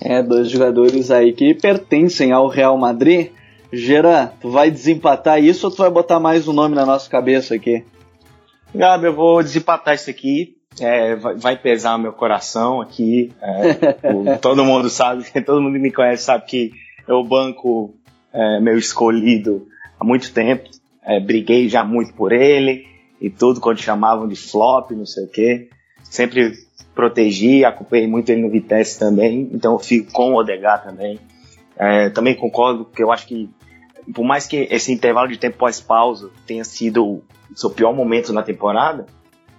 É, 0.00 0.22
dois 0.22 0.48
jogadores 0.48 1.10
aí 1.10 1.32
que 1.32 1.54
pertencem 1.54 2.32
ao 2.32 2.48
Real 2.48 2.76
Madrid. 2.76 3.30
Gera, 3.72 4.32
tu 4.40 4.50
vai 4.50 4.70
desempatar 4.70 5.42
isso 5.42 5.66
ou 5.66 5.72
tu 5.72 5.78
vai 5.78 5.90
botar 5.90 6.18
mais 6.18 6.48
um 6.48 6.52
nome 6.52 6.74
na 6.74 6.84
nossa 6.84 7.08
cabeça 7.08 7.54
aqui? 7.54 7.84
Gabi, 8.74 9.06
eu 9.06 9.14
vou 9.14 9.42
desempatar 9.42 9.94
isso 9.94 10.10
aqui. 10.10 10.56
É, 10.80 11.16
vai, 11.16 11.34
vai, 11.34 11.56
pesar 11.56 11.98
meu 11.98 12.12
coração 12.12 12.80
aqui. 12.80 13.32
É, 13.40 14.12
o, 14.12 14.38
todo 14.38 14.64
mundo 14.64 14.88
sabe, 14.88 15.24
todo 15.44 15.60
mundo 15.60 15.78
me 15.78 15.90
conhece 15.90 16.24
sabe 16.24 16.46
que 16.46 16.72
eu 17.08 17.22
banco 17.24 17.94
é, 18.32 18.60
meu 18.60 18.78
escolhido 18.78 19.66
há 19.98 20.04
muito 20.04 20.32
tempo. 20.32 20.68
É, 21.02 21.18
briguei 21.18 21.68
já 21.68 21.82
muito 21.82 22.14
por 22.14 22.32
ele 22.32 22.86
e 23.20 23.28
tudo 23.28 23.60
quando 23.60 23.78
chamavam 23.78 24.28
de 24.28 24.36
flop, 24.36 24.92
não 24.92 25.06
sei 25.06 25.24
o 25.24 25.28
que. 25.28 25.68
Sempre 26.04 26.52
protegi, 26.94 27.64
acompanhei 27.64 28.06
muito 28.06 28.30
ele 28.30 28.42
no 28.42 28.50
Vitesse 28.50 28.98
também, 28.98 29.48
então 29.52 29.72
eu 29.72 29.78
fico 29.78 30.12
com 30.12 30.32
o 30.32 30.36
Odegar 30.36 30.82
também. 30.82 31.18
É, 31.76 32.10
também 32.10 32.34
concordo 32.34 32.84
que 32.84 33.02
eu 33.02 33.10
acho 33.10 33.26
que 33.26 33.48
por 34.12 34.24
mais 34.24 34.46
que 34.46 34.68
esse 34.70 34.92
intervalo 34.92 35.28
de 35.28 35.38
tempo 35.38 35.58
pós-pausa 35.58 36.30
tenha 36.46 36.64
sido 36.64 37.22
seu 37.54 37.70
pior 37.70 37.94
momento 37.94 38.32
na 38.32 38.42
temporada, 38.42 39.06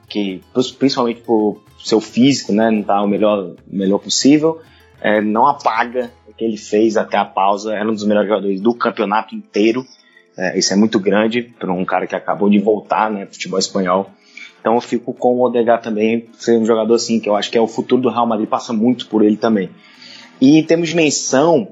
que 0.07 0.41
principalmente 0.77 1.21
por 1.21 1.61
seu 1.79 2.01
físico, 2.01 2.51
né, 2.51 2.69
não 2.69 2.83
tá 2.83 3.01
o 3.01 3.07
melhor, 3.07 3.55
melhor 3.67 3.99
possível, 3.99 4.61
é, 5.01 5.21
não 5.21 5.47
apaga 5.47 6.11
o 6.27 6.33
que 6.33 6.43
ele 6.43 6.57
fez 6.57 6.97
até 6.97 7.17
a 7.17 7.25
pausa. 7.25 7.73
Era 7.73 7.89
um 7.89 7.93
dos 7.93 8.05
melhores 8.05 8.29
jogadores 8.29 8.61
do 8.61 8.73
campeonato 8.73 9.33
inteiro. 9.33 9.85
É, 10.37 10.57
isso 10.57 10.73
é 10.73 10.75
muito 10.75 10.99
grande 10.99 11.41
para 11.41 11.71
um 11.71 11.83
cara 11.83 12.05
que 12.05 12.15
acabou 12.15 12.49
de 12.49 12.59
voltar, 12.59 13.09
né, 13.09 13.25
futebol 13.25 13.59
espanhol. 13.59 14.11
Então 14.59 14.75
eu 14.75 14.81
fico 14.81 15.13
com 15.13 15.37
o 15.37 15.45
Odegaard 15.45 15.83
também, 15.83 16.29
ser 16.33 16.57
um 16.57 16.65
jogador 16.65 16.93
assim 16.93 17.19
que 17.19 17.27
eu 17.27 17.35
acho 17.35 17.49
que 17.49 17.57
é 17.57 17.61
o 17.61 17.67
futuro 17.67 18.01
do 18.01 18.09
Real 18.09 18.27
Madrid, 18.27 18.47
passa 18.47 18.71
muito 18.71 19.07
por 19.07 19.23
ele 19.23 19.37
também. 19.37 19.71
E 20.39 20.59
em 20.59 20.63
termos 20.63 20.89
de 20.89 20.95
menção, 20.95 21.67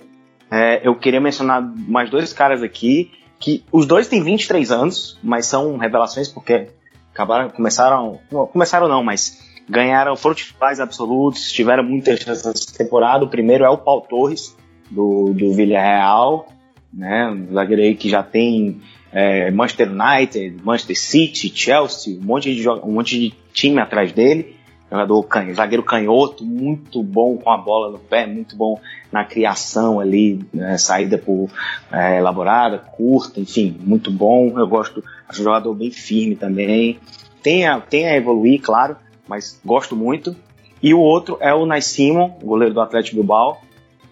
é, 0.52 0.88
eu 0.88 0.96
queria 0.96 1.22
mencionar 1.22 1.62
mais 1.62 2.10
dois 2.10 2.34
caras 2.34 2.64
aqui 2.64 3.12
que 3.40 3.64
os 3.72 3.86
dois 3.86 4.08
têm 4.08 4.22
23 4.22 4.72
anos, 4.72 5.18
mas 5.24 5.46
são 5.46 5.78
revelações 5.78 6.28
porque 6.28 6.68
acabaram, 7.14 7.50
começaram, 7.50 8.20
começaram 8.52 8.88
não, 8.88 9.04
mas 9.04 9.40
ganharam, 9.68 10.16
foram 10.16 10.36
titulares 10.36 10.80
absolutos, 10.80 11.52
tiveram 11.52 11.84
muitas 11.84 12.20
chances 12.20 12.46
nessa 12.46 12.78
temporada. 12.78 13.24
O 13.24 13.30
primeiro 13.30 13.64
é 13.64 13.70
o 13.70 13.78
Paul 13.78 14.02
Torres, 14.02 14.56
do, 14.90 15.34
do 15.34 15.54
Villarreal, 15.54 16.48
né? 16.94 17.30
Um 17.30 17.54
zagueiro 17.54 17.82
aí 17.82 17.96
que 17.96 18.10
já 18.10 18.24
tem 18.24 18.82
é, 19.12 19.52
Manchester 19.52 19.90
United, 19.92 20.58
Manchester 20.64 21.00
City, 21.00 21.52
Chelsea, 21.54 22.18
um 22.18 22.26
monte 22.26 22.54
de, 22.54 22.68
um 22.68 22.92
monte 22.92 23.20
de 23.20 23.34
time 23.54 23.80
atrás 23.80 24.12
dele. 24.12 24.56
Jogador 24.92 25.24
can, 25.24 25.54
zagueiro 25.54 25.84
canhoto, 25.84 26.44
muito 26.44 27.04
bom 27.04 27.38
com 27.38 27.52
a 27.52 27.58
bola 27.58 27.92
no 27.92 28.00
pé, 28.00 28.26
muito 28.26 28.56
bom 28.56 28.80
na 29.12 29.24
criação 29.24 30.00
ali, 30.00 30.44
né, 30.52 30.78
saída 30.78 31.18
por 31.18 31.50
é, 31.92 32.18
elaborada, 32.18 32.80
curta, 32.80 33.40
enfim, 33.40 33.78
muito 33.80 34.10
bom. 34.10 34.58
Eu 34.58 34.68
gosto, 34.68 35.04
acho 35.28 35.42
um 35.42 35.44
jogador 35.44 35.74
bem 35.76 35.92
firme 35.92 36.36
também. 36.36 37.00
Tem 37.44 37.68
a, 37.68 37.80
tem 37.80 38.08
a 38.08 38.16
evoluir, 38.16 38.62
claro, 38.62 38.98
mas 39.28 39.60
gosto 39.64 39.96
muito. 39.96 40.36
E 40.82 40.94
o 40.94 41.00
outro 41.00 41.38
é 41.40 41.54
o 41.54 41.66
Nais 41.66 41.96
goleiro 42.42 42.74
do 42.74 42.82
Atlético 42.82 43.18
Bilbao, 43.18 43.62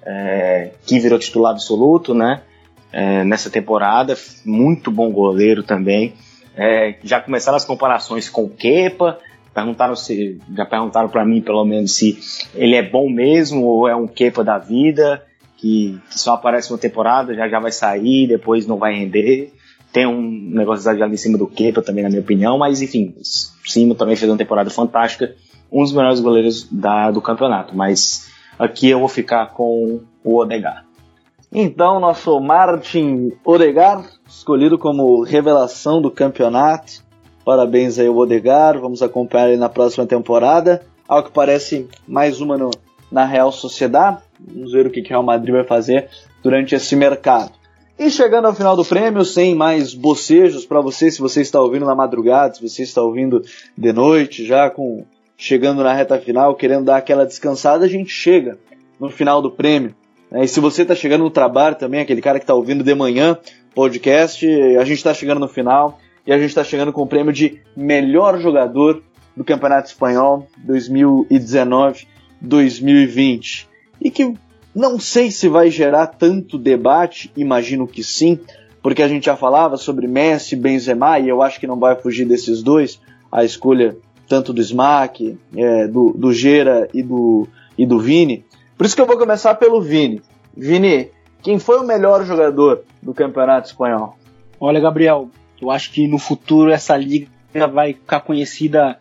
é, 0.05 0.71
que 0.85 0.99
virou 0.99 1.17
titular 1.17 1.53
absoluto, 1.53 2.13
né? 2.13 2.41
É, 2.91 3.23
nessa 3.23 3.49
temporada, 3.49 4.15
muito 4.45 4.91
bom 4.91 5.11
goleiro 5.11 5.63
também. 5.63 6.13
É, 6.55 6.95
já 7.03 7.19
começaram 7.19 7.55
as 7.55 7.65
comparações 7.65 8.29
com 8.29 8.43
o 8.43 8.49
Kepa, 8.49 9.19
perguntaram 9.57 9.95
se, 9.95 10.39
já 10.55 10.67
perguntaram 10.67 11.09
para 11.09 11.25
mim 11.25 11.41
pelo 11.41 11.65
menos 11.65 11.95
se 11.95 12.19
ele 12.53 12.75
é 12.75 12.87
bom 12.87 13.09
mesmo 13.09 13.65
ou 13.65 13.87
é 13.87 13.95
um 13.95 14.05
Kepa 14.05 14.43
da 14.43 14.59
vida, 14.59 15.23
que, 15.57 15.99
que, 16.11 16.19
só 16.19 16.33
aparece 16.33 16.71
uma 16.71 16.77
temporada, 16.77 17.33
já 17.33 17.49
já 17.49 17.59
vai 17.59 17.71
sair, 17.71 18.27
depois 18.27 18.67
não 18.67 18.77
vai 18.77 18.93
render. 18.93 19.51
Tem 19.91 20.05
um 20.05 20.21
negócio 20.21 20.83
exagerado 20.83 21.11
em 21.11 21.17
cima 21.17 21.39
do 21.39 21.47
Kepa 21.47 21.81
também, 21.81 22.03
na 22.03 22.09
minha 22.09 22.21
opinião, 22.21 22.59
mas 22.59 22.83
enfim, 22.83 23.15
Simo 23.65 23.95
também 23.95 24.15
fez 24.15 24.29
uma 24.29 24.37
temporada 24.37 24.69
fantástica, 24.69 25.33
um 25.71 25.81
dos 25.81 25.91
melhores 25.91 26.19
goleiros 26.19 26.67
da, 26.71 27.09
do 27.09 27.19
campeonato, 27.19 27.75
mas 27.75 28.29
aqui 28.59 28.87
eu 28.89 28.99
vou 28.99 29.07
ficar 29.07 29.47
com 29.53 30.01
o 30.23 30.37
Odegar. 30.37 30.85
Então, 31.51 31.99
nosso 31.99 32.39
Martin 32.39 33.31
Odegar, 33.43 34.05
escolhido 34.27 34.77
como 34.77 35.23
revelação 35.23 35.99
do 35.99 36.11
campeonato. 36.11 37.06
Parabéns 37.47 37.97
aí 37.97 38.07
ao 38.07 38.17
Odegar, 38.17 38.77
vamos 38.77 39.01
acompanhar 39.01 39.47
ele 39.47 39.55
na 39.55 39.69
próxima 39.69 40.05
temporada. 40.05 40.81
Ao 41.07 41.23
que 41.23 41.31
parece, 41.31 41.87
mais 42.05 42.41
uma 42.41 42.57
no, 42.57 42.69
na 43.09 43.23
Real 43.23 43.53
Sociedade. 43.53 44.17
Vamos 44.37 44.73
ver 44.73 44.85
o 44.85 44.89
que 44.89 44.99
o 44.99 45.07
Real 45.07 45.23
Madrid 45.23 45.55
vai 45.55 45.63
fazer 45.63 46.09
durante 46.43 46.75
esse 46.75 46.93
mercado. 46.93 47.53
E 47.97 48.09
chegando 48.09 48.47
ao 48.47 48.53
final 48.53 48.75
do 48.75 48.83
prêmio, 48.83 49.23
sem 49.23 49.55
mais 49.55 49.93
bocejos 49.93 50.65
para 50.65 50.81
você, 50.81 51.09
se 51.09 51.21
você 51.21 51.39
está 51.39 51.61
ouvindo 51.61 51.85
na 51.85 51.95
madrugada, 51.95 52.53
se 52.53 52.61
você 52.61 52.83
está 52.83 53.01
ouvindo 53.01 53.41
de 53.77 53.93
noite, 53.93 54.45
já 54.45 54.69
com 54.69 55.05
chegando 55.37 55.81
na 55.81 55.93
reta 55.93 56.19
final, 56.19 56.53
querendo 56.53 56.83
dar 56.83 56.97
aquela 56.97 57.25
descansada, 57.25 57.85
a 57.85 57.87
gente 57.87 58.09
chega 58.09 58.57
no 58.99 59.09
final 59.09 59.41
do 59.41 59.51
prêmio. 59.51 59.95
Né? 60.29 60.43
E 60.43 60.47
se 60.49 60.59
você 60.59 60.81
está 60.81 60.93
chegando 60.93 61.23
no 61.23 61.31
trabalho 61.31 61.77
também, 61.77 62.01
aquele 62.01 62.21
cara 62.21 62.39
que 62.39 62.43
está 62.43 62.53
ouvindo 62.53 62.83
de 62.83 62.93
manhã 62.93 63.37
podcast, 63.73 64.45
a 64.77 64.83
gente 64.83 64.97
está 64.97 65.13
chegando 65.13 65.39
no 65.39 65.47
final 65.47 65.97
e 66.27 66.33
a 66.33 66.37
gente 66.37 66.49
está 66.49 66.63
chegando 66.63 66.91
com 66.91 67.01
o 67.01 67.07
prêmio 67.07 67.31
de 67.31 67.61
melhor 67.75 68.39
jogador 68.39 69.01
do 69.35 69.43
Campeonato 69.45 69.87
Espanhol 69.87 70.47
2019-2020. 70.67 73.65
E 74.01 74.11
que 74.11 74.33
não 74.75 74.99
sei 74.99 75.31
se 75.31 75.47
vai 75.47 75.71
gerar 75.71 76.07
tanto 76.07 76.57
debate, 76.57 77.31
imagino 77.37 77.87
que 77.87 78.03
sim, 78.03 78.37
porque 78.83 79.01
a 79.01 79.07
gente 79.07 79.27
já 79.27 79.37
falava 79.37 79.77
sobre 79.77 80.05
Messi, 80.05 80.57
Benzema, 80.57 81.17
e 81.17 81.29
eu 81.29 81.41
acho 81.41 81.61
que 81.61 81.65
não 81.65 81.79
vai 81.79 81.95
fugir 81.95 82.25
desses 82.25 82.61
dois, 82.61 82.99
a 83.31 83.45
escolha 83.45 83.95
tanto 84.27 84.51
do 84.51 84.59
Smack, 84.59 85.39
é, 85.55 85.87
do, 85.87 86.11
do 86.11 86.33
Gera 86.33 86.89
e 86.93 87.01
do, 87.01 87.47
e 87.77 87.85
do 87.85 87.99
Vini. 87.99 88.43
Por 88.77 88.85
isso 88.85 88.93
que 88.95 89.01
eu 89.01 89.07
vou 89.07 89.17
começar 89.17 89.55
pelo 89.55 89.81
Vini. 89.81 90.21
Vini, 90.55 91.09
quem 91.41 91.57
foi 91.57 91.79
o 91.79 91.87
melhor 91.87 92.23
jogador 92.25 92.83
do 93.01 93.11
Campeonato 93.13 93.69
Espanhol? 93.69 94.17
Olha, 94.59 94.79
Gabriel, 94.79 95.29
eu 95.61 95.71
acho 95.71 95.91
que 95.91 96.07
no 96.07 96.17
futuro 96.17 96.71
essa 96.71 96.95
liga 96.95 97.27
vai 97.71 97.93
ficar 97.93 98.19
conhecida 98.21 98.99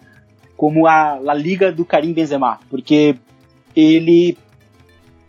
como 0.56 0.86
a 0.86 1.34
Liga 1.34 1.70
do 1.70 1.84
Karim 1.84 2.12
Benzema, 2.12 2.58
porque 2.70 3.16
ele 3.74 4.38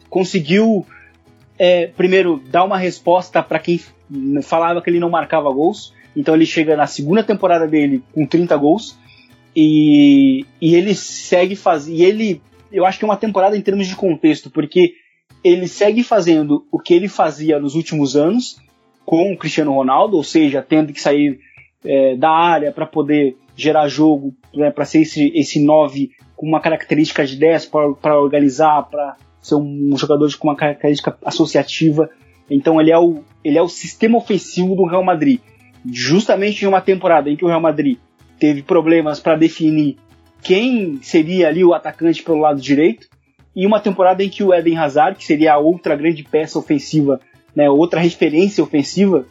conseguiu 0.10 0.86
é, 1.60 1.88
primeiro 1.88 2.42
dar 2.50 2.64
uma 2.64 2.78
resposta 2.78 3.44
para 3.44 3.60
quem 3.60 3.82
falava 4.42 4.82
que 4.82 4.90
ele 4.90 5.00
não 5.00 5.10
marcava 5.10 5.52
gols. 5.52 5.94
Então 6.16 6.34
ele 6.34 6.46
chega 6.46 6.76
na 6.78 6.88
segunda 6.88 7.24
temporada 7.24 7.68
dele 7.68 8.02
com 8.14 8.26
30 8.26 8.56
gols 8.56 8.98
e, 9.56 10.46
e 10.62 10.76
ele 10.76 10.96
segue 10.96 11.56
fazendo. 11.56 12.02
Ele 12.02 12.42
eu 12.72 12.86
acho 12.86 13.00
que 13.00 13.06
é 13.06 13.08
uma 13.08 13.18
temporada 13.18 13.58
em 13.58 13.62
termos 13.62 13.88
de 13.88 13.96
contexto, 13.96 14.50
porque 14.50 14.96
ele 15.44 15.68
segue 15.68 16.04
fazendo 16.04 16.66
o 16.72 16.80
que 16.80 16.94
ele 16.94 17.08
fazia 17.08 17.60
nos 17.60 17.76
últimos 17.76 18.16
anos 18.16 18.58
com 19.08 19.32
o 19.32 19.38
Cristiano 19.38 19.72
Ronaldo, 19.72 20.18
ou 20.18 20.24
seja, 20.24 20.62
tendo 20.62 20.92
que 20.92 21.00
sair 21.00 21.40
é, 21.86 22.18
da 22.18 22.30
área 22.30 22.74
para 22.74 22.86
poder 22.86 23.38
gerar 23.56 23.88
jogo, 23.88 24.36
né, 24.54 24.70
para 24.70 24.84
ser 24.84 25.04
esse, 25.04 25.32
esse 25.34 25.64
9 25.64 26.12
com 26.36 26.46
uma 26.46 26.60
característica 26.60 27.26
de 27.26 27.38
10 27.38 27.72
para 28.02 28.20
organizar, 28.20 28.84
para 28.84 29.16
ser 29.42 29.56
um 29.56 29.96
jogador 29.96 30.30
com 30.38 30.50
uma 30.50 30.58
característica 30.58 31.18
associativa. 31.24 32.10
Então 32.50 32.82
ele 32.82 32.92
é, 32.92 33.00
o, 33.00 33.24
ele 33.46 33.58
é 33.58 33.62
o 33.62 33.70
sistema 33.70 34.18
ofensivo 34.18 34.76
do 34.76 34.86
Real 34.86 35.06
Madrid. 35.06 35.40
Justamente 35.90 36.66
em 36.66 36.68
uma 36.68 36.82
temporada 36.82 37.30
em 37.30 37.38
que 37.38 37.46
o 37.46 37.48
Real 37.48 37.62
Madrid 37.62 37.98
teve 38.38 38.62
problemas 38.62 39.22
para 39.22 39.38
definir 39.38 39.96
quem 40.44 41.00
seria 41.02 41.48
ali 41.48 41.64
o 41.64 41.74
atacante 41.74 42.22
pelo 42.22 42.40
lado 42.40 42.60
direito, 42.60 43.08
e 43.56 43.66
uma 43.66 43.80
temporada 43.80 44.22
em 44.22 44.30
que 44.30 44.44
o 44.44 44.54
Eden 44.54 44.78
Hazard, 44.78 45.18
que 45.18 45.24
seria 45.24 45.54
a 45.54 45.58
outra 45.58 45.96
grande 45.96 46.24
peça 46.24 46.60
ofensiva, 46.60 47.22
né, 47.58 47.68
outra 47.68 48.00
referência 48.00 48.64
ofensiva, 48.64 49.26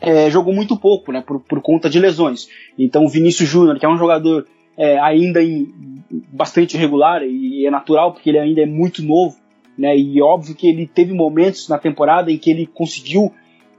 é, 0.00 0.28
jogou 0.28 0.52
muito 0.52 0.76
pouco, 0.76 1.12
né, 1.12 1.22
por, 1.24 1.38
por, 1.38 1.62
conta 1.62 1.88
de 1.88 2.00
lesões. 2.00 2.48
Então 2.76 3.04
o 3.04 3.08
Vinícius 3.08 3.48
Júnior, 3.48 3.78
que 3.78 3.86
é 3.86 3.88
um 3.88 3.96
jogador 3.96 4.48
é, 4.76 4.98
ainda 4.98 5.40
em, 5.40 5.72
bastante 6.10 6.76
irregular 6.76 7.22
e 7.22 7.64
é 7.64 7.70
natural 7.70 8.12
porque 8.12 8.30
ele 8.30 8.40
ainda 8.40 8.62
é 8.62 8.66
muito 8.66 9.00
novo, 9.00 9.36
né, 9.78 9.96
e 9.96 10.20
óbvio 10.20 10.56
que 10.56 10.66
ele 10.66 10.88
teve 10.88 11.12
momentos 11.12 11.68
na 11.68 11.78
temporada 11.78 12.32
em 12.32 12.36
que 12.36 12.50
ele 12.50 12.66
conseguiu 12.66 13.32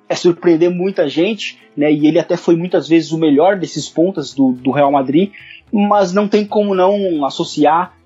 é, 0.08 0.16
surpreender 0.16 0.70
muita 0.70 1.10
gente, 1.10 1.60
né, 1.76 1.91
e 1.91 2.08
ele 2.08 2.20
até 2.20 2.38
foi 2.38 2.56
muitas 2.56 2.88
vezes 2.88 3.12
o 3.12 3.18
melhor 3.18 3.60
desses 3.60 3.90
pontas 3.90 4.34
do, 4.34 4.54
do 4.54 4.72
Real 4.72 4.94
Madrid, 4.94 5.32
mas 5.74 6.14
não 6.14 6.26
tem 6.30 6.46
como 6.46 6.74
não 6.74 7.26
associar 7.26 7.98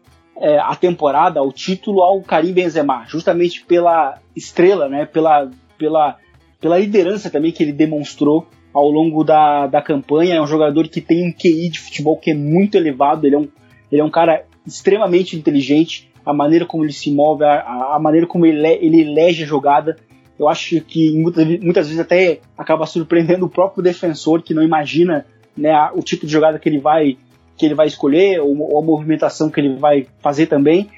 é, 0.41 0.57
a 0.57 0.75
temporada, 0.75 1.39
ao 1.39 1.51
título, 1.51 2.01
ao 2.01 2.19
Karim 2.21 2.51
Benzema, 2.51 3.05
justamente 3.07 3.63
pela 3.63 4.17
estrela, 4.35 4.89
né, 4.89 5.05
pela, 5.05 5.51
pela, 5.81 6.17
pela 6.59 6.77
liderança 6.77 7.31
também 7.31 7.51
que 7.51 7.63
ele 7.63 7.73
demonstrou 7.73 8.47
ao 8.71 8.87
longo 8.87 9.23
da, 9.23 9.65
da 9.65 9.81
campanha. 9.81 10.35
É 10.35 10.41
um 10.41 10.45
jogador 10.45 10.87
que 10.87 11.01
tem 11.01 11.27
um 11.27 11.33
QI 11.33 11.69
de 11.69 11.79
futebol 11.79 12.17
que 12.17 12.29
é 12.29 12.35
muito 12.35 12.75
elevado, 12.75 13.25
ele 13.25 13.35
é 13.35 13.39
um, 13.39 13.47
ele 13.91 14.01
é 14.01 14.03
um 14.03 14.11
cara 14.11 14.45
extremamente 14.65 15.35
inteligente, 15.35 16.07
a 16.23 16.31
maneira 16.31 16.67
como 16.67 16.85
ele 16.85 16.93
se 16.93 17.11
move, 17.11 17.43
a, 17.43 17.95
a 17.95 17.99
maneira 17.99 18.27
como 18.27 18.45
ele, 18.45 18.65
ele 18.79 19.01
elege 19.01 19.43
a 19.43 19.47
jogada. 19.47 19.97
Eu 20.37 20.47
acho 20.47 20.79
que 20.81 21.11
muitas, 21.17 21.47
muitas 21.47 21.87
vezes 21.87 21.99
até 21.99 22.39
acaba 22.55 22.85
surpreendendo 22.85 23.47
o 23.47 23.49
próprio 23.49 23.83
defensor 23.83 24.43
que 24.43 24.53
não 24.53 24.61
imagina 24.61 25.25
né, 25.57 25.73
o 25.95 26.01
tipo 26.03 26.27
de 26.27 26.31
jogada 26.31 26.59
que 26.59 26.69
ele 26.69 26.79
vai 26.79 27.17
que 27.57 27.65
ele 27.65 27.75
vai 27.75 27.85
escolher 27.85 28.39
ou, 28.39 28.57
ou 28.59 28.79
a 28.79 28.85
movimentação 28.85 29.49
que 29.49 29.59
ele 29.59 29.75
vai 29.75 30.07
fazer 30.19 30.45
também. 30.45 30.89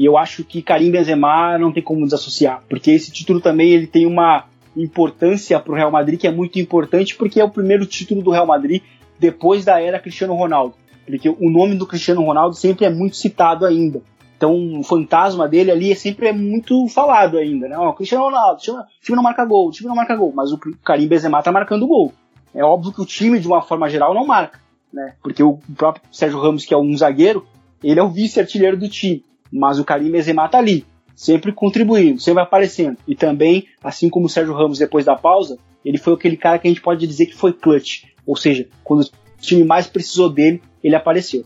E 0.00 0.06
eu 0.06 0.16
acho 0.16 0.42
que 0.44 0.62
Karim 0.62 0.90
Benzema 0.90 1.58
não 1.58 1.70
tem 1.70 1.82
como 1.82 2.06
desassociar, 2.06 2.62
porque 2.70 2.90
esse 2.90 3.12
título 3.12 3.38
também 3.38 3.68
ele 3.68 3.86
tem 3.86 4.06
uma 4.06 4.46
importância 4.74 5.60
para 5.60 5.72
o 5.72 5.76
Real 5.76 5.90
Madrid 5.90 6.18
que 6.18 6.26
é 6.26 6.30
muito 6.30 6.58
importante, 6.58 7.14
porque 7.14 7.38
é 7.38 7.44
o 7.44 7.50
primeiro 7.50 7.84
título 7.84 8.22
do 8.22 8.30
Real 8.30 8.46
Madrid 8.46 8.82
depois 9.18 9.62
da 9.62 9.78
era 9.78 10.00
Cristiano 10.00 10.34
Ronaldo. 10.34 10.74
Porque 11.04 11.28
o 11.28 11.50
nome 11.50 11.74
do 11.74 11.86
Cristiano 11.86 12.24
Ronaldo 12.24 12.56
sempre 12.56 12.86
é 12.86 12.90
muito 12.90 13.16
citado 13.16 13.66
ainda. 13.66 14.00
Então 14.38 14.78
o 14.78 14.82
fantasma 14.82 15.46
dele 15.46 15.70
ali 15.70 15.92
é 15.92 15.94
sempre 15.94 16.28
é 16.28 16.32
muito 16.32 16.88
falado 16.88 17.36
ainda, 17.36 17.68
né? 17.68 17.76
Ó, 17.76 17.92
Cristiano 17.92 18.24
Ronaldo, 18.24 18.54
o 18.54 18.84
time 19.02 19.16
não 19.16 19.22
marca 19.22 19.44
gol, 19.44 19.68
o 19.68 19.70
time 19.70 19.86
não 19.86 19.94
marca 19.94 20.16
gol, 20.16 20.32
mas 20.34 20.50
o 20.50 20.58
Karim 20.82 21.08
Benzema 21.08 21.42
tá 21.42 21.52
marcando 21.52 21.86
gol. 21.86 22.14
É 22.54 22.64
óbvio 22.64 22.92
que 22.92 23.02
o 23.02 23.06
time, 23.06 23.38
de 23.38 23.46
uma 23.46 23.60
forma 23.60 23.90
geral, 23.90 24.14
não 24.14 24.26
marca 24.26 24.58
né? 24.92 25.14
Porque 25.22 25.42
o 25.42 25.58
próprio 25.76 26.02
Sérgio 26.10 26.40
Ramos, 26.40 26.64
que 26.64 26.74
é 26.74 26.76
um 26.76 26.96
zagueiro, 26.96 27.46
ele 27.82 28.00
é 28.00 28.02
o 28.02 28.08
vice-artilheiro 28.08 28.76
do 28.76 28.88
time, 28.88 29.24
mas 29.52 29.78
o 29.78 29.84
Karim 29.84 30.10
Benzema 30.10 30.48
tá 30.48 30.58
ali, 30.58 30.84
sempre 31.14 31.52
contribuindo, 31.52 32.20
sempre 32.20 32.42
aparecendo. 32.42 32.96
E 33.06 33.14
também, 33.14 33.66
assim 33.82 34.08
como 34.08 34.26
o 34.26 34.28
Sérgio 34.28 34.54
Ramos 34.54 34.78
depois 34.78 35.04
da 35.04 35.16
pausa, 35.16 35.58
ele 35.84 35.98
foi 35.98 36.14
aquele 36.14 36.36
cara 36.36 36.58
que 36.58 36.68
a 36.68 36.70
gente 36.70 36.82
pode 36.82 37.06
dizer 37.06 37.26
que 37.26 37.34
foi 37.34 37.52
clutch, 37.52 38.04
ou 38.26 38.36
seja, 38.36 38.66
quando 38.84 39.02
o 39.02 39.10
time 39.40 39.64
mais 39.64 39.86
precisou 39.86 40.28
dele, 40.28 40.62
ele 40.82 40.94
apareceu. 40.94 41.44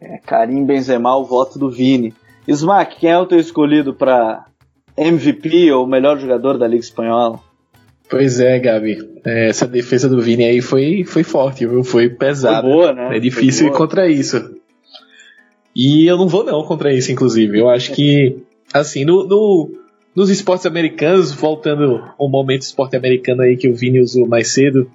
É, 0.00 0.18
Karim 0.18 0.64
Benzema, 0.64 1.16
o 1.16 1.24
voto 1.24 1.58
do 1.58 1.70
Vini. 1.70 2.14
Smack, 2.48 2.96
quem 2.98 3.10
é 3.10 3.18
o 3.18 3.26
teu 3.26 3.38
escolhido 3.38 3.94
para 3.94 4.46
MVP 4.96 5.70
ou 5.72 5.86
melhor 5.86 6.18
jogador 6.18 6.58
da 6.58 6.66
Liga 6.66 6.82
Espanhola? 6.82 7.38
Pois 8.08 8.40
é, 8.40 8.58
Gabi. 8.58 8.98
É, 9.24 9.48
essa 9.48 9.66
defesa 9.66 10.08
do 10.08 10.20
Vini 10.20 10.44
aí 10.44 10.60
foi, 10.60 11.04
foi 11.04 11.22
forte, 11.22 11.66
viu? 11.66 11.84
Foi 11.84 12.08
pesada. 12.08 12.62
Foi 12.62 12.70
boa, 12.70 12.92
né? 12.92 13.16
É 13.16 13.20
difícil 13.20 13.68
ir 13.68 13.72
contra 13.72 14.08
isso. 14.08 14.59
E 15.74 16.06
eu 16.06 16.16
não 16.16 16.28
vou 16.28 16.44
não 16.44 16.62
contra 16.64 16.92
isso, 16.92 17.12
inclusive. 17.12 17.58
Eu 17.58 17.68
acho 17.68 17.92
que, 17.92 18.38
assim, 18.72 19.04
no, 19.04 19.26
no, 19.26 19.70
nos 20.14 20.30
esportes 20.30 20.66
americanos, 20.66 21.32
voltando 21.32 22.02
um 22.18 22.28
momento 22.28 22.62
esporte 22.62 22.96
americano 22.96 23.42
aí 23.42 23.56
que 23.56 23.68
o 23.68 23.74
Vini 23.74 24.00
usou 24.00 24.26
mais 24.26 24.52
cedo, 24.52 24.90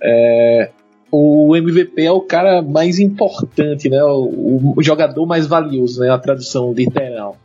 é, 0.00 0.70
o 1.10 1.54
MVP 1.56 2.02
é 2.02 2.12
o 2.12 2.20
cara 2.20 2.62
mais 2.62 2.98
importante, 2.98 3.88
né? 3.88 4.02
O, 4.04 4.74
o, 4.76 4.82
jogador 4.82 5.26
mais 5.26 5.46
valioso, 5.46 6.00
né? 6.00 6.10
A 6.10 6.18
tradução 6.18 6.72
literal. 6.72 7.36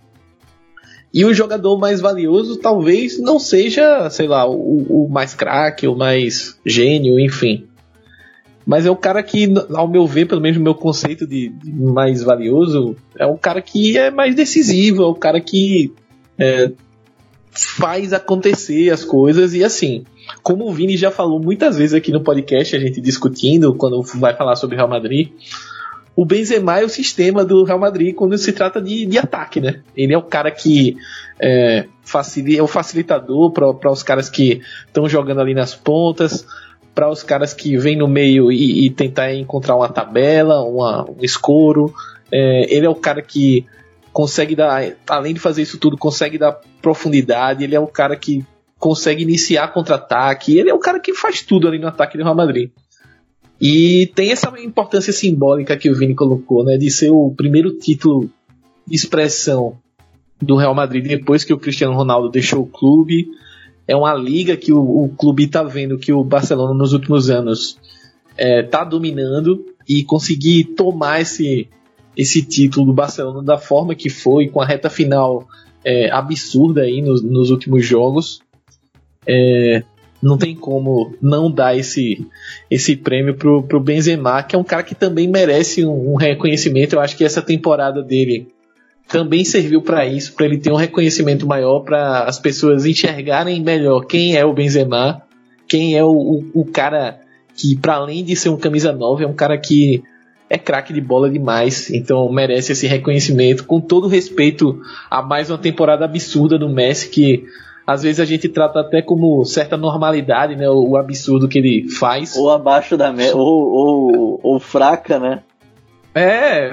E 1.13 1.25
o 1.25 1.33
jogador 1.33 1.77
mais 1.77 1.99
valioso 1.99 2.57
talvez 2.57 3.19
não 3.19 3.37
seja, 3.37 4.09
sei 4.09 4.27
lá, 4.27 4.49
o, 4.49 5.05
o 5.05 5.09
mais 5.09 5.33
craque, 5.33 5.87
o 5.87 5.95
mais 5.95 6.57
gênio, 6.65 7.19
enfim. 7.19 7.67
Mas 8.65 8.85
é 8.85 8.91
o 8.91 8.95
cara 8.95 9.23
que, 9.23 9.51
ao 9.73 9.87
meu 9.87 10.05
ver, 10.05 10.27
pelo 10.27 10.41
menos 10.41 10.57
no 10.57 10.63
meu 10.63 10.75
conceito 10.75 11.25
de 11.25 11.51
mais 11.65 12.21
valioso, 12.21 12.95
é 13.17 13.25
o 13.25 13.37
cara 13.37 13.61
que 13.61 13.97
é 13.97 14.11
mais 14.11 14.35
decisivo, 14.35 15.03
é 15.03 15.07
o 15.07 15.15
cara 15.15 15.41
que 15.41 15.91
é, 16.37 16.71
faz 17.51 18.13
acontecer 18.13 18.89
as 18.89 19.03
coisas 19.03 19.53
e 19.53 19.63
assim. 19.63 20.03
Como 20.43 20.67
o 20.67 20.73
Vini 20.73 20.95
já 20.95 21.11
falou 21.11 21.39
muitas 21.39 21.77
vezes 21.77 21.93
aqui 21.93 22.11
no 22.11 22.21
podcast, 22.21 22.75
a 22.75 22.79
gente 22.79 23.01
discutindo 23.01 23.73
quando 23.73 24.01
vai 24.15 24.35
falar 24.35 24.55
sobre 24.55 24.75
Real 24.75 24.87
Madrid, 24.87 25.29
o 26.15 26.25
Benzema 26.25 26.79
é 26.79 26.83
o 26.83 26.89
sistema 26.89 27.43
do 27.45 27.63
Real 27.63 27.79
Madrid 27.79 28.13
quando 28.13 28.37
se 28.37 28.51
trata 28.51 28.81
de, 28.81 29.05
de 29.05 29.17
ataque, 29.17 29.59
né? 29.59 29.81
Ele 29.95 30.13
é 30.13 30.17
o 30.17 30.23
cara 30.23 30.51
que 30.51 30.97
é, 31.39 31.85
facilita, 32.03 32.59
é 32.59 32.63
o 32.63 32.67
facilitador 32.67 33.51
para 33.51 33.91
os 33.91 34.03
caras 34.03 34.29
que 34.29 34.61
estão 34.85 35.07
jogando 35.07 35.41
ali 35.41 35.53
nas 35.53 35.73
pontas, 35.73 36.45
para 36.93 37.09
os 37.09 37.23
caras 37.23 37.53
que 37.53 37.77
vêm 37.77 37.95
no 37.95 38.07
meio 38.07 38.51
e, 38.51 38.85
e, 38.85 38.89
tentar 38.89 39.33
encontrar 39.33 39.75
uma 39.75 39.89
tabela, 39.89 40.63
uma, 40.63 41.09
um 41.09 41.23
escoro. 41.23 41.93
É, 42.31 42.73
ele 42.73 42.85
é 42.85 42.89
o 42.89 42.95
cara 42.95 43.21
que 43.21 43.65
consegue 44.11 44.55
dar, 44.55 44.83
além 45.07 45.33
de 45.33 45.39
fazer 45.39 45.61
isso 45.61 45.77
tudo, 45.77 45.97
consegue 45.97 46.37
dar 46.37 46.59
profundidade. 46.81 47.63
Ele 47.63 47.75
é 47.75 47.79
o 47.79 47.87
cara 47.87 48.15
que 48.15 48.45
consegue 48.77 49.23
iniciar 49.23 49.69
contra-ataque. 49.69 50.57
Ele 50.57 50.69
é 50.69 50.73
o 50.73 50.79
cara 50.79 50.99
que 50.99 51.13
faz 51.13 51.41
tudo 51.41 51.67
ali 51.67 51.79
no 51.79 51.87
ataque 51.87 52.17
do 52.17 52.23
Real 52.23 52.35
Madrid. 52.35 52.71
E 53.59 54.11
tem 54.15 54.31
essa 54.31 54.51
importância 54.59 55.13
simbólica 55.13 55.77
que 55.77 55.89
o 55.89 55.95
Vini 55.95 56.15
colocou, 56.15 56.65
né, 56.65 56.77
de 56.77 56.89
ser 56.89 57.11
o 57.11 57.31
primeiro 57.31 57.77
título 57.77 58.29
de 58.87 58.95
expressão 58.95 59.77
do 60.41 60.55
Real 60.55 60.73
Madrid 60.73 61.07
depois 61.07 61.43
que 61.43 61.53
o 61.53 61.59
Cristiano 61.59 61.93
Ronaldo 61.93 62.29
deixou 62.29 62.63
o 62.63 62.67
clube. 62.67 63.27
É 63.91 63.95
uma 63.95 64.13
liga 64.13 64.55
que 64.55 64.71
o, 64.71 64.79
o 64.79 65.09
clube 65.09 65.43
está 65.43 65.63
vendo 65.63 65.97
que 65.97 66.13
o 66.13 66.23
Barcelona 66.23 66.73
nos 66.73 66.93
últimos 66.93 67.29
anos 67.29 67.77
está 68.37 68.83
é, 68.83 68.85
dominando 68.85 69.65
e 69.85 70.01
conseguir 70.01 70.63
tomar 70.77 71.19
esse, 71.19 71.67
esse 72.15 72.41
título 72.41 72.85
do 72.85 72.93
Barcelona 72.93 73.43
da 73.43 73.57
forma 73.57 73.93
que 73.93 74.09
foi, 74.09 74.47
com 74.47 74.61
a 74.61 74.65
reta 74.65 74.89
final 74.89 75.45
é, 75.83 76.09
absurda 76.09 76.83
aí 76.83 77.01
nos, 77.01 77.21
nos 77.21 77.49
últimos 77.49 77.85
jogos. 77.85 78.39
É, 79.27 79.83
não 80.23 80.37
tem 80.37 80.55
como 80.55 81.13
não 81.21 81.51
dar 81.51 81.75
esse, 81.75 82.25
esse 82.69 82.95
prêmio 82.95 83.35
pro, 83.35 83.61
pro 83.61 83.81
Benzema, 83.81 84.41
que 84.41 84.55
é 84.55 84.59
um 84.59 84.63
cara 84.63 84.83
que 84.83 84.95
também 84.95 85.27
merece 85.27 85.83
um, 85.85 86.13
um 86.13 86.15
reconhecimento. 86.15 86.93
Eu 86.93 87.01
acho 87.01 87.17
que 87.17 87.25
essa 87.25 87.41
temporada 87.41 88.01
dele 88.01 88.47
também 89.07 89.43
serviu 89.43 89.81
para 89.81 90.05
isso, 90.05 90.33
para 90.33 90.45
ele 90.45 90.57
ter 90.57 90.71
um 90.71 90.75
reconhecimento 90.75 91.45
maior, 91.45 91.81
para 91.81 92.23
as 92.23 92.39
pessoas 92.39 92.85
enxergarem 92.85 93.61
melhor 93.61 94.05
quem 94.05 94.35
é 94.35 94.45
o 94.45 94.53
Benzema, 94.53 95.21
quem 95.67 95.97
é 95.97 96.03
o, 96.03 96.11
o, 96.11 96.61
o 96.61 96.65
cara 96.65 97.19
que, 97.55 97.75
para 97.75 97.95
além 97.95 98.23
de 98.23 98.35
ser 98.35 98.49
um 98.49 98.57
camisa 98.57 98.91
9, 98.91 99.23
é 99.23 99.27
um 99.27 99.33
cara 99.33 99.57
que 99.57 100.03
é 100.49 100.57
craque 100.57 100.91
de 100.91 100.99
bola 100.99 101.29
demais, 101.29 101.89
então 101.89 102.29
merece 102.31 102.73
esse 102.73 102.85
reconhecimento, 102.85 103.65
com 103.65 103.79
todo 103.79 104.07
respeito 104.07 104.81
a 105.09 105.21
mais 105.21 105.49
uma 105.49 105.57
temporada 105.57 106.03
absurda 106.03 106.57
do 106.57 106.67
Messi, 106.67 107.09
que 107.09 107.45
às 107.87 108.03
vezes 108.03 108.19
a 108.19 108.25
gente 108.25 108.47
trata 108.49 108.81
até 108.81 109.01
como 109.01 109.43
certa 109.45 109.77
normalidade, 109.77 110.55
né? 110.55 110.69
O, 110.69 110.89
o 110.89 110.97
absurdo 110.97 111.47
que 111.47 111.57
ele 111.57 111.89
faz. 111.89 112.35
Ou 112.35 112.49
abaixo 112.49 112.97
da 112.97 113.11
média, 113.11 113.35
ou, 113.35 113.69
ou, 113.71 114.39
ou 114.43 114.59
fraca, 114.59 115.19
né? 115.19 115.41
É, 116.13 116.71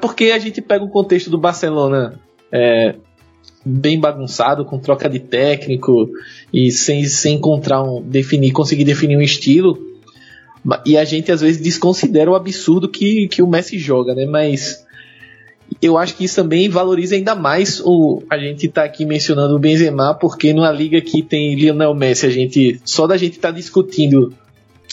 porque 0.00 0.26
a 0.26 0.38
gente 0.38 0.62
pega 0.62 0.84
o 0.84 0.88
contexto 0.88 1.30
do 1.30 1.38
Barcelona 1.38 2.18
é, 2.50 2.94
bem 3.64 3.98
bagunçado, 3.98 4.64
com 4.64 4.78
troca 4.78 5.08
de 5.08 5.18
técnico 5.18 6.08
e 6.52 6.70
sem, 6.70 7.04
sem 7.04 7.36
encontrar 7.36 7.82
um. 7.82 8.02
definir, 8.02 8.52
conseguir 8.52 8.84
definir 8.84 9.16
um 9.16 9.22
estilo. 9.22 9.78
E 10.86 10.96
a 10.96 11.04
gente 11.04 11.30
às 11.30 11.42
vezes 11.42 11.60
desconsidera 11.60 12.30
o 12.30 12.34
absurdo 12.34 12.88
que, 12.88 13.28
que 13.28 13.42
o 13.42 13.46
Messi 13.46 13.78
joga, 13.78 14.14
né? 14.14 14.24
Mas 14.24 14.84
eu 15.80 15.98
acho 15.98 16.16
que 16.16 16.24
isso 16.24 16.36
também 16.36 16.68
valoriza 16.68 17.14
ainda 17.14 17.34
mais 17.34 17.80
o 17.84 18.22
a 18.30 18.38
gente 18.38 18.68
tá 18.68 18.84
aqui 18.84 19.04
mencionando 19.04 19.54
o 19.54 19.58
Benzema, 19.58 20.14
porque 20.14 20.54
numa 20.54 20.72
liga 20.72 21.00
que 21.02 21.22
tem 21.22 21.54
Lionel 21.54 21.94
Messi, 21.94 22.26
a 22.26 22.30
gente 22.30 22.80
só 22.82 23.06
da 23.06 23.18
gente 23.18 23.38
tá 23.38 23.50
discutindo 23.50 24.32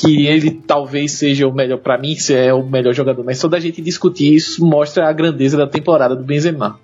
que 0.01 0.25
ele 0.25 0.49
talvez 0.51 1.11
seja 1.11 1.47
o 1.47 1.53
melhor 1.53 1.77
para 1.77 1.97
mim, 1.97 2.15
se 2.15 2.35
é 2.35 2.51
o 2.51 2.63
melhor 2.63 2.93
jogador, 2.93 3.23
mas 3.23 3.37
só 3.37 3.47
da 3.47 3.59
gente 3.59 3.81
discutir 3.81 4.33
isso 4.33 4.65
mostra 4.65 5.07
a 5.07 5.13
grandeza 5.13 5.55
da 5.55 5.67
temporada 5.67 6.15
do 6.15 6.23
Benzema. 6.23 6.79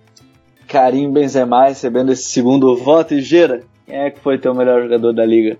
Karim 0.68 1.12
Benzema 1.12 1.68
recebendo 1.68 2.12
esse 2.12 2.24
segundo 2.24 2.76
voto 2.76 3.16
e 3.16 3.22
Gera, 3.22 3.64
quem 3.86 3.96
é 3.96 4.12
que 4.12 4.20
foi 4.20 4.38
teu 4.38 4.54
melhor 4.54 4.84
jogador 4.84 5.14
da 5.14 5.26
liga? 5.26 5.58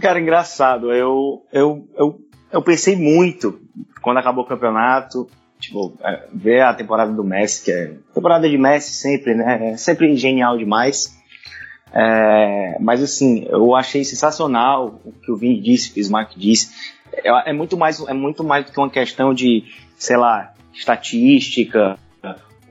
Cara, 0.00 0.20
engraçado, 0.20 0.92
eu 0.92 1.42
eu, 1.52 1.86
eu, 1.96 2.20
eu 2.50 2.62
pensei 2.62 2.96
muito 2.96 3.60
quando 4.00 4.18
acabou 4.18 4.44
o 4.44 4.48
campeonato, 4.48 5.28
tipo, 5.58 5.92
é, 6.02 6.26
ver 6.32 6.62
a 6.62 6.72
temporada 6.72 7.12
do 7.12 7.22
Messi, 7.22 7.64
que 7.64 7.70
é 7.70 7.92
temporada 8.14 8.48
de 8.48 8.56
Messi 8.56 8.92
sempre, 8.92 9.34
né? 9.34 9.72
É 9.72 9.76
sempre 9.76 10.16
genial 10.16 10.56
demais. 10.56 11.20
É, 11.94 12.76
mas 12.80 13.02
assim, 13.02 13.46
eu 13.48 13.74
achei 13.74 14.04
sensacional 14.04 15.00
o 15.04 15.12
que 15.12 15.30
o 15.30 15.36
Vini 15.36 15.60
disse, 15.60 15.90
o 15.90 15.94
que 15.94 16.00
o 16.00 16.40
disse. 16.40 16.70
É, 17.12 17.50
é, 17.50 17.52
muito 17.52 17.76
mais, 17.76 18.00
é 18.00 18.14
muito 18.14 18.42
mais 18.42 18.64
do 18.64 18.72
que 18.72 18.78
uma 18.78 18.90
questão 18.90 19.34
de, 19.34 19.64
sei 19.96 20.16
lá, 20.16 20.54
estatística 20.72 21.98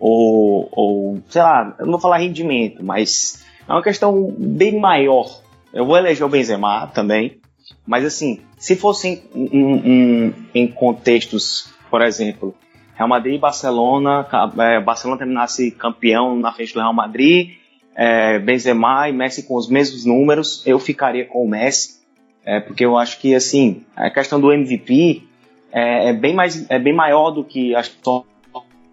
ou, 0.01 0.67
ou 0.71 1.23
sei 1.29 1.43
lá, 1.43 1.75
eu 1.77 1.85
não 1.85 1.93
vou 1.93 2.01
falar 2.01 2.17
rendimento, 2.17 2.83
mas 2.83 3.45
é 3.69 3.71
uma 3.71 3.83
questão 3.83 4.33
bem 4.35 4.79
maior. 4.79 5.41
Eu 5.71 5.85
vou 5.85 5.95
eleger 5.95 6.25
o 6.25 6.29
Benzema 6.29 6.87
também, 6.87 7.39
mas 7.85 8.03
assim, 8.03 8.41
se 8.57 8.75
fosse 8.75 9.23
em, 9.33 9.45
em, 9.45 10.33
em 10.55 10.67
contextos, 10.67 11.71
por 11.89 12.01
exemplo, 12.01 12.55
Real 12.95 13.07
Madrid 13.07 13.35
e 13.35 13.37
Barcelona, 13.37 14.27
é, 14.57 14.79
Barcelona 14.81 15.19
terminasse 15.19 15.69
campeão 15.69 16.35
na 16.35 16.51
frente 16.51 16.73
do 16.73 16.79
Real 16.79 16.93
Madrid, 16.93 17.51
é, 17.95 18.39
Benzema 18.39 19.09
e 19.09 19.13
Messi 19.13 19.43
com 19.43 19.55
os 19.55 19.69
mesmos 19.69 20.05
números, 20.05 20.63
eu 20.65 20.79
ficaria 20.79 21.25
com 21.25 21.43
o 21.43 21.49
Messi, 21.49 22.01
é, 22.45 22.59
porque 22.59 22.85
eu 22.85 22.97
acho 22.97 23.19
que 23.19 23.35
assim 23.35 23.83
a 23.95 24.09
questão 24.09 24.39
do 24.39 24.51
MVP 24.51 25.23
é, 25.71 26.09
é 26.09 26.13
bem 26.13 26.33
mais 26.33 26.69
é 26.69 26.79
bem 26.79 26.93
maior 26.93 27.31
do 27.31 27.43
que 27.43 27.75
a 27.75 27.83
só 27.83 28.25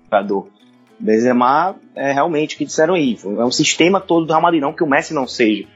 jogador. 0.04 0.48
Benzema 1.00 1.76
é 1.94 2.12
realmente 2.12 2.56
o 2.56 2.58
que 2.58 2.64
disseram 2.64 2.94
aí, 2.94 3.16
é 3.24 3.44
um 3.44 3.52
sistema 3.52 4.00
todo 4.00 4.26
do 4.26 4.30
Real 4.30 4.42
Madrid, 4.42 4.60
não 4.60 4.72
que 4.72 4.82
o 4.82 4.88
Messi 4.88 5.14
não 5.14 5.28
seja, 5.28 5.66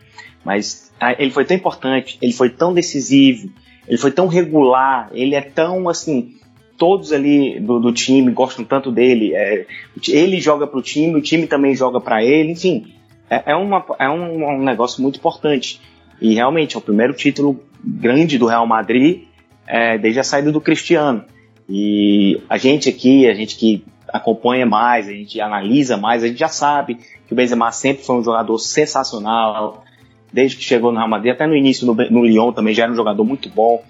mas 0.45 0.93
ele 1.19 1.31
foi 1.31 1.45
tão 1.45 1.57
importante, 1.57 2.19
ele 2.21 2.33
foi 2.33 2.51
tão 2.51 2.75
decisivo, 2.75 3.49
ele 3.87 3.99
foi 3.99 4.11
tão 4.11 4.27
regular, 4.27 5.11
ele 5.13 5.35
é 5.37 5.41
tão 5.41 5.89
assim 5.89 6.35
todos 6.83 7.13
ali 7.13 7.61
do, 7.61 7.79
do 7.79 7.93
time 7.93 8.33
gostam 8.33 8.65
tanto 8.65 8.91
dele. 8.91 9.35
É, 9.37 9.67
ele 10.09 10.41
joga 10.41 10.67
para 10.67 10.81
o 10.81 10.83
time, 10.83 11.15
o 11.15 11.23
time 11.23 11.47
também 11.47 11.77
joga 11.77 12.01
para 12.01 12.25
ele, 12.25 12.51
enfim. 12.51 12.93
É, 13.33 13.53
é, 13.53 13.57
uma, 13.57 13.83
é 13.99 14.11
um, 14.11 14.59
um, 14.59 14.63
negócio 14.63 15.01
muito 15.01 15.19
importante. 15.19 15.81
E 16.21 16.35
realmente 16.35 16.77
é 16.77 16.79
o 16.79 16.83
primeiro 16.83 17.15
título 17.15 17.59
grande 17.83 18.37
do 18.37 18.47
Real 18.47 18.67
Madrid 18.67 19.23
é, 19.67 19.97
desde 19.97 20.21
a 20.21 20.23
saída 20.23 20.53
do 20.53 20.61
Cristiano. 20.61 21.25
E 21.67 22.43
a 22.47 22.59
gente 22.59 22.91
aqui, 22.91 23.27
a 23.27 23.33
gente 23.33 23.57
que 23.57 23.83
acompanha 24.13 24.67
mais, 24.67 25.09
a 25.09 25.13
gente 25.13 25.41
analisa 25.41 25.97
mais, 25.97 26.23
a 26.23 26.29
gente 26.29 26.39
já 26.39 26.49
sabe 26.49 26.97
que 27.27 27.33
o 27.33 27.35
Benzema 27.35 27.73
sempre 27.73 28.05
foi 28.05 28.17
um 28.17 28.23
jogador 28.23 28.59
sensacional, 28.59 29.83
desde 30.31 30.59
que 30.59 30.63
chegou 30.63 30.93
no 30.93 30.99
Real 30.99 31.09
Madrid, 31.09 31.33
até 31.33 31.47
no 31.47 31.57
início 31.57 31.87
no, 31.87 31.95
no 31.95 32.27
Lyon 32.27 32.53
também 32.53 32.75
já 32.75 32.83
era 32.83 32.93
um 32.93 32.97
jogador 32.97 33.25
muito 33.25 33.49
bom. 33.49 33.83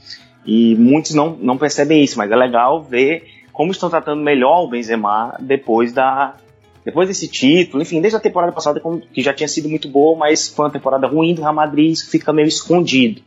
E 0.46 0.76
muitos 0.76 1.14
não, 1.14 1.36
não 1.40 1.58
percebem 1.58 2.04
isso, 2.04 2.16
mas 2.16 2.30
é 2.30 2.36
legal 2.36 2.80
ver 2.80 3.24
como 3.52 3.72
estão 3.72 3.90
tratando 3.90 4.22
melhor 4.22 4.62
o 4.62 4.68
Benzema 4.68 5.36
depois 5.40 5.92
da 5.92 6.36
depois 6.84 7.08
desse 7.08 7.28
título, 7.28 7.82
enfim, 7.82 8.00
desde 8.00 8.16
a 8.16 8.20
temporada 8.20 8.52
passada 8.52 8.82
que 9.12 9.22
já 9.22 9.32
tinha 9.32 9.48
sido 9.48 9.68
muito 9.68 9.88
boa, 9.88 10.18
mas 10.18 10.48
foi 10.48 10.66
uma 10.66 10.72
temporada 10.72 11.06
ruim 11.06 11.34
do 11.34 11.42
Real 11.42 11.54
Madrid, 11.54 11.92
isso 11.92 12.10
fica 12.10 12.32
meio 12.32 12.48
escondido, 12.48 13.22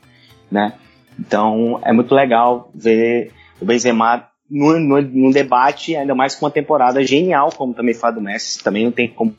né? 0.51 0.73
Então 1.19 1.79
é 1.83 1.93
muito 1.93 2.13
legal 2.13 2.69
ver 2.75 3.31
o 3.59 3.65
Benzema 3.65 4.27
no, 4.49 4.77
no, 4.79 5.01
no 5.01 5.31
debate, 5.31 5.95
ainda 5.95 6.13
mais 6.13 6.35
com 6.35 6.45
uma 6.45 6.51
temporada 6.51 7.03
genial, 7.03 7.49
como 7.51 7.73
também 7.73 7.93
fala 7.93 8.13
do 8.13 8.21
Messi, 8.21 8.63
também 8.63 8.83
não 8.83 8.91
tem 8.91 9.07
como 9.07 9.35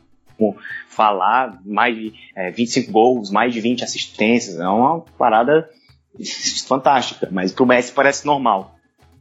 falar, 0.89 1.61
mais 1.65 1.95
de 1.95 2.13
é, 2.35 2.51
25 2.51 2.91
gols, 2.91 3.31
mais 3.31 3.53
de 3.53 3.61
20 3.61 3.85
assistências, 3.85 4.59
é 4.59 4.69
uma 4.69 5.01
parada 5.19 5.69
fantástica, 6.67 7.29
mas 7.31 7.53
pro 7.53 7.67
Messi 7.67 7.93
parece 7.93 8.27
normal. 8.27 8.75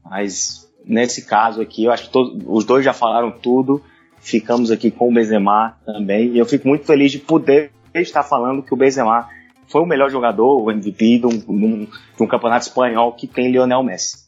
Mas 0.04 0.66
nesse 0.86 1.26
caso 1.26 1.62
aqui, 1.62 1.86
eu 1.86 1.92
acho 1.92 2.04
que 2.04 2.10
todos, 2.10 2.44
os 2.46 2.64
dois 2.64 2.86
já 2.86 2.94
falaram 2.94 3.32
tudo. 3.32 3.84
Ficamos 4.26 4.72
aqui 4.72 4.90
com 4.90 5.10
o 5.10 5.14
Benzema 5.14 5.78
também. 5.86 6.32
E 6.32 6.40
eu 6.40 6.46
fico 6.46 6.68
muito 6.68 6.86
feliz 6.86 7.12
de 7.12 7.20
poder 7.20 7.72
está 8.02 8.24
falando 8.24 8.64
que 8.64 8.74
o 8.74 8.78
Benzema 8.78 9.30
foi 9.68 9.82
o 9.82 9.86
melhor 9.86 10.10
jogador, 10.10 10.62
o 10.62 10.72
MVP 10.72 11.20
de 11.20 11.26
um, 11.26 11.30
de 11.30 11.66
um, 11.66 11.86
de 11.86 12.24
um 12.24 12.28
campeonato 12.28 12.68
espanhol 12.68 13.14
que 13.14 13.28
tem 13.28 13.52
Lionel 13.52 13.84
Messi. 13.84 14.26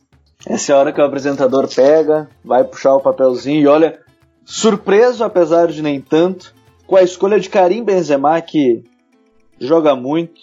Essa 0.47 0.71
é 0.71 0.75
a 0.75 0.79
hora 0.79 0.93
que 0.93 1.01
o 1.01 1.03
apresentador 1.03 1.67
pega, 1.73 2.29
vai 2.43 2.63
puxar 2.63 2.95
o 2.95 3.01
papelzinho 3.01 3.61
e 3.61 3.67
olha, 3.67 3.99
surpreso 4.45 5.23
apesar 5.23 5.67
de 5.67 5.81
nem 5.81 5.99
tanto, 5.99 6.53
com 6.85 6.95
a 6.95 7.03
escolha 7.03 7.39
de 7.39 7.49
Karim 7.49 7.83
Benzema 7.83 8.39
que 8.41 8.83
joga 9.59 9.95
muito. 9.95 10.39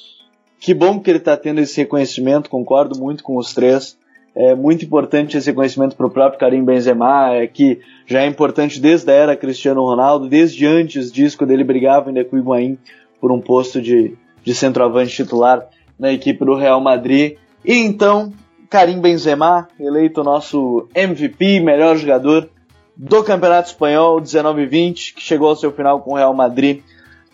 Que 0.60 0.74
bom 0.74 1.00
que 1.00 1.10
ele 1.10 1.18
está 1.18 1.36
tendo 1.36 1.60
esse 1.60 1.80
reconhecimento, 1.80 2.50
concordo 2.50 2.98
muito 2.98 3.22
com 3.22 3.36
os 3.36 3.54
três. 3.54 3.98
É 4.34 4.54
muito 4.54 4.84
importante 4.84 5.36
esse 5.36 5.48
reconhecimento 5.50 5.94
para 5.94 6.06
o 6.06 6.10
próprio 6.10 6.40
Karim 6.40 6.64
Benzema, 6.64 7.34
é 7.34 7.46
que 7.46 7.80
já 8.06 8.22
é 8.22 8.26
importante 8.26 8.80
desde 8.80 9.10
a 9.10 9.14
era 9.14 9.36
Cristiano 9.36 9.82
Ronaldo, 9.82 10.28
desde 10.28 10.66
antes 10.66 11.10
disso, 11.10 11.38
quando 11.38 11.52
ele 11.52 11.64
brigava 11.64 12.10
ainda 12.10 12.24
com 12.24 12.36
o 12.36 12.38
Higuaín 12.38 12.78
por 13.20 13.32
um 13.32 13.40
posto 13.40 13.80
de, 13.80 14.14
de 14.42 14.54
centroavante 14.54 15.14
titular 15.14 15.66
na 15.98 16.12
equipe 16.12 16.44
do 16.44 16.54
Real 16.54 16.80
Madrid. 16.80 17.36
E 17.64 17.74
então, 17.74 18.32
Karim 18.68 19.00
Benzema, 19.00 19.68
eleito 19.80 20.22
nosso 20.22 20.86
MVP, 20.94 21.60
melhor 21.60 21.96
jogador 21.96 22.50
do 22.96 23.24
Campeonato 23.24 23.68
Espanhol 23.68 24.20
19-20, 24.20 25.14
que 25.14 25.22
chegou 25.22 25.48
ao 25.48 25.56
seu 25.56 25.72
final 25.72 26.00
com 26.00 26.12
o 26.12 26.16
Real 26.16 26.34
Madrid 26.34 26.82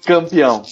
campeão. 0.07 0.63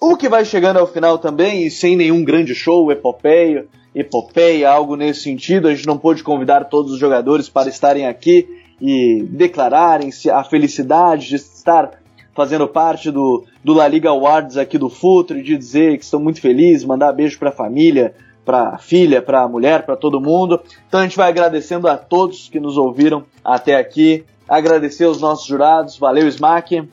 O 0.00 0.16
que 0.16 0.28
vai 0.28 0.44
chegando 0.44 0.78
ao 0.78 0.86
final 0.86 1.18
também, 1.18 1.66
e 1.66 1.70
sem 1.70 1.96
nenhum 1.96 2.24
grande 2.24 2.54
show, 2.54 2.90
epopeia, 2.90 3.66
epopeia, 3.94 4.68
algo 4.68 4.96
nesse 4.96 5.20
sentido, 5.20 5.68
a 5.68 5.74
gente 5.74 5.86
não 5.86 5.96
pôde 5.96 6.22
convidar 6.22 6.64
todos 6.64 6.92
os 6.92 6.98
jogadores 6.98 7.48
para 7.48 7.68
estarem 7.68 8.06
aqui 8.06 8.63
e 8.86 9.22
declararem 9.30 10.10
a 10.30 10.44
felicidade 10.44 11.28
de 11.28 11.36
estar 11.36 11.92
fazendo 12.34 12.68
parte 12.68 13.10
do, 13.10 13.42
do 13.64 13.72
La 13.72 13.88
Liga 13.88 14.10
Awards 14.10 14.58
aqui 14.58 14.76
do 14.76 14.90
Futuro, 14.90 15.42
de 15.42 15.56
dizer 15.56 15.96
que 15.96 16.04
estão 16.04 16.20
muito 16.20 16.38
felizes, 16.38 16.84
mandar 16.84 17.10
beijo 17.14 17.38
para 17.38 17.48
a 17.48 17.52
família, 17.52 18.14
para 18.44 18.74
a 18.74 18.78
filha, 18.78 19.22
para 19.22 19.40
a 19.40 19.48
mulher, 19.48 19.86
para 19.86 19.96
todo 19.96 20.20
mundo. 20.20 20.60
Então 20.86 21.00
a 21.00 21.02
gente 21.04 21.16
vai 21.16 21.30
agradecendo 21.30 21.88
a 21.88 21.96
todos 21.96 22.50
que 22.50 22.60
nos 22.60 22.76
ouviram 22.76 23.24
até 23.42 23.76
aqui. 23.76 24.22
Agradecer 24.46 25.04
aos 25.04 25.18
nossos 25.18 25.46
jurados. 25.46 25.96
Valeu, 25.96 26.28
Smack. 26.28 26.86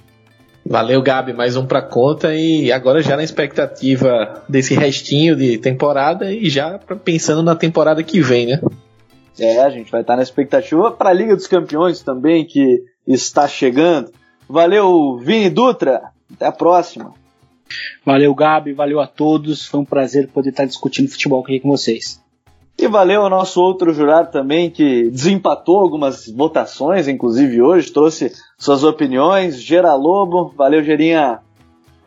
Valeu, 0.65 1.01
Gabi. 1.01 1.34
Mais 1.34 1.57
um 1.57 1.65
para 1.65 1.81
conta 1.81 2.34
e 2.34 2.72
agora 2.72 3.01
já 3.01 3.18
na 3.18 3.23
expectativa 3.23 4.45
desse 4.47 4.76
restinho 4.76 5.35
de 5.35 5.57
temporada 5.57 6.31
e 6.31 6.49
já 6.49 6.80
pensando 7.03 7.43
na 7.43 7.53
temporada 7.53 8.01
que 8.01 8.22
vem, 8.22 8.45
né? 8.45 8.61
É, 9.39 9.61
a 9.61 9.69
gente 9.69 9.91
vai 9.91 10.01
estar 10.01 10.15
na 10.15 10.23
expectativa 10.23 10.91
para 10.91 11.09
a 11.09 11.13
Liga 11.13 11.35
dos 11.35 11.47
Campeões 11.47 12.01
também, 12.01 12.45
que 12.45 12.83
está 13.07 13.47
chegando. 13.47 14.11
Valeu, 14.47 15.17
Vini 15.17 15.49
Dutra. 15.49 16.11
Até 16.33 16.45
a 16.45 16.51
próxima. 16.51 17.13
Valeu, 18.05 18.33
Gabi, 18.35 18.73
valeu 18.73 18.99
a 18.99 19.07
todos. 19.07 19.65
Foi 19.65 19.79
um 19.79 19.85
prazer 19.85 20.27
poder 20.27 20.49
estar 20.49 20.65
discutindo 20.65 21.09
futebol 21.09 21.41
aqui 21.41 21.59
com 21.59 21.69
vocês. 21.69 22.21
E 22.77 22.87
valeu 22.87 23.21
ao 23.21 23.29
nosso 23.29 23.61
outro 23.61 23.93
jurado 23.93 24.31
também, 24.31 24.69
que 24.69 25.09
desempatou 25.09 25.79
algumas 25.79 26.27
votações, 26.27 27.07
inclusive 27.07 27.61
hoje, 27.61 27.91
trouxe 27.91 28.33
suas 28.57 28.83
opiniões. 28.83 29.61
Gera 29.61 29.93
Lobo, 29.93 30.53
valeu, 30.55 30.83
Gerinha. 30.83 31.39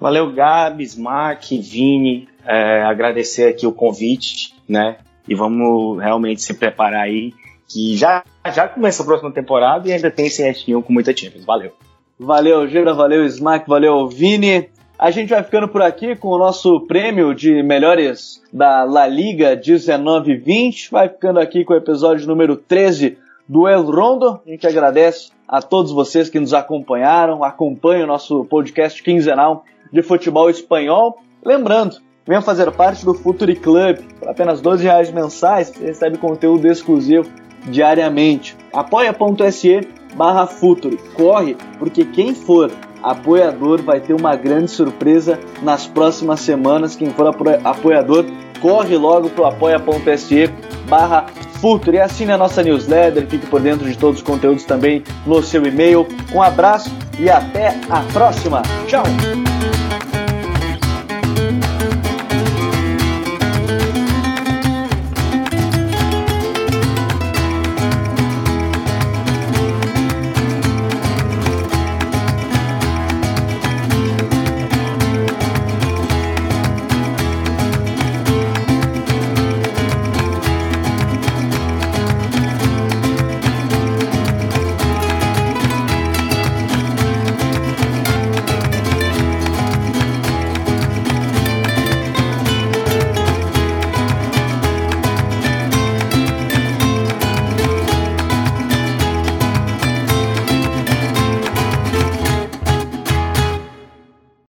Valeu, 0.01 0.32
Gabi, 0.32 0.84
Smack, 0.84 1.56
Vini. 1.59 2.28
É, 2.44 2.82
agradecer 2.82 3.48
aqui 3.48 3.66
o 3.66 3.72
convite, 3.72 4.55
né? 4.68 4.96
E 5.28 5.34
vamos 5.34 6.01
realmente 6.02 6.42
se 6.42 6.55
preparar 6.55 7.02
aí, 7.02 7.32
que 7.68 7.96
já, 7.96 8.22
já 8.55 8.68
começa 8.68 9.02
a 9.02 9.06
próxima 9.06 9.32
temporada 9.32 9.88
e 9.88 9.92
ainda 9.92 10.10
tem 10.10 10.26
esse 10.26 10.42
restinho 10.42 10.82
com 10.82 10.92
muita 10.92 11.16
Champions. 11.16 11.44
Valeu. 11.44 11.72
Valeu, 12.18 12.68
Gera, 12.68 12.94
valeu, 12.94 13.24
Smack, 13.24 13.68
valeu, 13.68 14.06
Vini. 14.09 14.68
A 14.96 15.10
gente 15.10 15.30
vai 15.30 15.42
ficando 15.42 15.66
por 15.66 15.82
aqui 15.82 16.14
com 16.14 16.28
o 16.28 16.38
nosso 16.38 16.80
prêmio 16.86 17.34
de 17.34 17.62
melhores 17.62 18.40
da 18.52 18.84
La 18.84 19.09
Liga 19.09 19.56
19-20. 19.56 20.90
Vai 20.92 21.09
ficando 21.09 21.40
aqui 21.40 21.64
com 21.64 21.74
o 21.74 21.76
episódio 21.76 22.28
número 22.28 22.56
13 22.56 23.18
do 23.48 23.66
El 23.66 23.82
Rondo. 23.82 24.40
A 24.46 24.51
gente 24.51 24.66
agradece 24.66 25.32
a 25.48 25.60
todos 25.60 25.90
vocês 25.90 26.30
que 26.30 26.38
nos 26.38 26.55
acompanharam, 26.55 27.42
acompanham 27.42 28.05
o 28.05 28.06
nosso 28.06 28.44
podcast 28.44 29.02
quinzenal 29.02 29.64
de 29.92 30.01
futebol 30.01 30.48
espanhol. 30.48 31.18
Lembrando, 31.44 31.96
venha 32.26 32.40
fazer 32.40 32.70
parte 32.72 33.05
do 33.05 33.14
Futuri 33.14 33.56
Club. 33.56 33.98
Por 34.18 34.28
apenas 34.28 34.60
12 34.60 34.84
reais 34.84 35.10
mensais, 35.10 35.68
você 35.70 35.86
recebe 35.86 36.18
conteúdo 36.18 36.66
exclusivo 36.66 37.28
diariamente. 37.66 38.56
apoia.se 38.72 39.88
barra 40.14 40.46
Futuri. 40.46 40.96
Corre, 41.14 41.56
porque 41.78 42.05
quem 42.05 42.34
for 42.34 42.70
apoiador 43.02 43.82
vai 43.82 44.01
ter 44.01 44.14
uma 44.14 44.34
grande 44.36 44.70
surpresa 44.70 45.38
nas 45.62 45.86
próximas 45.86 46.40
semanas. 46.40 46.96
Quem 46.96 47.10
for 47.10 47.26
apoiador, 47.64 48.24
corre 48.60 48.96
logo 48.96 49.28
pro 49.30 49.44
apoia.se 49.44 50.48
barra 50.88 51.26
Futuro 51.60 51.96
e 51.96 52.01
assine 52.01 52.30
a 52.30 52.36
nossa 52.36 52.62
newsletter, 52.62 53.26
fique 53.26 53.46
por 53.46 53.59
dentro 53.59 53.88
de 53.88 53.96
todos 53.96 54.20
os 54.20 54.26
conteúdos 54.26 54.64
também 54.64 55.02
no 55.24 55.42
seu 55.42 55.64
e-mail. 55.64 56.06
Um 56.34 56.42
abraço 56.42 56.90
e 57.18 57.30
até 57.30 57.68
a 57.88 58.01
próxima. 58.12 58.60
Tchau! 58.86 59.05